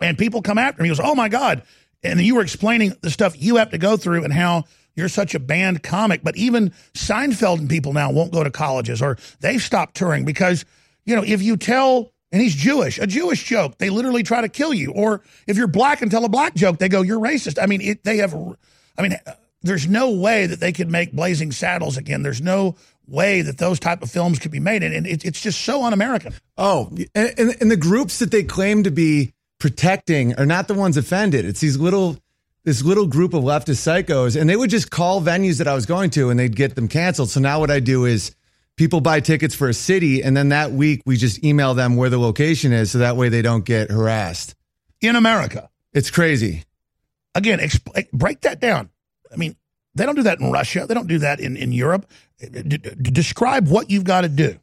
And 0.00 0.16
people 0.16 0.42
come 0.42 0.58
after 0.58 0.80
him. 0.80 0.84
He 0.84 0.90
goes, 0.90 1.00
Oh 1.00 1.14
my 1.14 1.28
God. 1.28 1.62
And 2.02 2.20
you 2.20 2.36
were 2.36 2.42
explaining 2.42 2.94
the 3.00 3.10
stuff 3.10 3.40
you 3.40 3.56
have 3.56 3.70
to 3.70 3.78
go 3.78 3.96
through 3.96 4.22
and 4.24 4.32
how 4.32 4.64
you're 4.94 5.08
such 5.08 5.34
a 5.34 5.38
banned 5.38 5.82
comic. 5.82 6.22
But 6.22 6.36
even 6.36 6.70
Seinfeld 6.94 7.58
and 7.58 7.68
people 7.68 7.92
now 7.92 8.10
won't 8.10 8.32
go 8.32 8.44
to 8.44 8.50
colleges 8.50 9.02
or 9.02 9.16
they've 9.40 9.62
stopped 9.62 9.96
touring 9.96 10.24
because, 10.24 10.64
you 11.04 11.16
know, 11.16 11.24
if 11.24 11.42
you 11.42 11.56
tell, 11.56 12.12
and 12.30 12.42
he's 12.42 12.54
Jewish, 12.54 12.98
a 12.98 13.06
Jewish 13.06 13.44
joke, 13.44 13.78
they 13.78 13.90
literally 13.90 14.22
try 14.22 14.40
to 14.40 14.48
kill 14.48 14.74
you. 14.74 14.92
Or 14.92 15.22
if 15.46 15.56
you're 15.56 15.66
black 15.66 16.02
and 16.02 16.10
tell 16.10 16.24
a 16.24 16.28
black 16.28 16.54
joke, 16.54 16.78
they 16.78 16.88
go, 16.88 17.02
you're 17.02 17.20
racist. 17.20 17.62
I 17.62 17.66
mean, 17.66 17.80
it, 17.80 18.04
they 18.04 18.18
have, 18.18 18.34
I 18.98 19.02
mean, 19.02 19.16
there's 19.62 19.86
no 19.86 20.10
way 20.10 20.46
that 20.46 20.60
they 20.60 20.72
could 20.72 20.90
make 20.90 21.12
Blazing 21.12 21.52
Saddles 21.52 21.96
again. 21.96 22.22
There's 22.22 22.42
no 22.42 22.76
way 23.06 23.40
that 23.42 23.58
those 23.58 23.80
type 23.80 24.02
of 24.02 24.10
films 24.10 24.38
could 24.38 24.50
be 24.50 24.60
made. 24.60 24.82
And 24.82 25.06
it, 25.06 25.24
it's 25.24 25.40
just 25.40 25.62
so 25.62 25.84
un-American. 25.84 26.34
Oh, 26.56 26.90
and, 27.14 27.34
and, 27.38 27.56
and 27.60 27.70
the 27.70 27.76
groups 27.76 28.18
that 28.18 28.30
they 28.30 28.42
claim 28.42 28.82
to 28.82 28.90
be 28.90 29.32
protecting 29.58 30.34
are 30.34 30.46
not 30.46 30.68
the 30.68 30.74
ones 30.74 30.96
offended. 30.96 31.44
It's 31.44 31.60
these 31.60 31.78
little 31.78 32.18
this 32.64 32.82
little 32.82 33.06
group 33.06 33.32
of 33.32 33.44
leftist 33.44 33.80
psychos, 33.80 34.38
and 34.38 34.50
they 34.50 34.56
would 34.56 34.68
just 34.68 34.90
call 34.90 35.22
venues 35.22 35.56
that 35.56 35.66
I 35.66 35.74
was 35.74 35.86
going 35.86 36.10
to, 36.10 36.28
and 36.28 36.38
they'd 36.38 36.54
get 36.54 36.74
them 36.74 36.86
canceled. 36.86 37.30
So 37.30 37.40
now 37.40 37.60
what 37.60 37.70
I 37.70 37.80
do 37.80 38.04
is 38.04 38.34
people 38.76 39.00
buy 39.00 39.20
tickets 39.20 39.54
for 39.54 39.70
a 39.70 39.74
city, 39.74 40.22
and 40.22 40.36
then 40.36 40.50
that 40.50 40.72
week 40.72 41.00
we 41.06 41.16
just 41.16 41.42
email 41.42 41.72
them 41.72 41.96
where 41.96 42.10
the 42.10 42.18
location 42.18 42.74
is, 42.74 42.90
so 42.90 42.98
that 42.98 43.16
way 43.16 43.30
they 43.30 43.40
don't 43.40 43.64
get 43.64 43.90
harassed. 43.90 44.54
In 45.00 45.16
America, 45.16 45.70
it's 45.94 46.10
crazy. 46.10 46.64
Again, 47.38 47.60
exp- 47.60 47.88
eh, 47.94 48.02
break 48.12 48.40
that 48.40 48.60
down. 48.60 48.90
I 49.32 49.36
mean, 49.36 49.54
they 49.94 50.04
don't 50.04 50.16
do 50.16 50.24
that 50.24 50.40
in 50.40 50.50
Russia. 50.50 50.86
They 50.88 50.94
don't 50.94 51.06
do 51.06 51.18
that 51.20 51.38
in 51.38 51.56
in 51.56 51.72
Europe. 51.72 52.10
D- 52.40 52.78
describe 52.78 53.68
what 53.68 53.90
you've 53.90 54.04
got 54.04 54.22
to 54.22 54.28
do. 54.28 54.58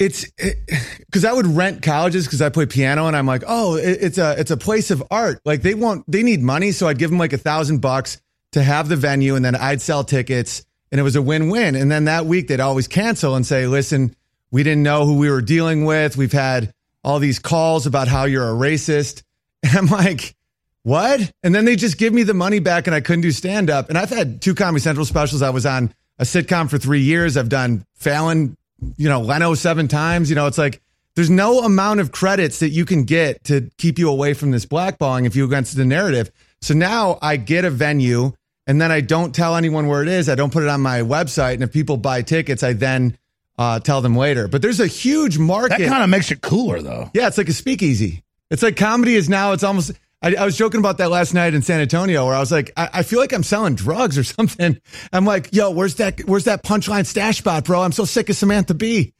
It's 0.00 0.28
because 0.30 1.24
it, 1.24 1.28
I 1.28 1.32
would 1.32 1.46
rent 1.46 1.82
colleges 1.82 2.26
because 2.26 2.42
I 2.42 2.48
play 2.48 2.66
piano 2.66 3.06
and 3.06 3.14
I'm 3.16 3.26
like, 3.26 3.44
oh, 3.46 3.76
it, 3.76 3.98
it's 4.00 4.18
a 4.18 4.34
it's 4.40 4.50
a 4.50 4.56
place 4.56 4.90
of 4.90 5.04
art. 5.08 5.40
Like 5.44 5.62
they 5.62 5.74
want 5.74 6.04
they 6.10 6.24
need 6.24 6.42
money, 6.42 6.72
so 6.72 6.88
I'd 6.88 6.98
give 6.98 7.10
them 7.10 7.18
like 7.18 7.32
a 7.32 7.38
thousand 7.38 7.78
bucks 7.78 8.20
to 8.52 8.62
have 8.62 8.88
the 8.88 8.96
venue, 8.96 9.36
and 9.36 9.44
then 9.44 9.54
I'd 9.54 9.80
sell 9.80 10.02
tickets, 10.02 10.64
and 10.90 10.98
it 10.98 11.04
was 11.04 11.14
a 11.14 11.22
win 11.22 11.48
win. 11.48 11.76
And 11.76 11.92
then 11.92 12.06
that 12.06 12.26
week 12.26 12.48
they'd 12.48 12.58
always 12.58 12.88
cancel 12.88 13.36
and 13.36 13.46
say, 13.46 13.68
listen, 13.68 14.16
we 14.50 14.64
didn't 14.64 14.82
know 14.82 15.06
who 15.06 15.16
we 15.16 15.30
were 15.30 15.42
dealing 15.42 15.84
with. 15.84 16.16
We've 16.16 16.32
had 16.32 16.74
all 17.04 17.20
these 17.20 17.38
calls 17.38 17.86
about 17.86 18.08
how 18.08 18.24
you're 18.24 18.48
a 18.50 18.54
racist, 18.54 19.22
and 19.62 19.76
I'm 19.76 19.86
like. 19.86 20.34
What? 20.82 21.32
And 21.42 21.54
then 21.54 21.64
they 21.64 21.76
just 21.76 21.98
give 21.98 22.12
me 22.12 22.22
the 22.22 22.34
money 22.34 22.58
back 22.58 22.86
and 22.86 22.94
I 22.94 23.00
couldn't 23.00 23.20
do 23.20 23.32
stand 23.32 23.70
up. 23.70 23.88
And 23.88 23.98
I've 23.98 24.10
had 24.10 24.40
two 24.40 24.54
Comedy 24.54 24.80
Central 24.80 25.04
specials. 25.04 25.42
I 25.42 25.50
was 25.50 25.66
on 25.66 25.92
a 26.18 26.24
sitcom 26.24 26.70
for 26.70 26.78
three 26.78 27.02
years. 27.02 27.36
I've 27.36 27.48
done 27.48 27.84
Fallon 27.94 28.56
you 28.96 29.08
know, 29.08 29.20
Leno 29.20 29.54
seven 29.54 29.88
times. 29.88 30.30
You 30.30 30.36
know, 30.36 30.46
it's 30.46 30.58
like 30.58 30.80
there's 31.14 31.30
no 31.30 31.60
amount 31.60 32.00
of 32.00 32.12
credits 32.12 32.60
that 32.60 32.70
you 32.70 32.84
can 32.84 33.04
get 33.04 33.44
to 33.44 33.70
keep 33.78 33.98
you 33.98 34.10
away 34.10 34.34
from 34.34 34.50
this 34.50 34.66
blackballing 34.66 35.26
if 35.26 35.36
you 35.36 35.44
against 35.44 35.76
the 35.76 35.84
narrative. 35.84 36.30
So 36.60 36.74
now 36.74 37.18
I 37.22 37.36
get 37.36 37.64
a 37.64 37.70
venue 37.70 38.32
and 38.66 38.80
then 38.80 38.92
I 38.92 39.00
don't 39.00 39.34
tell 39.34 39.56
anyone 39.56 39.86
where 39.86 40.02
it 40.02 40.08
is. 40.08 40.28
I 40.28 40.34
don't 40.34 40.52
put 40.52 40.62
it 40.62 40.68
on 40.68 40.80
my 40.80 41.00
website. 41.00 41.54
And 41.54 41.62
if 41.62 41.72
people 41.72 41.96
buy 41.96 42.22
tickets, 42.22 42.62
I 42.62 42.72
then 42.74 43.16
uh, 43.58 43.80
tell 43.80 44.00
them 44.00 44.14
later. 44.14 44.48
But 44.48 44.62
there's 44.62 44.80
a 44.80 44.86
huge 44.86 45.38
market. 45.38 45.78
That 45.78 45.88
kind 45.88 46.04
of 46.04 46.10
makes 46.10 46.30
it 46.30 46.40
cooler, 46.40 46.80
though. 46.80 47.10
Yeah, 47.14 47.26
it's 47.26 47.38
like 47.38 47.48
a 47.48 47.52
speakeasy. 47.52 48.22
It's 48.50 48.62
like 48.62 48.76
comedy 48.76 49.14
is 49.14 49.28
now, 49.28 49.52
it's 49.52 49.64
almost. 49.64 49.92
I, 50.22 50.34
I 50.34 50.44
was 50.44 50.56
joking 50.56 50.80
about 50.80 50.98
that 50.98 51.10
last 51.10 51.32
night 51.32 51.54
in 51.54 51.62
San 51.62 51.80
Antonio 51.80 52.26
where 52.26 52.34
I 52.34 52.40
was 52.40 52.52
like, 52.52 52.72
I, 52.76 52.88
I, 52.94 53.02
feel 53.02 53.20
like 53.20 53.32
I'm 53.32 53.42
selling 53.42 53.74
drugs 53.74 54.18
or 54.18 54.24
something. 54.24 54.78
I'm 55.12 55.24
like, 55.24 55.48
yo, 55.52 55.70
where's 55.70 55.96
that, 55.96 56.20
where's 56.26 56.44
that 56.44 56.62
punchline 56.62 57.06
stash 57.06 57.38
spot, 57.38 57.64
bro? 57.64 57.82
I'm 57.82 57.92
so 57.92 58.04
sick 58.04 58.28
of 58.28 58.36
Samantha 58.36 58.74
Bee. 58.74 59.14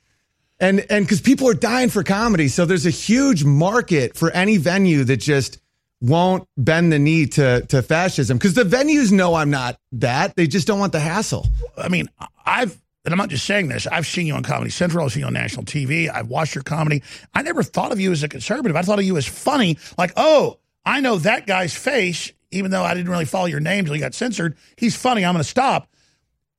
And, 0.58 0.84
and 0.90 1.08
cause 1.08 1.22
people 1.22 1.48
are 1.48 1.54
dying 1.54 1.88
for 1.88 2.02
comedy. 2.02 2.48
So 2.48 2.66
there's 2.66 2.84
a 2.84 2.90
huge 2.90 3.44
market 3.44 4.14
for 4.14 4.30
any 4.30 4.58
venue 4.58 5.04
that 5.04 5.16
just 5.16 5.58
won't 6.02 6.46
bend 6.58 6.92
the 6.92 6.98
knee 6.98 7.26
to, 7.26 7.64
to 7.66 7.80
fascism. 7.80 8.38
Cause 8.38 8.52
the 8.52 8.64
venues 8.64 9.10
know 9.10 9.34
I'm 9.34 9.50
not 9.50 9.78
that. 9.92 10.36
They 10.36 10.46
just 10.46 10.66
don't 10.66 10.78
want 10.78 10.92
the 10.92 11.00
hassle. 11.00 11.46
I 11.78 11.88
mean, 11.88 12.10
I've, 12.44 12.78
and 13.06 13.14
I'm 13.14 13.18
not 13.18 13.30
just 13.30 13.46
saying 13.46 13.68
this. 13.68 13.86
I've 13.86 14.06
seen 14.06 14.26
you 14.26 14.34
on 14.34 14.42
Comedy 14.42 14.70
Central. 14.70 15.06
I've 15.06 15.12
seen 15.12 15.20
you 15.20 15.28
on 15.28 15.32
national 15.32 15.64
TV. 15.64 16.14
I've 16.14 16.28
watched 16.28 16.54
your 16.54 16.64
comedy. 16.64 17.02
I 17.32 17.40
never 17.40 17.62
thought 17.62 17.92
of 17.92 18.00
you 18.00 18.12
as 18.12 18.22
a 18.22 18.28
conservative. 18.28 18.76
I 18.76 18.82
thought 18.82 18.98
of 18.98 19.06
you 19.06 19.16
as 19.16 19.26
funny. 19.26 19.78
Like, 19.96 20.12
oh, 20.18 20.58
I 20.84 21.00
know 21.00 21.18
that 21.18 21.46
guy's 21.46 21.74
face, 21.74 22.32
even 22.50 22.70
though 22.70 22.82
I 22.82 22.94
didn't 22.94 23.10
really 23.10 23.24
follow 23.24 23.46
your 23.46 23.60
name 23.60 23.80
until 23.80 23.94
he 23.94 24.00
got 24.00 24.14
censored. 24.14 24.56
He's 24.76 24.96
funny. 24.96 25.24
I'm 25.24 25.34
going 25.34 25.42
to 25.42 25.48
stop. 25.48 25.88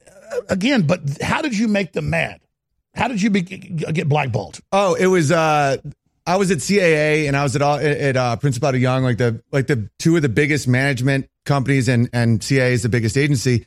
Uh, 0.08 0.38
again, 0.50 0.84
but 0.84 1.22
how 1.22 1.42
did 1.42 1.58
you 1.58 1.68
make 1.68 1.94
them 1.94 2.10
mad? 2.10 2.42
How 2.94 3.08
did 3.08 3.22
you 3.22 3.30
be, 3.30 3.42
get 3.42 4.08
blackballed? 4.10 4.60
Oh, 4.72 4.96
it 4.96 5.08
was. 5.08 5.32
uh 5.32 5.78
I 6.26 6.36
was 6.36 6.52
at 6.52 6.60
CAA 6.60 7.28
and 7.28 7.36
I 7.36 7.42
was 7.42 7.56
at 7.56 7.64
all 7.64 7.78
at 7.78 8.16
uh, 8.16 8.38
Principato-Young, 8.40 9.04
like 9.04 9.18
the 9.18 9.42
like 9.52 9.66
the 9.66 9.90
two 9.98 10.16
of 10.16 10.22
the 10.22 10.30
biggest 10.30 10.68
management 10.68 11.28
companies, 11.46 11.88
and 11.88 12.10
and 12.14 12.40
CAA 12.40 12.74
is 12.74 12.84
the 12.84 12.90
biggest 12.90 13.18
agency. 13.18 13.66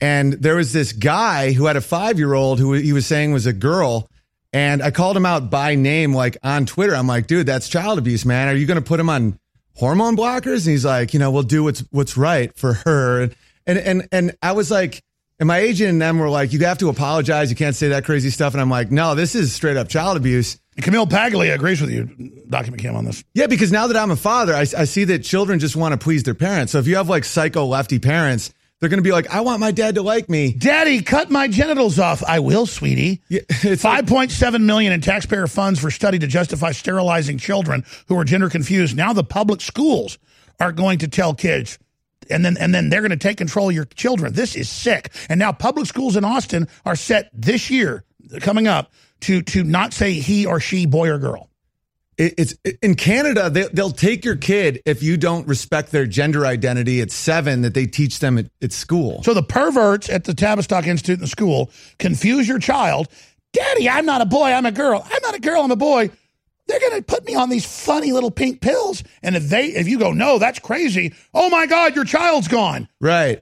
And 0.00 0.34
there 0.34 0.56
was 0.56 0.72
this 0.72 0.92
guy 0.92 1.52
who 1.52 1.66
had 1.66 1.76
a 1.76 1.80
five 1.80 2.18
year 2.18 2.34
old 2.34 2.58
who 2.58 2.74
he 2.74 2.92
was 2.92 3.06
saying 3.06 3.32
was 3.32 3.46
a 3.46 3.52
girl. 3.52 4.08
And 4.52 4.82
I 4.82 4.90
called 4.90 5.16
him 5.16 5.26
out 5.26 5.50
by 5.50 5.74
name, 5.74 6.14
like 6.14 6.36
on 6.42 6.64
Twitter. 6.64 6.94
I'm 6.94 7.06
like, 7.06 7.26
dude, 7.26 7.46
that's 7.46 7.68
child 7.68 7.98
abuse, 7.98 8.24
man. 8.24 8.48
Are 8.48 8.54
you 8.54 8.66
going 8.66 8.78
to 8.80 8.84
put 8.84 9.00
him 9.00 9.10
on 9.10 9.38
hormone 9.76 10.16
blockers? 10.16 10.66
And 10.66 10.72
he's 10.72 10.84
like, 10.84 11.14
you 11.14 11.20
know, 11.20 11.30
we'll 11.30 11.42
do 11.42 11.64
what's 11.64 11.80
what's 11.90 12.16
right 12.16 12.56
for 12.56 12.74
her. 12.74 13.22
And 13.22 13.34
and 13.66 13.78
and, 13.78 14.08
and 14.12 14.36
I 14.42 14.52
was 14.52 14.70
like, 14.70 15.02
and 15.38 15.46
my 15.46 15.58
agent 15.58 15.90
and 15.90 16.00
them 16.00 16.18
were 16.18 16.30
like, 16.30 16.52
you 16.52 16.58
have 16.60 16.78
to 16.78 16.88
apologize. 16.88 17.50
You 17.50 17.56
can't 17.56 17.76
say 17.76 17.88
that 17.88 18.04
crazy 18.04 18.30
stuff. 18.30 18.54
And 18.54 18.60
I'm 18.60 18.70
like, 18.70 18.90
no, 18.90 19.14
this 19.14 19.34
is 19.34 19.54
straight 19.54 19.76
up 19.76 19.88
child 19.88 20.16
abuse. 20.16 20.58
And 20.76 20.84
Camille 20.84 21.06
Paglia 21.06 21.54
agrees 21.54 21.80
with 21.80 21.90
you, 21.90 22.04
Document 22.48 22.82
Cam, 22.82 22.96
on 22.96 23.04
this. 23.04 23.24
Yeah, 23.34 23.46
because 23.46 23.72
now 23.72 23.86
that 23.86 23.96
I'm 23.96 24.10
a 24.10 24.16
father, 24.16 24.54
I, 24.54 24.60
I 24.60 24.84
see 24.84 25.04
that 25.04 25.20
children 25.20 25.58
just 25.58 25.74
want 25.74 25.92
to 25.92 25.98
please 25.98 26.22
their 26.22 26.34
parents. 26.34 26.72
So 26.72 26.78
if 26.78 26.86
you 26.86 26.96
have 26.96 27.08
like 27.08 27.24
psycho 27.24 27.64
lefty 27.64 27.98
parents 27.98 28.52
they're 28.80 28.88
going 28.88 28.98
to 28.98 29.02
be 29.02 29.12
like, 29.12 29.28
I 29.30 29.40
want 29.40 29.60
my 29.60 29.70
dad 29.70 29.94
to 29.94 30.02
like 30.02 30.28
me. 30.28 30.52
Daddy, 30.52 31.02
cut 31.02 31.30
my 31.30 31.48
genitals 31.48 31.98
off. 31.98 32.22
I 32.24 32.40
will, 32.40 32.66
sweetie. 32.66 33.22
Yeah, 33.28 33.40
like- 33.64 33.78
5.7 34.06 34.62
million 34.62 34.92
in 34.92 35.00
taxpayer 35.00 35.46
funds 35.46 35.80
for 35.80 35.90
study 35.90 36.18
to 36.18 36.26
justify 36.26 36.72
sterilizing 36.72 37.38
children 37.38 37.84
who 38.08 38.18
are 38.18 38.24
gender 38.24 38.50
confused. 38.50 38.96
Now 38.96 39.12
the 39.12 39.24
public 39.24 39.60
schools 39.60 40.18
are 40.60 40.72
going 40.72 40.98
to 40.98 41.08
tell 41.08 41.34
kids 41.34 41.78
and 42.30 42.44
then 42.44 42.56
and 42.58 42.74
then 42.74 42.88
they're 42.88 43.02
going 43.02 43.10
to 43.10 43.16
take 43.16 43.36
control 43.38 43.68
of 43.68 43.74
your 43.74 43.84
children. 43.84 44.32
This 44.32 44.56
is 44.56 44.68
sick. 44.68 45.12
And 45.28 45.38
now 45.38 45.52
public 45.52 45.86
schools 45.86 46.16
in 46.16 46.24
Austin 46.24 46.66
are 46.84 46.96
set 46.96 47.30
this 47.32 47.70
year 47.70 48.04
coming 48.40 48.66
up 48.66 48.92
to 49.20 49.42
to 49.42 49.64
not 49.64 49.92
say 49.94 50.14
he 50.14 50.44
or 50.46 50.60
she, 50.60 50.86
boy 50.86 51.08
or 51.08 51.18
girl. 51.18 51.50
It, 52.18 52.34
it's 52.38 52.54
in 52.82 52.94
Canada. 52.94 53.50
They, 53.50 53.68
they'll 53.72 53.90
take 53.90 54.24
your 54.24 54.36
kid 54.36 54.80
if 54.86 55.02
you 55.02 55.16
don't 55.16 55.46
respect 55.46 55.92
their 55.92 56.06
gender 56.06 56.46
identity 56.46 57.00
at 57.00 57.10
seven 57.10 57.62
that 57.62 57.74
they 57.74 57.86
teach 57.86 58.20
them 58.20 58.38
at, 58.38 58.46
at 58.62 58.72
school. 58.72 59.22
So 59.22 59.34
the 59.34 59.42
perverts 59.42 60.08
at 60.08 60.24
the 60.24 60.34
Tavistock 60.34 60.86
Institute 60.86 61.18
in 61.18 61.20
the 61.20 61.26
school 61.26 61.70
confuse 61.98 62.48
your 62.48 62.58
child. 62.58 63.08
Daddy, 63.52 63.88
I'm 63.88 64.06
not 64.06 64.20
a 64.20 64.26
boy, 64.26 64.52
I'm 64.52 64.66
a 64.66 64.72
girl. 64.72 65.02
I'm 65.04 65.22
not 65.22 65.34
a 65.34 65.40
girl, 65.40 65.62
I'm 65.62 65.70
a 65.70 65.76
boy. 65.76 66.10
They're 66.68 66.80
going 66.80 66.96
to 66.96 67.02
put 67.02 67.24
me 67.24 67.34
on 67.34 67.48
these 67.48 67.64
funny 67.64 68.12
little 68.12 68.30
pink 68.30 68.60
pills. 68.60 69.04
And 69.22 69.36
if 69.36 69.48
they, 69.48 69.66
if 69.66 69.86
you 69.86 69.98
go, 69.98 70.12
no, 70.12 70.38
that's 70.38 70.58
crazy. 70.58 71.14
Oh 71.32 71.48
my 71.48 71.66
God, 71.66 71.94
your 71.94 72.04
child's 72.04 72.48
gone. 72.48 72.88
Right. 73.00 73.40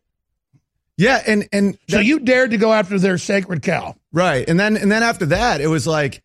Yeah, 0.96 1.22
and 1.26 1.48
and 1.52 1.78
So 1.88 1.98
you 1.98 2.20
dared 2.20 2.52
to 2.52 2.56
go 2.56 2.72
after 2.72 2.98
their 2.98 3.18
sacred 3.18 3.62
cow. 3.62 3.96
Right. 4.12 4.48
And 4.48 4.60
then 4.60 4.76
and 4.76 4.90
then 4.92 5.02
after 5.02 5.26
that, 5.26 5.60
it 5.60 5.66
was 5.66 5.86
like 5.86 6.22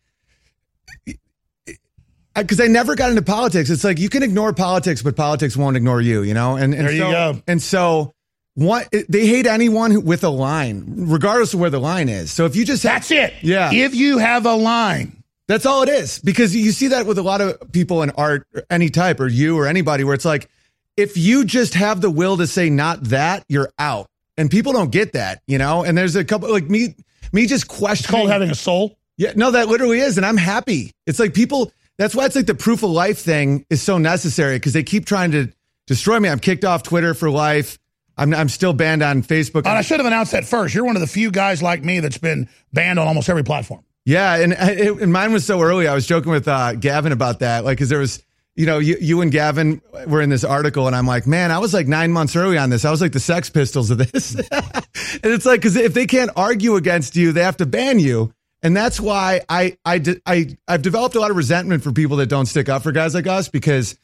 because 2.34 2.60
I 2.60 2.66
never 2.66 2.94
got 2.94 3.10
into 3.10 3.22
politics. 3.22 3.70
It's 3.70 3.84
like 3.84 3.98
you 3.98 4.08
can 4.08 4.22
ignore 4.22 4.52
politics, 4.52 5.02
but 5.02 5.16
politics 5.16 5.56
won't 5.56 5.76
ignore 5.76 6.00
you, 6.00 6.22
you 6.22 6.34
know? 6.34 6.56
And, 6.56 6.74
and 6.74 6.86
There 6.86 6.92
you 6.92 7.00
so, 7.00 7.10
go. 7.10 7.42
And 7.46 7.62
so 7.62 8.14
what 8.54 8.88
they 9.08 9.26
hate 9.26 9.46
anyone 9.46 9.90
who, 9.90 10.00
with 10.00 10.24
a 10.24 10.28
line, 10.28 10.84
regardless 10.86 11.54
of 11.54 11.60
where 11.60 11.70
the 11.70 11.80
line 11.80 12.08
is. 12.08 12.30
So 12.30 12.46
if 12.46 12.56
you 12.56 12.64
just 12.64 12.82
That's 12.82 13.10
it. 13.10 13.34
Yeah. 13.42 13.72
If 13.72 13.94
you 13.94 14.18
have 14.18 14.46
a 14.46 14.54
line, 14.54 15.22
That's 15.50 15.66
all 15.66 15.82
it 15.82 15.88
is. 15.88 16.20
Because 16.20 16.54
you 16.54 16.70
see 16.70 16.88
that 16.88 17.06
with 17.06 17.18
a 17.18 17.22
lot 17.22 17.40
of 17.40 17.72
people 17.72 18.02
in 18.02 18.10
art, 18.10 18.46
or 18.54 18.62
any 18.70 18.88
type, 18.88 19.18
or 19.18 19.26
you 19.26 19.58
or 19.58 19.66
anybody, 19.66 20.04
where 20.04 20.14
it's 20.14 20.24
like, 20.24 20.48
if 20.96 21.16
you 21.16 21.44
just 21.44 21.74
have 21.74 22.00
the 22.00 22.10
will 22.10 22.36
to 22.36 22.46
say 22.46 22.70
not 22.70 23.02
that, 23.04 23.44
you're 23.48 23.72
out. 23.76 24.06
And 24.36 24.48
people 24.48 24.72
don't 24.72 24.92
get 24.92 25.14
that, 25.14 25.42
you 25.48 25.58
know? 25.58 25.82
And 25.82 25.98
there's 25.98 26.14
a 26.14 26.24
couple 26.24 26.52
like 26.52 26.70
me, 26.70 26.94
me 27.32 27.46
just 27.46 27.64
it's 27.68 28.06
called 28.06 28.30
having 28.30 28.50
a 28.50 28.54
soul. 28.54 28.96
Yeah, 29.16 29.32
no, 29.34 29.50
that 29.50 29.66
literally 29.66 29.98
is. 29.98 30.16
And 30.18 30.24
I'm 30.24 30.36
happy. 30.36 30.92
It's 31.06 31.18
like 31.18 31.34
people, 31.34 31.72
that's 32.00 32.14
why 32.14 32.24
it's 32.24 32.34
like 32.34 32.46
the 32.46 32.54
proof 32.54 32.82
of 32.82 32.88
life 32.88 33.18
thing 33.18 33.66
is 33.68 33.82
so 33.82 33.98
necessary 33.98 34.56
because 34.56 34.72
they 34.72 34.82
keep 34.82 35.04
trying 35.04 35.32
to 35.32 35.52
destroy 35.86 36.18
me. 36.18 36.30
I'm 36.30 36.38
kicked 36.38 36.64
off 36.64 36.82
Twitter 36.82 37.12
for 37.12 37.28
life. 37.28 37.78
I'm, 38.16 38.32
I'm 38.32 38.48
still 38.48 38.72
banned 38.72 39.02
on 39.02 39.22
Facebook. 39.22 39.66
And 39.66 39.68
I 39.68 39.82
should 39.82 40.00
have 40.00 40.06
announced 40.06 40.32
that 40.32 40.46
first. 40.46 40.74
You're 40.74 40.86
one 40.86 40.96
of 40.96 41.00
the 41.00 41.06
few 41.06 41.30
guys 41.30 41.62
like 41.62 41.84
me 41.84 42.00
that's 42.00 42.16
been 42.16 42.48
banned 42.72 42.98
on 42.98 43.06
almost 43.06 43.28
every 43.28 43.44
platform. 43.44 43.84
Yeah, 44.06 44.36
and 44.36 44.54
it, 44.54 44.98
and 44.98 45.12
mine 45.12 45.34
was 45.34 45.44
so 45.44 45.60
early. 45.60 45.86
I 45.88 45.94
was 45.94 46.06
joking 46.06 46.32
with 46.32 46.48
uh, 46.48 46.72
Gavin 46.72 47.12
about 47.12 47.40
that, 47.40 47.66
like, 47.66 47.76
because 47.76 47.90
there 47.90 47.98
was, 47.98 48.24
you 48.54 48.64
know, 48.64 48.78
you, 48.78 48.96
you 48.98 49.20
and 49.20 49.30
Gavin 49.30 49.82
were 50.06 50.22
in 50.22 50.30
this 50.30 50.42
article, 50.42 50.86
and 50.86 50.96
I'm 50.96 51.06
like, 51.06 51.26
man, 51.26 51.50
I 51.50 51.58
was 51.58 51.74
like 51.74 51.86
nine 51.86 52.12
months 52.12 52.34
early 52.34 52.56
on 52.56 52.70
this. 52.70 52.86
I 52.86 52.90
was 52.90 53.02
like 53.02 53.12
the 53.12 53.20
Sex 53.20 53.50
Pistols 53.50 53.90
of 53.90 53.98
this, 53.98 54.34
and 54.50 54.84
it's 55.22 55.44
like 55.44 55.60
because 55.60 55.76
if 55.76 55.92
they 55.92 56.06
can't 56.06 56.30
argue 56.34 56.76
against 56.76 57.14
you, 57.14 57.32
they 57.32 57.42
have 57.42 57.58
to 57.58 57.66
ban 57.66 57.98
you, 57.98 58.32
and 58.62 58.76
that's 58.76 59.00
why 59.00 59.40
I, 59.48 59.76
I, 59.84 60.02
I, 60.26 60.56
I've 60.68 60.82
developed 60.82 61.14
a 61.14 61.20
lot 61.20 61.30
of 61.30 61.36
resentment 61.36 61.82
for 61.82 61.92
people 61.92 62.18
that 62.18 62.26
don't 62.26 62.46
stick 62.46 62.68
up 62.68 62.82
for 62.82 62.92
guys 62.92 63.14
like 63.14 63.26
us 63.26 63.48
because 63.48 63.96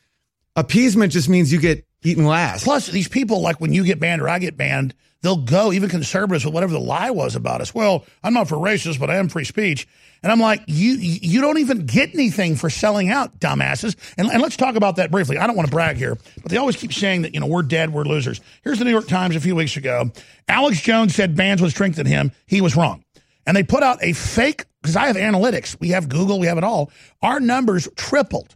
appeasement 0.54 1.12
just 1.12 1.28
means 1.28 1.52
you 1.52 1.60
get 1.60 1.86
eaten 2.02 2.24
last. 2.24 2.64
Plus, 2.64 2.86
these 2.88 3.08
people, 3.08 3.40
like 3.40 3.60
when 3.60 3.72
you 3.72 3.84
get 3.84 4.00
banned 4.00 4.22
or 4.22 4.28
I 4.28 4.38
get 4.38 4.56
banned, 4.56 4.94
they'll 5.22 5.36
go, 5.36 5.72
even 5.72 5.88
conservatives, 5.88 6.44
with 6.44 6.54
whatever 6.54 6.72
the 6.72 6.80
lie 6.80 7.10
was 7.10 7.36
about 7.36 7.60
us. 7.60 7.74
Well, 7.74 8.04
I'm 8.22 8.32
not 8.32 8.48
for 8.48 8.56
racist, 8.56 9.00
but 9.00 9.10
I 9.10 9.16
am 9.16 9.28
free 9.28 9.44
speech. 9.44 9.86
And 10.22 10.32
I'm 10.32 10.40
like, 10.40 10.62
you 10.66 10.94
you 10.94 11.40
don't 11.40 11.58
even 11.58 11.84
get 11.84 12.14
anything 12.14 12.56
for 12.56 12.70
selling 12.70 13.10
out, 13.10 13.38
dumbasses. 13.38 13.96
And, 14.16 14.28
and 14.28 14.40
let's 14.40 14.56
talk 14.56 14.74
about 14.74 14.96
that 14.96 15.10
briefly. 15.10 15.36
I 15.36 15.46
don't 15.46 15.56
want 15.56 15.68
to 15.68 15.74
brag 15.74 15.96
here, 15.96 16.16
but 16.42 16.50
they 16.50 16.56
always 16.56 16.76
keep 16.76 16.92
saying 16.92 17.22
that, 17.22 17.34
you 17.34 17.40
know, 17.40 17.46
we're 17.46 17.62
dead, 17.62 17.92
we're 17.92 18.04
losers. 18.04 18.40
Here's 18.64 18.78
the 18.78 18.84
New 18.84 18.90
York 18.90 19.08
Times 19.08 19.36
a 19.36 19.40
few 19.40 19.54
weeks 19.54 19.76
ago. 19.76 20.10
Alex 20.48 20.80
Jones 20.80 21.14
said 21.14 21.36
bans 21.36 21.60
would 21.60 21.70
strengthen 21.70 22.06
him. 22.06 22.32
He 22.46 22.60
was 22.60 22.74
wrong. 22.74 23.04
And 23.46 23.56
they 23.56 23.62
put 23.62 23.82
out 23.82 24.02
a 24.02 24.12
fake, 24.12 24.66
because 24.82 24.96
I 24.96 25.06
have 25.06 25.16
analytics. 25.16 25.78
We 25.80 25.90
have 25.90 26.08
Google, 26.08 26.38
we 26.38 26.46
have 26.46 26.58
it 26.58 26.64
all. 26.64 26.90
Our 27.22 27.40
numbers 27.40 27.88
tripled, 27.96 28.54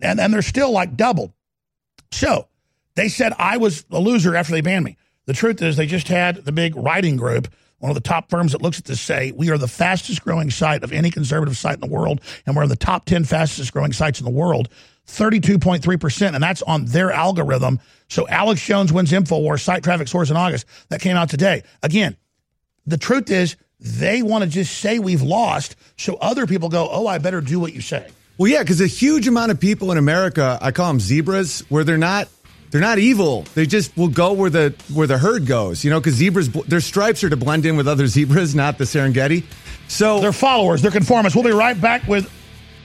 and, 0.00 0.18
and 0.18 0.32
they're 0.32 0.42
still 0.42 0.70
like 0.70 0.96
doubled. 0.96 1.32
So 2.12 2.48
they 2.94 3.08
said 3.08 3.32
I 3.38 3.58
was 3.58 3.84
a 3.90 4.00
loser 4.00 4.34
after 4.34 4.52
they 4.52 4.60
banned 4.60 4.84
me. 4.84 4.96
The 5.26 5.32
truth 5.32 5.62
is, 5.62 5.76
they 5.76 5.86
just 5.86 6.08
had 6.08 6.36
the 6.44 6.52
big 6.52 6.74
writing 6.74 7.16
group, 7.16 7.48
one 7.78 7.90
of 7.90 7.94
the 7.94 8.00
top 8.00 8.30
firms 8.30 8.52
that 8.52 8.62
looks 8.62 8.78
at 8.78 8.84
this, 8.84 9.00
say 9.00 9.32
we 9.32 9.50
are 9.50 9.58
the 9.58 9.68
fastest 9.68 10.22
growing 10.24 10.50
site 10.50 10.82
of 10.82 10.92
any 10.92 11.10
conservative 11.10 11.56
site 11.56 11.74
in 11.74 11.80
the 11.80 11.86
world, 11.86 12.20
and 12.46 12.56
we're 12.56 12.64
in 12.64 12.68
the 12.68 12.76
top 12.76 13.04
10 13.04 13.24
fastest 13.24 13.72
growing 13.72 13.92
sites 13.92 14.20
in 14.20 14.24
the 14.24 14.30
world, 14.30 14.68
32.3%, 15.06 16.34
and 16.34 16.42
that's 16.42 16.62
on 16.62 16.84
their 16.86 17.10
algorithm. 17.10 17.80
So 18.08 18.28
Alex 18.28 18.64
Jones 18.64 18.92
wins 18.92 19.12
InfoWars 19.12 19.60
site 19.60 19.82
traffic 19.82 20.08
source 20.08 20.30
in 20.30 20.36
August. 20.36 20.66
That 20.88 21.00
came 21.00 21.16
out 21.16 21.30
today. 21.30 21.62
Again, 21.82 22.16
the 22.86 22.98
truth 22.98 23.30
is, 23.30 23.56
they 23.80 24.22
want 24.22 24.44
to 24.44 24.50
just 24.50 24.78
say 24.78 24.98
we've 24.98 25.22
lost, 25.22 25.76
so 25.96 26.16
other 26.16 26.46
people 26.46 26.68
go, 26.68 26.88
oh, 26.90 27.06
I 27.06 27.18
better 27.18 27.40
do 27.40 27.58
what 27.58 27.72
you 27.72 27.80
say. 27.80 28.08
Well, 28.38 28.50
yeah, 28.50 28.62
because 28.62 28.80
a 28.80 28.86
huge 28.86 29.28
amount 29.28 29.50
of 29.50 29.60
people 29.60 29.92
in 29.92 29.98
America, 29.98 30.58
I 30.60 30.70
call 30.72 30.88
them 30.88 31.00
zebras, 31.00 31.60
where 31.68 31.84
they're 31.84 31.98
not 31.98 32.28
they're 32.70 32.80
not 32.80 32.98
evil. 32.98 33.42
They 33.54 33.66
just 33.66 33.96
will 33.96 34.08
go 34.08 34.32
where 34.32 34.48
the 34.48 34.74
where 34.92 35.06
the 35.06 35.18
herd 35.18 35.46
goes. 35.46 35.84
You 35.84 35.90
know, 35.90 36.00
because 36.00 36.14
zebras 36.14 36.48
their 36.48 36.80
stripes 36.80 37.22
are 37.24 37.28
to 37.30 37.36
blend 37.36 37.66
in 37.66 37.76
with 37.76 37.88
other 37.88 38.06
zebras, 38.06 38.54
not 38.54 38.78
the 38.78 38.84
Serengeti. 38.84 39.44
So 39.88 40.20
They're 40.20 40.32
followers, 40.32 40.82
they're 40.82 40.90
conformists. 40.90 41.34
We'll 41.34 41.44
be 41.44 41.50
right 41.50 41.78
back 41.78 42.06
with 42.06 42.30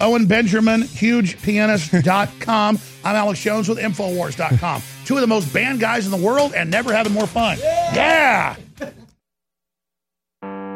Owen 0.01 0.25
Benjamin, 0.25 0.81
hugepianist.com. 0.81 2.79
I'm 3.03 3.15
Alex 3.15 3.41
Jones 3.41 3.69
with 3.69 3.77
Infowars.com. 3.77 4.81
Two 5.05 5.15
of 5.15 5.21
the 5.21 5.27
most 5.27 5.53
banned 5.53 5.79
guys 5.79 6.05
in 6.05 6.11
the 6.11 6.17
world 6.17 6.53
and 6.53 6.69
never 6.69 6.91
having 6.91 7.13
more 7.13 7.27
fun. 7.27 7.57
Yeah. 7.59 8.55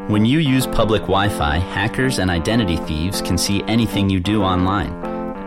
When 0.09 0.25
you 0.25 0.39
use 0.39 0.65
public 0.65 1.03
Wi 1.03 1.29
Fi, 1.29 1.57
hackers 1.57 2.17
and 2.17 2.31
identity 2.31 2.77
thieves 2.77 3.21
can 3.21 3.37
see 3.37 3.61
anything 3.67 4.09
you 4.09 4.19
do 4.19 4.41
online 4.41 4.91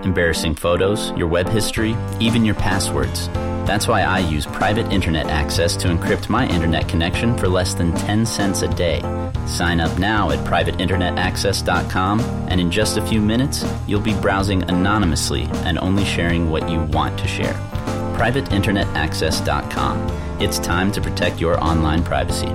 embarrassing 0.04 0.54
photos, 0.54 1.10
your 1.16 1.26
web 1.26 1.48
history, 1.48 1.96
even 2.20 2.44
your 2.44 2.54
passwords. 2.54 3.26
That's 3.66 3.88
why 3.88 4.02
I 4.02 4.20
use 4.20 4.46
private 4.46 4.92
internet 4.92 5.26
access 5.26 5.74
to 5.78 5.88
encrypt 5.88 6.28
my 6.28 6.46
internet 6.46 6.88
connection 6.88 7.36
for 7.36 7.48
less 7.48 7.74
than 7.74 7.92
10 7.92 8.24
cents 8.24 8.62
a 8.62 8.68
day. 8.68 9.00
Sign 9.46 9.80
up 9.80 9.98
now 9.98 10.30
at 10.30 10.38
privateinternetaccess.com, 10.46 12.20
and 12.20 12.60
in 12.60 12.70
just 12.70 12.98
a 12.98 13.06
few 13.06 13.20
minutes, 13.20 13.64
you'll 13.88 14.00
be 14.00 14.14
browsing 14.20 14.62
anonymously 14.70 15.48
and 15.64 15.76
only 15.80 16.04
sharing 16.04 16.50
what 16.50 16.70
you 16.70 16.82
want 16.82 17.18
to 17.18 17.26
share. 17.26 17.54
PrivateInternetAccess.com. 18.16 20.40
It's 20.40 20.60
time 20.60 20.92
to 20.92 21.00
protect 21.00 21.40
your 21.40 21.60
online 21.62 22.04
privacy. 22.04 22.54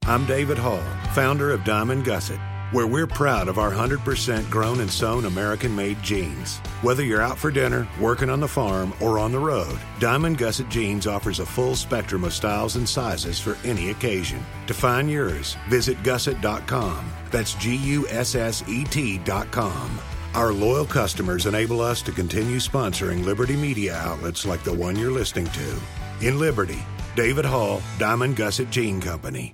I'm 0.05 0.25
David 0.25 0.57
Hall, 0.57 0.83
founder 1.13 1.51
of 1.51 1.63
Diamond 1.63 2.03
Gusset. 2.05 2.39
where 2.71 2.87
we're 2.87 3.05
proud 3.07 3.49
of 3.49 3.59
our 3.59 3.69
100% 3.69 4.49
grown 4.49 4.79
and 4.79 4.89
sewn 4.89 5.25
American 5.25 5.75
made 5.75 6.01
jeans. 6.01 6.59
Whether 6.81 7.03
you're 7.03 7.21
out 7.21 7.37
for 7.37 7.51
dinner, 7.51 7.85
working 7.99 8.29
on 8.29 8.39
the 8.39 8.47
farm, 8.47 8.93
or 9.01 9.19
on 9.19 9.33
the 9.33 9.39
road, 9.39 9.77
Diamond 9.99 10.37
Gusset 10.37 10.69
Jeans 10.69 11.05
offers 11.05 11.39
a 11.39 11.45
full 11.45 11.75
spectrum 11.75 12.23
of 12.23 12.33
styles 12.33 12.77
and 12.77 12.87
sizes 12.87 13.39
for 13.41 13.57
any 13.65 13.89
occasion. 13.91 14.43
To 14.67 14.73
find 14.73 15.09
yours, 15.11 15.57
visit 15.67 16.01
gusset.com. 16.01 17.05
That's 17.29 17.55
G 17.55 17.75
U 17.75 18.07
S 18.07 18.35
S 18.35 18.63
E 18.69 18.85
T.com. 18.85 19.99
Our 20.33 20.53
loyal 20.53 20.85
customers 20.85 21.45
enable 21.45 21.81
us 21.81 22.01
to 22.03 22.13
continue 22.13 22.57
sponsoring 22.57 23.25
Liberty 23.25 23.57
media 23.57 23.95
outlets 23.97 24.45
like 24.45 24.63
the 24.63 24.73
one 24.73 24.95
you're 24.95 25.11
listening 25.11 25.47
to. 25.47 25.79
In 26.25 26.39
Liberty, 26.39 26.81
David 27.17 27.43
Hall, 27.45 27.81
Diamond 27.99 28.37
Gusset 28.37 28.69
Jean 28.69 29.01
Company. 29.01 29.53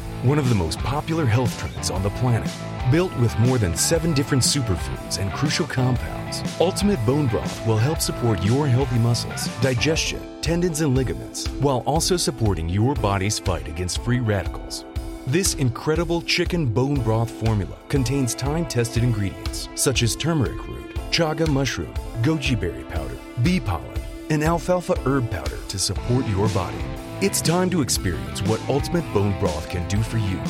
one 0.23 0.37
of 0.37 0.49
the 0.49 0.55
most 0.55 0.77
popular 0.79 1.25
health 1.25 1.57
trends 1.59 1.89
on 1.89 2.03
the 2.03 2.09
planet. 2.11 2.51
Built 2.91 3.15
with 3.17 3.37
more 3.39 3.57
than 3.57 3.75
seven 3.75 4.13
different 4.13 4.43
superfoods 4.43 5.19
and 5.19 5.31
crucial 5.33 5.65
compounds, 5.65 6.43
Ultimate 6.59 7.03
Bone 7.05 7.27
Broth 7.27 7.65
will 7.65 7.77
help 7.77 8.01
support 8.01 8.43
your 8.43 8.67
healthy 8.67 8.99
muscles, 8.99 9.47
digestion, 9.61 10.21
tendons, 10.41 10.81
and 10.81 10.95
ligaments, 10.95 11.47
while 11.59 11.79
also 11.87 12.17
supporting 12.17 12.69
your 12.69 12.93
body's 12.95 13.39
fight 13.39 13.67
against 13.67 14.03
free 14.03 14.19
radicals. 14.19 14.85
This 15.27 15.55
incredible 15.55 16.21
chicken 16.21 16.65
bone 16.65 17.01
broth 17.01 17.29
formula 17.29 17.77
contains 17.89 18.35
time 18.35 18.65
tested 18.65 19.03
ingredients 19.03 19.69
such 19.75 20.03
as 20.03 20.15
turmeric 20.15 20.67
root, 20.67 20.95
chaga 21.11 21.47
mushroom, 21.47 21.93
goji 22.21 22.59
berry 22.59 22.83
powder, 22.85 23.17
bee 23.43 23.59
pollen, 23.59 23.99
and 24.29 24.43
alfalfa 24.43 24.99
herb 25.05 25.29
powder 25.29 25.57
to 25.67 25.79
support 25.79 26.27
your 26.27 26.47
body. 26.49 26.83
It's 27.21 27.39
time 27.39 27.69
to 27.69 27.83
experience 27.83 28.41
what 28.41 28.59
Ultimate 28.67 29.05
Bone 29.13 29.39
Broth 29.39 29.69
can 29.69 29.87
do 29.87 30.01
for 30.01 30.17
you. 30.17 30.41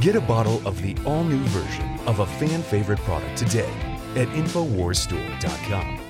Get 0.00 0.14
a 0.14 0.20
bottle 0.20 0.64
of 0.64 0.80
the 0.80 0.96
all 1.04 1.24
new 1.24 1.42
version 1.46 1.98
of 2.06 2.20
a 2.20 2.26
fan 2.26 2.62
favorite 2.62 3.00
product 3.00 3.36
today 3.36 3.72
at 4.14 4.28
InfoWarsStore.com. 4.28 6.00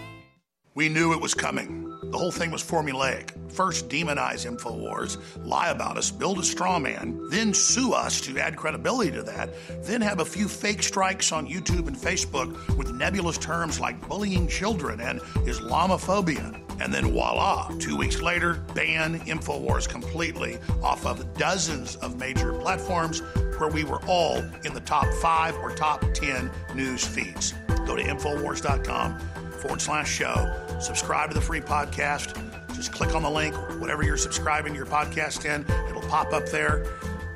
We 0.74 0.90
knew 0.90 1.14
it 1.14 1.20
was 1.22 1.32
coming. 1.32 1.88
The 2.10 2.18
whole 2.18 2.30
thing 2.30 2.50
was 2.50 2.62
formulaic. 2.62 3.30
First, 3.50 3.88
demonize 3.88 4.44
InfoWars, 4.46 5.16
lie 5.46 5.70
about 5.70 5.96
us, 5.96 6.10
build 6.10 6.38
a 6.38 6.42
straw 6.42 6.78
man, 6.78 7.18
then 7.30 7.54
sue 7.54 7.94
us 7.94 8.20
to 8.20 8.38
add 8.38 8.54
credibility 8.54 9.12
to 9.12 9.22
that, 9.22 9.48
then 9.82 10.02
have 10.02 10.20
a 10.20 10.26
few 10.26 10.46
fake 10.46 10.82
strikes 10.82 11.32
on 11.32 11.48
YouTube 11.48 11.88
and 11.88 11.96
Facebook 11.96 12.76
with 12.76 12.92
nebulous 12.92 13.38
terms 13.38 13.80
like 13.80 14.06
bullying 14.10 14.46
children 14.46 15.00
and 15.00 15.20
Islamophobia. 15.46 16.61
And 16.80 16.92
then 16.92 17.12
voila, 17.12 17.68
two 17.78 17.96
weeks 17.96 18.20
later, 18.20 18.54
ban 18.74 19.20
InfoWars 19.20 19.88
completely 19.88 20.58
off 20.82 21.06
of 21.06 21.36
dozens 21.36 21.96
of 21.96 22.18
major 22.18 22.52
platforms 22.52 23.20
where 23.58 23.68
we 23.68 23.84
were 23.84 24.00
all 24.08 24.38
in 24.64 24.74
the 24.74 24.80
top 24.80 25.06
five 25.20 25.54
or 25.56 25.70
top 25.70 26.04
10 26.14 26.50
news 26.74 27.06
feeds. 27.06 27.54
Go 27.86 27.96
to 27.96 28.02
InfoWars.com 28.02 29.18
forward 29.60 29.80
slash 29.80 30.10
show. 30.10 30.52
Subscribe 30.80 31.30
to 31.30 31.34
the 31.34 31.40
free 31.40 31.60
podcast. 31.60 32.36
Just 32.74 32.92
click 32.92 33.14
on 33.14 33.22
the 33.22 33.30
link, 33.30 33.54
whatever 33.80 34.02
you're 34.02 34.16
subscribing 34.16 34.74
your 34.74 34.86
podcast 34.86 35.44
in, 35.44 35.64
it'll 35.88 36.08
pop 36.08 36.32
up 36.32 36.46
there. 36.46 36.84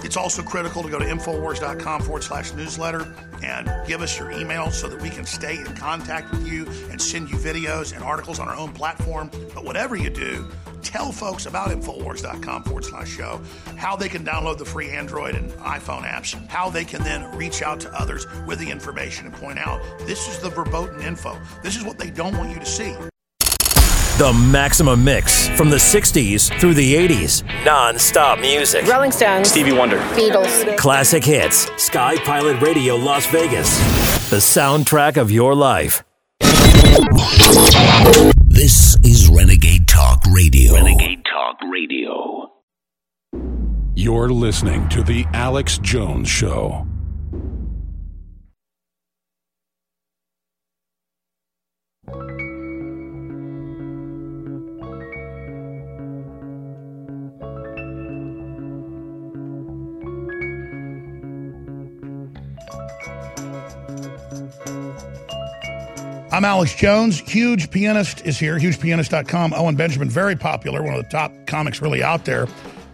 It's 0.02 0.16
also 0.16 0.42
critical 0.42 0.82
to 0.82 0.88
go 0.88 0.98
to 0.98 1.04
Infowars.com 1.04 2.02
forward 2.02 2.22
slash 2.22 2.52
newsletter 2.54 3.06
and 3.42 3.70
give 3.86 4.02
us 4.02 4.18
your 4.18 4.30
email 4.30 4.70
so 4.70 4.88
that 4.88 5.00
we 5.00 5.10
can 5.10 5.24
stay 5.24 5.58
in 5.58 5.74
contact 5.74 6.30
with 6.30 6.46
you 6.46 6.66
and 6.90 7.00
send 7.00 7.30
you 7.30 7.36
videos 7.36 7.94
and 7.94 8.02
articles 8.02 8.38
on 8.38 8.48
our 8.48 8.56
own 8.56 8.72
platform. 8.72 9.30
But 9.54 9.64
whatever 9.64 9.96
you 9.96 10.10
do, 10.10 10.48
tell 10.82 11.12
folks 11.12 11.46
about 11.46 11.70
Infowars.com 11.70 12.62
forward 12.64 12.84
slash 12.84 13.08
show, 13.08 13.40
how 13.76 13.96
they 13.96 14.08
can 14.08 14.24
download 14.24 14.58
the 14.58 14.64
free 14.64 14.90
Android 14.90 15.34
and 15.34 15.50
iPhone 15.52 16.02
apps, 16.02 16.34
how 16.48 16.70
they 16.70 16.84
can 16.84 17.02
then 17.02 17.36
reach 17.36 17.62
out 17.62 17.80
to 17.80 17.92
others 17.92 18.26
with 18.46 18.58
the 18.58 18.70
information 18.70 19.26
and 19.26 19.34
point 19.34 19.58
out 19.58 19.80
this 20.00 20.28
is 20.28 20.38
the 20.38 20.50
verboten 20.50 21.00
info. 21.02 21.38
This 21.62 21.76
is 21.76 21.84
what 21.84 21.98
they 21.98 22.10
don't 22.10 22.36
want 22.36 22.50
you 22.50 22.58
to 22.58 22.66
see. 22.66 22.94
The 24.18 24.32
Maximum 24.32 25.04
Mix 25.04 25.46
from 25.58 25.68
the 25.68 25.76
60s 25.76 26.58
through 26.58 26.72
the 26.72 26.94
80s. 26.94 27.44
Non 27.66 27.98
stop 27.98 28.38
music. 28.38 28.86
Rolling 28.86 29.12
Stones. 29.12 29.50
Stevie 29.50 29.74
Wonder. 29.74 29.98
Beatles. 30.14 30.74
Classic 30.78 31.22
hits. 31.22 31.70
Sky 31.76 32.16
Pilot 32.24 32.62
Radio 32.62 32.96
Las 32.96 33.26
Vegas. 33.26 33.78
The 34.30 34.36
soundtrack 34.36 35.18
of 35.18 35.30
your 35.30 35.54
life. 35.54 36.02
This 38.46 38.96
is 39.04 39.28
Renegade 39.28 39.86
Talk 39.86 40.22
Radio. 40.32 40.72
Renegade 40.72 41.22
Talk 41.30 41.58
Radio. 41.70 42.52
You're 43.94 44.30
listening 44.30 44.88
to 44.88 45.02
The 45.02 45.26
Alex 45.34 45.76
Jones 45.76 46.30
Show. 46.30 46.86
I'm 66.32 66.44
Alex 66.44 66.74
Jones. 66.74 67.20
Huge 67.20 67.70
Pianist 67.70 68.26
is 68.26 68.36
here. 68.36 68.58
HugePianist.com. 68.58 69.54
Owen 69.54 69.76
Benjamin, 69.76 70.10
very 70.10 70.34
popular, 70.34 70.82
one 70.82 70.94
of 70.94 71.02
the 71.02 71.08
top 71.08 71.32
comics 71.46 71.80
really 71.80 72.02
out 72.02 72.24
there, 72.24 72.48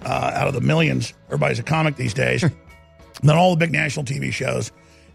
uh, 0.05 0.33
out 0.35 0.49
of 0.49 0.55
the 0.55 0.61
millions. 0.61 1.15
Everybody's 1.27 1.59
a 1.59 1.63
comic 1.63 1.97
these 1.97 2.13
days. 2.13 2.43
then 3.23 3.37
all 3.37 3.51
the 3.51 3.57
big 3.57 3.73
national 3.73 4.05
TV 4.05 4.33
shows. 4.33 4.71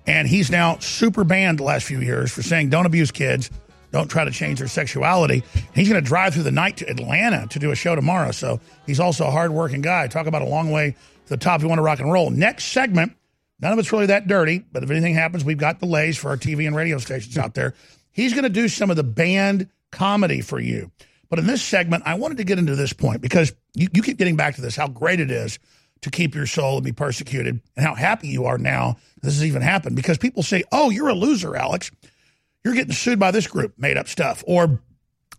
And 0.07 0.27
he's 0.27 0.49
now 0.49 0.77
super 0.79 1.23
banned 1.23 1.59
the 1.59 1.63
last 1.63 1.85
few 1.85 1.99
years 1.99 2.31
for 2.31 2.41
saying 2.41 2.69
don't 2.69 2.87
abuse 2.87 3.11
kids, 3.11 3.51
don't 3.91 4.09
try 4.09 4.25
to 4.25 4.31
change 4.31 4.59
their 4.59 4.67
sexuality. 4.67 5.43
He's 5.75 5.87
going 5.87 6.01
to 6.01 6.07
drive 6.07 6.33
through 6.33 6.43
the 6.43 6.51
night 6.51 6.77
to 6.77 6.89
Atlanta 6.89 7.45
to 7.47 7.59
do 7.59 7.71
a 7.71 7.75
show 7.75 7.95
tomorrow. 7.95 8.31
So 8.31 8.59
he's 8.87 8.99
also 8.99 9.27
a 9.27 9.31
hardworking 9.31 9.81
guy. 9.81 10.07
Talk 10.07 10.25
about 10.25 10.41
a 10.41 10.45
long 10.45 10.71
way 10.71 10.91
to 10.91 11.29
the 11.29 11.37
top. 11.37 11.61
You 11.61 11.67
want 11.67 11.79
to 11.79 11.83
rock 11.83 11.99
and 11.99 12.11
roll. 12.11 12.31
Next 12.31 12.65
segment. 12.65 13.13
None 13.59 13.73
of 13.73 13.79
it's 13.79 13.91
really 13.91 14.05
that 14.07 14.27
dirty, 14.27 14.63
but 14.71 14.83
if 14.83 14.91
anything 14.91 15.15
happens, 15.15 15.43
we've 15.43 15.57
got 15.57 15.79
delays 15.79 16.15
for 16.15 16.29
our 16.29 16.37
TV 16.37 16.67
and 16.67 16.75
radio 16.75 16.99
stations 16.99 17.37
out 17.37 17.55
there. 17.55 17.73
He's 18.17 18.33
going 18.33 18.43
to 18.43 18.49
do 18.49 18.67
some 18.67 18.89
of 18.89 18.95
the 18.95 19.03
banned 19.03 19.69
comedy 19.91 20.41
for 20.41 20.59
you. 20.59 20.91
But 21.29 21.37
in 21.37 21.45
this 21.45 21.61
segment, 21.61 22.01
I 22.07 22.15
wanted 22.15 22.37
to 22.37 22.43
get 22.43 22.57
into 22.57 22.75
this 22.75 22.91
point 22.91 23.21
because 23.21 23.53
you, 23.75 23.87
you 23.93 24.01
keep 24.01 24.17
getting 24.17 24.35
back 24.35 24.55
to 24.55 24.61
this 24.61 24.75
how 24.75 24.87
great 24.87 25.19
it 25.19 25.29
is 25.29 25.59
to 26.01 26.09
keep 26.09 26.33
your 26.33 26.47
soul 26.47 26.77
and 26.77 26.83
be 26.83 26.91
persecuted, 26.91 27.61
and 27.75 27.85
how 27.85 27.93
happy 27.93 28.27
you 28.27 28.45
are 28.45 28.57
now 28.57 28.97
this 29.21 29.35
has 29.35 29.45
even 29.45 29.61
happened. 29.61 29.95
Because 29.95 30.17
people 30.17 30.41
say, 30.41 30.63
oh, 30.71 30.89
you're 30.89 31.09
a 31.09 31.13
loser, 31.13 31.55
Alex. 31.55 31.91
You're 32.63 32.73
getting 32.73 32.93
sued 32.93 33.19
by 33.19 33.29
this 33.29 33.45
group, 33.45 33.77
made 33.77 33.97
up 33.97 34.07
stuff. 34.07 34.43
Or 34.47 34.81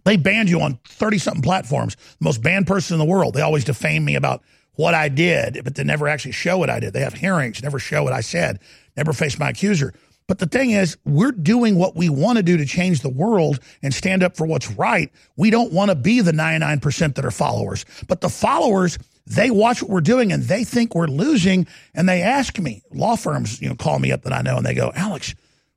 they 0.05 0.17
banned 0.17 0.49
you 0.49 0.61
on 0.61 0.79
30 0.87 1.19
something 1.19 1.43
platforms, 1.43 1.97
the 1.97 2.25
most 2.25 2.43
banned 2.43 2.69
person 2.69 2.95
in 2.95 2.99
the 3.01 3.13
world. 3.13 3.35
They 3.35 3.41
always 3.41 3.65
defame 3.65 4.05
me 4.05 4.15
about 4.15 4.43
what 4.75 4.95
I 4.95 5.09
did, 5.09 5.63
but 5.65 5.75
they 5.75 5.83
never 5.83 6.07
actually 6.07 6.33
show 6.33 6.59
what 6.59 6.71
I 6.71 6.79
did. 6.79 6.93
They 6.93 7.01
have 7.01 7.15
hearings, 7.15 7.61
never 7.61 7.81
show 7.81 8.05
what 8.05 8.13
I 8.13 8.21
said, 8.21 8.61
never 8.97 9.13
face 9.13 9.37
my 9.37 9.51
accuser. 9.51 9.95
But 10.29 10.39
the 10.39 10.47
thing 10.47 10.71
is, 10.71 10.99
we're 11.07 11.33
doing 11.33 11.77
what 11.77 11.97
we 11.97 12.11
want 12.11 12.37
to 12.37 12.43
do 12.43 12.59
to 12.59 12.67
change 12.67 13.01
the 13.01 13.09
world 13.09 13.61
and 13.83 13.93
stand 13.93 14.23
up 14.23 14.37
for 14.37 14.47
what's 14.47 14.71
right. 14.73 15.11
We 15.37 15.49
don't 15.49 15.73
want 15.73 15.91
to 15.91 15.95
be 15.95 16.21
the 16.21 16.33
99% 16.33 17.15
that 17.15 17.25
are 17.25 17.31
followers. 17.31 17.87
But 18.07 18.21
the 18.21 18.29
followers, 18.29 18.99
they 19.27 19.51
watch 19.51 19.83
what 19.83 19.91
we're 19.91 20.03
doing 20.03 20.31
and 20.31 20.43
they 20.43 20.65
think 20.65 20.95
we're 20.95 21.07
losing. 21.07 21.67
And 21.95 22.07
they 22.07 22.21
ask 22.21 22.59
me, 22.59 22.83
law 22.93 23.17
firms, 23.17 23.61
you 23.63 23.71
know, 23.71 23.75
call 23.75 23.99
me 23.99 24.13
up 24.13 24.23
that 24.23 24.35
I 24.35 24.43
know 24.43 24.59
and 24.59 24.67
they 24.67 24.75
go, 24.75 24.93
Alex, 24.95 25.35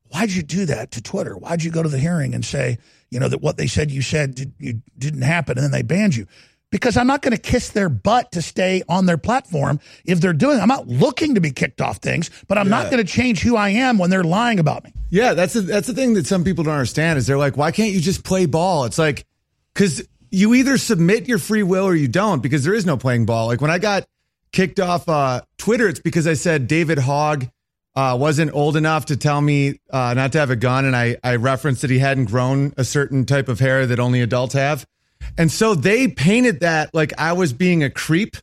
why'd 0.09 0.31
you 0.31 0.43
do 0.43 0.65
that 0.65 0.91
to 0.91 1.01
Twitter? 1.01 1.37
Why'd 1.37 1.63
you 1.63 1.71
go 1.71 1.81
to 1.81 1.89
the 1.89 1.97
hearing 1.97 2.35
and 2.35 2.43
say, 2.43 2.77
you 3.09 3.21
know, 3.21 3.29
that 3.29 3.41
what 3.41 3.55
they 3.55 3.67
said 3.67 3.89
you 3.89 4.01
said 4.01 4.35
did, 4.35 4.53
you 4.59 4.81
didn't 4.97 5.21
happen 5.21 5.57
and 5.57 5.63
then 5.63 5.71
they 5.71 5.81
banned 5.81 6.15
you? 6.17 6.27
Because 6.71 6.97
I'm 6.97 7.07
not 7.07 7.21
going 7.21 7.35
to 7.35 7.41
kiss 7.41 7.69
their 7.69 7.89
butt 7.89 8.31
to 8.31 8.41
stay 8.41 8.81
on 8.89 9.05
their 9.05 9.17
platform 9.17 9.79
if 10.05 10.19
they're 10.19 10.33
doing. 10.33 10.59
I'm 10.59 10.67
not 10.67 10.87
looking 10.87 11.35
to 11.35 11.41
be 11.41 11.51
kicked 11.51 11.81
off 11.81 11.97
things, 11.97 12.31
but 12.47 12.57
I'm 12.57 12.67
yeah. 12.67 12.81
not 12.81 12.91
going 12.91 13.05
to 13.05 13.11
change 13.11 13.41
who 13.41 13.55
I 13.55 13.69
am 13.69 13.97
when 13.97 14.09
they're 14.09 14.23
lying 14.23 14.59
about 14.59 14.83
me. 14.83 14.93
Yeah, 15.09 15.33
that's 15.33 15.55
a, 15.55 15.61
that's 15.61 15.87
the 15.87 15.93
thing 15.93 16.13
that 16.15 16.25
some 16.25 16.43
people 16.43 16.63
don't 16.63 16.73
understand 16.73 17.19
is 17.19 17.27
they're 17.27 17.37
like, 17.37 17.57
why 17.57 17.71
can't 17.71 17.91
you 17.91 17.99
just 17.99 18.23
play 18.23 18.45
ball? 18.45 18.85
It's 18.85 18.97
like 18.97 19.25
because 19.73 20.01
you 20.31 20.53
either 20.53 20.77
submit 20.77 21.27
your 21.27 21.37
free 21.37 21.63
will 21.63 21.85
or 21.85 21.95
you 21.95 22.07
don't 22.07 22.41
because 22.41 22.63
there 22.63 22.73
is 22.73 22.85
no 22.85 22.97
playing 22.97 23.25
ball. 23.25 23.47
Like 23.47 23.61
when 23.61 23.71
I 23.71 23.77
got 23.77 24.07
kicked 24.53 24.79
off 24.79 25.07
uh, 25.09 25.41
Twitter, 25.57 25.89
it's 25.89 25.99
because 25.99 26.25
I 26.25 26.33
said 26.33 26.67
David 26.67 26.97
Hogg 26.97 27.47
uh, 27.95 28.17
wasn't 28.19 28.53
old 28.53 28.77
enough 28.77 29.07
to 29.07 29.17
tell 29.17 29.41
me 29.41 29.81
uh, 29.89 30.13
not 30.13 30.31
to 30.31 30.39
have 30.39 30.49
a 30.49 30.55
gun, 30.55 30.85
and 30.85 30.95
I 30.95 31.17
I 31.23 31.35
referenced 31.35 31.81
that 31.81 31.89
he 31.89 31.99
hadn't 31.99 32.25
grown 32.25 32.73
a 32.77 32.85
certain 32.85 33.25
type 33.25 33.49
of 33.49 33.59
hair 33.59 33.85
that 33.85 33.99
only 33.99 34.21
adults 34.21 34.53
have. 34.53 34.87
And 35.37 35.51
so 35.51 35.75
they 35.75 36.07
painted 36.07 36.61
that 36.61 36.93
like 36.93 37.13
I 37.17 37.33
was 37.33 37.53
being 37.53 37.83
a 37.83 37.89
creep. 37.89 38.37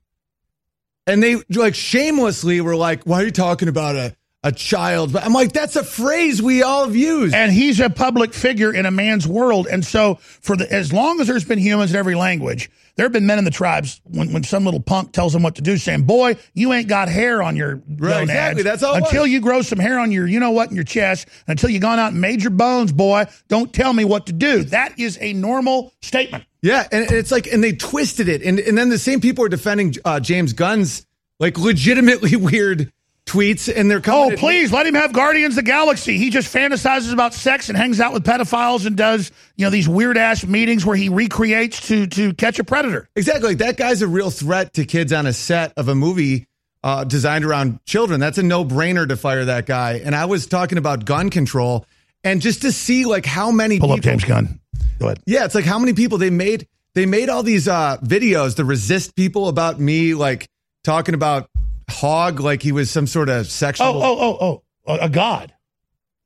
And 1.07 1.23
they 1.23 1.37
like 1.51 1.75
shamelessly 1.75 2.61
were 2.61 2.77
like, 2.77 3.05
why 3.05 3.23
are 3.23 3.25
you 3.25 3.31
talking 3.31 3.69
about 3.69 3.97
a, 3.97 4.15
a 4.49 4.53
child? 4.53 5.12
But 5.12 5.25
I'm 5.25 5.33
like, 5.33 5.53
that's 5.53 5.77
a 5.77 5.85
phrase 5.85 6.43
we 6.43 6.62
all 6.62 6.87
have 6.87 6.97
used. 6.97 7.35
And 7.35 7.53
he's 7.53 7.79
a 7.81 7.91
public 7.91 8.35
figure 8.35 8.75
in 8.75 8.87
a 8.87 8.91
man's 8.91 9.29
world. 9.29 9.69
And 9.70 9.85
so 9.85 10.16
for 10.16 10.57
the 10.57 10.70
as 10.73 10.93
long 10.93 11.20
as 11.20 11.27
there's 11.27 11.45
been 11.45 11.59
humans 11.59 11.93
in 11.93 11.97
every 11.97 12.15
language, 12.15 12.70
there 12.97 13.05
have 13.05 13.12
been 13.12 13.27
men 13.27 13.39
in 13.39 13.45
the 13.45 13.53
tribes 13.53 14.01
when, 14.05 14.33
when 14.33 14.43
some 14.43 14.65
little 14.65 14.81
punk 14.81 15.12
tells 15.12 15.33
them 15.33 15.43
what 15.45 15.55
to 15.55 15.62
do, 15.62 15.77
saying, 15.77 16.03
Boy, 16.03 16.37
you 16.55 16.73
ain't 16.73 16.89
got 16.89 17.09
hair 17.09 17.43
on 17.43 17.55
your 17.55 17.81
Right, 17.89 18.23
exactly. 18.23 18.65
That's 18.65 18.83
all 18.83 18.97
Until 18.97 19.25
you 19.27 19.41
grow 19.41 19.62
some 19.62 19.79
hair 19.79 20.01
on 20.01 20.11
your 20.11 20.27
you 20.27 20.41
know 20.41 20.51
what 20.51 20.70
in 20.70 20.75
your 20.75 20.85
chest, 20.85 21.29
until 21.47 21.70
you 21.70 21.79
gone 21.79 21.99
out 21.99 22.12
and 22.12 22.20
made 22.20 22.43
your 22.43 22.51
bones, 22.51 22.91
boy, 22.91 23.27
don't 23.47 23.73
tell 23.73 23.93
me 23.93 24.05
what 24.05 24.27
to 24.27 24.33
do. 24.33 24.65
That 24.65 24.99
is 24.99 25.16
a 25.20 25.33
normal 25.33 25.93
statement. 26.03 26.45
Yeah, 26.61 26.89
and 26.91 27.05
and 27.05 27.12
it's 27.12 27.31
like, 27.31 27.47
and 27.47 27.62
they 27.62 27.73
twisted 27.73 28.29
it, 28.29 28.43
and 28.43 28.59
and 28.59 28.77
then 28.77 28.89
the 28.89 28.99
same 28.99 29.20
people 29.20 29.45
are 29.45 29.49
defending 29.49 29.95
uh, 30.05 30.19
James 30.19 30.53
Gunn's 30.53 31.07
like 31.39 31.57
legitimately 31.57 32.35
weird 32.37 32.93
tweets, 33.29 33.73
and 33.75 33.91
they're 33.91 34.01
coming. 34.01 34.31
Oh, 34.31 34.33
at- 34.33 34.39
please 34.39 34.73
let 34.73 34.87
him 34.87 34.95
have 34.95 35.13
Guardians 35.13 35.53
of 35.53 35.65
the 35.65 35.71
Galaxy. 35.71 36.17
He 36.19 36.31
just 36.31 36.53
fantasizes 36.53 37.13
about 37.13 37.35
sex 37.35 37.69
and 37.69 37.77
hangs 37.77 38.01
out 38.01 38.13
with 38.13 38.25
pedophiles 38.25 38.87
and 38.87 38.97
does, 38.97 39.31
you 39.57 39.67
know, 39.67 39.71
these 39.71 39.89
weird 39.89 40.17
ass 40.17 40.45
meetings 40.45 40.85
where 40.85 40.97
he 40.97 41.09
recreates 41.09 41.87
to 41.89 42.07
to 42.09 42.33
catch 42.35 42.59
a 42.59 42.65
predator. 42.65 43.09
Exactly, 43.15 43.55
that 43.57 43.77
guy's 43.77 44.03
a 44.03 44.09
real 44.09 44.31
threat 44.31 44.75
to 44.75 44.85
kids 44.85 45.13
on 45.13 45.27
a 45.27 45.33
set 45.33 45.73
of 45.77 45.89
a 45.89 45.95
movie 45.95 46.47
uh, 46.83 47.05
designed 47.05 47.45
around 47.45 47.85
children. 47.85 48.21
That's 48.21 48.39
a 48.39 48.43
no 48.43 48.65
brainer 48.65 49.07
to 49.09 49.17
fire 49.17 49.45
that 49.45 49.67
guy. 49.67 50.01
And 50.05 50.15
I 50.15 50.25
was 50.25 50.47
talking 50.47 50.79
about 50.79 51.05
gun 51.05 51.31
control, 51.31 51.87
and 52.25 52.41
just 52.41 52.63
to 52.63 52.73
see 52.73 53.05
like 53.05 53.27
how 53.27 53.51
many 53.51 53.79
Pull 53.79 53.93
up 53.93 54.01
James 54.01 54.25
Gunn. 54.25 54.61
Go 54.99 55.07
ahead. 55.07 55.21
Yeah, 55.27 55.45
it's 55.45 55.55
like 55.55 55.65
how 55.65 55.79
many 55.79 55.93
people 55.93 56.19
they 56.19 56.31
made. 56.31 56.67
They 56.95 57.07
made 57.07 57.29
all 57.29 57.43
these 57.45 57.69
uh, 57.69 57.99
videos 57.99 58.57
to 58.57 58.65
resist 58.65 59.15
people 59.15 59.47
about 59.49 59.79
me, 59.79 60.15
like 60.15 60.49
talking 60.83 61.15
about 61.15 61.49
Hogg, 61.89 62.40
like 62.40 62.62
he 62.62 62.73
was 62.73 62.90
some 62.90 63.06
sort 63.06 63.28
of 63.28 63.47
sexual. 63.47 63.86
Oh, 63.86 64.02
oh, 64.02 64.39
oh, 64.40 64.62
oh, 64.86 64.98
a- 64.98 65.09
god. 65.09 65.55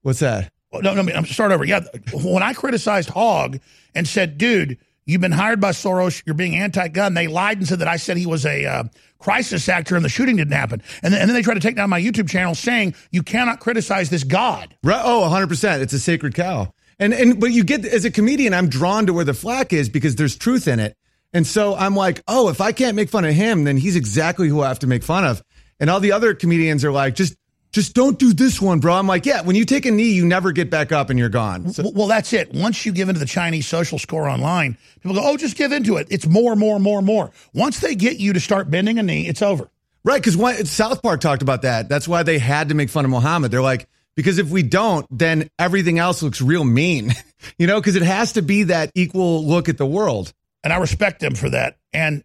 What's 0.03 0.19
that? 0.21 0.53
Oh, 0.73 0.79
No, 0.81 0.95
no, 0.95 1.13
I'm 1.13 1.27
start 1.27 1.53
over. 1.53 1.65
Yeah, 1.65 1.81
when 2.13 2.43
I 2.43 2.53
criticized 2.55 3.11
Hogg 3.11 3.61
and 3.95 4.09
said, 4.09 4.39
"Dude, 4.39 4.79
you've 5.05 5.21
been 5.21 5.33
hired 5.33 5.61
by 5.61 5.71
Soros. 5.71 6.23
You're 6.27 6.35
being 6.35 6.57
anti-gun." 6.57 7.15
They 7.15 7.29
lied 7.29 7.59
and 7.59 7.69
said 7.69 7.79
that 7.81 7.89
I 7.89 7.97
said 7.97 8.17
he 8.17 8.27
was 8.27 8.45
a 8.47 8.65
uh, 8.65 8.85
crisis 9.19 9.69
actor 9.69 9.95
and 9.97 10.05
the 10.05 10.09
shooting 10.09 10.37
didn't 10.37 10.55
happen. 10.55 10.83
And 11.03 11.13
then, 11.13 11.21
and 11.21 11.31
then 11.31 11.35
they 11.37 11.43
tried 11.43 11.55
to 11.55 11.61
take 11.61 11.77
down 11.77 11.91
my 11.91 12.01
YouTube 12.01 12.29
channel, 12.29 12.55
saying 12.55 12.95
you 13.11 13.23
cannot 13.23 13.61
criticize 13.61 14.11
this 14.11 14.25
god. 14.25 14.75
Right. 14.83 15.03
Oh, 15.05 15.21
100 15.21 15.49
percent. 15.49 15.83
It's 15.83 15.93
a 15.93 16.01
sacred 16.01 16.35
cow. 16.35 16.73
And 16.99 17.13
and 17.15 17.41
but 17.41 17.53
you 17.53 17.65
get 17.65 17.85
as 17.85 18.05
a 18.05 18.11
comedian, 18.11 18.55
I'm 18.55 18.69
drawn 18.69 19.07
to 19.07 19.13
where 19.13 19.25
the 19.25 19.35
flack 19.35 19.73
is 19.73 19.89
because 19.89 20.17
there's 20.17 20.37
truth 20.37 20.67
in 20.67 20.81
it. 20.81 20.97
And 21.35 21.47
so 21.47 21.75
I'm 21.75 21.97
like, 21.97 22.23
oh, 22.29 22.49
if 22.51 22.61
I 22.61 22.73
can't 22.73 22.95
make 22.95 23.09
fun 23.09 23.25
of 23.25 23.35
him, 23.35 23.65
then 23.65 23.79
he's 23.79 23.97
exactly 23.97 24.49
who 24.49 24.61
I 24.61 24.69
have 24.69 24.81
to 24.81 24.87
make 24.87 25.03
fun 25.03 25.25
of. 25.25 25.43
And 25.83 25.91
all 25.91 25.99
the 25.99 26.13
other 26.13 26.33
comedians 26.33 26.85
are 26.85 26.93
like, 26.93 27.17
just 27.17 27.37
just 27.73 27.93
don't 27.93 28.17
do 28.17 28.33
this 28.33 28.61
one, 28.61 28.79
bro. 28.79 28.95
I'm 28.95 29.09
like, 29.09 29.27
yeah, 29.27 29.43
when 29.43 29.57
you 29.57 29.65
take 29.65 29.85
a 29.85 29.91
knee, 29.91 30.13
you 30.13 30.25
never 30.25 30.53
get 30.53 30.71
back 30.71 30.93
up 30.93 31.11
and 31.11 31.19
you're 31.19 31.29
gone. 31.29 31.73
So, 31.73 31.83
Well, 31.83 31.93
well, 31.93 32.07
that's 32.07 32.33
it. 32.33 32.53
Once 32.55 32.87
you 32.87 32.93
give 32.93 33.09
into 33.09 33.19
the 33.19 33.27
Chinese 33.27 33.67
social 33.67 33.99
score 33.99 34.29
online, 34.29 34.79
people 35.01 35.17
go, 35.17 35.23
"Oh, 35.25 35.37
just 35.37 35.57
give 35.57 35.73
into 35.73 35.97
it. 35.97 36.07
It's 36.09 36.25
more, 36.27 36.55
more, 36.55 36.79
more, 36.79 37.03
more." 37.03 37.33
Once 37.53 37.81
they 37.81 37.97
get 37.97 38.21
you 38.21 38.33
to 38.35 38.39
start 38.39 38.71
bending 38.71 39.01
a 39.01 39.03
knee, 39.03 39.27
it's 39.27 39.43
over. 39.43 39.69
Right, 40.05 40.23
because 40.23 40.71
South 40.71 41.03
Park 41.03 41.21
talked 41.21 41.43
about 41.43 41.63
that. 41.63 41.89
That's 41.89 42.07
why 42.07 42.23
they 42.23 42.39
had 42.39 42.69
to 42.69 42.77
make 42.77 42.89
fun 42.89 43.05
of 43.05 43.11
Muhammad. 43.11 43.51
They're 43.51 43.61
like, 43.61 43.89
because 44.15 44.39
if 44.39 44.51
we 44.51 44.63
don't, 44.63 45.07
then 45.11 45.51
everything 45.59 45.99
else 45.99 46.23
looks 46.23 46.41
real 46.41 46.65
mean, 46.65 47.13
you 47.59 47.67
know, 47.67 47.81
because 47.81 47.97
it 47.97 48.03
has 48.03 48.35
to 48.35 48.43
be 48.43 48.65
that 48.65 48.93
equal 48.95 49.45
look 49.45 49.69
at 49.69 49.79
the 49.79 49.87
world. 49.87 50.33
And 50.63 50.73
I 50.73 50.77
respect 50.77 51.21
them 51.21 51.35
for 51.35 51.51
that. 51.51 51.77
And 51.93 52.23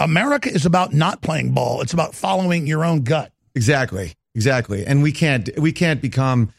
America 0.00 0.50
is 0.50 0.66
about 0.66 0.92
not 0.92 1.20
playing 1.20 1.52
ball. 1.52 1.82
It's 1.82 1.92
about 1.92 2.14
following 2.14 2.66
your 2.66 2.84
own 2.84 3.02
gut. 3.02 3.32
Exactly, 3.54 4.14
exactly. 4.34 4.86
And 4.86 5.02
we 5.02 5.12
can't 5.12 5.48
we 5.58 5.72
can't 5.72 6.00
become 6.00 6.52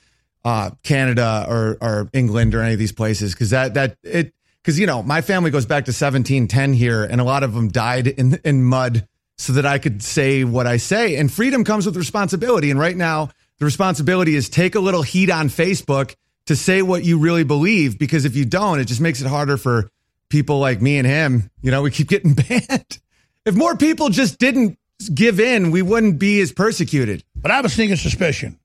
uh, 0.45 0.71
Canada 0.83 1.45
or 1.49 1.77
or 1.81 2.09
England 2.13 2.55
or 2.55 2.61
any 2.61 2.73
of 2.73 2.79
these 2.79 2.91
places 2.91 3.33
because 3.33 3.49
that 3.49 3.73
that 3.73 3.97
it 4.03 4.33
because 4.61 4.79
you 4.79 4.85
know 4.85 5.01
my 5.01 5.21
family 5.21 5.51
goes 5.51 5.65
back 5.65 5.85
to 5.85 5.89
1710 5.89 6.73
here, 6.73 7.03
and 7.03 7.19
a 7.19 7.23
lot 7.23 7.43
of 7.43 7.53
them 7.53 7.69
died 7.69 8.07
in 8.07 8.39
in 8.45 8.63
mud 8.63 9.07
so 9.37 9.53
that 9.53 9.65
I 9.65 9.79
could 9.79 10.03
say 10.03 10.43
what 10.43 10.67
I 10.67 10.77
say. 10.77 11.15
And 11.15 11.31
freedom 11.31 11.63
comes 11.63 11.87
with 11.87 11.97
responsibility. 11.97 12.69
And 12.69 12.79
right 12.79 12.95
now, 12.95 13.31
the 13.57 13.65
responsibility 13.65 14.35
is 14.35 14.49
take 14.49 14.75
a 14.75 14.79
little 14.79 15.01
heat 15.01 15.31
on 15.31 15.49
Facebook 15.49 16.15
to 16.45 16.55
say 16.55 16.83
what 16.83 17.03
you 17.03 17.17
really 17.17 17.43
believe 17.43 17.97
because 17.97 18.25
if 18.25 18.35
you 18.35 18.45
don't, 18.45 18.79
it 18.79 18.85
just 18.85 19.01
makes 19.01 19.19
it 19.19 19.27
harder 19.27 19.57
for 19.57 19.89
people 20.29 20.59
like 20.59 20.81
me 20.81 20.97
and 20.97 21.07
him. 21.07 21.49
You 21.61 21.71
know, 21.71 21.81
we 21.81 21.89
keep 21.89 22.07
getting 22.07 22.33
banned. 22.35 22.99
If 23.45 23.55
more 23.55 23.75
people 23.75 24.09
just 24.09 24.37
didn't 24.39 24.77
give 25.13 25.39
in, 25.39 25.71
we 25.71 25.81
wouldn't 25.81 26.19
be 26.19 26.41
as 26.41 26.51
persecuted. 26.51 27.23
But 27.35 27.51
I 27.51 27.55
have 27.55 27.65
a 27.65 27.69
sneaking 27.69 27.95
suspicion. 27.95 28.59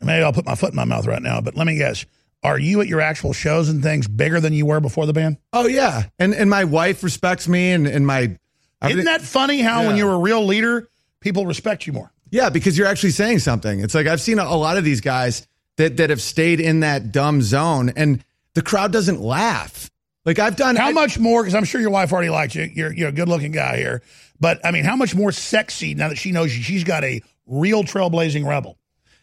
Maybe 0.00 0.22
I'll 0.24 0.32
put 0.32 0.46
my 0.46 0.54
foot 0.54 0.70
in 0.70 0.76
my 0.76 0.84
mouth 0.84 1.06
right 1.06 1.22
now, 1.22 1.40
but 1.40 1.56
let 1.56 1.66
me 1.66 1.76
guess. 1.76 2.04
Are 2.42 2.58
you 2.58 2.80
at 2.80 2.88
your 2.88 3.00
actual 3.00 3.32
shows 3.32 3.68
and 3.68 3.82
things 3.82 4.08
bigger 4.08 4.40
than 4.40 4.52
you 4.52 4.66
were 4.66 4.80
before 4.80 5.06
the 5.06 5.12
ban? 5.12 5.38
Oh 5.52 5.68
yeah, 5.68 6.04
and 6.18 6.34
and 6.34 6.50
my 6.50 6.64
wife 6.64 7.04
respects 7.04 7.46
me, 7.46 7.70
and 7.70 7.86
and 7.86 8.04
my 8.04 8.36
Isn't 8.82 9.04
that 9.04 9.22
funny 9.22 9.60
how 9.60 9.86
when 9.86 9.96
you're 9.96 10.12
a 10.12 10.18
real 10.18 10.44
leader, 10.44 10.88
people 11.20 11.46
respect 11.46 11.86
you 11.86 11.92
more? 11.92 12.10
yeah 12.30 12.48
because 12.48 12.76
you're 12.78 12.88
actually 12.88 13.10
saying 13.10 13.38
something. 13.38 13.78
It's 13.80 13.94
like 13.94 14.08
I've 14.08 14.20
seen 14.20 14.40
a, 14.40 14.42
a 14.44 14.56
lot 14.56 14.76
of 14.76 14.82
these 14.82 15.00
guys 15.00 15.46
that 15.76 15.98
that 15.98 16.10
have 16.10 16.20
stayed 16.20 16.58
in 16.58 16.80
that 16.80 17.12
dumb 17.12 17.42
zone, 17.42 17.90
and 17.94 18.24
the 18.54 18.62
crowd 18.62 18.92
doesn't 18.92 19.20
laugh. 19.20 19.88
Like 20.24 20.38
I've 20.38 20.56
done 20.56 20.76
How 20.76 20.88
I- 20.88 20.92
much 20.92 21.18
more? 21.18 21.42
Because 21.42 21.54
I'm 21.54 21.64
sure 21.64 21.80
your 21.80 21.90
wife 21.90 22.12
already 22.12 22.30
likes 22.30 22.54
you. 22.54 22.70
You're 22.72 22.92
you're 22.92 23.08
a 23.08 23.12
good 23.12 23.28
looking 23.28 23.52
guy 23.52 23.76
here, 23.76 24.02
but 24.40 24.60
I 24.64 24.70
mean, 24.70 24.84
how 24.84 24.96
much 24.96 25.14
more 25.14 25.32
sexy 25.32 25.94
now 25.94 26.08
that 26.08 26.16
she 26.18 26.32
knows 26.32 26.56
you? 26.56 26.62
She's 26.62 26.84
got 26.84 27.02
a 27.04 27.20
real 27.46 27.82
trailblazing 27.82 28.46
rebel 28.46 28.78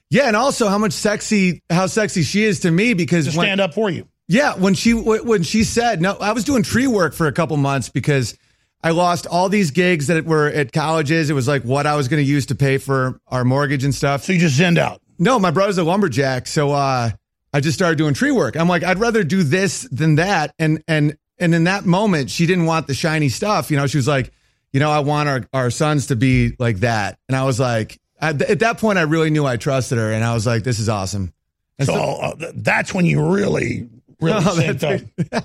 Yeah, 0.09 0.27
and 0.27 0.35
also 0.35 0.67
how 0.67 0.77
much 0.77 0.91
sexy 0.93 1.61
how 1.69 1.87
sexy 1.87 2.23
she 2.23 2.43
is 2.43 2.59
to 2.61 2.71
me 2.71 2.93
because 2.93 3.31
to 3.31 3.37
when- 3.37 3.45
stand 3.45 3.61
up 3.61 3.73
for 3.73 3.89
you. 3.89 4.07
Yeah, 4.27 4.55
when 4.55 4.73
she 4.75 4.91
when 4.93 5.43
she 5.43 5.63
said 5.63 6.01
no, 6.01 6.13
I 6.17 6.33
was 6.33 6.43
doing 6.43 6.63
tree 6.63 6.85
work 6.87 7.13
for 7.13 7.27
a 7.27 7.31
couple 7.31 7.55
months 7.57 7.89
because 7.89 8.37
I 8.83 8.91
lost 8.91 9.25
all 9.25 9.49
these 9.49 9.71
gigs 9.71 10.07
that 10.07 10.23
were 10.25 10.47
at 10.47 10.71
colleges. 10.71 11.29
It 11.29 11.33
was 11.33 11.47
like 11.47 11.63
what 11.63 11.87
I 11.87 11.95
was 11.95 12.07
going 12.09 12.23
to 12.23 12.29
use 12.29 12.45
to 12.47 12.55
pay 12.55 12.77
for 12.77 13.19
our 13.27 13.43
mortgage 13.43 13.83
and 13.83 13.93
stuff. 13.95 14.23
So 14.23 14.33
you 14.33 14.39
just 14.39 14.59
zenned 14.59 14.77
out. 14.77 15.01
No, 15.17 15.37
my 15.39 15.51
brother's 15.51 15.77
a 15.79 15.83
lumberjack, 15.83 16.47
so 16.47 16.71
uh, 16.71 17.09
I 17.53 17.61
just 17.61 17.77
started 17.77 17.97
doing 17.97 18.13
tree 18.13 18.31
work. 18.31 18.55
I'm 18.55 18.67
like, 18.67 18.83
I'd 18.83 18.99
rather 18.99 19.23
do 19.23 19.43
this 19.43 19.83
than 19.91 20.15
that. 20.15 20.53
And 20.59 20.83
and 20.87 21.17
and 21.37 21.55
in 21.55 21.63
that 21.65 21.85
moment, 21.85 22.29
she 22.29 22.45
didn't 22.45 22.65
want 22.65 22.87
the 22.87 22.93
shiny 22.93 23.29
stuff. 23.29 23.71
You 23.71 23.77
know, 23.77 23.87
she 23.87 23.97
was 23.97 24.07
like, 24.07 24.31
you 24.71 24.79
know, 24.79 24.91
I 24.91 24.99
want 24.99 25.29
our 25.29 25.47
our 25.53 25.69
sons 25.71 26.07
to 26.07 26.15
be 26.15 26.55
like 26.59 26.79
that. 26.79 27.17
And 27.27 27.35
I 27.35 27.43
was 27.45 27.59
like, 27.59 27.99
at, 28.21 28.41
at 28.41 28.59
that 28.59 28.77
point, 28.77 28.99
I 28.99 29.03
really 29.03 29.29
knew 29.29 29.45
I 29.45 29.57
trusted 29.57 29.97
her, 29.97 30.11
and 30.11 30.23
I 30.23 30.33
was 30.33 30.45
like, 30.45 30.63
this 30.63 30.79
is 30.79 30.89
awesome. 30.89 31.33
And 31.79 31.87
So 31.87 31.93
uh, 31.95 32.51
that's 32.55 32.93
when 32.93 33.05
you 33.05 33.33
really, 33.33 33.87
really 34.19 34.37
Oh, 34.45 34.57
synced 34.59 34.83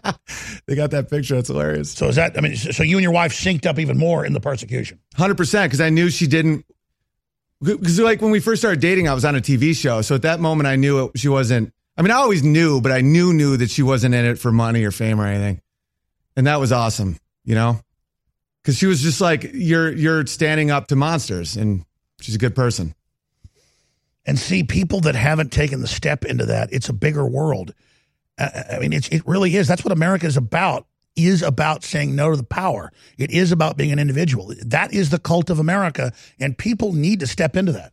up. 0.04 0.20
they 0.66 0.74
got 0.74 0.90
that 0.90 1.08
picture. 1.08 1.36
That's 1.36 1.48
hilarious. 1.48 1.92
So 1.92 2.08
is 2.08 2.16
that? 2.16 2.36
I 2.36 2.40
mean, 2.40 2.56
so 2.56 2.82
you 2.82 2.96
and 2.96 3.02
your 3.02 3.12
wife 3.12 3.32
synced 3.32 3.66
up 3.66 3.78
even 3.78 3.96
more 3.96 4.26
in 4.26 4.32
the 4.32 4.40
persecution. 4.40 4.98
Hundred 5.14 5.36
percent, 5.36 5.70
because 5.70 5.80
I 5.80 5.90
knew 5.90 6.10
she 6.10 6.26
didn't. 6.26 6.66
Because 7.62 7.98
like 8.00 8.20
when 8.20 8.32
we 8.32 8.40
first 8.40 8.60
started 8.60 8.80
dating, 8.80 9.08
I 9.08 9.14
was 9.14 9.24
on 9.24 9.36
a 9.36 9.40
TV 9.40 9.74
show, 9.74 10.02
so 10.02 10.16
at 10.16 10.22
that 10.22 10.40
moment 10.40 10.66
I 10.66 10.76
knew 10.76 11.06
it, 11.06 11.12
she 11.18 11.28
wasn't. 11.28 11.72
I 11.96 12.02
mean, 12.02 12.10
I 12.10 12.16
always 12.16 12.42
knew, 12.42 12.80
but 12.80 12.92
I 12.92 13.00
knew 13.02 13.32
knew 13.32 13.56
that 13.56 13.70
she 13.70 13.82
wasn't 13.82 14.14
in 14.14 14.24
it 14.24 14.38
for 14.38 14.50
money 14.52 14.84
or 14.84 14.90
fame 14.90 15.20
or 15.20 15.26
anything, 15.26 15.60
and 16.36 16.46
that 16.46 16.58
was 16.60 16.72
awesome, 16.72 17.16
you 17.44 17.54
know, 17.54 17.80
because 18.62 18.76
she 18.76 18.86
was 18.86 19.00
just 19.00 19.20
like 19.20 19.50
you're 19.54 19.92
you're 19.92 20.26
standing 20.26 20.70
up 20.70 20.88
to 20.88 20.96
monsters, 20.96 21.56
and 21.56 21.84
she's 22.20 22.34
a 22.34 22.38
good 22.38 22.54
person. 22.56 22.94
and 24.26 24.38
see 24.38 24.64
people 24.64 25.00
that 25.00 25.14
haven't 25.14 25.52
taken 25.52 25.80
the 25.80 25.86
step 25.86 26.24
into 26.24 26.46
that. 26.46 26.72
It's 26.72 26.88
a 26.88 26.92
bigger 26.94 27.26
world. 27.26 27.74
Uh, 28.38 28.48
I 28.72 28.78
mean, 28.78 28.92
it's, 28.92 29.08
it 29.08 29.22
really 29.26 29.54
is. 29.54 29.68
That's 29.68 29.84
what 29.84 29.92
America 29.92 30.26
is 30.26 30.36
about. 30.36 30.86
Is 31.16 31.42
about 31.42 31.84
saying 31.84 32.16
no 32.16 32.30
to 32.32 32.36
the 32.36 32.42
power. 32.42 32.90
It 33.18 33.30
is 33.30 33.52
about 33.52 33.76
being 33.76 33.92
an 33.92 34.00
individual. 34.00 34.52
That 34.66 34.92
is 34.92 35.10
the 35.10 35.20
cult 35.20 35.48
of 35.48 35.60
America, 35.60 36.12
and 36.40 36.58
people 36.58 36.92
need 36.92 37.20
to 37.20 37.26
step 37.28 37.56
into 37.56 37.70
that. 37.72 37.92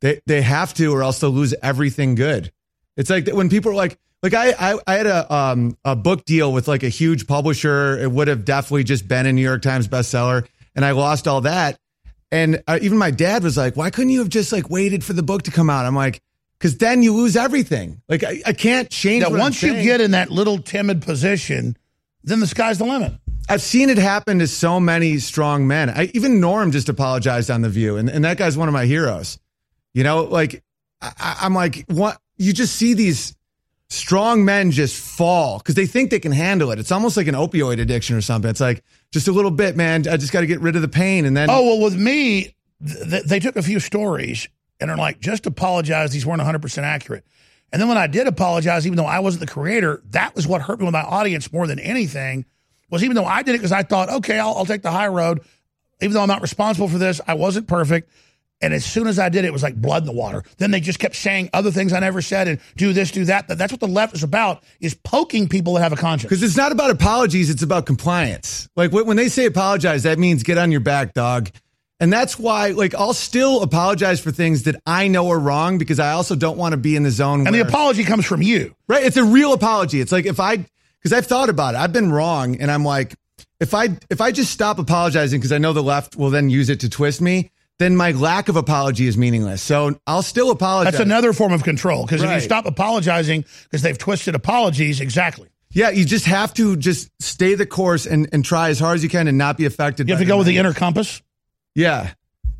They 0.00 0.20
they 0.26 0.42
have 0.42 0.74
to, 0.74 0.92
or 0.92 1.02
else 1.02 1.18
they'll 1.20 1.30
lose 1.30 1.54
everything 1.62 2.14
good. 2.14 2.52
It's 2.98 3.08
like 3.08 3.28
when 3.28 3.48
people 3.48 3.70
are 3.70 3.76
like, 3.76 3.96
like 4.22 4.34
I 4.34 4.50
I, 4.50 4.78
I 4.86 4.94
had 4.94 5.06
a 5.06 5.32
um 5.32 5.78
a 5.84 5.96
book 5.96 6.24
deal 6.24 6.52
with 6.52 6.68
like 6.68 6.82
a 6.82 6.88
huge 6.88 7.26
publisher. 7.26 7.96
It 7.96 8.10
would 8.10 8.28
have 8.28 8.44
definitely 8.44 8.84
just 8.84 9.06
been 9.06 9.24
a 9.24 9.32
New 9.32 9.40
York 9.42 9.62
Times 9.62 9.86
bestseller, 9.88 10.46
and 10.74 10.84
I 10.84 10.90
lost 10.90 11.28
all 11.28 11.42
that. 11.42 11.78
And 12.30 12.62
uh, 12.66 12.78
even 12.82 12.98
my 12.98 13.12
dad 13.12 13.44
was 13.44 13.56
like, 13.56 13.76
"Why 13.76 13.90
couldn't 13.90 14.10
you 14.10 14.18
have 14.18 14.28
just 14.28 14.52
like 14.52 14.68
waited 14.68 15.04
for 15.04 15.12
the 15.12 15.22
book 15.22 15.44
to 15.44 15.52
come 15.52 15.70
out?" 15.70 15.86
I'm 15.86 15.94
like, 15.94 16.20
"Because 16.58 16.76
then 16.76 17.04
you 17.04 17.14
lose 17.14 17.36
everything. 17.36 18.02
Like 18.08 18.24
I, 18.24 18.42
I 18.44 18.52
can't 18.52 18.90
change." 18.90 19.24
I'm 19.24 19.38
once 19.38 19.62
you 19.62 19.72
get 19.74 20.00
in 20.00 20.10
that 20.10 20.30
little 20.30 20.58
timid 20.58 21.02
position, 21.02 21.76
then 22.24 22.40
the 22.40 22.48
sky's 22.48 22.78
the 22.78 22.84
limit. 22.84 23.12
I've 23.48 23.62
seen 23.62 23.88
it 23.88 23.96
happen 23.96 24.40
to 24.40 24.48
so 24.48 24.78
many 24.78 25.18
strong 25.18 25.66
men. 25.68 25.88
I, 25.88 26.10
even 26.12 26.40
Norm 26.40 26.72
just 26.72 26.88
apologized 26.88 27.50
on 27.50 27.62
the 27.62 27.70
View, 27.70 27.96
and, 27.96 28.10
and 28.10 28.24
that 28.24 28.36
guy's 28.36 28.58
one 28.58 28.68
of 28.68 28.74
my 28.74 28.84
heroes. 28.84 29.38
You 29.94 30.02
know, 30.02 30.24
like 30.24 30.64
I, 31.00 31.38
I'm 31.42 31.54
like, 31.54 31.84
what? 31.86 32.20
You 32.38 32.52
just 32.52 32.76
see 32.76 32.94
these 32.94 33.36
strong 33.90 34.44
men 34.44 34.70
just 34.70 34.96
fall 34.96 35.58
because 35.58 35.74
they 35.74 35.86
think 35.86 36.10
they 36.10 36.20
can 36.20 36.32
handle 36.32 36.70
it. 36.70 36.78
It's 36.78 36.92
almost 36.92 37.16
like 37.16 37.26
an 37.26 37.34
opioid 37.34 37.80
addiction 37.80 38.16
or 38.16 38.20
something. 38.20 38.50
It's 38.50 38.60
like 38.60 38.82
just 39.12 39.28
a 39.28 39.32
little 39.32 39.50
bit, 39.50 39.76
man. 39.76 40.06
I 40.08 40.16
just 40.16 40.32
got 40.32 40.40
to 40.40 40.46
get 40.46 40.60
rid 40.60 40.76
of 40.76 40.82
the 40.82 40.88
pain, 40.88 41.24
and 41.24 41.36
then 41.36 41.48
Oh 41.50 41.64
well, 41.64 41.80
with 41.84 41.96
me, 41.96 42.54
th- 42.86 43.24
they 43.24 43.40
took 43.40 43.56
a 43.56 43.62
few 43.62 43.80
stories 43.80 44.48
and 44.80 44.90
are 44.90 44.96
like, 44.96 45.20
just 45.20 45.46
apologize. 45.46 46.12
These 46.12 46.26
weren't 46.26 46.38
100 46.38 46.62
percent 46.62 46.84
accurate. 46.84 47.24
And 47.72 47.82
then 47.82 47.88
when 47.88 47.98
I 47.98 48.06
did 48.06 48.26
apologize, 48.26 48.86
even 48.86 48.96
though 48.96 49.04
I 49.04 49.18
wasn't 49.18 49.40
the 49.40 49.52
creator, 49.52 50.02
that 50.10 50.34
was 50.34 50.46
what 50.46 50.62
hurt 50.62 50.78
me 50.78 50.86
with 50.86 50.94
my 50.94 51.02
audience 51.02 51.52
more 51.52 51.66
than 51.66 51.78
anything. 51.78 52.46
Was 52.90 53.04
even 53.04 53.14
though 53.14 53.26
I 53.26 53.42
did 53.42 53.54
it 53.54 53.58
because 53.58 53.72
I 53.72 53.82
thought, 53.82 54.08
okay, 54.08 54.38
I'll, 54.38 54.54
I'll 54.54 54.64
take 54.64 54.80
the 54.80 54.90
high 54.90 55.08
road. 55.08 55.42
Even 56.00 56.14
though 56.14 56.22
I'm 56.22 56.28
not 56.28 56.40
responsible 56.40 56.88
for 56.88 56.96
this, 56.96 57.20
I 57.26 57.34
wasn't 57.34 57.66
perfect. 57.68 58.10
And 58.60 58.74
as 58.74 58.84
soon 58.84 59.06
as 59.06 59.18
I 59.18 59.28
did 59.28 59.44
it, 59.44 59.48
it 59.48 59.52
was 59.52 59.62
like 59.62 59.76
blood 59.76 60.02
in 60.02 60.06
the 60.06 60.12
water. 60.12 60.42
Then 60.56 60.72
they 60.72 60.80
just 60.80 60.98
kept 60.98 61.14
saying 61.14 61.50
other 61.52 61.70
things 61.70 61.92
I 61.92 62.00
never 62.00 62.20
said 62.20 62.48
and 62.48 62.60
do 62.76 62.92
this, 62.92 63.12
do 63.12 63.24
that. 63.26 63.46
That's 63.46 63.72
what 63.72 63.80
the 63.80 63.86
left 63.86 64.14
is 64.14 64.22
about: 64.24 64.64
is 64.80 64.94
poking 64.94 65.48
people 65.48 65.74
that 65.74 65.82
have 65.82 65.92
a 65.92 65.96
conscience. 65.96 66.28
Because 66.28 66.42
it's 66.42 66.56
not 66.56 66.72
about 66.72 66.90
apologies, 66.90 67.50
it's 67.50 67.62
about 67.62 67.86
compliance. 67.86 68.68
Like 68.74 68.92
when 68.92 69.16
they 69.16 69.28
say 69.28 69.46
apologize, 69.46 70.02
that 70.02 70.18
means 70.18 70.42
get 70.42 70.58
on 70.58 70.72
your 70.72 70.80
back, 70.80 71.14
dog. 71.14 71.50
And 72.00 72.12
that's 72.12 72.38
why, 72.38 72.68
like, 72.70 72.94
I'll 72.94 73.12
still 73.12 73.60
apologize 73.62 74.20
for 74.20 74.30
things 74.30 74.64
that 74.64 74.76
I 74.86 75.08
know 75.08 75.28
are 75.30 75.38
wrong 75.38 75.78
because 75.78 75.98
I 75.98 76.12
also 76.12 76.36
don't 76.36 76.56
want 76.56 76.72
to 76.72 76.76
be 76.76 76.94
in 76.94 77.02
the 77.02 77.10
zone. 77.10 77.44
And 77.44 77.54
the 77.54 77.60
apology 77.60 78.04
comes 78.04 78.24
from 78.24 78.40
you. 78.40 78.74
Right. 78.86 79.04
It's 79.04 79.16
a 79.16 79.24
real 79.24 79.52
apology. 79.52 80.00
It's 80.00 80.12
like 80.12 80.24
if 80.24 80.38
I, 80.38 80.58
because 80.58 81.12
I've 81.12 81.26
thought 81.26 81.48
about 81.48 81.74
it, 81.74 81.78
I've 81.78 81.92
been 81.92 82.12
wrong. 82.12 82.60
And 82.60 82.70
I'm 82.70 82.84
like, 82.84 83.16
if 83.58 83.74
I, 83.74 83.88
if 84.10 84.20
I 84.20 84.30
just 84.30 84.52
stop 84.52 84.78
apologizing 84.78 85.40
because 85.40 85.50
I 85.50 85.58
know 85.58 85.72
the 85.72 85.82
left 85.82 86.14
will 86.14 86.30
then 86.30 86.50
use 86.50 86.70
it 86.70 86.78
to 86.80 86.88
twist 86.88 87.20
me, 87.20 87.50
then 87.78 87.96
my 87.96 88.10
lack 88.12 88.48
of 88.48 88.56
apology 88.56 89.06
is 89.06 89.16
meaningless. 89.16 89.62
So 89.62 89.98
I'll 90.06 90.22
still 90.22 90.50
apologize. 90.50 90.92
That's 90.92 91.04
another 91.04 91.32
form 91.32 91.52
of 91.52 91.62
control 91.62 92.04
because 92.04 92.22
if 92.22 92.30
you 92.30 92.40
stop 92.40 92.66
apologizing 92.66 93.44
because 93.64 93.82
they've 93.82 93.98
twisted 93.98 94.34
apologies, 94.34 95.00
exactly. 95.00 95.48
Yeah, 95.70 95.90
you 95.90 96.04
just 96.04 96.24
have 96.24 96.54
to 96.54 96.76
just 96.76 97.10
stay 97.20 97.54
the 97.54 97.66
course 97.66 98.06
and, 98.06 98.28
and 98.32 98.44
try 98.44 98.70
as 98.70 98.80
hard 98.80 98.96
as 98.96 99.02
you 99.02 99.08
can 99.08 99.28
and 99.28 99.36
not 99.36 99.56
be 99.56 99.66
affected. 99.66 100.08
You 100.08 100.14
have 100.14 100.22
to 100.22 100.26
go 100.26 100.38
with 100.38 100.46
the 100.46 100.56
inner 100.56 100.72
compass. 100.72 101.22
Yeah, 101.74 102.12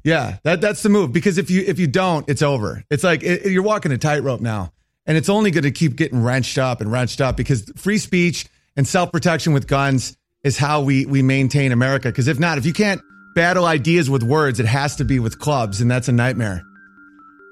yeah, 0.04 0.38
that 0.44 0.60
that's 0.60 0.82
the 0.82 0.88
move 0.88 1.12
because 1.12 1.38
if 1.38 1.50
you 1.50 1.64
if 1.66 1.78
you 1.78 1.86
don't, 1.86 2.28
it's 2.28 2.42
over. 2.42 2.84
It's 2.90 3.02
like 3.02 3.22
it, 3.22 3.46
you're 3.46 3.62
walking 3.62 3.92
a 3.92 3.98
tightrope 3.98 4.40
now, 4.40 4.72
and 5.06 5.16
it's 5.16 5.28
only 5.28 5.50
going 5.50 5.64
to 5.64 5.70
keep 5.70 5.96
getting 5.96 6.22
wrenched 6.22 6.58
up 6.58 6.80
and 6.80 6.92
wrenched 6.92 7.20
up 7.20 7.36
because 7.36 7.72
free 7.76 7.98
speech 7.98 8.46
and 8.76 8.86
self 8.86 9.10
protection 9.10 9.52
with 9.52 9.66
guns 9.66 10.16
is 10.44 10.58
how 10.58 10.82
we 10.82 11.06
we 11.06 11.22
maintain 11.22 11.72
America. 11.72 12.08
Because 12.08 12.28
if 12.28 12.38
not, 12.38 12.58
if 12.58 12.66
you 12.66 12.72
can't 12.72 13.00
battle 13.38 13.66
ideas 13.66 14.10
with 14.10 14.24
words, 14.24 14.58
it 14.58 14.66
has 14.66 14.96
to 14.96 15.04
be 15.04 15.20
with 15.20 15.38
clubs, 15.38 15.80
and 15.80 15.88
that's 15.88 16.08
a 16.08 16.12
nightmare. 16.12 16.64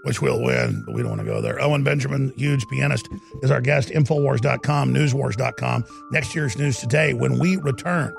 which 0.02 0.20
will 0.20 0.42
win, 0.42 0.82
but 0.84 0.94
we 0.94 1.00
don't 1.00 1.10
want 1.10 1.20
to 1.20 1.26
go 1.26 1.40
there. 1.40 1.60
Owen 1.60 1.82
Benjamin, 1.84 2.32
huge 2.36 2.66
pianist, 2.68 3.08
is 3.42 3.50
our 3.52 3.60
guest. 3.60 3.88
Infowars.com, 3.90 4.92
newswars.com. 4.94 5.84
Next 6.12 6.34
year's 6.34 6.56
news 6.58 6.78
today. 6.78 7.12
When 7.12 7.38
we 7.38 7.56
return, 7.56 8.14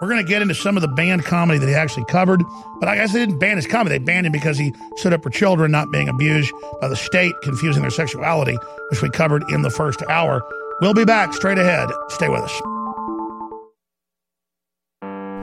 we're 0.00 0.08
going 0.08 0.24
to 0.24 0.28
get 0.28 0.40
into 0.42 0.54
some 0.54 0.76
of 0.76 0.82
the 0.82 0.88
banned 0.88 1.24
comedy 1.24 1.58
that 1.58 1.68
he 1.68 1.74
actually 1.74 2.04
covered. 2.06 2.42
But 2.80 2.88
I 2.90 2.96
guess 2.96 3.12
they 3.12 3.20
didn't 3.20 3.38
ban 3.38 3.56
his 3.56 3.66
comedy. 3.66 3.98
They 3.98 4.04
banned 4.04 4.26
him 4.26 4.32
because 4.32 4.58
he 4.58 4.74
stood 4.96 5.12
up 5.12 5.22
for 5.22 5.30
children 5.30 5.70
not 5.70 5.90
being 5.90 6.08
abused 6.08 6.52
by 6.80 6.88
the 6.88 6.96
state, 6.96 7.34
confusing 7.42 7.82
their 7.82 7.90
sexuality, 7.90 8.56
which 8.90 9.02
we 9.02 9.08
covered 9.10 9.42
in 9.50 9.62
the 9.62 9.70
first 9.70 10.02
hour. 10.08 10.42
We'll 10.80 10.94
be 10.94 11.04
back 11.04 11.32
straight 11.34 11.58
ahead. 11.58 11.90
Stay 12.08 12.28
with 12.30 12.42
us. 12.42 12.71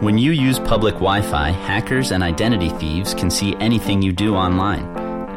When 0.02 0.18
you 0.18 0.32
use 0.32 0.60
public 0.60 0.94
Wi 0.94 1.22
Fi, 1.22 1.50
hackers 1.50 2.12
and 2.12 2.24
identity 2.24 2.70
thieves 2.70 3.14
can 3.14 3.30
see 3.30 3.58
anything 3.58 4.02
you 4.02 4.14
do 4.14 4.34
online 4.34 4.86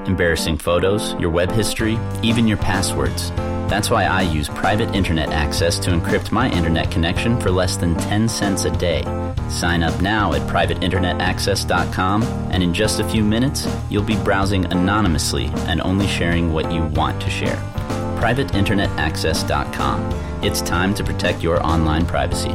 embarrassing 0.07 0.59
photos, 0.59 1.15
your 1.15 1.31
web 1.31 1.51
history, 1.51 1.99
even 2.23 2.47
your 2.47 2.59
passwords. 2.59 3.31
That's 3.69 3.91
why 3.91 4.05
I 4.05 4.23
use 4.23 4.49
private 4.49 4.95
internet 4.95 5.31
access 5.31 5.81
to 5.81 5.91
encrypt 5.91 6.31
my 6.31 6.49
internet 6.51 6.93
connection 6.93 7.41
for 7.41 7.51
less 7.51 7.77
than 7.77 7.97
10 7.97 8.29
cents 8.29 8.65
a 8.65 8.71
day. 8.71 9.03
Sign 9.49 9.83
up 9.83 10.01
now 10.01 10.33
at 10.33 10.43
privateinternetaccess.com, 10.43 12.23
and 12.51 12.63
in 12.63 12.73
just 12.75 13.01
a 13.01 13.09
few 13.09 13.25
minutes, 13.25 13.67
you'll 13.91 14.03
be 14.03 14.23
browsing 14.23 14.65
anonymously 14.67 15.47
and 15.67 15.81
only 15.83 16.07
sharing 16.07 16.53
what 16.53 16.71
you 16.73 16.85
want 16.85 17.21
to 17.23 17.31
share. 17.31 17.57
privateinternetaccess.com. 18.21 20.45
It's 20.45 20.61
time 20.63 20.95
to 20.95 21.05
protect 21.05 21.43
your 21.43 21.65
online 21.65 22.07
privacy. 22.07 22.55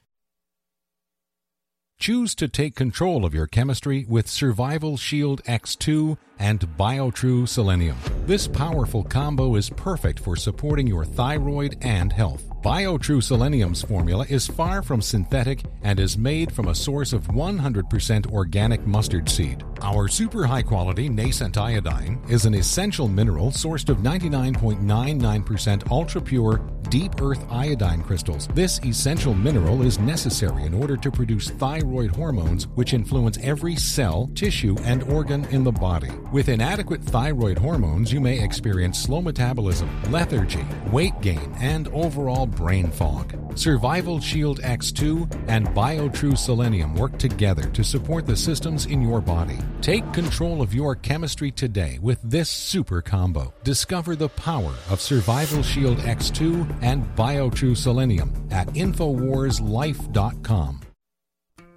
Choose 2.01 2.33
to 2.33 2.47
take 2.47 2.73
control 2.73 3.25
of 3.25 3.35
your 3.35 3.45
chemistry 3.45 4.07
with 4.09 4.27
Survival 4.27 4.97
Shield 4.97 5.43
X2 5.43 6.17
and 6.39 6.59
BioTrue 6.75 7.47
Selenium. 7.47 7.95
This 8.25 8.47
powerful 8.47 9.03
combo 9.03 9.55
is 9.55 9.69
perfect 9.69 10.19
for 10.19 10.35
supporting 10.35 10.87
your 10.87 11.05
thyroid 11.05 11.77
and 11.81 12.11
health. 12.11 12.43
BioTrue 12.63 13.21
Selenium's 13.21 13.83
formula 13.83 14.25
is 14.29 14.47
far 14.47 14.81
from 14.81 14.99
synthetic 14.99 15.63
and 15.83 15.99
is 15.99 16.17
made 16.17 16.51
from 16.51 16.69
a 16.69 16.75
source 16.75 17.13
of 17.13 17.27
100% 17.27 18.31
organic 18.31 18.85
mustard 18.87 19.29
seed. 19.29 19.63
Our 19.81 20.07
super 20.07 20.45
high 20.45 20.63
quality 20.63 21.07
nascent 21.07 21.57
iodine 21.57 22.19
is 22.29 22.45
an 22.45 22.55
essential 22.55 23.07
mineral 23.07 23.51
sourced 23.51 23.89
of 23.89 23.97
99.99% 23.97 25.91
ultra 25.91 26.21
pure 26.21 26.57
deep 26.89 27.21
earth 27.21 27.43
iodine 27.49 28.03
crystals. 28.03 28.47
This 28.53 28.79
essential 28.83 29.33
mineral 29.33 29.81
is 29.81 29.97
necessary 29.97 30.65
in 30.65 30.73
order 30.73 30.97
to 30.97 31.09
produce 31.09 31.49
thyroid 31.91 32.15
hormones, 32.15 32.67
which 32.75 32.93
influence 32.93 33.37
every 33.43 33.75
cell, 33.75 34.29
tissue, 34.33 34.77
and 34.83 35.03
organ 35.03 35.43
in 35.45 35.65
the 35.65 35.71
body. 35.73 36.09
With 36.31 36.47
inadequate 36.47 37.03
thyroid 37.03 37.57
hormones, 37.57 38.13
you 38.13 38.21
may 38.21 38.41
experience 38.41 38.97
slow 38.97 39.21
metabolism, 39.21 39.89
lethargy, 40.09 40.65
weight 40.89 41.19
gain, 41.19 41.53
and 41.59 41.89
overall 41.89 42.45
brain 42.45 42.91
fog. 42.91 43.35
Survival 43.57 44.21
Shield 44.21 44.61
X2 44.61 45.49
and 45.49 45.67
BioTrue 45.67 46.37
Selenium 46.37 46.95
work 46.95 47.17
together 47.17 47.63
to 47.71 47.83
support 47.83 48.25
the 48.25 48.37
systems 48.37 48.85
in 48.85 49.01
your 49.01 49.19
body. 49.19 49.59
Take 49.81 50.13
control 50.13 50.61
of 50.61 50.73
your 50.73 50.95
chemistry 50.95 51.51
today 51.51 51.99
with 52.01 52.21
this 52.23 52.49
super 52.49 53.01
combo. 53.01 53.53
Discover 53.65 54.15
the 54.15 54.29
power 54.29 54.73
of 54.89 55.01
Survival 55.01 55.61
Shield 55.61 55.97
X2 55.97 56.81
and 56.81 57.03
BioTrue 57.17 57.75
Selenium 57.75 58.47
at 58.49 58.67
InfoWarsLife.com. 58.67 60.80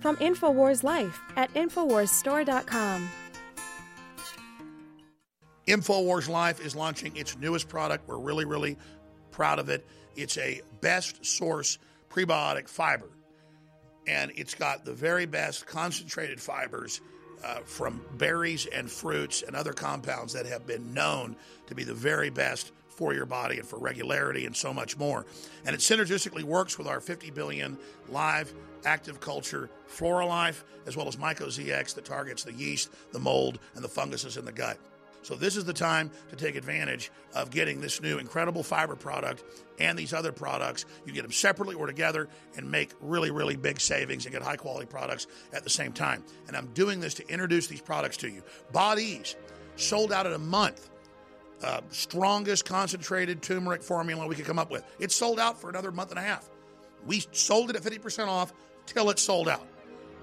from 0.00 0.16
InfoWars 0.16 0.82
Life 0.82 1.20
at 1.36 1.52
InfoWarsStore.com. 1.54 3.08
InfoWars 5.66 6.28
Life 6.28 6.64
is 6.64 6.74
launching 6.74 7.14
its 7.16 7.36
newest 7.38 7.68
product. 7.68 8.08
We're 8.08 8.18
really, 8.18 8.44
really 8.44 8.76
proud 9.30 9.58
of 9.58 9.68
it. 9.68 9.86
It's 10.16 10.36
a 10.38 10.60
best 10.80 11.24
source 11.24 11.78
prebiotic 12.10 12.68
fiber. 12.68 13.08
and 14.06 14.32
it's 14.34 14.54
got 14.54 14.84
the 14.84 14.92
very 14.92 15.26
best 15.26 15.66
concentrated 15.66 16.40
fibers 16.40 17.00
uh, 17.44 17.60
from 17.60 18.00
berries 18.18 18.66
and 18.66 18.90
fruits 18.90 19.42
and 19.42 19.54
other 19.54 19.72
compounds 19.72 20.32
that 20.32 20.46
have 20.46 20.66
been 20.66 20.92
known 20.92 21.36
to 21.66 21.74
be 21.74 21.84
the 21.84 21.94
very 21.94 22.30
best 22.30 22.72
for 22.88 23.14
your 23.14 23.26
body 23.26 23.58
and 23.58 23.66
for 23.66 23.78
regularity 23.78 24.46
and 24.46 24.56
so 24.56 24.74
much 24.74 24.98
more. 24.98 25.24
And 25.64 25.74
it 25.74 25.80
synergistically 25.80 26.42
works 26.42 26.76
with 26.76 26.86
our 26.86 27.00
50 27.00 27.30
billion 27.30 27.78
live 28.08 28.52
active 28.84 29.20
culture 29.20 29.70
Floralife, 29.88 30.62
as 30.86 30.96
well 30.96 31.08
as 31.08 31.16
MycoZX 31.16 31.94
that 31.94 32.04
targets 32.04 32.44
the 32.44 32.52
yeast, 32.52 32.90
the 33.12 33.18
mold, 33.18 33.58
and 33.74 33.84
the 33.84 33.88
funguses 33.88 34.36
in 34.36 34.44
the 34.44 34.52
gut. 34.52 34.78
So 35.22 35.34
this 35.34 35.56
is 35.56 35.64
the 35.64 35.72
time 35.72 36.10
to 36.30 36.36
take 36.36 36.56
advantage 36.56 37.10
of 37.34 37.50
getting 37.50 37.80
this 37.80 38.00
new 38.00 38.18
incredible 38.18 38.62
fiber 38.62 38.96
product 38.96 39.44
and 39.78 39.98
these 39.98 40.14
other 40.14 40.32
products. 40.32 40.86
You 41.04 41.12
get 41.12 41.22
them 41.22 41.32
separately 41.32 41.74
or 41.74 41.86
together 41.86 42.28
and 42.56 42.70
make 42.70 42.92
really, 43.00 43.30
really 43.30 43.56
big 43.56 43.80
savings 43.80 44.24
and 44.24 44.32
get 44.32 44.42
high 44.42 44.56
quality 44.56 44.86
products 44.86 45.26
at 45.52 45.62
the 45.62 45.70
same 45.70 45.92
time. 45.92 46.24
And 46.48 46.56
I'm 46.56 46.68
doing 46.68 47.00
this 47.00 47.14
to 47.14 47.28
introduce 47.28 47.66
these 47.66 47.82
products 47.82 48.16
to 48.18 48.28
you. 48.28 48.42
Bodies 48.72 49.36
sold 49.76 50.12
out 50.12 50.26
in 50.26 50.32
a 50.32 50.38
month. 50.38 50.88
Uh, 51.62 51.82
strongest 51.90 52.64
concentrated 52.64 53.42
turmeric 53.42 53.82
formula 53.82 54.26
we 54.26 54.34
could 54.34 54.46
come 54.46 54.58
up 54.58 54.70
with. 54.70 54.82
It's 54.98 55.14
sold 55.14 55.38
out 55.38 55.60
for 55.60 55.68
another 55.68 55.92
month 55.92 56.10
and 56.10 56.18
a 56.18 56.22
half. 56.22 56.48
We 57.06 57.22
sold 57.32 57.68
it 57.68 57.76
at 57.76 57.82
50% 57.82 58.28
off 58.28 58.54
till 58.92 59.10
it's 59.10 59.22
sold 59.22 59.48
out. 59.48 59.66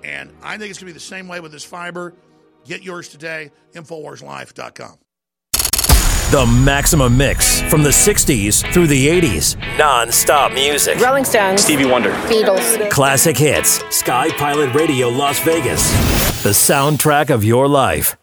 And 0.04 0.32
I 0.44 0.58
think 0.58 0.70
it's 0.70 0.80
going 0.80 0.88
to 0.88 0.94
be 0.94 0.94
the 0.94 1.00
same 1.00 1.28
way 1.28 1.40
with 1.40 1.52
this 1.52 1.64
fiber. 1.64 2.14
Get 2.66 2.84
yours 2.84 3.10
today, 3.10 3.52
InfoWarsLife.com. 3.74 4.98
The 6.30 6.46
Maximum 6.46 7.16
Mix 7.16 7.62
from 7.70 7.84
the 7.84 7.90
60s 7.90 8.70
through 8.74 8.88
the 8.88 9.08
80s. 9.08 9.56
Non 9.78 10.12
stop 10.12 10.52
music. 10.52 11.00
Rolling 11.00 11.24
Stones. 11.24 11.62
Stevie 11.62 11.86
Wonder. 11.86 12.12
Beatles. 12.28 12.92
Classic 12.92 13.38
hits. 13.38 13.82
Sky 13.96 14.30
Pilot 14.32 14.74
Radio 14.76 15.08
Las 15.08 15.40
Vegas. 15.40 15.90
The 16.44 16.50
soundtrack 16.50 17.30
of 17.30 17.46
your 17.46 17.70
life. 17.70 18.18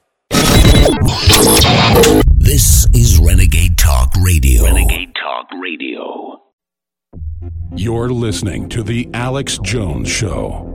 This 2.36 2.86
is 2.92 3.18
Renegade 3.18 3.78
Talk 3.78 4.12
Radio. 4.20 4.64
Renegade 4.64 5.14
Talk 5.14 5.46
Radio. 5.62 5.93
You're 7.76 8.10
listening 8.10 8.68
to 8.68 8.84
The 8.84 9.10
Alex 9.14 9.58
Jones 9.58 10.08
Show. 10.08 10.70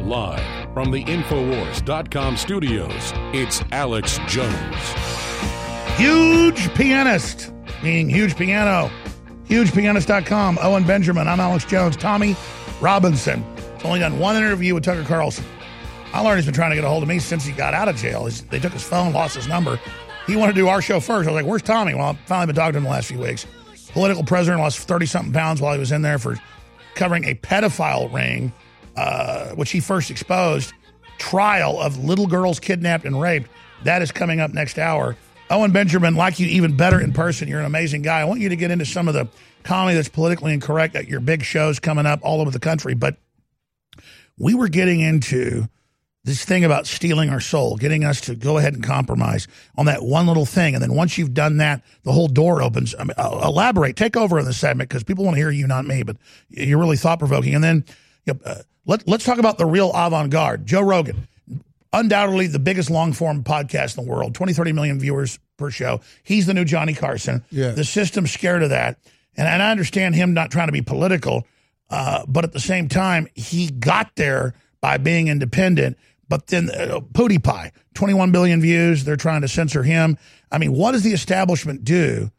Live 0.00 0.74
from 0.74 0.90
the 0.90 1.04
Infowars.com 1.04 2.36
studios, 2.36 3.12
it's 3.32 3.62
Alex 3.70 4.18
Jones. 4.26 4.76
Huge 5.96 6.74
pianist, 6.74 7.52
meaning 7.84 8.10
huge 8.10 8.34
piano. 8.34 8.90
HugePianist.com. 9.52 10.58
Owen 10.62 10.82
Benjamin. 10.84 11.28
I'm 11.28 11.38
Alex 11.38 11.66
Jones. 11.66 11.94
Tommy 11.94 12.34
Robinson. 12.80 13.44
Only 13.84 14.00
done 14.00 14.18
one 14.18 14.34
interview 14.34 14.72
with 14.74 14.82
Tucker 14.82 15.04
Carlson. 15.04 15.44
I 16.14 16.20
learned 16.20 16.38
he's 16.38 16.46
been 16.46 16.54
trying 16.54 16.70
to 16.70 16.74
get 16.74 16.84
a 16.84 16.88
hold 16.88 17.02
of 17.02 17.08
me 17.10 17.18
since 17.18 17.44
he 17.44 17.52
got 17.52 17.74
out 17.74 17.86
of 17.86 17.96
jail. 17.96 18.24
He's, 18.24 18.40
they 18.44 18.58
took 18.58 18.72
his 18.72 18.82
phone, 18.82 19.12
lost 19.12 19.34
his 19.36 19.48
number. 19.48 19.78
He 20.26 20.36
wanted 20.36 20.54
to 20.54 20.60
do 20.62 20.68
our 20.68 20.80
show 20.80 21.00
first. 21.00 21.28
I 21.28 21.32
was 21.32 21.42
like, 21.42 21.44
"Where's 21.44 21.60
Tommy?" 21.60 21.92
Well, 21.92 22.06
I've 22.06 22.18
finally 22.20 22.46
been 22.46 22.56
talking 22.56 22.72
to 22.72 22.78
him 22.78 22.84
the 22.84 22.90
last 22.90 23.08
few 23.08 23.18
weeks. 23.18 23.46
Political 23.92 24.24
president 24.24 24.62
lost 24.62 24.78
thirty 24.88 25.04
something 25.04 25.34
pounds 25.34 25.60
while 25.60 25.74
he 25.74 25.78
was 25.78 25.92
in 25.92 26.00
there 26.00 26.18
for 26.18 26.38
covering 26.94 27.24
a 27.24 27.34
pedophile 27.34 28.10
ring, 28.10 28.54
uh, 28.96 29.50
which 29.50 29.70
he 29.70 29.80
first 29.80 30.10
exposed. 30.10 30.72
Trial 31.18 31.78
of 31.78 32.02
little 32.02 32.26
girls 32.26 32.58
kidnapped 32.58 33.04
and 33.04 33.20
raped. 33.20 33.50
That 33.84 34.00
is 34.00 34.12
coming 34.12 34.40
up 34.40 34.54
next 34.54 34.78
hour. 34.78 35.14
Owen 35.52 35.70
Benjamin, 35.70 36.14
like 36.14 36.40
you 36.40 36.46
even 36.46 36.76
better 36.76 36.98
in 36.98 37.12
person. 37.12 37.46
You're 37.46 37.60
an 37.60 37.66
amazing 37.66 38.00
guy. 38.02 38.20
I 38.20 38.24
want 38.24 38.40
you 38.40 38.48
to 38.48 38.56
get 38.56 38.70
into 38.70 38.86
some 38.86 39.06
of 39.06 39.14
the 39.14 39.28
comedy 39.64 39.94
that's 39.94 40.08
politically 40.08 40.54
incorrect 40.54 40.96
at 40.96 41.08
your 41.08 41.20
big 41.20 41.42
shows 41.42 41.78
coming 41.78 42.06
up 42.06 42.20
all 42.22 42.40
over 42.40 42.50
the 42.50 42.58
country. 42.58 42.94
But 42.94 43.16
we 44.38 44.54
were 44.54 44.68
getting 44.68 45.00
into 45.00 45.68
this 46.24 46.44
thing 46.44 46.64
about 46.64 46.86
stealing 46.86 47.28
our 47.28 47.40
soul, 47.40 47.76
getting 47.76 48.02
us 48.02 48.22
to 48.22 48.34
go 48.34 48.56
ahead 48.56 48.72
and 48.72 48.82
compromise 48.82 49.46
on 49.76 49.86
that 49.86 50.02
one 50.02 50.26
little 50.26 50.46
thing. 50.46 50.74
And 50.74 50.82
then 50.82 50.94
once 50.94 51.18
you've 51.18 51.34
done 51.34 51.58
that, 51.58 51.84
the 52.04 52.12
whole 52.12 52.28
door 52.28 52.62
opens. 52.62 52.94
I 52.98 53.04
mean, 53.04 53.14
uh, 53.18 53.40
elaborate, 53.44 53.96
take 53.96 54.16
over 54.16 54.38
in 54.38 54.46
the 54.46 54.54
segment 54.54 54.88
because 54.88 55.04
people 55.04 55.24
want 55.24 55.34
to 55.34 55.40
hear 55.40 55.50
you, 55.50 55.66
not 55.66 55.84
me, 55.84 56.02
but 56.02 56.16
you're 56.48 56.78
really 56.78 56.96
thought 56.96 57.18
provoking. 57.18 57.54
And 57.54 57.62
then 57.62 57.84
you 58.24 58.34
know, 58.34 58.40
uh, 58.44 58.62
let, 58.86 59.06
let's 59.06 59.24
talk 59.24 59.38
about 59.38 59.58
the 59.58 59.66
real 59.66 59.92
avant 59.94 60.30
garde. 60.30 60.64
Joe 60.64 60.82
Rogan, 60.82 61.28
undoubtedly 61.92 62.46
the 62.46 62.58
biggest 62.58 62.90
long 62.90 63.12
form 63.12 63.42
podcast 63.44 63.96
in 63.98 64.04
the 64.04 64.10
world, 64.10 64.34
20, 64.34 64.52
30 64.52 64.72
million 64.72 64.98
viewers 64.98 65.38
per 65.56 65.70
show. 65.70 66.00
He's 66.22 66.46
the 66.46 66.54
new 66.54 66.64
Johnny 66.64 66.94
Carson. 66.94 67.44
Yeah. 67.50 67.70
The 67.72 67.84
system's 67.84 68.30
scared 68.32 68.62
of 68.62 68.70
that. 68.70 68.98
And, 69.36 69.46
and 69.48 69.62
I 69.62 69.70
understand 69.70 70.14
him 70.14 70.34
not 70.34 70.50
trying 70.50 70.68
to 70.68 70.72
be 70.72 70.82
political, 70.82 71.46
uh, 71.90 72.24
but 72.26 72.44
at 72.44 72.52
the 72.52 72.60
same 72.60 72.88
time, 72.88 73.28
he 73.34 73.70
got 73.70 74.16
there 74.16 74.54
by 74.80 74.96
being 74.98 75.28
independent. 75.28 75.96
But 76.28 76.46
then 76.46 76.70
uh, 76.70 77.00
PewDiePie, 77.12 77.72
21 77.94 78.32
billion 78.32 78.60
views. 78.60 79.04
They're 79.04 79.16
trying 79.16 79.42
to 79.42 79.48
censor 79.48 79.82
him. 79.82 80.16
I 80.50 80.58
mean, 80.58 80.72
what 80.72 80.92
does 80.92 81.02
the 81.02 81.12
establishment 81.12 81.84
do? 81.84 82.30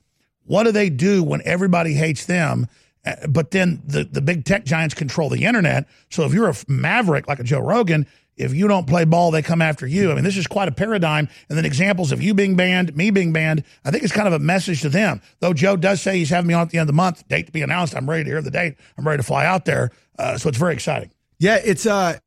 What 0.45 0.63
do 0.63 0.71
they 0.71 0.89
do 0.89 1.23
when 1.23 1.41
everybody 1.45 1.93
hates 1.93 2.25
them? 2.25 2.67
Uh, 3.05 3.27
But 3.27 3.51
then 3.51 3.81
the, 3.85 4.03
the 4.03 4.21
big 4.21 4.45
tech 4.45 4.65
giants 4.65 4.95
control 4.95 5.29
the 5.29 5.45
internet. 5.45 5.85
So 6.09 6.25
if 6.25 6.33
you're 6.33 6.49
a 6.49 6.55
maverick 6.67 7.27
like 7.27 7.39
a 7.39 7.43
Joe 7.43 7.59
Rogan, 7.59 8.07
if 8.35 8.53
you 8.53 8.67
don't 8.67 8.87
play 8.87 9.05
ball, 9.05 9.31
they 9.31 9.41
come 9.41 9.61
after 9.61 9.85
you. 9.85 10.11
I 10.11 10.15
mean, 10.15 10.23
this 10.23 10.37
is 10.37 10.47
quite 10.47 10.67
a 10.67 10.71
paradigm. 10.71 11.29
And 11.49 11.57
then 11.57 11.65
examples 11.65 12.11
of 12.11 12.21
you 12.21 12.33
being 12.33 12.55
banned, 12.55 12.95
me 12.95 13.11
being 13.11 13.33
banned. 13.33 13.63
I 13.85 13.91
think 13.91 14.03
it's 14.03 14.13
kind 14.13 14.27
of 14.27 14.33
a 14.33 14.39
message 14.39 14.81
to 14.81 14.89
them. 14.89 15.21
Though 15.39 15.53
Joe 15.53 15.75
does 15.75 16.01
say 16.01 16.17
he's 16.17 16.29
having 16.29 16.47
me 16.47 16.53
on 16.53 16.63
at 16.63 16.69
the 16.69 16.79
end 16.79 16.83
of 16.83 16.87
the 16.87 16.97
month, 16.97 17.27
date 17.27 17.45
to 17.47 17.51
be 17.51 17.61
announced. 17.61 17.95
I'm 17.95 18.09
ready 18.09 18.23
to 18.23 18.29
hear 18.29 18.41
the 18.41 18.51
date. 18.51 18.75
I'm 18.97 19.07
ready 19.07 19.21
to 19.21 19.27
fly 19.27 19.45
out 19.45 19.65
there. 19.65 19.91
Uh, 20.17 20.37
so 20.37 20.49
it's 20.49 20.57
very 20.57 20.73
exciting. 20.73 21.11
Yeah, 21.39 21.59
it's 21.63 21.85
uh 21.85 22.17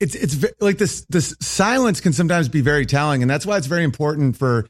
it's 0.00 0.14
it's 0.14 0.44
like 0.60 0.78
this 0.78 1.02
this 1.08 1.34
silence 1.40 2.00
can 2.00 2.12
sometimes 2.12 2.48
be 2.48 2.60
very 2.60 2.86
telling 2.86 3.22
and 3.22 3.30
that's 3.30 3.46
why 3.46 3.56
it's 3.56 3.66
very 3.66 3.84
important 3.84 4.36
for 4.36 4.66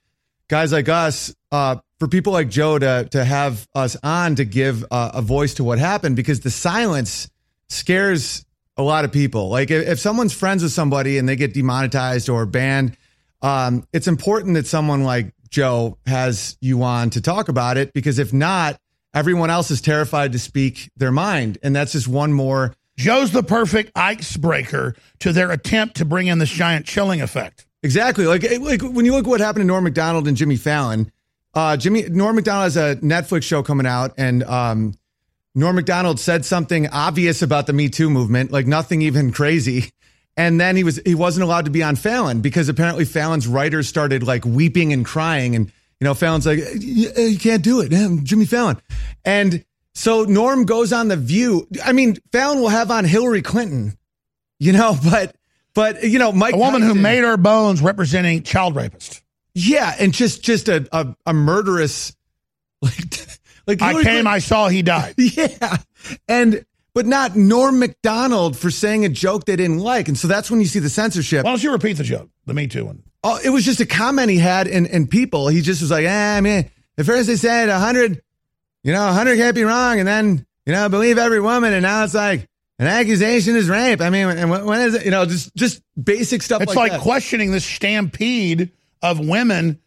guys 0.49 0.73
like 0.73 0.89
us 0.89 1.35
uh 1.53 1.77
for 1.99 2.09
people 2.09 2.33
like 2.33 2.49
Joe 2.51 2.79
to 2.79 3.09
to 3.11 3.25
have 3.25 3.67
us 3.75 3.97
on 4.03 4.37
to 4.37 4.45
give 4.45 4.85
uh, 4.91 5.13
a 5.15 5.23
voice 5.23 5.55
to 5.55 5.65
what 5.65 5.79
happened 5.79 6.17
because 6.17 6.41
the 6.41 6.51
silence 6.51 7.31
scares 7.69 8.45
a 8.81 8.85
lot 8.85 9.05
of 9.05 9.13
people. 9.13 9.49
Like 9.49 9.71
if, 9.71 9.87
if 9.87 9.99
someone's 9.99 10.33
friends 10.33 10.63
with 10.63 10.73
somebody 10.73 11.19
and 11.19 11.29
they 11.29 11.37
get 11.37 11.55
demonetized 11.55 12.29
or 12.29 12.47
banned, 12.47 12.97
um 13.43 13.87
it's 13.93 14.09
important 14.09 14.55
that 14.55 14.67
someone 14.67 15.05
like 15.05 15.33
Joe 15.49 15.99
has 16.07 16.57
you 16.61 16.83
on 16.83 17.11
to 17.11 17.21
talk 17.21 17.49
about 17.49 17.77
it 17.77 17.93
because 17.93 18.19
if 18.19 18.33
not, 18.33 18.79
everyone 19.15 19.51
else 19.51 19.71
is 19.71 19.81
terrified 19.81 20.33
to 20.33 20.39
speak 20.39 20.91
their 20.97 21.13
mind 21.13 21.59
and 21.63 21.75
that's 21.75 21.93
just 21.93 22.09
one 22.09 22.33
more 22.33 22.75
Joe's 22.97 23.31
the 23.31 23.43
perfect 23.43 23.93
icebreaker 23.97 24.95
to 25.21 25.33
their 25.33 25.51
attempt 25.51 25.97
to 25.97 26.05
bring 26.05 26.27
in 26.27 26.39
this 26.39 26.51
giant 26.51 26.85
chilling 26.85 27.23
effect. 27.23 27.67
Exactly. 27.83 28.27
Like 28.27 28.43
like 28.61 28.83
when 28.83 29.07
you 29.07 29.13
look 29.13 29.25
at 29.25 29.31
what 29.31 29.41
happened 29.41 29.63
to 29.63 29.67
Norm 29.67 29.85
Macdonald 29.85 30.29
and 30.29 30.37
Jimmy 30.37 30.57
Fallon, 30.57 31.11
uh, 31.55 31.77
Jimmy 31.77 32.03
Norm 32.09 32.37
Macdonald 32.37 32.65
has 32.65 32.77
a 32.77 32.97
Netflix 32.97 33.45
show 33.45 33.63
coming 33.63 33.87
out, 33.87 34.13
and 34.19 34.43
um, 34.45 34.95
Norm 35.55 35.77
Macdonald 35.77 36.21
said 36.21 36.45
something 36.45 36.89
obvious 36.89 37.43
about 37.43 37.67
the 37.67 37.73
Me 37.73 37.89
Too 37.89 38.09
movement, 38.09 38.53
like 38.53 38.67
nothing 38.67 39.03
even 39.03 39.33
crazy. 39.33 39.91
And 40.37 40.61
then 40.61 40.77
he 40.77 40.85
was 40.85 41.01
he 41.05 41.15
wasn't 41.15 41.45
allowed 41.45 41.65
to 41.65 41.71
be 41.71 41.83
on 41.83 41.97
Fallon 41.97 42.41
because 42.41 42.69
apparently 42.69 43.05
Fallon's 43.05 43.47
writers 43.49 43.89
started 43.89 44.23
like 44.23 44.45
weeping 44.45 44.93
and 44.93 45.05
crying, 45.05 45.57
and 45.57 45.67
you 45.67 46.05
know 46.05 46.15
Fallon's 46.15 46.47
like 46.47 46.61
you, 46.79 47.11
uh, 47.17 47.23
you 47.23 47.39
can't 47.39 47.63
do 47.63 47.81
it, 47.81 47.93
I'm 47.93 48.25
Jimmy 48.25 48.47
Fallon, 48.47 48.81
and 49.25 49.65
so 49.95 50.23
Norm 50.25 50.65
goes 50.65 50.93
on 50.93 51.09
the 51.09 51.17
View. 51.17 51.67
I 51.85 51.93
mean 51.93 52.17
Fallon 52.33 52.61
will 52.61 52.69
have 52.69 52.91
on 52.91 53.05
Hillary 53.05 53.43
Clinton, 53.43 53.99
you 54.61 54.73
know, 54.73 54.97
but 55.05 55.35
but 55.75 56.05
you 56.05 56.19
know 56.21 56.31
Mike 56.33 56.55
A 56.55 56.59
woman 56.59 56.81
who 56.83 56.95
made 56.95 57.25
her 57.25 57.37
bones 57.37 57.83
representing 57.83 58.45
child 58.45 58.77
rapists. 58.77 59.21
yeah, 59.53 59.95
and 59.99 60.15
just 60.15 60.43
just 60.43 60.69
a 60.69 60.89
a, 60.93 61.15
a 61.27 61.35
murderous 61.35 62.17
like 62.83 63.11
like 63.79 63.97
I 63.97 64.03
came, 64.03 64.27
I 64.27 64.39
saw, 64.39 64.69
he 64.69 64.83
died. 64.83 65.15
yeah, 65.19 65.77
and 66.29 66.65
but 66.93 67.07
not 67.07 67.37
Norm 67.37 67.79
Macdonald 67.79 68.57
for 68.57 68.71
saying 68.71 69.05
a 69.05 69.09
joke 69.09 69.45
they 69.45 69.57
didn't 69.57 69.79
like, 69.79 70.09
and 70.09 70.19
so 70.19 70.29
that's 70.29 70.51
when 70.51 70.61
you 70.61 70.67
see 70.67 70.79
the 70.79 70.91
censorship. 70.91 71.45
Why 71.45 71.51
don't 71.51 71.63
you 71.63 71.73
repeat 71.73 71.95
the 71.95 72.05
joke, 72.05 72.29
the 72.47 72.55
Me 72.55 72.67
Too 72.67 72.85
one? 72.85 73.03
Oh, 73.23 73.39
it 73.45 73.51
was 73.51 73.65
just 73.65 73.81
a 73.81 73.87
comment 73.87 74.31
he 74.31 74.39
had 74.39 74.67
in, 74.67 74.87
in 74.87 75.07
people. 75.07 75.49
He 75.49 75.61
just 75.61 75.83
was 75.83 75.91
like, 75.91 76.07
eh, 76.07 76.37
I 76.37 76.41
mean, 76.41 76.71
at 76.99 77.07
first 77.07 77.27
they 77.27 77.37
said 77.37 77.69
a 77.69 77.79
hundred, 77.79 78.23
you 78.83 78.93
know, 78.93 79.09
a 79.09 79.13
hundred 79.13 79.37
can't 79.37 79.55
be 79.55 79.65
wrong, 79.65 79.99
and 79.99 80.09
then 80.09 80.47
you 80.67 80.73
know, 80.73 80.89
believe 80.89 81.19
every 81.19 81.41
woman, 81.41 81.73
and 81.73 81.83
now 81.83 82.05
it's 82.05 82.15
like 82.15 82.49
an 82.79 82.87
accusation 82.87 83.57
is 83.57 83.69
rape. 83.69 84.01
I 84.01 84.11
mean, 84.11 84.29
and 84.29 84.51
when, 84.51 84.65
when 84.65 84.81
is 84.81 84.95
it? 84.95 85.05
You 85.05 85.11
know, 85.11 85.27
just 85.27 85.55
just 85.55 85.83
basic 86.03 86.43
stuff. 86.43 86.63
It's 86.63 86.75
like, 86.75 86.93
like 86.93 87.01
questioning 87.03 87.51
this 87.51 87.65
stampede 87.65 88.71
of 89.03 89.21
women 89.21 89.81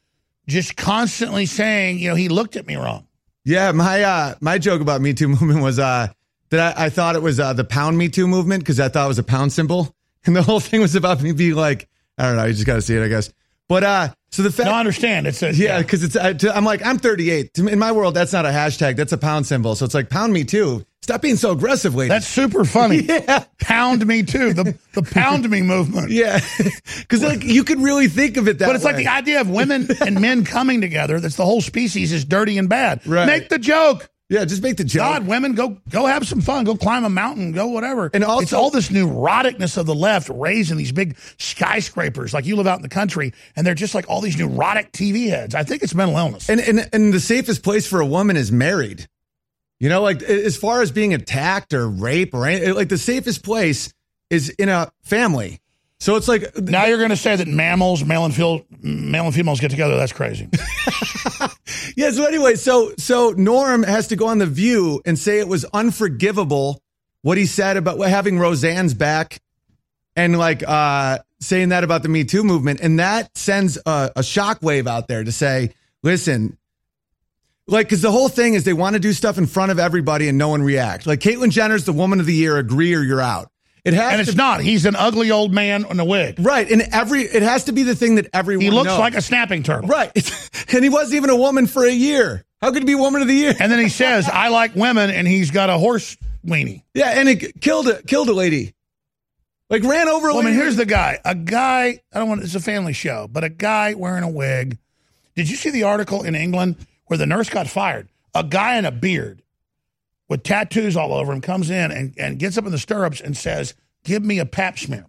just 0.48 0.76
constantly 0.76 1.46
saying, 1.46 2.00
you 2.00 2.10
know, 2.10 2.16
he 2.16 2.30
looked 2.30 2.56
at 2.56 2.68
me 2.68 2.76
wrong. 2.76 3.08
Yeah, 3.46 3.72
my 3.72 4.04
uh 4.04 4.36
my 4.40 4.58
joke 4.58 4.82
about 4.82 5.02
Me 5.02 5.14
Too 5.14 5.28
movement 5.30 5.62
was 5.62 5.80
uh 5.80 6.08
that 6.54 6.78
I, 6.78 6.86
I 6.86 6.90
thought 6.90 7.16
it 7.16 7.22
was 7.22 7.40
uh, 7.40 7.54
the 7.54 7.64
pound 7.64 7.98
me 7.98 8.10
too 8.10 8.28
movement 8.28 8.64
because 8.64 8.80
I 8.80 8.88
thought 8.88 9.06
it 9.06 9.08
was 9.08 9.20
a 9.20 9.24
pound 9.24 9.52
symbol, 9.52 9.96
and 10.26 10.36
the 10.36 10.44
whole 10.44 10.60
thing 10.60 10.82
was 10.82 10.96
about 10.96 11.22
me 11.22 11.32
being 11.32 11.56
like, 11.56 11.90
I 12.18 12.28
don't 12.28 12.38
know, 12.38 12.46
you 12.46 12.54
just 12.54 12.68
got 12.68 12.76
to 12.76 12.82
see 12.82 12.96
it, 12.96 13.04
I 13.04 13.08
guess. 13.08 13.34
But 13.70 13.84
uh, 13.84 14.14
so 14.32 14.42
the 14.44 14.52
fact, 14.52 14.68
No, 14.68 14.74
I 14.74 14.80
understand. 14.80 15.28
It's 15.28 15.42
a, 15.42 15.54
yeah, 15.54 15.82
because 15.82 16.04
it's 16.04 16.16
I, 16.16 16.34
to- 16.34 16.56
I'm 16.56 16.66
like 16.66 16.86
I'm 16.86 16.98
38. 16.98 17.58
In 17.60 17.80
my 17.80 17.92
world, 17.92 18.14
that's 18.14 18.34
not 18.34 18.46
a 18.46 18.50
hashtag. 18.50 18.96
That's 18.98 19.14
a 19.14 19.18
pound 19.18 19.46
symbol. 19.48 19.76
So 19.76 19.86
it's 19.86 19.94
like 19.94 20.10
pound 20.10 20.34
me 20.34 20.44
too. 20.44 20.86
Stop 21.02 21.22
being 21.22 21.36
so 21.36 21.52
aggressive. 21.52 21.94
That's 21.94 22.28
super 22.28 22.64
funny. 22.64 23.02
Yeah. 23.08 23.44
Pound 23.60 24.06
me 24.08 24.24
too. 24.24 24.54
The 24.54 24.78
the 24.94 25.02
pound 25.04 25.50
me 25.50 25.62
movement. 25.62 26.12
yeah, 26.12 26.40
because 27.00 27.22
like 27.24 27.44
you 27.44 27.64
could 27.64 27.80
really 27.80 28.08
think 28.08 28.38
of 28.38 28.48
it 28.48 28.60
that. 28.60 28.66
Way. 28.66 28.70
But 28.70 28.76
it's 28.78 28.86
like 28.86 28.96
the 28.98 29.08
idea 29.08 29.42
of 29.42 29.50
women 29.50 29.88
and 30.06 30.20
men 30.22 30.46
coming 30.46 30.80
together. 30.82 31.20
That's 31.20 31.36
the 31.36 31.46
whole 31.46 31.62
species 31.62 32.12
is 32.12 32.26
dirty 32.26 32.58
and 32.58 32.70
bad. 32.70 33.02
Right. 33.14 33.26
Make 33.28 33.50
the 33.50 33.60
joke. 33.60 34.10
Yeah, 34.30 34.46
just 34.46 34.64
make 34.64 34.78
the 34.78 34.84
joke. 34.84 35.02
God, 35.02 35.28
women, 35.28 35.54
go 35.54 35.78
go 35.90 36.06
have 36.06 36.28
some 36.28 36.42
fun. 36.42 36.64
Go 36.64 36.76
climb 36.76 37.04
a 37.04 37.10
mountain. 37.10 37.52
Go 37.52 37.68
whatever. 37.68 38.10
And 38.14 38.24
also- 38.24 38.42
it's 38.42 38.54
all 38.54 38.70
this 38.72 38.90
neuroticness 38.90 39.78
of 39.78 39.86
the 39.86 39.94
left 39.94 40.30
raising 40.30 40.78
these 40.78 40.92
big 40.92 41.18
skyscrapers. 41.38 42.34
Like 42.34 42.46
you 42.46 42.56
live 42.56 42.66
out 42.66 42.78
in 42.78 42.82
the 42.84 42.90
country, 42.90 43.34
and 43.56 43.68
they're 43.68 43.76
just 43.76 43.94
like 43.94 44.10
all 44.10 44.22
these 44.22 44.38
neurotic 44.38 44.92
TV 44.92 45.30
heads. 45.30 45.54
I 45.56 45.64
think 45.64 45.84
it's 45.84 45.94
mental 45.94 46.18
illness. 46.18 46.50
And, 46.50 46.60
and 46.62 46.90
and 46.94 47.14
the 47.14 47.20
safest 47.20 47.64
place 47.64 47.86
for 47.86 48.00
a 48.00 48.06
woman 48.06 48.38
is 48.38 48.52
married. 48.52 49.08
You 49.80 49.90
know, 49.90 50.02
like 50.02 50.24
as 50.24 50.56
far 50.56 50.82
as 50.82 50.92
being 50.92 51.14
attacked 51.14 51.74
or 51.74 51.88
rape 51.90 52.34
or 52.34 52.48
any, 52.48 52.72
like 52.72 52.90
the 52.90 52.98
safest 52.98 53.44
place 53.44 53.94
is 54.30 54.50
in 54.50 54.70
a 54.70 54.90
family. 55.02 55.60
So 56.00 56.16
it's 56.16 56.28
like 56.28 56.58
now 56.58 56.86
you're 56.86 56.98
going 56.98 57.10
to 57.12 57.18
say 57.18 57.36
that 57.36 57.48
mammals, 57.48 58.04
male 58.04 58.26
and 58.26 58.34
female, 58.34 58.66
male 58.82 59.26
and 59.26 59.36
females 59.36 59.60
get 59.60 59.72
together. 59.72 59.96
That's 59.98 60.14
crazy. 60.14 60.50
yeah. 61.96 62.12
So 62.12 62.26
anyway, 62.26 62.56
so 62.56 62.94
so 62.98 63.32
Norm 63.32 63.84
has 63.84 64.08
to 64.08 64.16
go 64.16 64.28
on 64.28 64.38
the 64.38 64.46
View 64.46 65.02
and 65.06 65.18
say 65.18 65.40
it 65.40 65.48
was 65.48 65.66
unforgivable 65.66 66.82
what 67.22 67.38
he 67.38 67.46
said 67.46 67.78
about 67.78 68.00
having 68.00 68.38
Roseanne's 68.38 68.94
back 68.94 69.42
and 70.16 70.38
like 70.38 70.64
uh 70.68 71.20
saying 71.40 71.70
that 71.70 71.84
about 71.84 72.04
the 72.04 72.10
Me 72.10 72.24
Too 72.24 72.44
movement, 72.44 72.80
and 72.82 73.00
that 73.00 73.38
sends 73.38 73.78
a, 73.86 74.12
a 74.16 74.22
shockwave 74.22 74.88
out 74.88 75.08
there 75.08 75.24
to 75.24 75.32
say, 75.32 75.74
listen. 76.02 76.58
Like, 77.66 77.88
because 77.88 78.02
the 78.02 78.12
whole 78.12 78.28
thing 78.28 78.56
is 78.56 78.66
they 78.66 78.74
want 78.74 78.96
to 78.96 79.00
do 79.00 79.14
stuff 79.14 79.38
in 79.38 79.46
front 79.46 79.72
of 79.72 79.80
everybody 79.80 80.28
and 80.28 80.38
no 80.38 80.50
one 80.50 80.64
react. 80.64 81.08
Like, 81.08 81.22
Caitlyn 81.22 81.50
Jenner's 81.50 81.86
the 81.86 81.94
woman 81.94 82.20
of 82.20 82.26
the 82.26 82.34
year. 82.34 82.58
Agree 82.58 82.94
or 82.94 83.02
you're 83.02 83.22
out. 83.22 83.50
It 83.86 83.94
has 83.94 84.12
and 84.14 84.22
it's 84.22 84.32
to, 84.32 84.38
not. 84.38 84.62
He's 84.62 84.86
an 84.86 84.96
ugly 84.96 85.30
old 85.32 85.54
man 85.54 85.86
in 85.90 86.00
a 86.00 86.06
wig. 86.06 86.36
right. 86.40 86.70
And 86.72 86.84
every 86.94 87.24
it 87.24 87.42
has 87.44 87.66
to 87.66 87.74
be 87.74 87.84
the 87.84 87.96
thing 87.96 88.16
that 88.16 88.28
everyone 88.34 88.64
He 88.64 88.72
looks 88.72 88.88
knows. 88.88 89.00
like 89.00 89.16
a 89.16 89.22
snapping 89.22 89.62
turtle. 89.64 89.90
right. 89.90 90.12
and 90.74 90.84
he 90.84 90.90
wasn't 90.90 91.16
even 91.16 91.30
a 91.30 91.36
woman 91.36 91.68
for 91.68 91.86
a 91.86 91.92
year. 91.92 92.46
How 92.62 92.72
could 92.72 92.84
he 92.84 92.86
be 92.88 92.96
woman 92.96 93.22
of 93.22 93.28
the 93.28 93.34
year? 93.36 93.54
And 93.60 93.70
then 93.70 93.80
he 93.80 93.90
says, 93.90 94.30
"I 94.30 94.48
like 94.48 94.74
women," 94.74 95.10
and 95.10 95.28
he's 95.28 95.52
got 95.52 95.70
a 95.70 95.78
horse 95.78 96.16
weenie. 96.48 96.84
Yeah, 96.94 97.10
and 97.20 97.28
it 97.28 97.60
killed 97.60 97.90
a 97.90 98.02
killed 98.04 98.30
a 98.30 98.34
lady. 98.34 98.74
Like 99.70 99.84
ran 99.84 100.08
over 100.08 100.30
a 100.30 100.34
Well, 100.34 100.44
I 100.44 100.46
mean, 100.46 100.54
here's 100.54 100.78
the 100.78 100.86
guy. 100.86 101.20
A 101.26 101.36
guy. 101.36 102.00
I 102.14 102.20
don't 102.20 102.30
want. 102.30 102.42
It's 102.44 102.56
a 102.56 102.62
family 102.62 102.94
show, 102.94 103.28
but 103.30 103.44
a 103.44 103.50
guy 103.50 103.96
wearing 103.96 104.24
a 104.24 104.30
wig. 104.30 104.78
Did 105.36 105.50
you 105.50 105.58
see 105.58 105.72
the 105.72 105.84
article 105.84 106.24
in 106.24 106.36
England 106.36 106.78
where 107.08 107.18
the 107.18 107.26
nurse 107.26 107.50
got 107.50 107.68
fired? 107.68 108.08
A 108.34 108.46
guy 108.46 108.78
in 108.78 108.86
a 108.86 108.92
beard 108.92 109.43
with 110.30 110.44
tattoos 110.44 110.96
all 110.96 111.14
over 111.14 111.34
him 111.34 111.42
comes 111.42 111.70
in 111.70 111.92
and, 111.92 112.14
and 112.18 112.40
gets 112.40 112.58
up 112.58 112.66
in 112.66 112.72
the 112.72 112.78
stirrups 112.78 113.22
and 113.22 113.36
says, 113.36 113.74
"Give 114.04 114.24
me 114.24 114.40
a 114.40 114.46
pap 114.46 114.78
smear. 114.80 115.06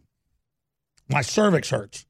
My 1.09 1.23
cervix 1.23 1.71
hurts." 1.71 2.07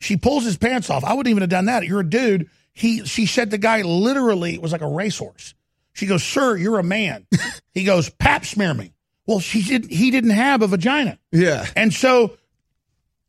She 0.00 0.16
pulls 0.16 0.44
his 0.44 0.56
pants 0.56 0.90
off. 0.90 1.04
I 1.04 1.14
wouldn't 1.14 1.30
even 1.30 1.42
have 1.42 1.50
done 1.50 1.66
that. 1.66 1.86
You're 1.86 2.00
a 2.00 2.08
dude. 2.08 2.48
He. 2.72 3.04
She 3.04 3.26
said 3.26 3.50
the 3.50 3.58
guy 3.58 3.82
literally 3.82 4.58
was 4.58 4.72
like 4.72 4.82
a 4.82 4.88
racehorse. 4.88 5.54
She 5.92 6.06
goes, 6.06 6.22
"Sir, 6.22 6.56
you're 6.56 6.78
a 6.78 6.84
man." 6.84 7.26
he 7.72 7.84
goes, 7.84 8.10
"Pap 8.10 8.44
smear 8.44 8.74
me." 8.74 8.92
Well, 9.26 9.40
she 9.40 9.62
didn't 9.62 9.90
He 9.90 10.10
didn't 10.10 10.30
have 10.30 10.60
a 10.62 10.66
vagina. 10.66 11.18
yeah. 11.32 11.66
And 11.76 11.92
so 11.94 12.36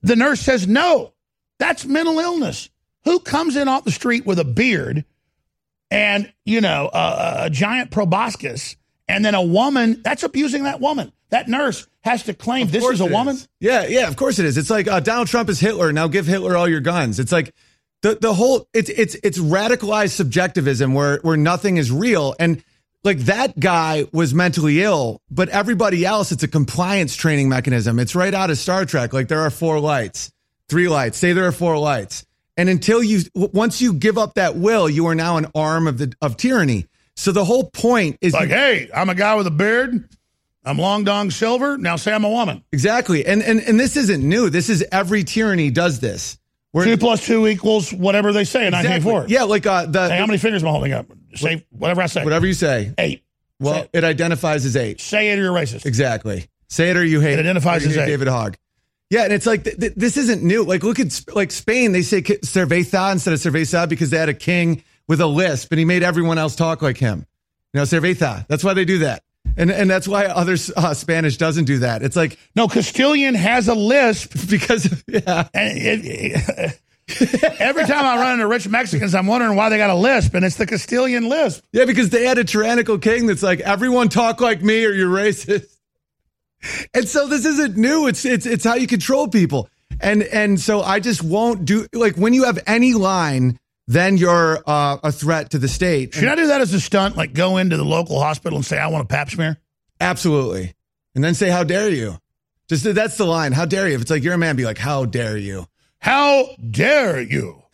the 0.02 0.16
nurse 0.16 0.40
says, 0.42 0.68
no, 0.68 1.14
that's 1.58 1.86
mental 1.86 2.20
illness. 2.20 2.70
Who 3.06 3.20
comes 3.20 3.56
in 3.56 3.68
off 3.68 3.86
the 3.86 3.92
street 3.92 4.26
with 4.26 4.38
a 4.40 4.44
beard 4.44 5.06
and, 5.90 6.32
you 6.44 6.62
know, 6.62 6.90
a, 6.94 7.36
a 7.46 7.50
giant 7.50 7.92
proboscis 7.92 8.76
and 9.08 9.24
then 9.24 9.36
a 9.36 9.42
woman, 9.42 10.02
that's 10.04 10.24
abusing 10.24 10.64
that 10.64 10.80
woman. 10.80 11.12
That 11.30 11.48
nurse 11.48 11.88
has 12.02 12.24
to 12.24 12.34
claim 12.34 12.68
this 12.68 12.84
is 12.84 13.02
a 13.02 13.06
woman. 13.06 13.36
is. 13.36 13.48
Yeah, 13.60 13.88
yeah, 13.88 14.08
of 14.08 14.16
course 14.16 14.40
it 14.40 14.46
is. 14.46 14.58
It's 14.58 14.70
like 14.70 14.88
uh, 14.88 15.00
Donald 15.00 15.28
Trump 15.28 15.50
is 15.50 15.60
Hitler. 15.60 15.92
Now 15.92 16.08
give 16.08 16.28
Hitler 16.28 16.56
all 16.56 16.68
your 16.68 16.80
guns. 16.80 17.20
It's 17.20 17.32
like 17.32 17.54
the 18.02 18.16
the 18.16 18.34
whole 18.34 18.68
it's 18.74 18.90
it's 18.90 19.16
it's 19.24 19.40
radicalized 19.40 20.12
subjectivism 20.12 20.94
where 20.94 21.20
where 21.24 21.38
nothing 21.38 21.78
is 21.78 21.92
real 21.92 22.36
and 22.40 22.64
like 23.04 23.20
that 23.20 23.60
guy 23.60 24.08
was 24.14 24.34
mentally 24.34 24.82
ill, 24.82 25.22
but 25.30 25.50
everybody 25.50 26.06
else 26.06 26.32
it's 26.32 26.44
a 26.44 26.48
compliance 26.48 27.16
training 27.16 27.50
mechanism. 27.50 28.00
It's 28.00 28.16
right 28.16 28.34
out 28.34 28.50
of 28.50 28.58
Star 28.58 28.86
Trek. 28.86 29.12
Like 29.12 29.28
there 29.28 29.42
are 29.42 29.50
four 29.50 29.80
lights, 29.80 30.32
three 30.70 30.88
lights. 30.88 31.18
Say 31.18 31.34
there 31.34 31.48
are 31.48 31.52
four 31.52 31.78
lights. 31.78 32.26
And 32.58 32.70
until 32.70 33.04
you 33.04 33.22
once 33.34 33.82
you 33.82 33.94
give 33.94 34.18
up 34.18 34.36
that 34.36 34.56
will, 34.56 34.90
you 34.90 35.08
are 35.08 35.16
now 35.16 35.38
an 35.38 35.48
arm 35.56 35.88
of 35.88 35.98
the 35.98 36.14
of 36.22 36.38
tyranny. 36.38 36.88
So 37.16 37.32
the 37.32 37.46
whole 37.46 37.64
point 37.70 38.18
is 38.22 38.34
Like, 38.34 38.50
hey, 38.50 38.90
I'm 38.94 39.10
a 39.10 39.16
guy 39.16 39.36
with 39.36 39.48
a 39.48 39.52
beard. 39.52 40.10
I'm 40.66 40.78
Long 40.78 41.04
Dong 41.04 41.30
Silver. 41.32 41.78
Now 41.78 41.96
say 41.96 42.12
I'm 42.14 42.24
a 42.24 42.30
woman. 42.30 42.64
Exactly. 42.72 43.26
And 43.26 43.42
and 43.44 43.60
and 43.62 43.80
this 43.80 43.96
isn't 43.96 44.24
new. 44.28 44.50
This 44.50 44.70
is 44.70 44.84
every 44.92 45.24
tyranny 45.24 45.70
does 45.70 46.00
this. 46.00 46.38
Where 46.72 46.84
Two 46.84 46.98
plus 46.98 47.26
two 47.26 47.48
equals 47.48 47.94
whatever 47.94 48.34
they 48.34 48.44
say 48.44 48.62
in 48.68 48.74
Exactly. 48.74 49.12
1984. 49.12 49.26
Yeah, 49.30 49.44
like 49.44 49.66
uh 49.66 49.86
the 49.86 50.10
Hey, 50.10 50.18
how 50.18 50.26
many 50.26 50.40
fingers 50.40 50.64
am 50.64 50.70
I 50.70 50.72
holding 50.72 50.92
up? 50.94 51.06
Say 51.36 51.66
whatever 51.70 52.02
I 52.02 52.08
say. 52.08 52.24
whatever 52.24 52.46
you 52.48 52.54
say. 52.54 52.94
Eight. 52.98 53.24
Well, 53.60 53.84
Say- 53.84 53.90
it 53.94 54.04
identifies 54.04 54.66
as 54.66 54.76
eight. 54.76 55.00
Say 55.00 55.32
it 55.32 55.40
or 55.40 55.44
you're 55.44 55.54
racist. 55.54 55.86
Exactly. 55.86 56.48
Say 56.68 56.90
it 56.90 56.98
or 56.98 57.06
you 57.06 57.22
hate 57.22 57.34
It 57.34 57.40
identifies 57.40 57.86
as 57.86 57.96
eight. 57.96 58.08
David 58.08 58.28
Hogg. 58.28 58.58
Yeah, 59.12 59.24
and 59.24 59.32
it's 59.32 59.46
like 59.46 59.64
th- 59.66 59.78
th- 59.80 59.94
this 59.96 60.18
isn't 60.18 60.42
new. 60.44 60.64
Like 60.64 60.84
look 60.84 61.00
at 61.00 61.12
Sp- 61.14 61.32
like 61.36 61.52
Spain. 61.52 61.92
They 61.92 62.02
say 62.02 62.22
cerveza 62.24 63.12
instead 63.12 63.34
of 63.36 63.40
cerveza 63.40 63.88
because 63.88 64.10
they 64.10 64.18
had 64.18 64.30
a 64.30 64.34
king 64.34 64.84
with 65.08 65.22
a 65.22 65.28
lisp 65.28 65.72
and 65.72 65.80
he 65.80 65.86
made 65.86 66.04
everyone 66.04 66.38
else 66.38 66.56
talk 66.56 66.82
like 66.82 66.98
him. 66.98 67.26
You 67.74 67.80
know, 67.80 67.84
cerveza. 67.84 68.48
That's 68.48 68.64
why 68.64 68.74
they 68.74 68.86
do 68.86 69.00
that. 69.00 69.24
And 69.58 69.72
and 69.72 69.90
that's 69.90 70.08
why 70.08 70.26
other 70.26 70.58
uh, 70.76 70.94
Spanish 70.94 71.38
doesn't 71.38 71.66
do 71.66 71.80
that. 71.80 72.02
It's 72.04 72.16
like 72.16 72.38
No, 72.56 72.68
Castilian 72.68 73.36
has 73.36 73.68
a 73.68 73.76
lisp. 73.76 74.34
because 74.50 75.04
yeah. 75.08 75.48
And 75.54 76.02
it, 76.04 76.80
every 77.60 77.86
time 77.86 78.04
I 78.04 78.18
run 78.18 78.34
into 78.34 78.48
rich 78.48 78.68
Mexicans, 78.68 79.14
I'm 79.14 79.28
wondering 79.28 79.56
why 79.56 79.70
they 79.70 79.78
got 79.78 79.92
a 79.92 79.96
lisp, 79.96 80.34
and 80.34 80.44
it's 80.44 80.56
the 80.56 80.66
Castilian 80.66 81.30
lisp. 81.30 81.64
Yeah, 81.72 81.86
because 81.86 82.10
they 82.10 82.26
had 82.26 82.40
a 82.40 82.44
tyrannical 82.44 82.98
king 82.98 83.28
that's 83.28 83.44
like 83.44 83.60
everyone 83.60 84.10
talk 84.10 84.42
like 84.42 84.62
me 84.62 84.84
or 84.86 84.92
you're 84.92 85.10
racist. 85.10 85.72
And 86.96 87.08
so 87.08 87.28
this 87.28 87.46
isn't 87.46 87.78
new. 87.78 88.08
It's 88.08 88.26
it's 88.26 88.48
it's 88.48 88.64
how 88.64 88.74
you 88.74 88.88
control 88.88 89.28
people. 89.28 89.70
And 90.02 90.24
and 90.24 90.60
so 90.60 90.82
I 90.82 91.00
just 91.00 91.22
won't 91.24 91.64
do 91.64 91.86
like 91.94 92.16
when 92.16 92.34
you 92.34 92.46
have 92.46 92.58
any 92.66 92.94
line, 92.94 93.60
then 93.88 94.18
you're 94.18 94.64
uh, 94.66 94.98
a 95.04 95.12
threat 95.12 95.52
to 95.52 95.60
the 95.60 95.68
state. 95.68 96.14
Should 96.14 96.28
I 96.28 96.36
do 96.36 96.48
that 96.48 96.62
as 96.62 96.74
a 96.74 96.82
stunt? 96.82 97.16
Like 97.18 97.34
go 97.34 97.58
into 97.58 97.78
the 97.78 97.86
local 97.86 98.20
hospital 98.20 98.58
and 98.58 98.66
say, 98.66 98.78
I 98.78 98.88
want 98.88 99.04
a 99.04 99.08
pap 99.08 99.30
smear? 99.30 99.58
Absolutely. 100.00 100.74
And 101.14 101.24
then 101.24 101.34
say, 101.34 101.50
"How 101.50 101.64
dare 101.64 101.90
you?" 101.90 102.18
Just 102.68 102.84
that's 102.94 103.16
the 103.16 103.26
line. 103.26 103.54
How 103.54 103.66
dare 103.66 103.88
you? 103.88 103.96
If 103.96 104.02
it's 104.02 104.12
like 104.12 104.24
you're 104.24 104.34
a 104.34 104.38
man, 104.38 104.58
be 104.58 104.66
like, 104.66 104.78
"How 104.78 105.06
dare 105.06 105.38
you?" 105.38 105.68
How 106.00 106.50
dare 106.70 107.22
you? 107.22 107.64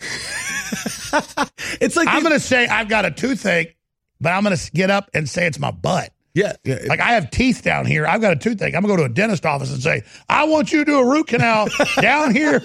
It's 1.82 1.98
like 1.98 2.08
I'm 2.08 2.24
going 2.24 2.34
to 2.34 2.40
say 2.40 2.66
I've 2.68 2.88
got 2.88 3.06
a 3.06 3.12
toothache, 3.12 3.76
but 4.22 4.30
I'm 4.30 4.44
going 4.44 4.56
to 4.56 4.72
get 4.72 4.90
up 4.90 5.10
and 5.14 5.28
say 5.28 5.46
it's 5.48 5.60
my 5.60 5.72
butt. 5.72 6.14
Yeah, 6.34 6.54
yeah. 6.64 6.80
Like 6.88 7.00
I 7.00 7.14
have 7.14 7.30
teeth 7.32 7.62
down 7.64 7.86
here. 7.86 8.06
I've 8.08 8.22
got 8.22 8.34
a 8.34 8.36
toothache. 8.36 8.74
I'm 8.76 8.82
going 8.82 8.96
to 8.96 9.02
go 9.04 9.08
to 9.08 9.12
a 9.12 9.14
dentist 9.14 9.46
office 9.46 9.72
and 9.72 9.82
say, 9.82 10.04
I 10.30 10.46
want 10.46 10.72
you 10.72 10.80
to 10.80 10.86
do 10.86 11.00
a 11.00 11.06
root 11.10 11.28
canal 11.28 11.68
down 12.02 12.34
here. 12.34 12.62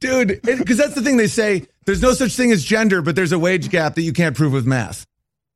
dude 0.00 0.40
because 0.42 0.76
that's 0.76 0.94
the 0.94 1.02
thing 1.02 1.16
they 1.16 1.26
say 1.26 1.66
there's 1.86 2.02
no 2.02 2.12
such 2.12 2.34
thing 2.36 2.52
as 2.52 2.64
gender 2.64 3.02
but 3.02 3.16
there's 3.16 3.32
a 3.32 3.38
wage 3.38 3.70
gap 3.70 3.94
that 3.94 4.02
you 4.02 4.12
can't 4.12 4.36
prove 4.36 4.52
with 4.52 4.66
math 4.66 5.06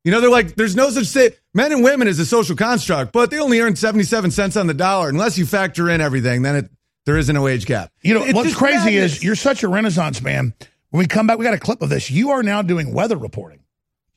you 0.03 0.11
know 0.11 0.21
they're 0.21 0.29
like 0.29 0.55
there's 0.55 0.75
no 0.75 0.89
such 0.89 1.07
thing 1.07 1.31
men 1.53 1.71
and 1.71 1.83
women 1.83 2.07
is 2.07 2.19
a 2.19 2.25
social 2.25 2.55
construct 2.55 3.11
but 3.11 3.31
they 3.31 3.39
only 3.39 3.59
earn 3.59 3.75
77 3.75 4.31
cents 4.31 4.55
on 4.57 4.67
the 4.67 4.73
dollar 4.73 5.09
unless 5.09 5.37
you 5.37 5.45
factor 5.45 5.89
in 5.89 6.01
everything 6.01 6.41
then 6.41 6.55
it 6.55 6.69
there 7.05 7.17
isn't 7.17 7.35
a 7.35 7.41
wage 7.41 7.65
gap 7.65 7.91
You 8.03 8.13
know, 8.13 8.23
It's 8.23 8.33
what's 8.33 8.55
crazy 8.55 8.77
madness. 8.95 9.17
is 9.17 9.23
you're 9.23 9.35
such 9.35 9.63
a 9.63 9.67
renaissance 9.67 10.21
man. 10.21 10.53
When 10.91 10.99
we 10.99 11.07
come 11.07 11.25
back, 11.27 11.37
we 11.39 11.43
got 11.45 11.53
a 11.55 11.59
clip 11.59 11.81
of 11.81 11.89
this. 11.89 12.11
You 12.11 12.31
are 12.31 12.43
now 12.43 12.61
doing 12.61 12.93
weather 12.93 13.17
reporting. 13.17 13.61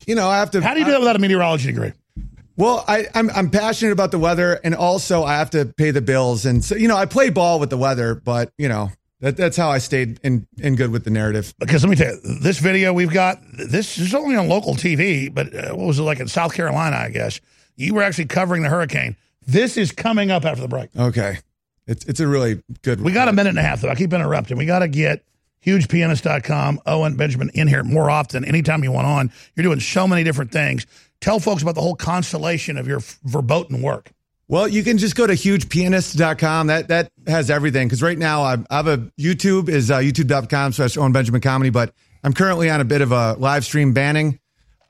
you 0.07 0.15
know 0.15 0.29
i 0.29 0.39
have 0.39 0.51
to 0.51 0.61
How 0.61 0.75
do 0.75 0.81
you 0.81 0.85
do 0.87 0.91
that 0.93 1.01
without 1.01 1.17
a 1.17 1.19
meteorology 1.21 1.67
degree? 1.69 1.93
Well 2.63 2.85
I, 2.87 3.07
I'm, 3.15 3.29
I'm 3.31 3.51
passionate 3.51 3.93
about 3.93 4.11
the 4.11 4.19
weather 4.19 4.61
and 4.65 4.75
also 4.75 5.25
i 5.25 5.35
have 5.35 5.51
to 5.51 5.67
pay 5.67 5.91
the 5.91 6.01
bills 6.01 6.47
and 6.47 6.65
so 6.65 6.77
you 6.77 6.89
know 6.89 6.97
i 6.97 7.07
play 7.07 7.31
ball 7.31 7.59
with 7.59 7.71
the 7.71 7.77
weather 7.77 8.15
but 8.15 8.53
you 8.57 8.69
know 8.69 8.91
that, 9.21 9.37
that's 9.37 9.57
how 9.57 9.71
i 9.71 9.79
stayed 9.79 10.21
in, 10.23 10.47
in 10.59 10.77
good 10.77 10.91
with 10.91 11.05
the 11.05 11.11
narrative 11.11 11.53
Because 11.59 11.83
let 11.85 11.91
me 11.91 11.97
tell 11.97 12.15
you, 12.15 12.39
this 12.41 12.59
video 12.59 12.93
we've 12.93 13.13
got, 13.13 13.41
this 13.53 13.99
is 13.99 14.15
only 14.15 14.37
on 14.37 14.49
local 14.49 14.75
TV, 14.75 15.33
but 15.33 15.55
uh, 15.55 15.75
what 15.75 15.87
was 15.87 15.99
it 15.99 16.03
like 16.03 16.21
in 16.21 16.29
South 16.29 16.55
Carolina, 16.55 16.97
I 16.97 17.11
guess? 17.11 17.41
You 17.77 17.95
were 17.95 18.03
actually 18.03 18.27
covering 18.27 18.63
the 18.63 18.69
hurricane. 18.69 19.17
This 19.47 19.77
is 19.77 19.93
coming 19.93 20.31
up 20.31 20.45
after 20.45 20.63
the 20.63 20.69
break. 20.69 20.91
okay 20.97 21.39
it's, 21.87 22.05
it's 22.05 22.21
a 22.21 22.27
really 22.27 22.63
good 22.83 23.01
We 23.01 23.13
got 23.13 23.29
a 23.29 23.33
minute 23.33 23.51
and 23.51 23.59
a 23.59 23.63
half, 23.63 23.81
though. 23.81 23.89
I 23.89 23.95
keep 23.95 24.13
interrupting. 24.13 24.57
We 24.57 24.67
got 24.67 24.81
to 24.81 24.89
get 24.89 25.25
hugepianist.com. 25.65 26.81
Owen 26.87 27.17
Benjamin 27.17 27.51
in 27.55 27.69
here 27.69 27.85
more 27.85 28.11
often. 28.11 28.45
Anytime 28.45 28.85
you 28.85 28.93
want 28.93 29.07
on, 29.07 29.33
you're 29.55 29.65
doing 29.65 29.81
so 29.81 30.07
many 30.07 30.25
different 30.25 30.53
things. 30.53 30.87
Tell 31.21 31.39
folks 31.39 31.63
about 31.63 31.75
the 31.75 31.81
whole 31.81 31.95
constellation 31.95 32.77
of 32.77 32.87
your 32.87 33.01
verboten 33.25 33.81
work. 33.81 34.11
Well, 34.49 34.69
you 34.69 34.83
can 34.83 34.99
just 34.99 35.17
go 35.17 35.27
to 35.27 35.33
hugepianist.com. 35.33 36.67
That 36.67 36.89
that 36.89 37.11
has 37.27 37.49
everything. 37.49 37.89
Because 37.89 38.03
right 38.03 38.19
now 38.19 38.43
I, 38.43 38.57
I 38.71 38.77
have 38.77 38.87
a 38.87 38.99
YouTube 39.19 39.69
is 39.69 39.91
uh, 39.91 39.99
youtube.com 39.99 40.73
slash 40.73 40.97
Owen 40.99 41.13
Benjamin 41.13 41.41
Comedy, 41.41 41.71
but 41.71 41.95
I'm 42.23 42.35
currently 42.35 42.69
on 42.69 42.81
a 42.81 42.85
bit 42.85 43.01
of 43.01 43.13
a 43.13 43.35
live 43.35 43.65
stream 43.65 43.93
banning. 43.95 44.39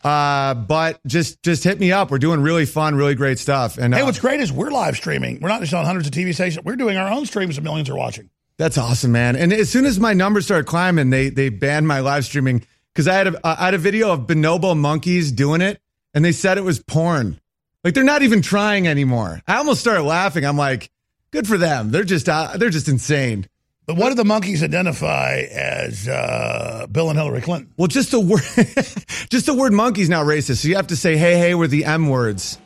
Uh, 0.03 0.55
but 0.55 0.99
just 1.07 1.43
just 1.45 1.63
hit 1.63 1.79
me 1.79 1.93
up. 1.93 2.11
We're 2.11 2.19
doing 2.19 2.41
really 2.41 2.67
fun, 2.67 2.97
really 2.97 3.15
great 3.15 3.39
stuff. 3.39 3.79
And 3.79 3.95
hey, 3.95 4.01
uh, 4.01 4.07
what's 4.07 4.19
great 4.19 4.41
is 4.41 4.51
we're 4.51 4.71
live 4.71 4.97
streaming. 4.97 5.39
We're 5.41 5.49
not 5.49 5.61
just 5.61 5.75
on 5.75 5.85
hundreds 5.85 6.09
of 6.09 6.13
TV 6.13 6.35
stations. 6.35 6.65
We're 6.65 6.75
doing 6.75 6.97
our 6.97 7.13
own 7.13 7.25
streams 7.27 7.55
that 7.55 7.63
millions 7.63 7.89
are 7.89 7.95
watching. 7.95 8.31
That's 8.57 8.79
awesome, 8.79 9.13
man. 9.13 9.37
And 9.37 9.53
as 9.53 9.71
soon 9.71 9.87
as 9.87 9.99
my 9.99 10.13
numbers 10.13 10.45
started 10.45 10.67
climbing, 10.67 11.11
they 11.11 11.31
they 11.31 11.49
banned 11.49 11.89
my 11.89 12.01
live 12.01 12.25
streaming 12.25 12.65
because 12.93 13.09
I 13.09 13.15
had 13.15 13.29
a 13.29 13.41
I 13.45 13.65
had 13.67 13.75
a 13.75 13.79
video 13.79 14.13
of 14.13 14.21
bonobo 14.21 14.77
monkeys 14.77 15.33
doing 15.33 15.61
it, 15.61 15.81
and 16.15 16.25
they 16.25 16.33
said 16.33 16.59
it 16.59 16.65
was 16.65 16.81
porn. 16.81 17.41
Like 17.85 17.95
they're 17.95 18.05
not 18.05 18.23
even 18.23 18.43
trying 18.43 18.87
anymore. 18.87 19.43
I 19.47 19.57
almost 19.57 19.81
started 19.81 20.03
laughing. 20.05 20.45
I'm 20.45 20.57
like, 20.57 20.91
good 21.31 21.49
for 21.49 21.59
them. 21.59 21.91
They're 21.91 22.05
just 22.05 22.29
uh, 22.29 22.57
they're 22.57 22.71
just 22.71 22.89
insane. 22.89 23.49
But 23.85 23.97
what 23.97 24.11
do 24.11 24.15
the 24.15 24.25
monkeys 24.25 24.63
identify 24.63 25.39
as 25.51 26.07
uh, 26.07 26.87
Bill 26.91 27.11
and 27.11 27.19
Hillary 27.19 27.41
Clinton? 27.41 27.73
Well, 27.77 27.89
just 27.89 28.13
the 28.13 28.21
word, 28.21 28.43
just 29.29 29.47
the 29.47 29.55
word 29.55 29.73
monkey's 29.73 30.09
now 30.09 30.23
racist. 30.23 30.59
So 30.59 30.69
you 30.69 30.77
have 30.77 30.87
to 30.89 30.97
say 30.97 31.17
hey 31.17 31.37
hey 31.37 31.55
with 31.55 31.71
the 31.71 31.85
M 31.85 32.09
words. 32.09 32.59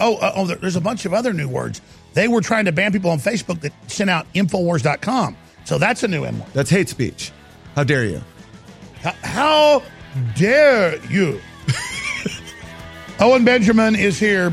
Oh, 0.00 0.16
uh, 0.16 0.32
oh, 0.34 0.46
there's 0.46 0.76
a 0.76 0.80
bunch 0.80 1.04
of 1.04 1.12
other 1.12 1.32
new 1.32 1.48
words. 1.48 1.80
They 2.14 2.28
were 2.28 2.40
trying 2.40 2.64
to 2.64 2.72
ban 2.72 2.92
people 2.92 3.10
on 3.10 3.18
Facebook 3.18 3.60
that 3.60 3.72
sent 3.90 4.08
out 4.08 4.32
Infowars.com. 4.32 5.36
So 5.64 5.78
that's 5.78 6.02
a 6.02 6.08
new 6.08 6.24
M 6.24 6.40
word. 6.40 6.48
That's 6.52 6.70
hate 6.70 6.88
speech. 6.88 7.32
How 7.74 7.84
dare 7.84 8.04
you? 8.04 8.22
How, 9.02 9.12
how 9.22 9.82
dare 10.36 11.04
you? 11.06 11.40
Owen 13.20 13.44
Benjamin 13.44 13.96
is 13.96 14.18
here. 14.18 14.52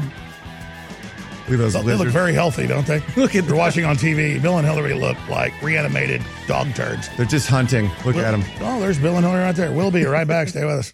Look 1.49 1.59
those 1.59 1.73
they 1.73 1.95
look 1.95 2.07
very 2.07 2.33
healthy, 2.33 2.65
don't 2.65 2.87
they? 2.87 3.03
Look 3.17 3.35
at 3.35 3.45
You're 3.45 3.57
watching 3.57 3.83
on 3.83 3.97
TV. 3.97 4.41
Bill 4.41 4.57
and 4.57 4.65
Hillary 4.65 4.93
look 4.93 5.17
like 5.27 5.59
reanimated 5.61 6.23
dog 6.47 6.73
turds. 6.75 7.09
They're 7.17 7.25
just 7.25 7.47
hunting. 7.47 7.89
Look 8.05 8.15
Will, 8.15 8.23
at 8.23 8.31
them. 8.31 8.43
Oh, 8.61 8.79
there's 8.79 8.97
Bill 8.97 9.17
and 9.17 9.25
Hillary 9.25 9.43
right 9.43 9.55
there. 9.55 9.71
We'll 9.71 9.91
be 9.91 10.05
right 10.05 10.27
back. 10.27 10.47
Stay 10.47 10.63
with 10.63 10.75
us. 10.75 10.93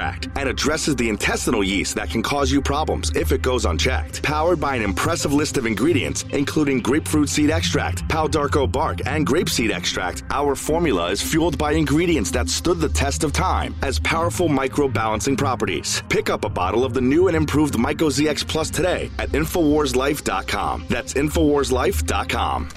and 0.01 0.49
addresses 0.49 0.95
the 0.95 1.09
intestinal 1.09 1.63
yeast 1.63 1.95
that 1.95 2.09
can 2.09 2.23
cause 2.23 2.51
you 2.51 2.61
problems 2.61 3.11
if 3.15 3.31
it 3.31 3.41
goes 3.41 3.65
unchecked. 3.65 4.23
Powered 4.23 4.59
by 4.59 4.75
an 4.75 4.81
impressive 4.81 5.33
list 5.33 5.57
of 5.57 5.65
ingredients, 5.65 6.25
including 6.31 6.79
grapefruit 6.79 7.29
seed 7.29 7.49
extract, 7.49 8.07
pau 8.09 8.27
d'arco 8.27 8.65
bark, 8.65 8.99
and 9.05 9.25
grapeseed 9.27 9.71
extract, 9.71 10.23
our 10.29 10.55
formula 10.55 11.09
is 11.11 11.21
fueled 11.21 11.57
by 11.57 11.73
ingredients 11.73 12.31
that 12.31 12.49
stood 12.49 12.79
the 12.79 12.89
test 12.89 13.23
of 13.23 13.33
time 13.33 13.75
as 13.81 13.99
powerful 13.99 14.47
microbalancing 14.47 15.37
properties. 15.37 16.01
Pick 16.09 16.29
up 16.29 16.45
a 16.45 16.49
bottle 16.49 16.83
of 16.83 16.93
the 16.93 17.01
new 17.01 17.27
and 17.27 17.37
improved 17.37 17.75
MycoZX 17.75 18.47
Plus 18.47 18.69
today 18.69 19.09
at 19.19 19.29
InfoWarsLife.com. 19.29 20.85
That's 20.89 21.13
InfoWarsLife.com. 21.13 22.69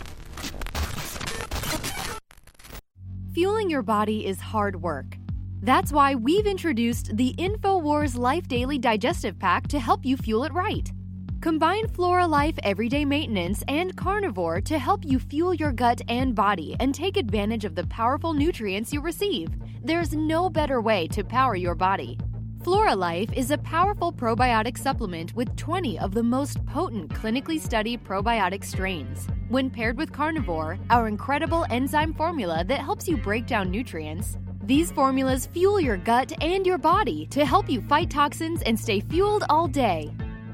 Fueling 3.35 3.69
your 3.69 3.83
body 3.83 4.27
is 4.27 4.41
hard 4.41 4.81
work. 4.81 5.17
That's 5.65 5.93
why 5.93 6.15
we've 6.15 6.45
introduced 6.45 7.17
the 7.17 7.35
InfoWars 7.39 8.19
Life 8.19 8.47
Daily 8.49 8.77
Digestive 8.77 9.39
Pack 9.39 9.67
to 9.69 9.81
help 9.81 10.05
you 10.05 10.19
fuel 10.19 10.45
it 10.45 10.53
right. 10.53 10.93
Combine 11.41 11.89
Flora 11.89 12.27
Life 12.27 12.57
Everyday 12.63 13.07
Maintenance 13.07 13.65
and 13.67 13.97
Carnivore 13.97 14.61
to 14.61 14.79
help 14.79 15.07
you 15.07 15.19
fuel 15.19 15.55
your 15.55 15.73
gut 15.73 16.03
and 16.09 16.35
body 16.35 16.77
and 16.81 16.95
take 16.95 17.17
advantage 17.17 17.65
of 17.65 17.75
the 17.75 17.87
powerful 17.87 18.35
nutrients 18.35 18.93
you 18.93 19.01
receive. 19.01 19.49
There's 19.83 20.13
no 20.13 20.51
better 20.51 20.83
way 20.83 21.07
to 21.09 21.25
power 21.25 21.57
your 21.57 21.75
body. 21.75 22.19
Flora 22.63 22.95
Life 22.95 23.33
is 23.33 23.51
a 23.51 23.57
powerful 23.57 24.13
probiotic 24.13 24.77
supplement 24.77 25.35
with 25.35 25.57
20 25.57 25.99
of 25.99 26.13
the 26.13 26.23
most 26.23 26.63
potent 26.67 27.09
clinically 27.09 27.59
studied 27.59 28.05
probiotic 28.05 28.65
strains. 28.65 29.29
When 29.49 29.71
paired 29.71 29.97
with 29.97 30.13
Carnivore, 30.13 30.79
our 30.91 31.09
incredible 31.09 31.65
enzyme 31.71 32.13
formula 32.13 32.65
that 32.65 32.81
helps 32.81 33.09
you 33.09 33.17
break 33.17 33.47
down 33.47 33.71
nutrients, 33.71 34.37
these 34.67 34.91
formulas 34.91 35.47
fuel 35.47 35.79
your 35.79 35.99
gut 35.99 36.33
and 36.43 36.67
your 36.67 36.79
body 36.79 37.27
to 37.27 37.45
help 37.45 37.69
you 37.69 37.83
fight 37.83 38.09
toxins 38.09 38.63
and 38.63 38.79
stay 38.79 39.01
fueled 39.01 39.45
all 39.51 39.69
day. 39.69 40.11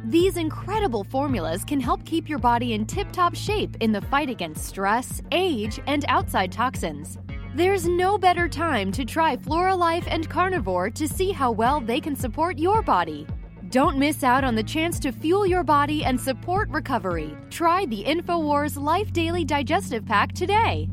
These 0.07 0.37
incredible 0.37 1.05
formulas 1.05 1.65
can 1.65 1.79
help 1.79 2.05
keep 2.05 2.29
your 2.29 2.41
body 2.41 2.73
in 2.73 2.87
tip 2.87 3.13
top 3.13 3.37
shape 3.37 3.77
in 3.79 3.93
the 3.93 4.01
fight 4.01 4.29
against 4.29 4.65
stress, 4.65 5.23
age, 5.31 5.79
and 5.87 6.05
outside 6.09 6.51
toxins. 6.51 7.19
There's 7.55 7.87
no 7.87 8.19
better 8.19 8.49
time 8.49 8.91
to 8.93 9.05
try 9.05 9.37
Flora 9.37 9.77
Life 9.77 10.05
and 10.09 10.29
Carnivore 10.29 10.91
to 10.91 11.07
see 11.07 11.31
how 11.31 11.53
well 11.53 11.81
they 11.81 12.01
can 12.01 12.17
support 12.17 12.59
your 12.59 12.83
body. 12.83 13.27
Don't 13.69 13.99
miss 13.99 14.25
out 14.25 14.43
on 14.43 14.57
the 14.57 14.63
chance 14.65 14.99
to 15.01 15.13
fuel 15.13 15.47
your 15.47 15.63
body 15.63 16.05
and 16.05 16.21
support 16.21 16.69
recovery. 16.71 17.37
Try 17.51 17.87
the 17.87 18.03
InfoWars 18.03 18.81
Life 18.81 19.13
Daily 19.13 19.45
Digestive 19.45 20.05
Pack 20.05 20.33
today. 20.33 20.89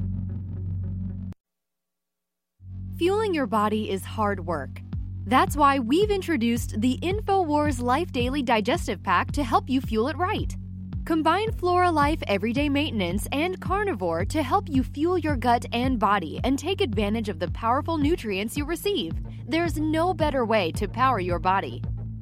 Fueling 2.98 3.32
your 3.32 3.46
body 3.46 3.92
is 3.92 4.04
hard 4.04 4.44
work. 4.44 4.82
That's 5.28 5.56
why 5.56 5.78
we've 5.78 6.10
introduced 6.10 6.82
the 6.82 6.98
InfoWars 7.04 7.80
Life 7.80 8.12
Daily 8.12 8.42
Digestive 8.42 9.04
Pack 9.04 9.32
to 9.34 9.44
help 9.44 9.70
you 9.70 9.82
fuel 9.82 10.08
it 10.08 10.18
right. 10.18 10.58
Combine 11.06 11.52
Flora 11.52 11.92
Life 11.92 12.24
Everyday 12.28 12.70
Maintenance 12.70 13.28
and 13.32 13.62
Carnivore 13.62 14.26
to 14.26 14.42
help 14.42 14.68
you 14.68 14.82
fuel 14.82 15.20
your 15.20 15.36
gut 15.36 15.64
and 15.74 16.00
body 16.00 16.40
and 16.44 16.58
take 16.58 16.82
advantage 16.82 17.30
of 17.30 17.38
the 17.38 17.52
powerful 17.52 18.00
nutrients 18.00 18.58
you 18.58 18.66
receive. 18.66 19.14
There's 19.48 19.78
no 19.78 20.12
better 20.16 20.44
way 20.44 20.72
to 20.72 20.88
power 20.88 21.20
your 21.20 21.38
body. 21.38 21.84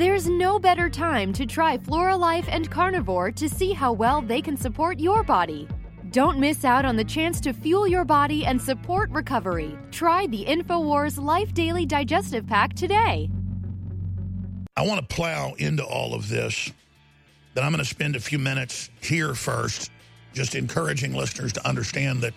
There's 0.00 0.30
no 0.30 0.58
better 0.58 0.88
time 0.88 1.30
to 1.34 1.44
try 1.44 1.76
Floralife 1.76 2.48
and 2.48 2.70
Carnivore 2.70 3.30
to 3.32 3.50
see 3.50 3.74
how 3.74 3.92
well 3.92 4.22
they 4.22 4.40
can 4.40 4.56
support 4.56 4.98
your 4.98 5.22
body. 5.22 5.68
Don't 6.10 6.38
miss 6.38 6.64
out 6.64 6.86
on 6.86 6.96
the 6.96 7.04
chance 7.04 7.38
to 7.42 7.52
fuel 7.52 7.86
your 7.86 8.06
body 8.06 8.46
and 8.46 8.58
support 8.58 9.10
recovery. 9.10 9.76
Try 9.90 10.26
the 10.28 10.46
InfoWars 10.46 11.22
Life 11.22 11.52
Daily 11.52 11.84
Digestive 11.84 12.46
Pack 12.46 12.72
today. 12.72 13.28
I 14.74 14.86
want 14.86 15.06
to 15.06 15.14
plow 15.14 15.52
into 15.58 15.84
all 15.84 16.14
of 16.14 16.30
this, 16.30 16.72
but 17.52 17.62
I'm 17.62 17.70
going 17.70 17.84
to 17.84 17.90
spend 17.90 18.16
a 18.16 18.20
few 18.20 18.38
minutes 18.38 18.88
here 19.02 19.34
first, 19.34 19.90
just 20.32 20.54
encouraging 20.54 21.12
listeners 21.12 21.52
to 21.52 21.68
understand 21.68 22.22
that 22.22 22.32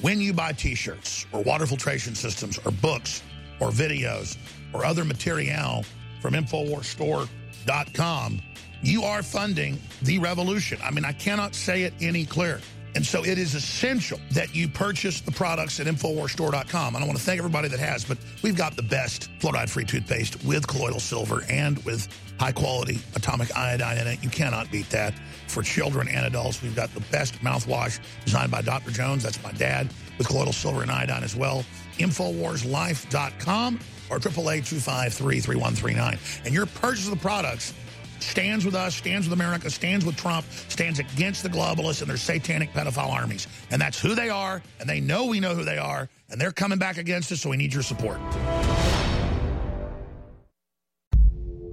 when 0.00 0.20
you 0.20 0.32
buy 0.32 0.54
t 0.54 0.74
shirts 0.74 1.24
or 1.30 1.40
water 1.44 1.66
filtration 1.66 2.16
systems 2.16 2.58
or 2.66 2.72
books 2.72 3.22
or 3.60 3.70
videos, 3.70 4.36
or 4.72 4.84
other 4.84 5.04
material 5.04 5.84
from 6.20 6.34
InfoWarsStore.com, 6.34 8.40
you 8.82 9.02
are 9.02 9.22
funding 9.22 9.78
the 10.02 10.18
revolution. 10.18 10.78
I 10.82 10.90
mean, 10.90 11.04
I 11.04 11.12
cannot 11.12 11.54
say 11.54 11.82
it 11.82 11.92
any 12.00 12.24
clearer. 12.24 12.60
And 12.94 13.06
so 13.06 13.24
it 13.24 13.38
is 13.38 13.54
essential 13.54 14.18
that 14.32 14.54
you 14.54 14.68
purchase 14.68 15.20
the 15.20 15.30
products 15.30 15.78
at 15.78 15.86
InfoWarsStore.com. 15.86 16.94
And 16.94 17.04
I 17.04 17.06
want 17.06 17.18
to 17.18 17.24
thank 17.24 17.38
everybody 17.38 17.68
that 17.68 17.78
has, 17.78 18.04
but 18.04 18.18
we've 18.42 18.56
got 18.56 18.74
the 18.74 18.82
best 18.82 19.30
fluoride-free 19.38 19.84
toothpaste 19.84 20.42
with 20.44 20.66
colloidal 20.66 20.98
silver 20.98 21.44
and 21.48 21.78
with 21.84 22.08
high-quality 22.38 22.98
atomic 23.14 23.56
iodine 23.56 23.98
in 23.98 24.06
it. 24.08 24.24
You 24.24 24.30
cannot 24.30 24.72
beat 24.72 24.90
that. 24.90 25.14
For 25.46 25.62
children 25.62 26.08
and 26.08 26.26
adults, 26.26 26.62
we've 26.62 26.76
got 26.76 26.92
the 26.94 27.00
best 27.12 27.34
mouthwash 27.40 28.00
designed 28.24 28.52
by 28.52 28.62
Dr. 28.62 28.92
Jones. 28.92 29.22
That's 29.22 29.42
my 29.42 29.52
dad. 29.52 29.88
with 30.18 30.28
colloidal 30.28 30.52
silver 30.52 30.82
and 30.82 30.90
iodine 30.90 31.24
as 31.24 31.34
well. 31.34 31.64
Infowarslife.com 31.98 33.80
or 34.10 34.18
888-253-3139. 34.18 36.44
And 36.44 36.54
your 36.54 36.66
purchase 36.66 37.04
of 37.04 37.12
the 37.12 37.20
products 37.20 37.74
stands 38.18 38.64
with 38.64 38.74
us, 38.74 38.94
stands 38.94 39.28
with 39.28 39.32
America, 39.32 39.70
stands 39.70 40.04
with 40.04 40.16
Trump, 40.16 40.44
stands 40.68 40.98
against 40.98 41.42
the 41.42 41.48
globalists 41.48 42.02
and 42.02 42.10
their 42.10 42.16
satanic 42.16 42.72
pedophile 42.72 43.10
armies. 43.10 43.46
And 43.70 43.80
that's 43.80 44.00
who 44.00 44.14
they 44.14 44.28
are, 44.28 44.62
and 44.78 44.88
they 44.88 45.00
know 45.00 45.26
we 45.26 45.40
know 45.40 45.54
who 45.54 45.64
they 45.64 45.78
are, 45.78 46.08
and 46.28 46.40
they're 46.40 46.52
coming 46.52 46.78
back 46.78 46.98
against 46.98 47.32
us, 47.32 47.40
so 47.40 47.50
we 47.50 47.56
need 47.56 47.72
your 47.72 47.82
support. 47.82 48.20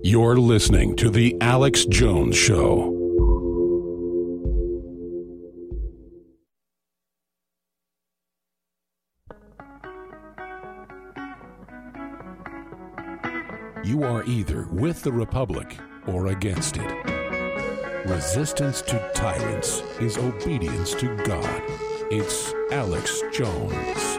You're 0.04 0.38
listening 0.38 0.96
to 0.98 1.10
The 1.10 1.36
Alex 1.42 1.86
Jones 1.86 2.38
Show. 2.38 2.97
You 13.88 14.04
are 14.04 14.22
either 14.26 14.68
with 14.70 15.02
the 15.02 15.14
Republic 15.14 15.78
or 16.08 16.28
against 16.28 16.76
it. 16.76 18.06
Resistance 18.06 18.82
to 18.82 19.12
tyrants 19.16 19.82
is 20.02 20.18
obedience 20.18 20.94
to 20.96 21.16
God. 21.24 21.64
It's 22.12 22.54
Alex 22.74 23.24
Jones. 23.32 24.18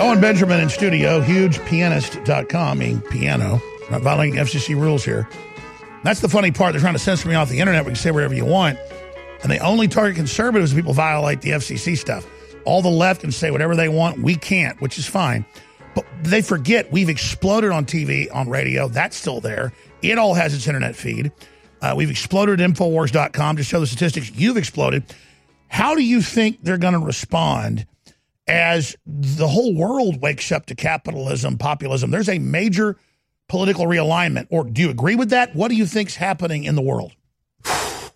Owen 0.00 0.20
Benjamin 0.20 0.58
in 0.58 0.70
studio, 0.70 1.20
hugepianist.com, 1.20 2.78
meaning 2.80 3.00
piano. 3.02 3.62
Not 3.92 4.02
violating 4.02 4.40
FCC 4.40 4.74
rules 4.74 5.04
here. 5.04 5.28
That's 6.02 6.18
the 6.18 6.28
funny 6.28 6.50
part. 6.50 6.72
They're 6.72 6.80
trying 6.80 6.94
to 6.94 6.98
censor 6.98 7.28
me 7.28 7.36
off 7.36 7.48
the 7.48 7.60
internet. 7.60 7.84
We 7.84 7.90
can 7.90 7.96
say 7.96 8.10
whatever 8.10 8.34
you 8.34 8.44
want. 8.44 8.76
And 9.42 9.52
they 9.52 9.60
only 9.60 9.86
target 9.86 10.16
conservatives 10.16 10.74
people 10.74 10.94
violate 10.94 11.42
the 11.42 11.50
FCC 11.50 11.96
stuff. 11.96 12.26
All 12.64 12.82
the 12.82 12.88
left 12.88 13.20
can 13.20 13.30
say 13.30 13.52
whatever 13.52 13.76
they 13.76 13.88
want. 13.88 14.18
We 14.18 14.34
can't, 14.34 14.80
which 14.80 14.98
is 14.98 15.06
fine. 15.06 15.44
But 15.94 16.06
they 16.22 16.42
forget 16.42 16.90
we've 16.92 17.08
exploded 17.08 17.70
on 17.70 17.84
TV, 17.84 18.28
on 18.34 18.48
radio. 18.48 18.88
That's 18.88 19.16
still 19.16 19.40
there. 19.40 19.72
It 20.00 20.18
all 20.18 20.34
has 20.34 20.54
its 20.54 20.66
internet 20.66 20.96
feed. 20.96 21.32
Uh, 21.80 21.94
we've 21.96 22.10
exploded 22.10 22.60
at 22.60 22.70
Infowars.com 22.70 23.56
to 23.56 23.62
show 23.62 23.80
the 23.80 23.86
statistics. 23.86 24.30
You've 24.30 24.56
exploded. 24.56 25.04
How 25.68 25.94
do 25.94 26.02
you 26.02 26.22
think 26.22 26.62
they're 26.62 26.78
going 26.78 26.94
to 26.94 27.00
respond 27.00 27.86
as 28.46 28.96
the 29.06 29.48
whole 29.48 29.74
world 29.74 30.20
wakes 30.20 30.52
up 30.52 30.66
to 30.66 30.74
capitalism, 30.74 31.58
populism? 31.58 32.10
There's 32.10 32.28
a 32.28 32.38
major 32.38 32.96
political 33.48 33.86
realignment. 33.86 34.46
Or 34.50 34.64
do 34.64 34.80
you 34.80 34.90
agree 34.90 35.16
with 35.16 35.30
that? 35.30 35.54
What 35.54 35.68
do 35.68 35.74
you 35.74 35.86
think's 35.86 36.14
happening 36.14 36.64
in 36.64 36.74
the 36.74 36.82
world? 36.82 37.12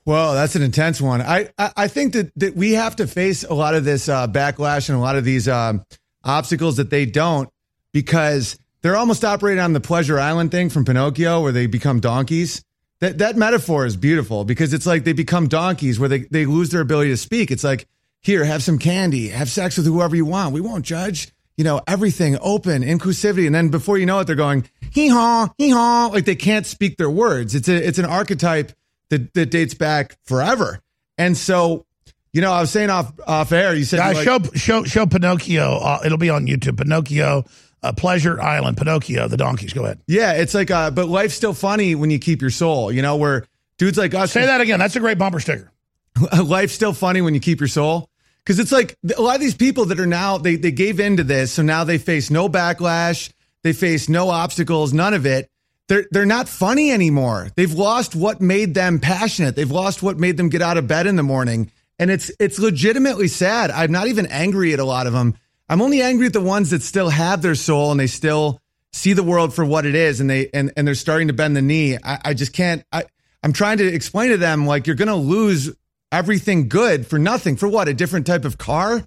Well, 0.04 0.34
that's 0.34 0.54
an 0.54 0.62
intense 0.62 1.00
one. 1.00 1.20
I, 1.20 1.50
I, 1.58 1.72
I 1.76 1.88
think 1.88 2.12
that, 2.12 2.30
that 2.36 2.54
we 2.54 2.72
have 2.74 2.94
to 2.96 3.08
face 3.08 3.42
a 3.42 3.54
lot 3.54 3.74
of 3.74 3.84
this 3.84 4.08
uh, 4.08 4.28
backlash 4.28 4.88
and 4.88 4.96
a 4.96 5.00
lot 5.00 5.16
of 5.16 5.24
these 5.24 5.48
um, 5.48 5.84
obstacles 6.22 6.76
that 6.76 6.90
they 6.90 7.06
don't 7.06 7.50
because 7.96 8.58
they're 8.82 8.94
almost 8.94 9.24
operating 9.24 9.58
on 9.58 9.72
the 9.72 9.80
Pleasure 9.80 10.20
Island 10.20 10.50
thing 10.50 10.68
from 10.68 10.84
Pinocchio 10.84 11.40
where 11.40 11.50
they 11.50 11.64
become 11.66 11.98
donkeys. 11.98 12.62
That, 13.00 13.16
that 13.18 13.36
metaphor 13.36 13.86
is 13.86 13.96
beautiful 13.96 14.44
because 14.44 14.74
it's 14.74 14.84
like 14.84 15.04
they 15.04 15.14
become 15.14 15.48
donkeys 15.48 15.98
where 15.98 16.10
they, 16.10 16.18
they 16.30 16.44
lose 16.44 16.68
their 16.68 16.82
ability 16.82 17.08
to 17.08 17.16
speak. 17.16 17.50
It's 17.50 17.64
like, 17.64 17.88
here, 18.20 18.44
have 18.44 18.62
some 18.62 18.78
candy, 18.78 19.28
have 19.28 19.48
sex 19.48 19.78
with 19.78 19.86
whoever 19.86 20.14
you 20.14 20.26
want. 20.26 20.52
We 20.52 20.60
won't 20.60 20.84
judge. 20.84 21.32
You 21.56 21.64
know, 21.64 21.80
everything 21.86 22.36
open, 22.42 22.82
inclusivity. 22.82 23.46
And 23.46 23.54
then 23.54 23.70
before 23.70 23.96
you 23.96 24.04
know 24.04 24.18
it, 24.18 24.26
they're 24.26 24.36
going, 24.36 24.68
hee 24.92 25.08
haw, 25.08 25.48
hee 25.56 25.70
haw. 25.70 26.10
Like 26.12 26.26
they 26.26 26.36
can't 26.36 26.66
speak 26.66 26.98
their 26.98 27.08
words. 27.08 27.54
It's 27.54 27.68
a, 27.68 27.76
it's 27.76 27.98
an 27.98 28.04
archetype 28.04 28.72
that, 29.08 29.32
that 29.32 29.46
dates 29.46 29.72
back 29.72 30.18
forever. 30.24 30.80
And 31.16 31.34
so, 31.34 31.86
you 32.34 32.42
know, 32.42 32.52
I 32.52 32.60
was 32.60 32.70
saying 32.70 32.90
off 32.90 33.18
off 33.26 33.52
air, 33.52 33.74
you 33.74 33.84
said 33.84 33.96
Guys, 33.96 34.16
like, 34.16 34.24
show 34.26 34.38
show 34.54 34.84
show 34.84 35.06
Pinocchio. 35.06 35.78
Uh, 35.78 36.00
it'll 36.04 36.18
be 36.18 36.28
on 36.28 36.46
YouTube. 36.46 36.76
Pinocchio, 36.76 37.46
uh, 37.82 37.92
Pleasure 37.92 38.40
Island, 38.40 38.76
Pinocchio, 38.76 39.28
the 39.28 39.36
donkeys. 39.36 39.72
Go 39.72 39.84
ahead. 39.84 40.00
Yeah, 40.06 40.32
it's 40.32 40.54
like, 40.54 40.70
uh, 40.70 40.90
but 40.90 41.08
life's 41.08 41.34
still 41.34 41.54
funny 41.54 41.94
when 41.94 42.10
you 42.10 42.18
keep 42.18 42.40
your 42.40 42.50
soul. 42.50 42.90
You 42.90 43.02
know, 43.02 43.16
where 43.16 43.46
dudes 43.78 43.98
like 43.98 44.14
us 44.14 44.32
Say 44.32 44.46
that 44.46 44.60
again. 44.60 44.78
That's 44.78 44.96
a 44.96 45.00
great 45.00 45.18
bumper 45.18 45.40
sticker. 45.40 45.72
life's 46.44 46.72
still 46.72 46.92
funny 46.92 47.20
when 47.20 47.34
you 47.34 47.40
keep 47.40 47.60
your 47.60 47.68
soul. 47.68 48.08
Because 48.44 48.58
it's 48.60 48.72
like 48.72 48.96
a 49.16 49.20
lot 49.20 49.34
of 49.34 49.40
these 49.40 49.56
people 49.56 49.86
that 49.86 49.98
are 49.98 50.06
now 50.06 50.38
they 50.38 50.54
they 50.54 50.70
gave 50.70 51.00
into 51.00 51.24
this, 51.24 51.52
so 51.52 51.62
now 51.62 51.82
they 51.82 51.98
face 51.98 52.30
no 52.30 52.48
backlash, 52.48 53.32
they 53.64 53.72
face 53.72 54.08
no 54.08 54.30
obstacles, 54.30 54.92
none 54.92 55.14
of 55.14 55.26
it. 55.26 55.50
They're 55.88 56.06
they're 56.12 56.26
not 56.26 56.48
funny 56.48 56.92
anymore. 56.92 57.48
They've 57.56 57.72
lost 57.72 58.14
what 58.14 58.40
made 58.40 58.74
them 58.74 59.00
passionate. 59.00 59.56
They've 59.56 59.70
lost 59.70 60.00
what 60.00 60.18
made 60.18 60.36
them 60.36 60.48
get 60.48 60.62
out 60.62 60.78
of 60.78 60.86
bed 60.86 61.08
in 61.08 61.16
the 61.16 61.24
morning, 61.24 61.72
and 61.98 62.08
it's 62.08 62.30
it's 62.38 62.60
legitimately 62.60 63.26
sad. 63.26 63.72
I'm 63.72 63.90
not 63.90 64.06
even 64.06 64.26
angry 64.26 64.72
at 64.72 64.78
a 64.78 64.84
lot 64.84 65.08
of 65.08 65.12
them. 65.12 65.34
I'm 65.68 65.82
only 65.82 66.02
angry 66.02 66.26
at 66.26 66.32
the 66.32 66.40
ones 66.40 66.70
that 66.70 66.82
still 66.82 67.08
have 67.08 67.42
their 67.42 67.54
soul 67.54 67.90
and 67.90 67.98
they 67.98 68.06
still 68.06 68.60
see 68.92 69.12
the 69.12 69.22
world 69.22 69.54
for 69.54 69.64
what 69.64 69.86
it 69.86 69.94
is, 69.94 70.20
and 70.20 70.28
they 70.28 70.48
and 70.52 70.72
and 70.76 70.86
they're 70.86 70.94
starting 70.94 71.28
to 71.28 71.34
bend 71.34 71.56
the 71.56 71.62
knee. 71.62 71.96
I, 72.02 72.18
I 72.24 72.34
just 72.34 72.52
can't. 72.52 72.84
I 72.92 73.04
I'm 73.42 73.52
trying 73.52 73.78
to 73.78 73.86
explain 73.86 74.30
to 74.30 74.36
them 74.36 74.66
like 74.66 74.86
you're 74.86 74.96
to 74.96 75.14
lose 75.14 75.72
everything 76.10 76.68
good 76.68 77.06
for 77.06 77.18
nothing. 77.18 77.56
For 77.56 77.68
what? 77.68 77.88
A 77.88 77.94
different 77.94 78.26
type 78.26 78.44
of 78.44 78.58
car? 78.58 79.06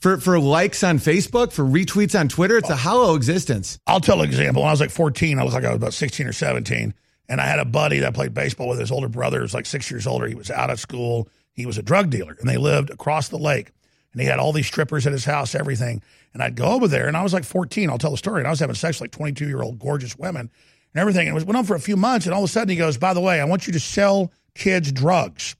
For 0.00 0.18
for 0.18 0.38
likes 0.38 0.82
on 0.82 0.98
Facebook? 0.98 1.52
For 1.52 1.64
retweets 1.64 2.18
on 2.18 2.28
Twitter? 2.28 2.58
It's 2.58 2.70
a 2.70 2.76
hollow 2.76 3.14
existence. 3.14 3.78
I'll 3.86 4.00
tell 4.00 4.20
an 4.20 4.28
example. 4.28 4.62
When 4.62 4.68
I 4.68 4.72
was 4.72 4.80
like 4.80 4.90
14, 4.90 5.38
I 5.38 5.44
was 5.44 5.54
like 5.54 5.64
I 5.64 5.68
was 5.68 5.76
about 5.76 5.94
16 5.94 6.26
or 6.26 6.32
17, 6.32 6.94
and 7.28 7.40
I 7.40 7.46
had 7.46 7.58
a 7.58 7.64
buddy 7.64 8.00
that 8.00 8.14
played 8.14 8.34
baseball 8.34 8.68
with. 8.68 8.80
His 8.80 8.90
older 8.90 9.08
brother 9.08 9.42
was 9.42 9.54
like 9.54 9.66
six 9.66 9.90
years 9.90 10.06
older. 10.06 10.26
He 10.26 10.34
was 10.34 10.50
out 10.50 10.70
of 10.70 10.80
school. 10.80 11.28
He 11.52 11.66
was 11.66 11.78
a 11.78 11.82
drug 11.82 12.10
dealer, 12.10 12.36
and 12.38 12.48
they 12.48 12.56
lived 12.56 12.90
across 12.90 13.28
the 13.28 13.38
lake. 13.38 13.72
And 14.12 14.20
he 14.20 14.26
had 14.26 14.38
all 14.38 14.52
these 14.52 14.66
strippers 14.66 15.06
at 15.06 15.12
his 15.12 15.24
house, 15.24 15.54
everything. 15.54 16.02
And 16.32 16.42
I'd 16.42 16.56
go 16.56 16.66
over 16.66 16.88
there, 16.88 17.08
and 17.08 17.16
I 17.16 17.22
was 17.22 17.32
like 17.32 17.44
14. 17.44 17.90
I'll 17.90 17.98
tell 17.98 18.10
the 18.10 18.16
story. 18.16 18.40
And 18.40 18.46
I 18.46 18.50
was 18.50 18.60
having 18.60 18.74
sex 18.74 19.00
with 19.00 19.10
like 19.10 19.10
22 19.12 19.46
year 19.46 19.62
old 19.62 19.78
gorgeous 19.78 20.16
women 20.16 20.50
and 20.94 21.00
everything. 21.00 21.28
And 21.28 21.30
it 21.30 21.34
was, 21.34 21.44
went 21.44 21.56
on 21.56 21.64
for 21.64 21.74
a 21.74 21.80
few 21.80 21.96
months, 21.96 22.26
and 22.26 22.34
all 22.34 22.44
of 22.44 22.50
a 22.50 22.52
sudden 22.52 22.68
he 22.68 22.76
goes, 22.76 22.96
"By 22.96 23.14
the 23.14 23.20
way, 23.20 23.40
I 23.40 23.44
want 23.44 23.66
you 23.66 23.72
to 23.72 23.80
sell 23.80 24.32
kids 24.54 24.92
drugs 24.92 25.56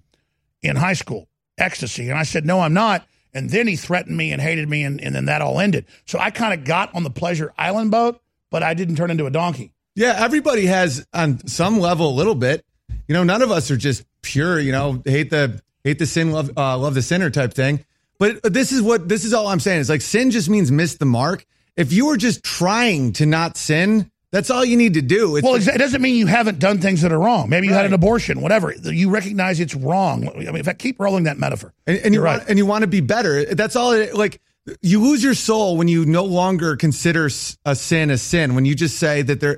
in 0.63 0.77
high 0.77 0.95
school, 0.95 1.29
ecstasy." 1.57 2.09
And 2.09 2.19
I 2.19 2.23
said, 2.23 2.47
"No, 2.47 2.61
I'm 2.61 2.75
not." 2.75 3.07
And 3.35 3.51
then 3.51 3.67
he 3.67 3.77
threatened 3.77 4.17
me 4.17 4.33
and 4.33 4.41
hated 4.41 4.69
me, 4.69 4.85
and, 4.85 5.01
and 5.01 5.15
then 5.15 5.27
that 5.27 5.43
all 5.43 5.61
ended. 5.61 5.85
So 6.07 6.19
I 6.19 6.31
kind 6.31 6.59
of 6.59 6.65
got 6.65 6.95
on 6.95 7.03
the 7.03 7.11
Pleasure 7.11 7.53
Island 7.59 7.91
boat, 7.91 8.21
but 8.51 8.63
I 8.63 8.75
didn't 8.75 8.97
turn 8.97 9.11
into 9.11 9.27
a 9.27 9.31
donkey. 9.31 9.73
Yeah, 9.95 10.15
everybody 10.19 10.67
has 10.67 11.07
on 11.13 11.47
some 11.47 11.79
level 11.79 12.09
a 12.09 12.15
little 12.15 12.35
bit. 12.35 12.65
You 13.07 13.15
know, 13.15 13.25
none 13.25 13.43
of 13.43 13.51
us 13.51 13.71
are 13.71 13.77
just 13.77 14.05
pure. 14.23 14.59
You 14.59 14.73
know, 14.73 15.03
hate 15.05 15.31
the 15.31 15.61
hate 15.85 15.99
the 15.99 16.07
sin, 16.07 16.33
love 16.33 16.51
uh, 16.57 16.79
love 16.79 16.95
the 16.95 17.03
sinner 17.03 17.31
type 17.31 17.53
thing. 17.53 17.85
But 18.19 18.43
this 18.43 18.73
is 18.73 18.83
what 18.83 19.09
this 19.09 19.25
is 19.25 19.33
all 19.33 19.47
I'm 19.47 19.61
saying. 19.61 19.81
Is 19.81 19.89
like 19.89 20.01
sin 20.01 20.31
just 20.31 20.49
means 20.49 20.71
miss 20.71 20.97
the 20.97 21.07
mark. 21.07 21.47
If 21.77 21.93
you 21.93 22.07
were 22.07 22.17
just 22.17 22.43
trying 22.43 23.13
to 23.15 23.27
not 23.27 23.57
sin, 23.57 24.11
that's 24.31 24.51
all 24.51 24.65
you 24.65 24.77
need 24.77 24.95
to 24.95 25.03
do. 25.03 25.37
It's 25.37 25.45
well, 25.45 25.55
it 25.55 25.79
doesn't 25.79 26.03
mean 26.03 26.17
you 26.17 26.27
haven't 26.27 26.59
done 26.59 26.81
things 26.81 27.03
that 27.03 27.13
are 27.13 27.19
wrong. 27.19 27.49
Maybe 27.49 27.69
you 27.69 27.73
had 27.73 27.87
an 27.87 27.95
abortion, 27.95 28.41
whatever. 28.41 28.73
You 28.73 29.11
recognize 29.11 29.61
it's 29.61 29.75
wrong. 29.75 30.29
I 30.29 30.33
mean, 30.37 30.57
if 30.57 30.69
I 30.69 30.75
keep 30.75 31.01
rolling 31.01 31.25
that 31.25 31.39
metaphor, 31.39 31.73
and, 31.87 31.99
and 31.99 32.15
you 32.15 32.21
right. 32.21 32.39
want, 32.39 32.49
and 32.49 32.59
you 32.59 32.67
want 32.67 32.83
to 32.83 32.89
be 32.89 33.01
better. 33.01 33.55
That's 33.55 33.77
all. 33.77 33.93
It, 33.93 34.15
like 34.15 34.41
you 34.83 35.01
lose 35.01 35.23
your 35.25 35.35
soul 35.35 35.77
when 35.77 35.89
you 35.89 36.05
no 36.05 36.25
longer 36.25 36.77
consider 36.77 37.31
a 37.65 37.75
sin 37.75 38.11
a 38.11 38.19
sin. 38.19 38.55
When 38.55 38.65
you 38.65 38.75
just 38.75 38.99
say 38.99 39.23
that 39.23 39.41
there 39.41 39.57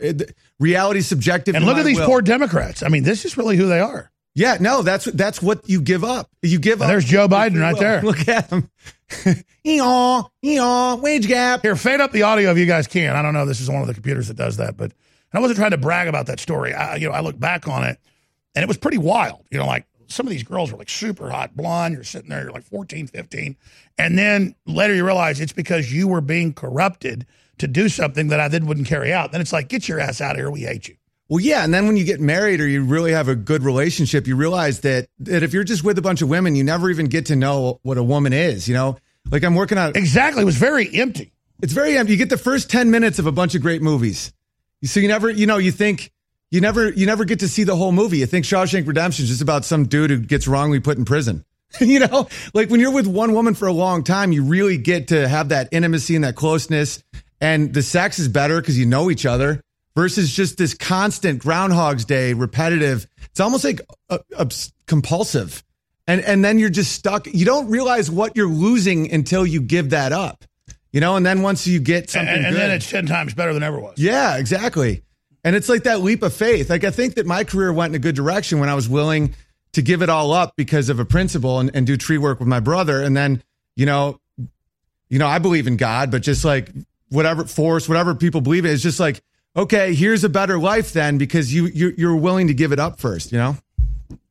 reality 0.60 1.00
subjective. 1.00 1.56
and 1.56 1.64
look 1.64 1.78
at 1.78 1.84
these 1.84 1.98
will. 1.98 2.06
poor 2.06 2.22
Democrats. 2.22 2.82
I 2.82 2.88
mean, 2.88 3.02
this 3.02 3.24
is 3.24 3.36
really 3.36 3.56
who 3.56 3.66
they 3.66 3.80
are. 3.80 4.09
Yeah, 4.34 4.58
no, 4.60 4.82
that's 4.82 5.06
that's 5.06 5.42
what 5.42 5.68
you 5.68 5.80
give 5.80 6.04
up. 6.04 6.30
You 6.42 6.58
give 6.58 6.74
And 6.74 6.82
up. 6.82 6.88
there's 6.88 7.04
Joe 7.04 7.26
Biden 7.28 7.60
right 7.60 7.76
there. 7.78 8.00
Look 8.02 8.28
at 8.28 8.48
him. 8.50 8.70
Eeyaw, 9.64 10.30
eeyaw, 10.44 11.00
wage 11.00 11.26
gap. 11.26 11.62
Here, 11.62 11.76
fade 11.76 12.00
up 12.00 12.12
the 12.12 12.22
audio 12.22 12.50
if 12.52 12.58
you 12.58 12.66
guys 12.66 12.86
can. 12.86 13.16
I 13.16 13.22
don't 13.22 13.34
know. 13.34 13.44
This 13.44 13.60
is 13.60 13.68
one 13.68 13.80
of 13.82 13.88
the 13.88 13.94
computers 13.94 14.28
that 14.28 14.36
does 14.36 14.56
that, 14.58 14.76
but 14.76 14.92
and 14.92 15.38
I 15.38 15.40
wasn't 15.40 15.58
trying 15.58 15.72
to 15.72 15.78
brag 15.78 16.08
about 16.08 16.26
that 16.26 16.40
story. 16.40 16.72
I, 16.72 16.96
you 16.96 17.08
know, 17.08 17.14
I 17.14 17.20
look 17.20 17.38
back 17.38 17.68
on 17.68 17.84
it, 17.84 17.98
and 18.54 18.62
it 18.62 18.68
was 18.68 18.76
pretty 18.78 18.98
wild. 18.98 19.44
You 19.50 19.58
know, 19.58 19.66
like 19.66 19.86
some 20.06 20.26
of 20.26 20.30
these 20.30 20.42
girls 20.44 20.70
were 20.72 20.78
like 20.78 20.90
super 20.90 21.28
hot, 21.30 21.56
blonde. 21.56 21.94
You're 21.94 22.04
sitting 22.04 22.30
there, 22.30 22.42
you're 22.42 22.52
like 22.52 22.64
14, 22.64 23.08
15, 23.08 23.56
and 23.98 24.16
then 24.18 24.54
later 24.66 24.94
you 24.94 25.04
realize 25.04 25.40
it's 25.40 25.52
because 25.52 25.92
you 25.92 26.06
were 26.08 26.20
being 26.20 26.52
corrupted 26.52 27.26
to 27.58 27.66
do 27.68 27.88
something 27.88 28.28
that 28.28 28.40
I 28.40 28.48
then 28.48 28.66
wouldn't 28.66 28.86
carry 28.86 29.12
out. 29.12 29.32
Then 29.32 29.40
it's 29.40 29.52
like, 29.52 29.68
get 29.68 29.88
your 29.88 30.00
ass 30.00 30.20
out 30.20 30.32
of 30.32 30.36
here. 30.38 30.50
We 30.50 30.60
hate 30.60 30.88
you. 30.88 30.96
Well, 31.30 31.38
yeah, 31.38 31.62
and 31.62 31.72
then 31.72 31.86
when 31.86 31.96
you 31.96 32.02
get 32.02 32.20
married 32.20 32.60
or 32.60 32.66
you 32.66 32.82
really 32.82 33.12
have 33.12 33.28
a 33.28 33.36
good 33.36 33.62
relationship, 33.62 34.26
you 34.26 34.34
realize 34.34 34.80
that 34.80 35.06
that 35.20 35.44
if 35.44 35.52
you're 35.52 35.62
just 35.62 35.84
with 35.84 35.96
a 35.96 36.02
bunch 36.02 36.22
of 36.22 36.28
women, 36.28 36.56
you 36.56 36.64
never 36.64 36.90
even 36.90 37.06
get 37.06 37.26
to 37.26 37.36
know 37.36 37.78
what 37.82 37.98
a 37.98 38.02
woman 38.02 38.32
is. 38.32 38.66
You 38.66 38.74
know, 38.74 38.98
like 39.30 39.44
I'm 39.44 39.54
working 39.54 39.78
on 39.78 39.92
exactly. 39.94 40.42
It 40.42 40.44
was 40.44 40.56
very 40.56 40.92
empty. 40.92 41.30
It's 41.62 41.72
very 41.72 41.96
empty. 41.96 42.14
You 42.14 42.18
get 42.18 42.30
the 42.30 42.36
first 42.36 42.68
ten 42.68 42.90
minutes 42.90 43.20
of 43.20 43.26
a 43.26 43.32
bunch 43.32 43.54
of 43.54 43.62
great 43.62 43.80
movies, 43.80 44.32
so 44.82 44.98
you 44.98 45.06
never, 45.06 45.30
you 45.30 45.46
know, 45.46 45.58
you 45.58 45.70
think 45.70 46.10
you 46.50 46.60
never, 46.60 46.90
you 46.90 47.06
never 47.06 47.24
get 47.24 47.38
to 47.40 47.48
see 47.48 47.62
the 47.62 47.76
whole 47.76 47.92
movie. 47.92 48.18
You 48.18 48.26
think 48.26 48.44
Shawshank 48.44 48.88
Redemption 48.88 49.22
is 49.22 49.28
just 49.28 49.42
about 49.42 49.64
some 49.64 49.86
dude 49.86 50.10
who 50.10 50.18
gets 50.18 50.48
wrongly 50.48 50.80
put 50.80 50.98
in 50.98 51.04
prison. 51.04 51.44
you 51.80 52.00
know, 52.00 52.26
like 52.54 52.70
when 52.70 52.80
you're 52.80 52.90
with 52.90 53.06
one 53.06 53.34
woman 53.34 53.54
for 53.54 53.68
a 53.68 53.72
long 53.72 54.02
time, 54.02 54.32
you 54.32 54.42
really 54.42 54.78
get 54.78 55.06
to 55.08 55.28
have 55.28 55.50
that 55.50 55.68
intimacy 55.70 56.16
and 56.16 56.24
that 56.24 56.34
closeness, 56.34 57.04
and 57.40 57.72
the 57.72 57.82
sex 57.82 58.18
is 58.18 58.26
better 58.26 58.60
because 58.60 58.76
you 58.76 58.84
know 58.84 59.12
each 59.12 59.24
other 59.24 59.62
versus 60.00 60.32
just 60.32 60.56
this 60.56 60.72
constant 60.72 61.42
Groundhog's 61.42 62.06
Day 62.06 62.32
repetitive. 62.32 63.06
It's 63.24 63.40
almost 63.40 63.64
like 63.64 63.82
uh, 64.08 64.18
compulsive. 64.86 65.62
And 66.06 66.22
and 66.22 66.42
then 66.42 66.58
you're 66.58 66.70
just 66.70 66.92
stuck. 66.92 67.26
You 67.26 67.44
don't 67.44 67.68
realize 67.68 68.10
what 68.10 68.34
you're 68.34 68.48
losing 68.48 69.12
until 69.12 69.44
you 69.44 69.60
give 69.60 69.90
that 69.90 70.12
up. 70.12 70.42
You 70.90 71.02
know, 71.02 71.16
and 71.16 71.26
then 71.26 71.42
once 71.42 71.66
you 71.66 71.80
get 71.80 72.08
something 72.08 72.34
and, 72.34 72.46
and 72.46 72.54
good, 72.54 72.60
then 72.62 72.70
it's 72.70 72.90
10 72.90 73.06
times 73.06 73.34
better 73.34 73.52
than 73.52 73.62
ever 73.62 73.78
was. 73.78 73.98
yeah, 73.98 74.38
exactly. 74.38 75.02
And 75.44 75.54
it's 75.54 75.68
like 75.68 75.82
that 75.82 76.00
leap 76.00 76.22
of 76.22 76.32
faith. 76.32 76.70
Like 76.70 76.84
I 76.84 76.90
think 76.90 77.16
that 77.16 77.26
my 77.26 77.44
career 77.44 77.70
went 77.70 77.90
in 77.90 77.96
a 77.96 77.98
good 78.02 78.16
direction 78.16 78.58
when 78.58 78.70
I 78.70 78.74
was 78.74 78.88
willing 78.88 79.34
to 79.72 79.82
give 79.82 80.00
it 80.00 80.08
all 80.08 80.32
up 80.32 80.54
because 80.56 80.88
of 80.88 80.98
a 80.98 81.04
principle 81.04 81.60
and, 81.60 81.70
and 81.74 81.86
do 81.86 81.98
tree 81.98 82.18
work 82.18 82.38
with 82.40 82.48
my 82.48 82.60
brother. 82.60 83.02
And 83.02 83.14
then, 83.14 83.42
you 83.76 83.84
know, 83.84 84.18
you 85.10 85.18
know, 85.18 85.26
I 85.26 85.38
believe 85.38 85.66
in 85.66 85.76
God, 85.76 86.10
but 86.10 86.22
just 86.22 86.42
like 86.42 86.70
whatever 87.10 87.44
force, 87.44 87.86
whatever 87.86 88.14
people 88.14 88.40
believe 88.40 88.64
in, 88.64 88.72
it's 88.72 88.82
just 88.82 88.98
like, 88.98 89.22
okay, 89.56 89.94
here's 89.94 90.24
a 90.24 90.28
better 90.28 90.58
life 90.58 90.92
then 90.92 91.18
because 91.18 91.52
you 91.52 91.66
you're, 91.66 91.92
you're 91.92 92.16
willing 92.16 92.48
to 92.48 92.54
give 92.54 92.72
it 92.72 92.78
up 92.78 92.98
first, 93.00 93.32
you 93.32 93.38
know? 93.38 93.56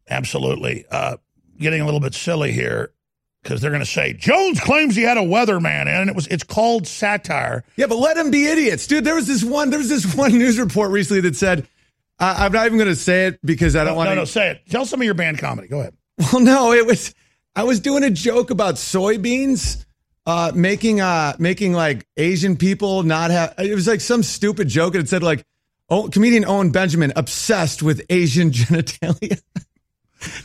Absolutely. 0.10 0.86
Uh, 0.90 1.18
getting 1.60 1.82
a 1.82 1.86
little 1.86 2.00
bit 2.00 2.14
silly 2.14 2.52
here 2.52 2.91
because 3.44 3.62
they're 3.62 3.70
going 3.72 3.82
to 3.82 3.86
say 3.86 4.14
Jones 4.14 4.60
claims 4.60 4.96
he 4.96 5.04
had 5.04 5.18
a 5.18 5.22
weatherman, 5.22 5.88
and 5.88 6.10
it 6.10 6.16
was 6.16 6.28
it's 6.28 6.44
called 6.44 6.88
satire. 6.88 7.64
Yeah, 7.76 7.88
but 7.88 7.98
let 7.98 8.16
them 8.16 8.32
be 8.32 8.48
idiots, 8.48 8.88
dude. 8.88 9.04
There 9.04 9.16
was 9.16 9.28
this 9.28 9.44
one. 9.44 9.70
There 9.70 9.80
was 9.80 9.90
this 9.90 10.16
one 10.18 10.32
news 10.38 10.60
report 10.60 10.91
recently 10.91 11.22
that 11.22 11.36
said, 11.36 11.68
uh, 12.20 12.36
"I'm 12.40 12.52
not 12.52 12.66
even 12.66 12.78
going 12.78 12.90
to 12.90 12.96
say 12.96 13.28
it 13.28 13.40
because 13.46 13.76
I 13.76 13.84
don't 13.84 13.94
No, 13.94 13.98
want 13.98 14.08
no, 14.10 14.16
to." 14.16 14.22
no, 14.22 14.26
say 14.26 14.52
it. 14.52 14.62
Tell 14.70 14.86
some 14.86 15.00
of 15.00 15.06
your 15.06 15.14
banned 15.14 15.38
comedy. 15.40 15.68
Go 15.68 15.80
ahead. 15.82 15.94
Well, 16.34 16.41
no, 16.41 16.74
it 16.74 16.86
was. 16.86 17.14
I 17.56 17.64
was 17.64 17.80
doing 17.80 18.04
a 18.04 18.10
joke 18.10 18.50
about 18.52 18.76
soybeans, 18.76 19.86
uh, 20.26 20.52
making 20.56 21.02
uh, 21.02 21.34
making 21.40 21.74
like 21.74 22.06
Asian 22.18 22.58
people 22.58 23.04
not 23.04 23.32
have. 23.32 23.56
It 23.58 23.74
was 23.74 23.88
like 23.88 24.02
some 24.02 24.24
stupid 24.24 24.68
joke, 24.68 24.96
and 24.96 25.04
it 25.04 25.10
said 25.10 25.24
like, 25.24 25.44
"Oh, 25.90 26.08
comedian 26.10 26.46
Owen 26.46 26.72
Benjamin 26.72 27.14
obsessed 27.16 27.82
with 27.84 28.02
Asian 28.10 28.52
genitalia." 28.52 29.41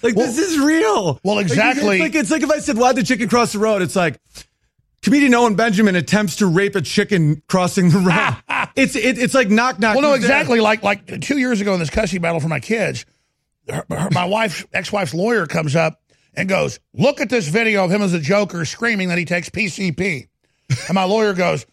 like 0.03 0.15
this 0.15 0.39
is 0.39 0.59
real. 0.59 1.19
Well, 1.25 1.37
Like, 1.37 1.47
exactly. 1.47 1.97
it's 1.97 2.01
like 2.01 2.15
it's 2.15 2.31
like 2.31 2.43
if 2.43 2.51
I 2.51 2.59
said, 2.61 2.77
"Why'd 2.79 2.97
the 2.97 3.03
chicken 3.03 3.29
cross 3.29 3.53
the 3.53 3.59
road?" 3.59 3.83
It's 3.83 3.97
like. 3.97 4.19
Comedian 5.03 5.35
Owen 5.35 5.55
Benjamin 5.55 5.97
attempts 5.97 6.37
to 6.37 6.47
rape 6.47 6.75
a 6.77 6.81
chicken 6.81 7.43
crossing 7.47 7.91
the 7.91 7.99
road. 7.99 8.69
it's 8.75 8.97
it, 8.97 9.19
it's 9.19 9.35
like 9.35 9.51
knock 9.51 9.79
knock. 9.79 9.97
Well, 9.97 10.01
no, 10.01 10.11
who's 10.17 10.27
there? 10.27 10.31
exactly. 10.41 10.61
Like 10.61 10.83
like 10.83 11.21
two 11.21 11.37
years 11.37 11.61
ago 11.61 11.75
in 11.75 11.79
this 11.79 11.91
custody 11.91 12.21
battle 12.21 12.41
for 12.41 12.49
my 12.49 12.59
kids, 12.59 13.05
her, 13.69 13.85
her- 13.91 14.09
my 14.13 14.25
wife, 14.25 14.65
ex-wife's 14.73 15.13
lawyer 15.13 15.45
comes 15.47 15.77
up 15.77 16.01
and 16.37 16.49
goes, 16.49 16.81
"Look 16.93 17.21
at 17.21 17.29
this 17.31 17.49
video 17.49 17.85
of 17.85 17.91
him 17.91 18.03
as 18.03 18.13
a 18.15 18.21
Joker 18.21 18.65
screaming 18.65 19.09
that 19.09 19.19
he 19.19 19.25
takes 19.25 19.49
PCP," 19.51 20.29
and 20.89 20.95
my 20.95 21.05
lawyer 21.05 21.33
goes, 21.35 21.67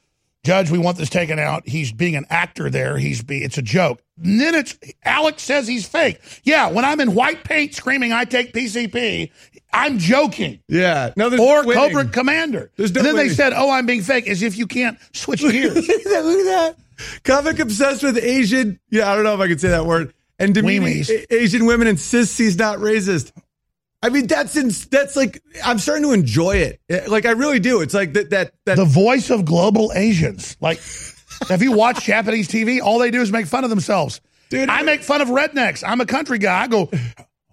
"Judge, 0.43 0.69
we 0.69 0.77
want 0.77 0.97
this 0.97 1.09
taken 1.09 1.39
out. 1.39 1.67
He's 1.67 1.91
being 1.91 2.15
an 2.15 2.25
actor 2.29 2.69
there. 2.69 2.97
He's 2.97 3.21
be 3.23 3.43
it's 3.43 3.57
a 3.57 3.61
joke." 3.61 4.01
And 4.23 4.39
then 4.39 4.53
it's 4.55 4.77
Alex 5.03 5.41
says 5.43 5.67
he's 5.67 5.87
fake. 5.87 6.19
Yeah, 6.43 6.69
when 6.69 6.85
I'm 6.85 6.99
in 6.99 7.15
white 7.15 7.43
paint 7.43 7.73
screaming 7.73 8.13
I 8.13 8.25
take 8.25 8.53
PCP, 8.53 9.31
I'm 9.73 9.97
joking. 9.97 10.59
Yeah, 10.67 11.11
no, 11.17 11.29
there's 11.29 11.41
or 11.41 11.63
no 11.63 11.67
winning. 11.67 11.83
Cobra 11.95 12.05
Commander. 12.05 12.71
There's 12.75 12.93
no 12.93 12.99
and 12.99 13.07
then 13.07 13.15
they 13.15 13.29
said, 13.29 13.53
"Oh, 13.55 13.71
I'm 13.71 13.85
being 13.85 14.01
fake," 14.01 14.27
as 14.27 14.43
if 14.43 14.57
you 14.57 14.67
can't 14.67 14.97
switch 15.13 15.41
gears. 15.41 15.75
Look 15.75 15.89
at 15.89 16.03
that! 16.03 16.25
Look 16.25 16.39
at 16.39 16.45
that! 16.45 16.75
Comic 17.23 17.59
obsessed 17.59 18.03
with 18.03 18.17
Asian. 18.17 18.79
Yeah, 18.89 19.11
I 19.11 19.15
don't 19.15 19.23
know 19.23 19.33
if 19.33 19.39
I 19.39 19.47
can 19.47 19.57
say 19.57 19.69
that 19.69 19.85
word. 19.85 20.13
And 20.39 20.55
demeaning. 20.55 21.03
Asian 21.29 21.65
women 21.65 21.87
insists 21.87 22.37
he's 22.37 22.57
not 22.57 22.79
racist. 22.79 23.31
I 24.03 24.09
mean, 24.09 24.27
that's 24.27 24.55
in, 24.55 24.71
that's 24.89 25.15
like 25.15 25.43
I'm 25.63 25.77
starting 25.77 26.03
to 26.05 26.11
enjoy 26.11 26.55
it. 26.57 27.09
Like 27.09 27.25
I 27.25 27.31
really 27.31 27.59
do. 27.59 27.81
It's 27.81 27.93
like 27.93 28.13
that 28.13 28.31
that 28.31 28.53
that 28.65 28.77
the 28.77 28.85
voice 28.85 29.29
of 29.29 29.45
global 29.45 29.91
Asians. 29.93 30.57
Like, 30.59 30.81
have 31.47 31.61
you 31.61 31.73
watched 31.73 32.03
Japanese 32.03 32.47
TV? 32.47 32.81
All 32.81 32.99
they 32.99 33.11
do 33.11 33.21
is 33.21 33.31
make 33.31 33.45
fun 33.45 33.63
of 33.63 33.69
themselves. 33.69 34.21
Dude, 34.49 34.69
I 34.69 34.81
make 34.81 35.01
fun 35.01 35.21
of 35.21 35.29
rednecks. 35.29 35.83
I'm 35.85 36.01
a 36.01 36.05
country 36.05 36.39
guy. 36.39 36.63
I 36.63 36.67
go, 36.67 36.89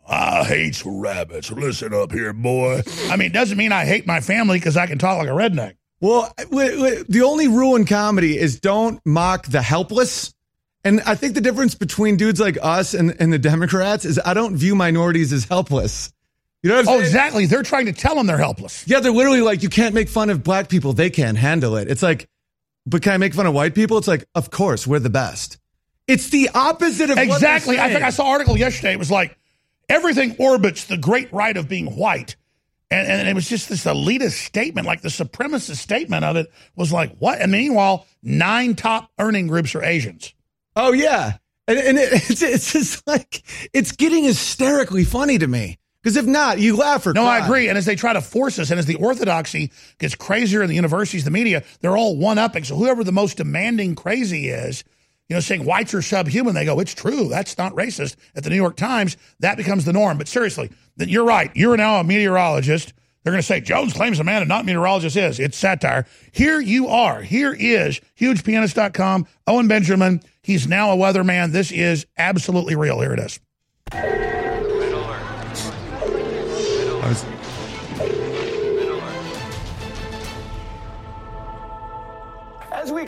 I 0.09 0.43
hate 0.45 0.83
rabbits. 0.85 1.51
Listen 1.51 1.93
up 1.93 2.13
here, 2.13 2.33
boy. 2.33 2.83
I 3.09 3.17
mean, 3.17 3.27
it 3.27 3.35
doesn't 3.35 3.59
mean 3.59 3.73
I 3.73 3.85
hate 3.85 4.07
my 4.07 4.21
family 4.21 4.59
because 4.59 4.77
I 4.77 4.87
can 4.87 4.99
talk 4.99 5.19
like 5.19 5.29
a 5.29 5.33
redneck. 5.33 5.75
Well, 6.01 6.33
the 6.39 7.23
only 7.25 7.49
rule 7.49 7.77
in 7.77 7.85
comedy 7.85 8.39
is 8.39 8.59
don't 8.61 9.05
mock 9.05 9.47
the 9.47 9.61
helpless. 9.61 10.33
And 10.85 11.01
I 11.03 11.15
think 11.15 11.35
the 11.35 11.41
difference 11.41 11.75
between 11.75 12.17
dudes 12.17 12.41
like 12.41 12.57
us 12.63 12.95
and, 12.95 13.15
and 13.21 13.33
the 13.33 13.39
Democrats 13.39 14.05
is 14.05 14.19
I 14.25 14.33
don't 14.33 14.57
view 14.57 14.75
minorities 14.75 15.33
as 15.33 15.45
helpless. 15.45 16.13
You 16.63 16.71
know 16.71 16.77
what 16.77 16.89
I'm 16.89 16.95
Oh, 16.95 17.01
exactly. 17.01 17.47
They're 17.47 17.63
trying 17.63 17.87
to 17.87 17.93
tell 17.93 18.15
them 18.17 18.27
they're 18.27 18.39
helpless. 18.39 18.85
Yeah, 18.87 19.01
they're 19.01 19.13
literally 19.13 19.43
like, 19.43 19.63
you 19.63 19.69
can't 19.69 19.95
make 19.95 20.09
fun 20.09 20.31
of 20.31 20.43
black 20.43 20.69
people. 20.69 20.93
They 20.93 21.11
can't 21.11 21.39
handle 21.39 21.77
it. 21.77 21.89
It's 21.89 22.03
like, 22.03 22.29
but 22.87 23.03
can 23.03 23.13
I 23.13 23.17
make 23.19 23.35
fun 23.35 23.47
of 23.47 23.55
white 23.55 23.75
people? 23.75 23.99
It's 23.99 24.09
like, 24.09 24.25
of 24.35 24.51
course, 24.51 24.87
we're 24.87 24.99
the 24.99 25.11
best. 25.11 25.59
It's 26.07 26.31
the 26.31 26.51
opposite 26.55 27.11
of 27.11 27.17
what 27.17 27.27
Exactly. 27.27 27.79
I 27.79 27.91
think. 27.91 28.03
I 28.03 28.11
saw 28.11 28.25
an 28.25 28.33
article 28.33 28.57
yesterday. 28.57 28.93
It 28.93 28.99
was 28.99 29.11
like 29.11 29.37
everything 29.89 30.37
orbits 30.39 30.85
the 30.85 30.97
great 30.97 31.33
right 31.33 31.57
of 31.57 31.69
being 31.69 31.97
white. 31.97 32.37
And, 32.91 33.07
and 33.07 33.29
it 33.29 33.35
was 33.35 33.47
just 33.47 33.69
this 33.69 33.85
elitist 33.85 34.47
statement, 34.47 34.87
like 34.87 35.03
the 35.03 35.11
supremacist 35.11 35.77
statement 35.77 36.25
of 36.25 36.37
it 36.37 36.51
was 36.75 36.91
like, 36.91 37.15
what? 37.19 37.39
And 37.41 37.53
meanwhile, 37.53 38.07
nine 38.23 38.75
top 38.75 39.11
earning 39.19 39.47
groups 39.47 39.75
are 39.75 39.85
Asians. 39.85 40.33
Oh 40.75 40.93
yeah, 40.93 41.37
and, 41.67 41.79
and 41.79 41.99
it, 41.99 42.09
it's 42.31 42.41
it's 42.41 42.73
just 42.73 43.07
like 43.07 43.43
it's 43.75 43.93
getting 43.93 44.25
hysterically 44.25 45.05
funny 45.05 45.37
to 45.39 45.47
me. 45.47 45.79
Because 46.03 46.17
if 46.17 46.27
not, 46.27 46.59
you 46.59 46.77
laugh 46.77 47.07
or 47.07 47.13
No, 47.13 47.23
cry. 47.23 47.41
I 47.41 47.45
agree. 47.45 47.69
And 47.69 47.77
as 47.77 47.85
they 47.85 47.97
try 47.97 48.13
to 48.13 48.21
force 48.21 48.59
us, 48.59 48.71
and 48.71 48.79
as 48.79 48.87
the 48.87 48.95
orthodoxy 48.97 49.73
gets 49.99 50.15
crazier 50.15 50.63
in 50.63 50.69
the 50.69 50.77
universities, 50.77 51.25
the 51.25 51.31
media, 51.31 51.65
they're 51.81 51.97
all 51.97 52.17
one 52.17 52.39
upping. 52.39 52.65
So 52.65 52.77
whoever 52.77 53.03
the 53.03 53.13
most 53.13 53.37
demanding 53.37 53.95
crazy 53.97 54.49
is, 54.49 54.85
you 55.29 55.35
know, 55.35 55.41
saying 55.41 55.65
whites 55.65 55.93
are 55.95 56.03
subhuman, 56.03 56.55
they 56.55 56.65
go, 56.65 56.81
it's 56.81 56.95
true. 56.95 57.29
That's 57.29 57.59
not 57.59 57.73
racist. 57.75 58.17
At 58.35 58.45
the 58.45 58.51
New 58.51 58.57
York 58.57 58.77
Times, 58.77 59.17
that 59.41 59.57
becomes 59.57 59.85
the 59.85 59.93
norm. 59.93 60.19
But 60.19 60.29
seriously, 60.29 60.71
you're 60.97 61.25
right. 61.25 61.51
You're 61.55 61.77
now 61.77 62.01
a 62.01 62.05
meteorologist. 62.05 62.95
They're 63.25 63.33
going 63.33 63.43
to 63.43 63.47
say 63.47 63.61
Jones 63.61 63.93
claims 63.93 64.21
a 64.21 64.25
man 64.25 64.41
and 64.41 64.49
not 64.49 64.65
meteorologist 64.65 65.17
is. 65.17 65.39
It's 65.39 65.59
satire. 65.59 66.07
Here 66.33 66.61
you 66.61 66.89
are. 66.89 67.21
Here 67.21 67.53
is 67.53 68.01
hugepianist.com. 68.19 69.27
Owen 69.47 69.69
Benjamin. 69.69 70.23
He's 70.43 70.67
now 70.67 70.93
a 70.93 70.97
weatherman. 70.97 71.53
This 71.53 71.73
is 71.73 72.07
absolutely 72.17 72.77
real. 72.77 73.01
Here 73.01 73.13
it 73.13 73.21
is. 73.21 74.38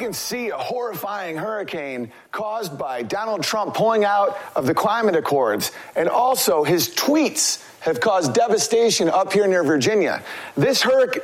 Can 0.00 0.12
see, 0.12 0.48
a 0.48 0.56
horrifying 0.56 1.36
hurricane 1.36 2.10
caused 2.32 2.76
by 2.76 3.02
Donald 3.04 3.42
Trump 3.44 3.74
pulling 3.74 4.04
out 4.04 4.36
of 4.56 4.66
the 4.66 4.74
climate 4.74 5.14
accords, 5.14 5.70
and 5.94 6.08
also 6.08 6.64
his 6.64 6.88
tweets 6.88 7.62
have 7.80 8.00
caused 8.00 8.34
devastation 8.34 9.08
up 9.08 9.32
here 9.32 9.46
near 9.46 9.62
Virginia. 9.62 10.22
This 10.56 10.82
hurricane, 10.82 11.22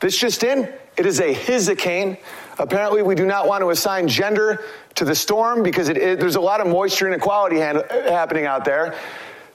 this 0.00 0.16
just 0.18 0.42
in, 0.42 0.72
it 0.96 1.04
is 1.06 1.20
a 1.20 1.34
hurricane. 1.34 2.16
Apparently, 2.58 3.02
we 3.02 3.14
do 3.14 3.26
not 3.26 3.46
want 3.46 3.62
to 3.62 3.70
assign 3.70 4.08
gender 4.08 4.62
to 4.94 5.04
the 5.04 5.14
storm 5.14 5.62
because 5.62 5.88
it, 5.88 5.96
it- 5.96 6.20
there's 6.20 6.36
a 6.36 6.40
lot 6.40 6.60
of 6.60 6.66
moisture 6.66 7.06
inequality 7.06 7.58
han- 7.58 7.82
happening 7.90 8.46
out 8.46 8.64
there. 8.64 8.94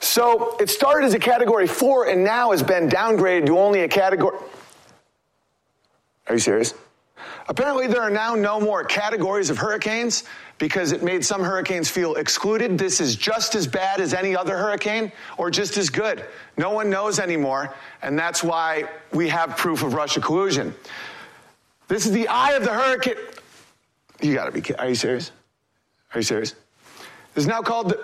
So 0.00 0.56
it 0.58 0.70
started 0.70 1.06
as 1.06 1.14
a 1.14 1.18
category 1.18 1.66
four 1.66 2.06
and 2.08 2.22
now 2.22 2.52
has 2.52 2.62
been 2.62 2.88
downgraded 2.88 3.46
to 3.46 3.58
only 3.58 3.80
a 3.80 3.88
category. 3.88 4.38
Are 6.28 6.34
you 6.34 6.38
serious? 6.40 6.74
Apparently, 7.48 7.86
there 7.86 8.02
are 8.02 8.10
now 8.10 8.34
no 8.34 8.60
more 8.60 8.84
categories 8.84 9.50
of 9.50 9.58
hurricanes 9.58 10.24
because 10.58 10.92
it 10.92 11.02
made 11.02 11.24
some 11.24 11.42
hurricanes 11.42 11.88
feel 11.88 12.14
excluded. 12.16 12.76
This 12.78 13.00
is 13.00 13.16
just 13.16 13.54
as 13.54 13.66
bad 13.66 14.00
as 14.00 14.12
any 14.12 14.36
other 14.36 14.56
hurricane 14.56 15.12
or 15.36 15.50
just 15.50 15.76
as 15.76 15.88
good. 15.88 16.24
No 16.56 16.70
one 16.70 16.90
knows 16.90 17.18
anymore, 17.18 17.74
and 18.02 18.18
that's 18.18 18.42
why 18.42 18.84
we 19.12 19.28
have 19.28 19.56
proof 19.56 19.82
of 19.82 19.94
Russia 19.94 20.20
collusion. 20.20 20.74
This 21.86 22.06
is 22.06 22.12
the 22.12 22.28
eye 22.28 22.52
of 22.52 22.64
the 22.64 22.72
hurricane. 22.72 23.14
You 24.20 24.34
gotta 24.34 24.50
be 24.50 24.60
kidding. 24.60 24.80
Are 24.80 24.88
you 24.88 24.94
serious? 24.94 25.30
Are 26.12 26.18
you 26.18 26.24
serious? 26.24 26.54
This 27.34 27.44
is 27.44 27.46
now 27.46 27.62
called 27.62 27.90
the, 27.90 27.96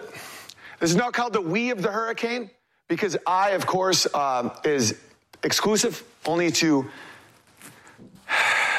this 0.78 0.90
is 0.90 0.96
now 0.96 1.10
called 1.10 1.32
the 1.32 1.40
we 1.40 1.70
of 1.70 1.82
the 1.82 1.90
hurricane 1.90 2.50
because 2.88 3.16
I, 3.26 3.50
of 3.50 3.66
course, 3.66 4.06
um, 4.14 4.52
is 4.64 4.98
exclusive 5.42 6.02
only 6.24 6.50
to 6.52 6.88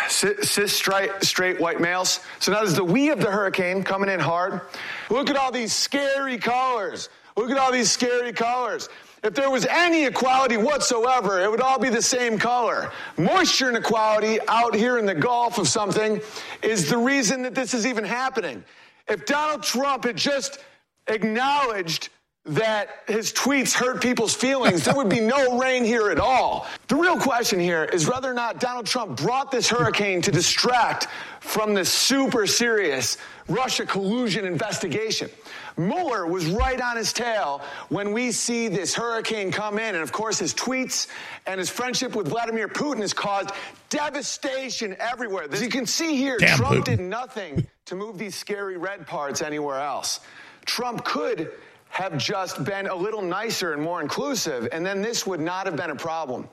cis, 0.09 0.73
straight, 0.73 1.11
straight 1.21 1.59
white 1.59 1.79
males. 1.79 2.19
So 2.39 2.51
now 2.51 2.59
there's 2.59 2.75
the 2.75 2.83
we 2.83 3.09
of 3.09 3.19
the 3.19 3.31
hurricane 3.31 3.83
coming 3.83 4.09
in 4.09 4.19
hard. 4.19 4.61
Look 5.09 5.29
at 5.29 5.37
all 5.37 5.51
these 5.51 5.73
scary 5.73 6.37
colors. 6.37 7.09
Look 7.37 7.51
at 7.51 7.57
all 7.57 7.71
these 7.71 7.91
scary 7.91 8.31
colors. 8.31 8.89
If 9.23 9.33
there 9.33 9.49
was 9.49 9.65
any 9.65 10.05
equality 10.05 10.55
whatsoever, 10.55 11.41
it 11.41 11.49
would 11.49 11.59
all 11.59 11.79
be 11.79 11.89
the 11.89 12.01
same 12.01 12.37
color. 12.37 12.91
Moisture 13.17 13.69
inequality 13.69 14.39
out 14.47 14.75
here 14.75 14.99
in 14.99 15.05
the 15.05 15.15
Gulf 15.15 15.57
of 15.57 15.67
something 15.67 16.21
is 16.61 16.89
the 16.89 16.97
reason 16.97 17.41
that 17.41 17.55
this 17.55 17.73
is 17.73 17.87
even 17.87 18.03
happening. 18.03 18.63
If 19.07 19.25
Donald 19.25 19.63
Trump 19.63 20.03
had 20.03 20.15
just 20.15 20.59
acknowledged 21.07 22.09
that 22.45 22.89
his 23.07 23.33
tweets 23.33 23.73
hurt 23.73 24.01
people's 24.01 24.35
feelings, 24.35 24.85
there 24.85 24.93
would 24.93 25.09
be 25.09 25.19
no 25.19 25.59
rain 25.59 25.83
here 25.83 26.11
at 26.11 26.19
all. 26.19 26.67
The 26.87 26.95
real 26.95 27.17
question 27.17 27.59
here 27.59 27.85
is 27.85 28.07
whether 28.07 28.29
or 28.29 28.35
not 28.35 28.59
Donald 28.59 28.85
Trump 28.85 29.17
brought 29.19 29.51
this 29.51 29.67
hurricane 29.67 30.21
to 30.21 30.31
distract 30.31 31.07
from 31.39 31.73
the 31.73 31.83
super 31.83 32.45
serious 32.45 33.17
Russia 33.47 33.85
collusion 33.85 34.45
investigation. 34.45 35.29
Mueller 35.77 36.27
was 36.27 36.45
right 36.45 36.79
on 36.79 36.97
his 36.97 37.11
tail 37.13 37.61
when 37.89 38.13
we 38.13 38.31
see 38.31 38.67
this 38.67 38.93
hurricane 38.93 39.51
come 39.51 39.79
in. 39.79 39.95
And 39.95 40.03
of 40.03 40.11
course, 40.11 40.37
his 40.37 40.53
tweets 40.53 41.07
and 41.47 41.59
his 41.59 41.69
friendship 41.69 42.15
with 42.15 42.27
Vladimir 42.27 42.67
Putin 42.67 43.01
has 43.01 43.13
caused 43.13 43.49
devastation 43.89 44.95
everywhere. 44.99 45.47
As 45.51 45.61
you 45.61 45.69
can 45.69 45.85
see 45.87 46.15
here, 46.15 46.37
Damn 46.37 46.57
Trump 46.57 46.75
Putin. 46.77 46.85
did 46.85 46.99
nothing 46.99 47.67
to 47.85 47.95
move 47.95 48.19
these 48.19 48.35
scary 48.35 48.77
red 48.77 49.07
parts 49.07 49.41
anywhere 49.41 49.79
else. 49.79 50.19
Trump 50.65 51.03
could 51.03 51.51
have 51.95 52.17
just 52.17 52.61
been 52.65 52.87
a 52.87 52.95
little 52.95 53.21
nicer 53.21 53.71
and 53.71 53.81
more 53.81 54.01
inclusive, 54.01 54.67
and 54.73 54.85
then 54.85 55.01
this 55.01 55.25
would 55.25 55.39
not 55.39 55.65
have 55.65 55.77
been 55.77 55.91
a 55.91 55.95
problem. 55.95 56.45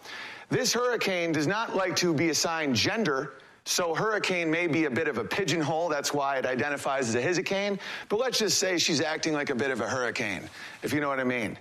This 0.51 0.73
hurricane 0.73 1.33
does 1.33 1.49
not 1.49 1.75
like 1.75 1.97
to 1.97 2.15
be 2.15 2.29
assigned 2.29 2.77
gender. 2.77 3.33
So 3.65 3.93
hurricane 3.93 4.53
may 4.53 4.69
be 4.69 4.85
a 4.85 4.91
bit 4.91 5.09
of 5.09 5.19
a 5.19 5.25
pigeonhole. 5.25 5.89
That's 5.89 6.15
why 6.15 6.37
it 6.37 6.47
identifies 6.47 7.09
as 7.09 7.17
a 7.17 7.23
hurricane. 7.23 7.81
But 8.09 8.21
let's 8.21 8.39
just 8.39 8.59
say 8.59 8.79
she's 8.79 9.01
acting 9.01 9.33
like 9.33 9.51
a 9.51 9.55
bit 9.57 9.73
of 9.73 9.81
a 9.81 9.89
hurricane, 9.89 10.49
if 10.85 10.93
you 10.93 11.01
know 11.01 11.09
what 11.09 11.19
I 11.19 11.25
mean. 11.25 11.59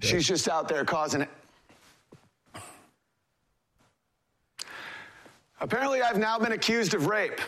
She's 0.00 0.28
just 0.28 0.48
out 0.48 0.68
there 0.68 0.84
causing. 0.84 1.22
It. 1.22 1.28
Apparently, 5.60 6.00
I've 6.00 6.18
now 6.18 6.38
been 6.38 6.52
accused 6.52 6.94
of 6.94 7.08
rape. 7.08 7.40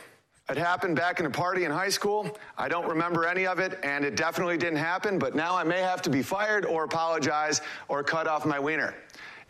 It 0.50 0.56
happened 0.56 0.96
back 0.96 1.20
in 1.20 1.26
a 1.26 1.30
party 1.30 1.64
in 1.64 1.70
high 1.70 1.90
school. 1.90 2.38
I 2.56 2.68
don't 2.68 2.88
remember 2.88 3.26
any 3.26 3.46
of 3.46 3.58
it, 3.58 3.78
and 3.82 4.02
it 4.02 4.16
definitely 4.16 4.56
didn't 4.56 4.78
happen, 4.78 5.18
but 5.18 5.34
now 5.34 5.54
I 5.54 5.62
may 5.62 5.80
have 5.80 6.00
to 6.02 6.10
be 6.10 6.22
fired 6.22 6.64
or 6.64 6.84
apologize 6.84 7.60
or 7.88 8.02
cut 8.02 8.26
off 8.26 8.46
my 8.46 8.58
wiener. 8.58 8.94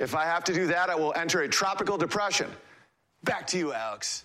If 0.01 0.16
I 0.16 0.25
have 0.25 0.43
to 0.45 0.53
do 0.53 0.66
that, 0.66 0.91
I 0.91 0.97
will 0.97 1.15
enter 1.15 1.43
a 1.43 1.49
tropical 1.49 1.99
depression. 1.99 2.51
Back 3.23 3.47
to 3.49 3.59
you, 3.59 3.73
Alex. 3.73 4.25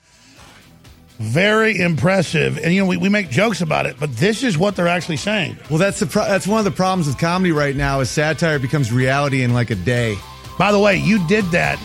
Very 1.20 1.80
impressive. 1.80 2.58
And, 2.58 2.74
you 2.74 2.82
know, 2.82 2.88
we, 2.88 2.98
we 2.98 3.08
make 3.08 3.30
jokes 3.30 3.62
about 3.62 3.86
it, 3.86 3.98
but 4.00 4.12
this 4.18 4.42
is 4.42 4.58
what 4.58 4.76
they're 4.76 4.88
actually 4.88 5.18
saying. 5.18 5.58
Well, 5.70 5.78
that's 5.78 6.00
the 6.00 6.08
pro- 6.08 6.26
that's 6.26 6.48
one 6.48 6.58
of 6.58 6.66
the 6.66 6.72
problems 6.72 7.06
with 7.06 7.20
comedy 7.20 7.52
right 7.52 7.76
now 7.76 8.00
is 8.00 8.10
satire 8.10 8.58
becomes 8.58 8.92
reality 8.92 9.44
in 9.44 9.54
like 9.54 9.70
a 9.70 9.76
day. 9.76 10.16
By 10.58 10.72
the 10.72 10.80
way, 10.80 10.98
you 10.98 11.26
did 11.28 11.46
that 11.46 11.78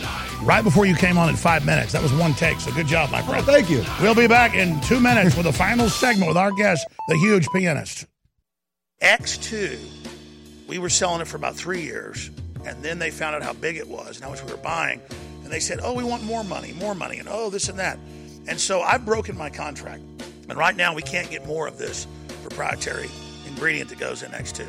right 0.42 0.62
before 0.62 0.86
you 0.86 0.94
came 0.94 1.18
on 1.18 1.28
in 1.28 1.36
five 1.36 1.64
minutes. 1.64 1.92
That 1.92 2.02
was 2.02 2.12
one 2.12 2.34
take, 2.34 2.60
so 2.60 2.72
good 2.72 2.86
job, 2.86 3.10
my 3.10 3.22
friend. 3.22 3.42
Oh, 3.42 3.52
thank 3.52 3.70
you. 3.70 3.84
We'll 4.00 4.14
be 4.14 4.26
back 4.26 4.54
in 4.54 4.80
two 4.82 5.00
minutes 5.00 5.36
with 5.36 5.46
the 5.46 5.52
final 5.52 5.88
segment 5.88 6.28
with 6.28 6.36
our 6.36 6.52
guest, 6.52 6.86
the 7.08 7.16
huge 7.16 7.48
pianist. 7.48 8.06
X2, 9.02 9.78
we 10.66 10.78
were 10.78 10.88
selling 10.88 11.20
it 11.20 11.28
for 11.28 11.36
about 11.36 11.54
three 11.54 11.82
years, 11.82 12.30
and 12.64 12.82
then 12.82 12.98
they 12.98 13.10
found 13.10 13.36
out 13.36 13.42
how 13.42 13.52
big 13.52 13.76
it 13.76 13.88
was 13.88 14.16
and 14.16 14.24
how 14.24 14.30
much 14.30 14.44
we 14.44 14.50
were 14.50 14.58
buying. 14.58 15.00
And 15.44 15.52
they 15.52 15.60
said, 15.60 15.80
oh, 15.82 15.94
we 15.94 16.04
want 16.04 16.24
more 16.24 16.44
money, 16.44 16.72
more 16.74 16.94
money, 16.94 17.18
and 17.18 17.28
oh, 17.30 17.50
this 17.50 17.68
and 17.68 17.78
that. 17.78 17.98
And 18.48 18.58
so 18.58 18.82
I've 18.82 19.04
broken 19.04 19.36
my 19.36 19.50
contract. 19.50 20.02
And 20.48 20.56
right 20.56 20.76
now, 20.76 20.94
we 20.94 21.02
can't 21.02 21.30
get 21.30 21.46
more 21.46 21.66
of 21.66 21.78
this 21.78 22.06
proprietary 22.42 23.08
ingredient 23.46 23.90
that 23.90 23.98
goes 23.98 24.22
in 24.22 24.30
X2. 24.30 24.66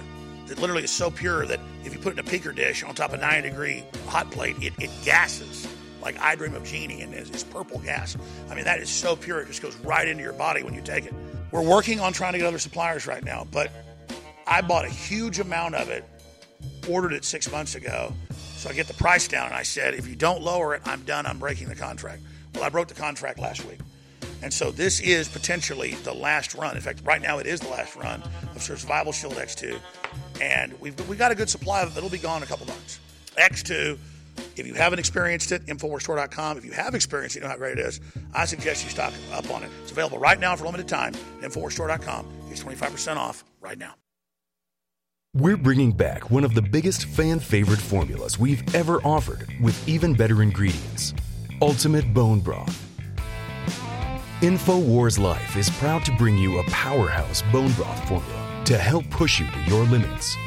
That 0.50 0.60
literally 0.60 0.84
is 0.84 0.92
so 0.92 1.12
pure 1.12 1.46
that 1.46 1.60
if 1.86 1.94
you 1.94 2.00
put 2.00 2.14
it 2.14 2.20
in 2.20 2.28
a 2.28 2.30
peaker 2.30 2.56
dish 2.56 2.84
on 2.84 2.96
top 2.96 3.14
of 3.14 3.20
a 3.20 3.22
90 3.22 3.50
degree 3.50 3.84
hot 4.08 4.30
plate, 4.32 4.56
it, 4.62 4.74
it 4.80 4.90
gases 5.06 5.68
like 6.02 6.20
I 6.20 6.36
Dream 6.36 6.56
of 6.56 6.64
Jeannie 6.64 7.02
and 7.02 7.14
it's, 7.14 7.30
is 7.30 7.44
purple 7.44 7.80
gas. 7.80 8.18
I 8.50 8.56
mean, 8.56 8.66
that 8.66 8.80
is 8.80 8.90
so 8.90 9.16
pure, 9.16 9.42
it 9.42 9.48
just 9.48 9.62
goes 9.62 9.76
right 9.78 10.08
into 10.08 10.24
your 10.24 10.34
body 10.34 10.64
when 10.64 10.74
you 10.74 10.82
take 10.82 11.06
it. 11.06 11.14
We're 11.52 11.62
working 11.62 12.00
on 12.00 12.14
trying 12.14 12.34
to 12.34 12.40
get 12.40 12.48
other 12.48 12.60
suppliers 12.60 13.06
right 13.06 13.24
now, 13.24 13.48
but 13.52 13.72
I 14.48 14.62
bought 14.62 14.86
a 14.86 14.90
huge 14.90 15.40
amount 15.40 15.76
of 15.76 15.90
it, 15.90 16.04
ordered 16.90 17.14
it 17.14 17.26
six 17.26 17.52
months 17.52 17.76
ago, 17.76 18.14
so 18.56 18.70
I 18.70 18.74
get 18.74 18.88
the 18.88 18.94
price 18.96 19.28
down, 19.28 19.48
and 19.48 19.56
I 19.56 19.64
said, 19.64 19.94
if 19.94 20.08
you 20.08 20.16
don't 20.16 20.42
lower 20.42 20.74
it, 20.76 20.82
I'm 20.86 21.04
done, 21.04 21.26
I'm 21.26 21.38
breaking 21.38 21.70
the 21.70 21.76
contract. 21.76 22.22
Well, 22.56 22.64
I 22.64 22.70
broke 22.70 22.88
the 22.88 22.96
contract 22.96 23.40
last 23.40 23.64
week. 23.66 23.80
And 24.42 24.54
so 24.54 24.72
this 24.72 25.00
is 25.00 25.28
potentially 25.28 25.96
the 26.04 26.14
last 26.14 26.56
run. 26.56 26.76
In 26.76 26.82
fact, 26.82 27.02
right 27.04 27.22
now 27.22 27.40
it 27.40 27.48
is 27.48 27.60
the 27.60 27.70
last 27.70 27.96
run 27.96 28.22
of 28.56 28.62
Survival 28.62 29.12
Shield 29.12 29.34
X2. 29.34 29.80
And 30.42 30.80
we've, 30.80 31.08
we 31.08 31.16
got 31.16 31.32
a 31.32 31.36
good 31.36 31.50
supply 31.50 31.82
of 31.82 31.92
it. 31.92 31.98
It'll 31.98 32.10
be 32.10 32.18
gone 32.18 32.38
in 32.38 32.44
a 32.44 32.46
couple 32.46 32.66
months. 32.68 33.00
X2, 33.36 33.98
if 34.56 34.66
you 34.66 34.74
haven't 34.74 35.00
experienced 35.00 35.52
it, 35.52 35.66
InfoWarsStore.com. 35.66 36.58
If 36.58 36.66
you 36.66 36.72
have 36.72 36.96
experienced 36.96 37.36
it, 37.36 37.40
you 37.40 37.44
know 37.44 37.50
how 37.50 37.58
great 37.58 37.78
it 37.78 37.86
is. 37.86 38.00
I 38.34 38.46
suggest 38.46 38.84
you 38.84 38.90
stock 38.90 39.14
up 39.34 39.50
on 39.52 39.64
it. 39.64 39.70
It's 39.82 39.92
available 39.92 40.20
right 40.20 40.40
now 40.40 40.56
for 40.56 40.64
a 40.64 40.68
limited 40.68 40.88
time 40.88 41.14
at 41.42 41.52
InfoWarsStore.com. 41.52 42.28
It's 42.50 42.64
25% 42.64 43.18
off 43.18 43.44
right 43.60 43.78
now. 43.78 43.96
We're 45.36 45.58
bringing 45.58 45.92
back 45.92 46.32
one 46.32 46.44
of 46.44 46.56
the 46.56 46.62
biggest 46.62 47.06
fan 47.06 47.40
favorite 47.40 47.80
formulas 47.80 48.40
we've 48.40 48.64
ever 48.74 49.00
offered 49.04 49.48
with 49.62 49.88
even 49.88 50.16
better 50.16 50.42
ingredients 50.42 51.14
Ultimate 51.62 52.14
Bone 52.14 52.40
Broth. 52.40 52.89
InfoWars 54.42 55.20
Life 55.20 55.58
is 55.58 55.70
proud 55.70 56.06
to 56.06 56.14
bring 56.14 56.38
you 56.38 56.60
a 56.60 56.64
powerhouse 56.70 57.42
bone 57.52 57.74
broth 57.74 58.08
formula 58.08 58.64
to 58.64 58.78
help 58.78 59.04
push 59.10 59.38
you 59.38 59.46
to 59.46 59.60
your 59.64 59.84
limits. 59.88 60.38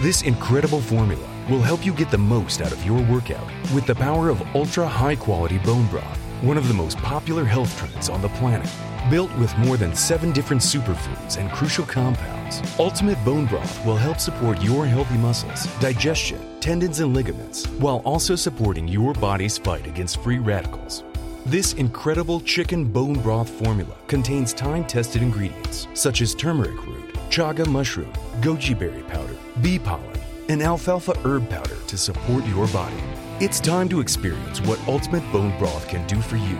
This 0.00 0.22
incredible 0.22 0.80
formula 0.80 1.28
will 1.50 1.60
help 1.60 1.84
you 1.84 1.92
get 1.92 2.10
the 2.10 2.16
most 2.16 2.62
out 2.62 2.72
of 2.72 2.82
your 2.86 3.02
workout 3.02 3.46
with 3.74 3.84
the 3.84 3.94
power 3.94 4.30
of 4.30 4.40
ultra 4.56 4.88
high 4.88 5.16
quality 5.16 5.58
bone 5.58 5.86
broth, 5.88 6.16
one 6.40 6.56
of 6.56 6.66
the 6.66 6.72
most 6.72 6.96
popular 6.98 7.44
health 7.44 7.78
trends 7.78 8.08
on 8.08 8.22
the 8.22 8.30
planet. 8.40 8.70
Built 9.10 9.30
with 9.36 9.54
more 9.58 9.76
than 9.76 9.94
seven 9.94 10.32
different 10.32 10.62
superfoods 10.62 11.36
and 11.36 11.52
crucial 11.52 11.84
compounds, 11.84 12.62
Ultimate 12.78 13.22
Bone 13.22 13.44
Broth 13.44 13.84
will 13.84 13.96
help 13.96 14.18
support 14.18 14.62
your 14.62 14.86
healthy 14.86 15.18
muscles, 15.18 15.66
digestion, 15.78 16.40
tendons, 16.60 17.00
and 17.00 17.12
ligaments, 17.12 17.66
while 17.66 17.98
also 18.06 18.34
supporting 18.34 18.88
your 18.88 19.12
body's 19.12 19.58
fight 19.58 19.86
against 19.86 20.22
free 20.22 20.38
radicals. 20.38 21.04
This 21.46 21.74
incredible 21.74 22.40
chicken 22.40 22.84
bone 22.84 23.20
broth 23.20 23.48
formula 23.48 23.94
contains 24.08 24.52
time 24.52 24.84
tested 24.84 25.22
ingredients 25.22 25.86
such 25.94 26.20
as 26.20 26.34
turmeric 26.34 26.84
root, 26.88 27.14
chaga 27.30 27.64
mushroom, 27.68 28.12
goji 28.40 28.76
berry 28.76 29.04
powder, 29.04 29.36
bee 29.62 29.78
pollen, 29.78 30.18
and 30.48 30.60
alfalfa 30.60 31.16
herb 31.18 31.48
powder 31.48 31.76
to 31.86 31.96
support 31.96 32.44
your 32.46 32.66
body. 32.68 33.00
It's 33.38 33.60
time 33.60 33.88
to 33.90 34.00
experience 34.00 34.60
what 34.62 34.80
Ultimate 34.88 35.22
Bone 35.30 35.56
Broth 35.56 35.86
can 35.86 36.04
do 36.08 36.20
for 36.20 36.34
you. 36.34 36.58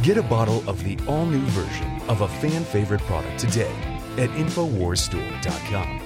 Get 0.00 0.16
a 0.16 0.22
bottle 0.22 0.62
of 0.70 0.84
the 0.84 0.96
all 1.08 1.26
new 1.26 1.44
version 1.46 2.00
of 2.08 2.20
a 2.20 2.28
fan 2.28 2.62
favorite 2.62 3.00
product 3.00 3.36
today 3.40 3.74
at 4.16 4.30
InfoWarsStore.com. 4.30 6.02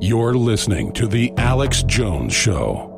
You're 0.00 0.34
listening 0.34 0.92
to 0.92 1.08
The 1.08 1.32
Alex 1.36 1.82
Jones 1.82 2.32
Show. 2.32 2.89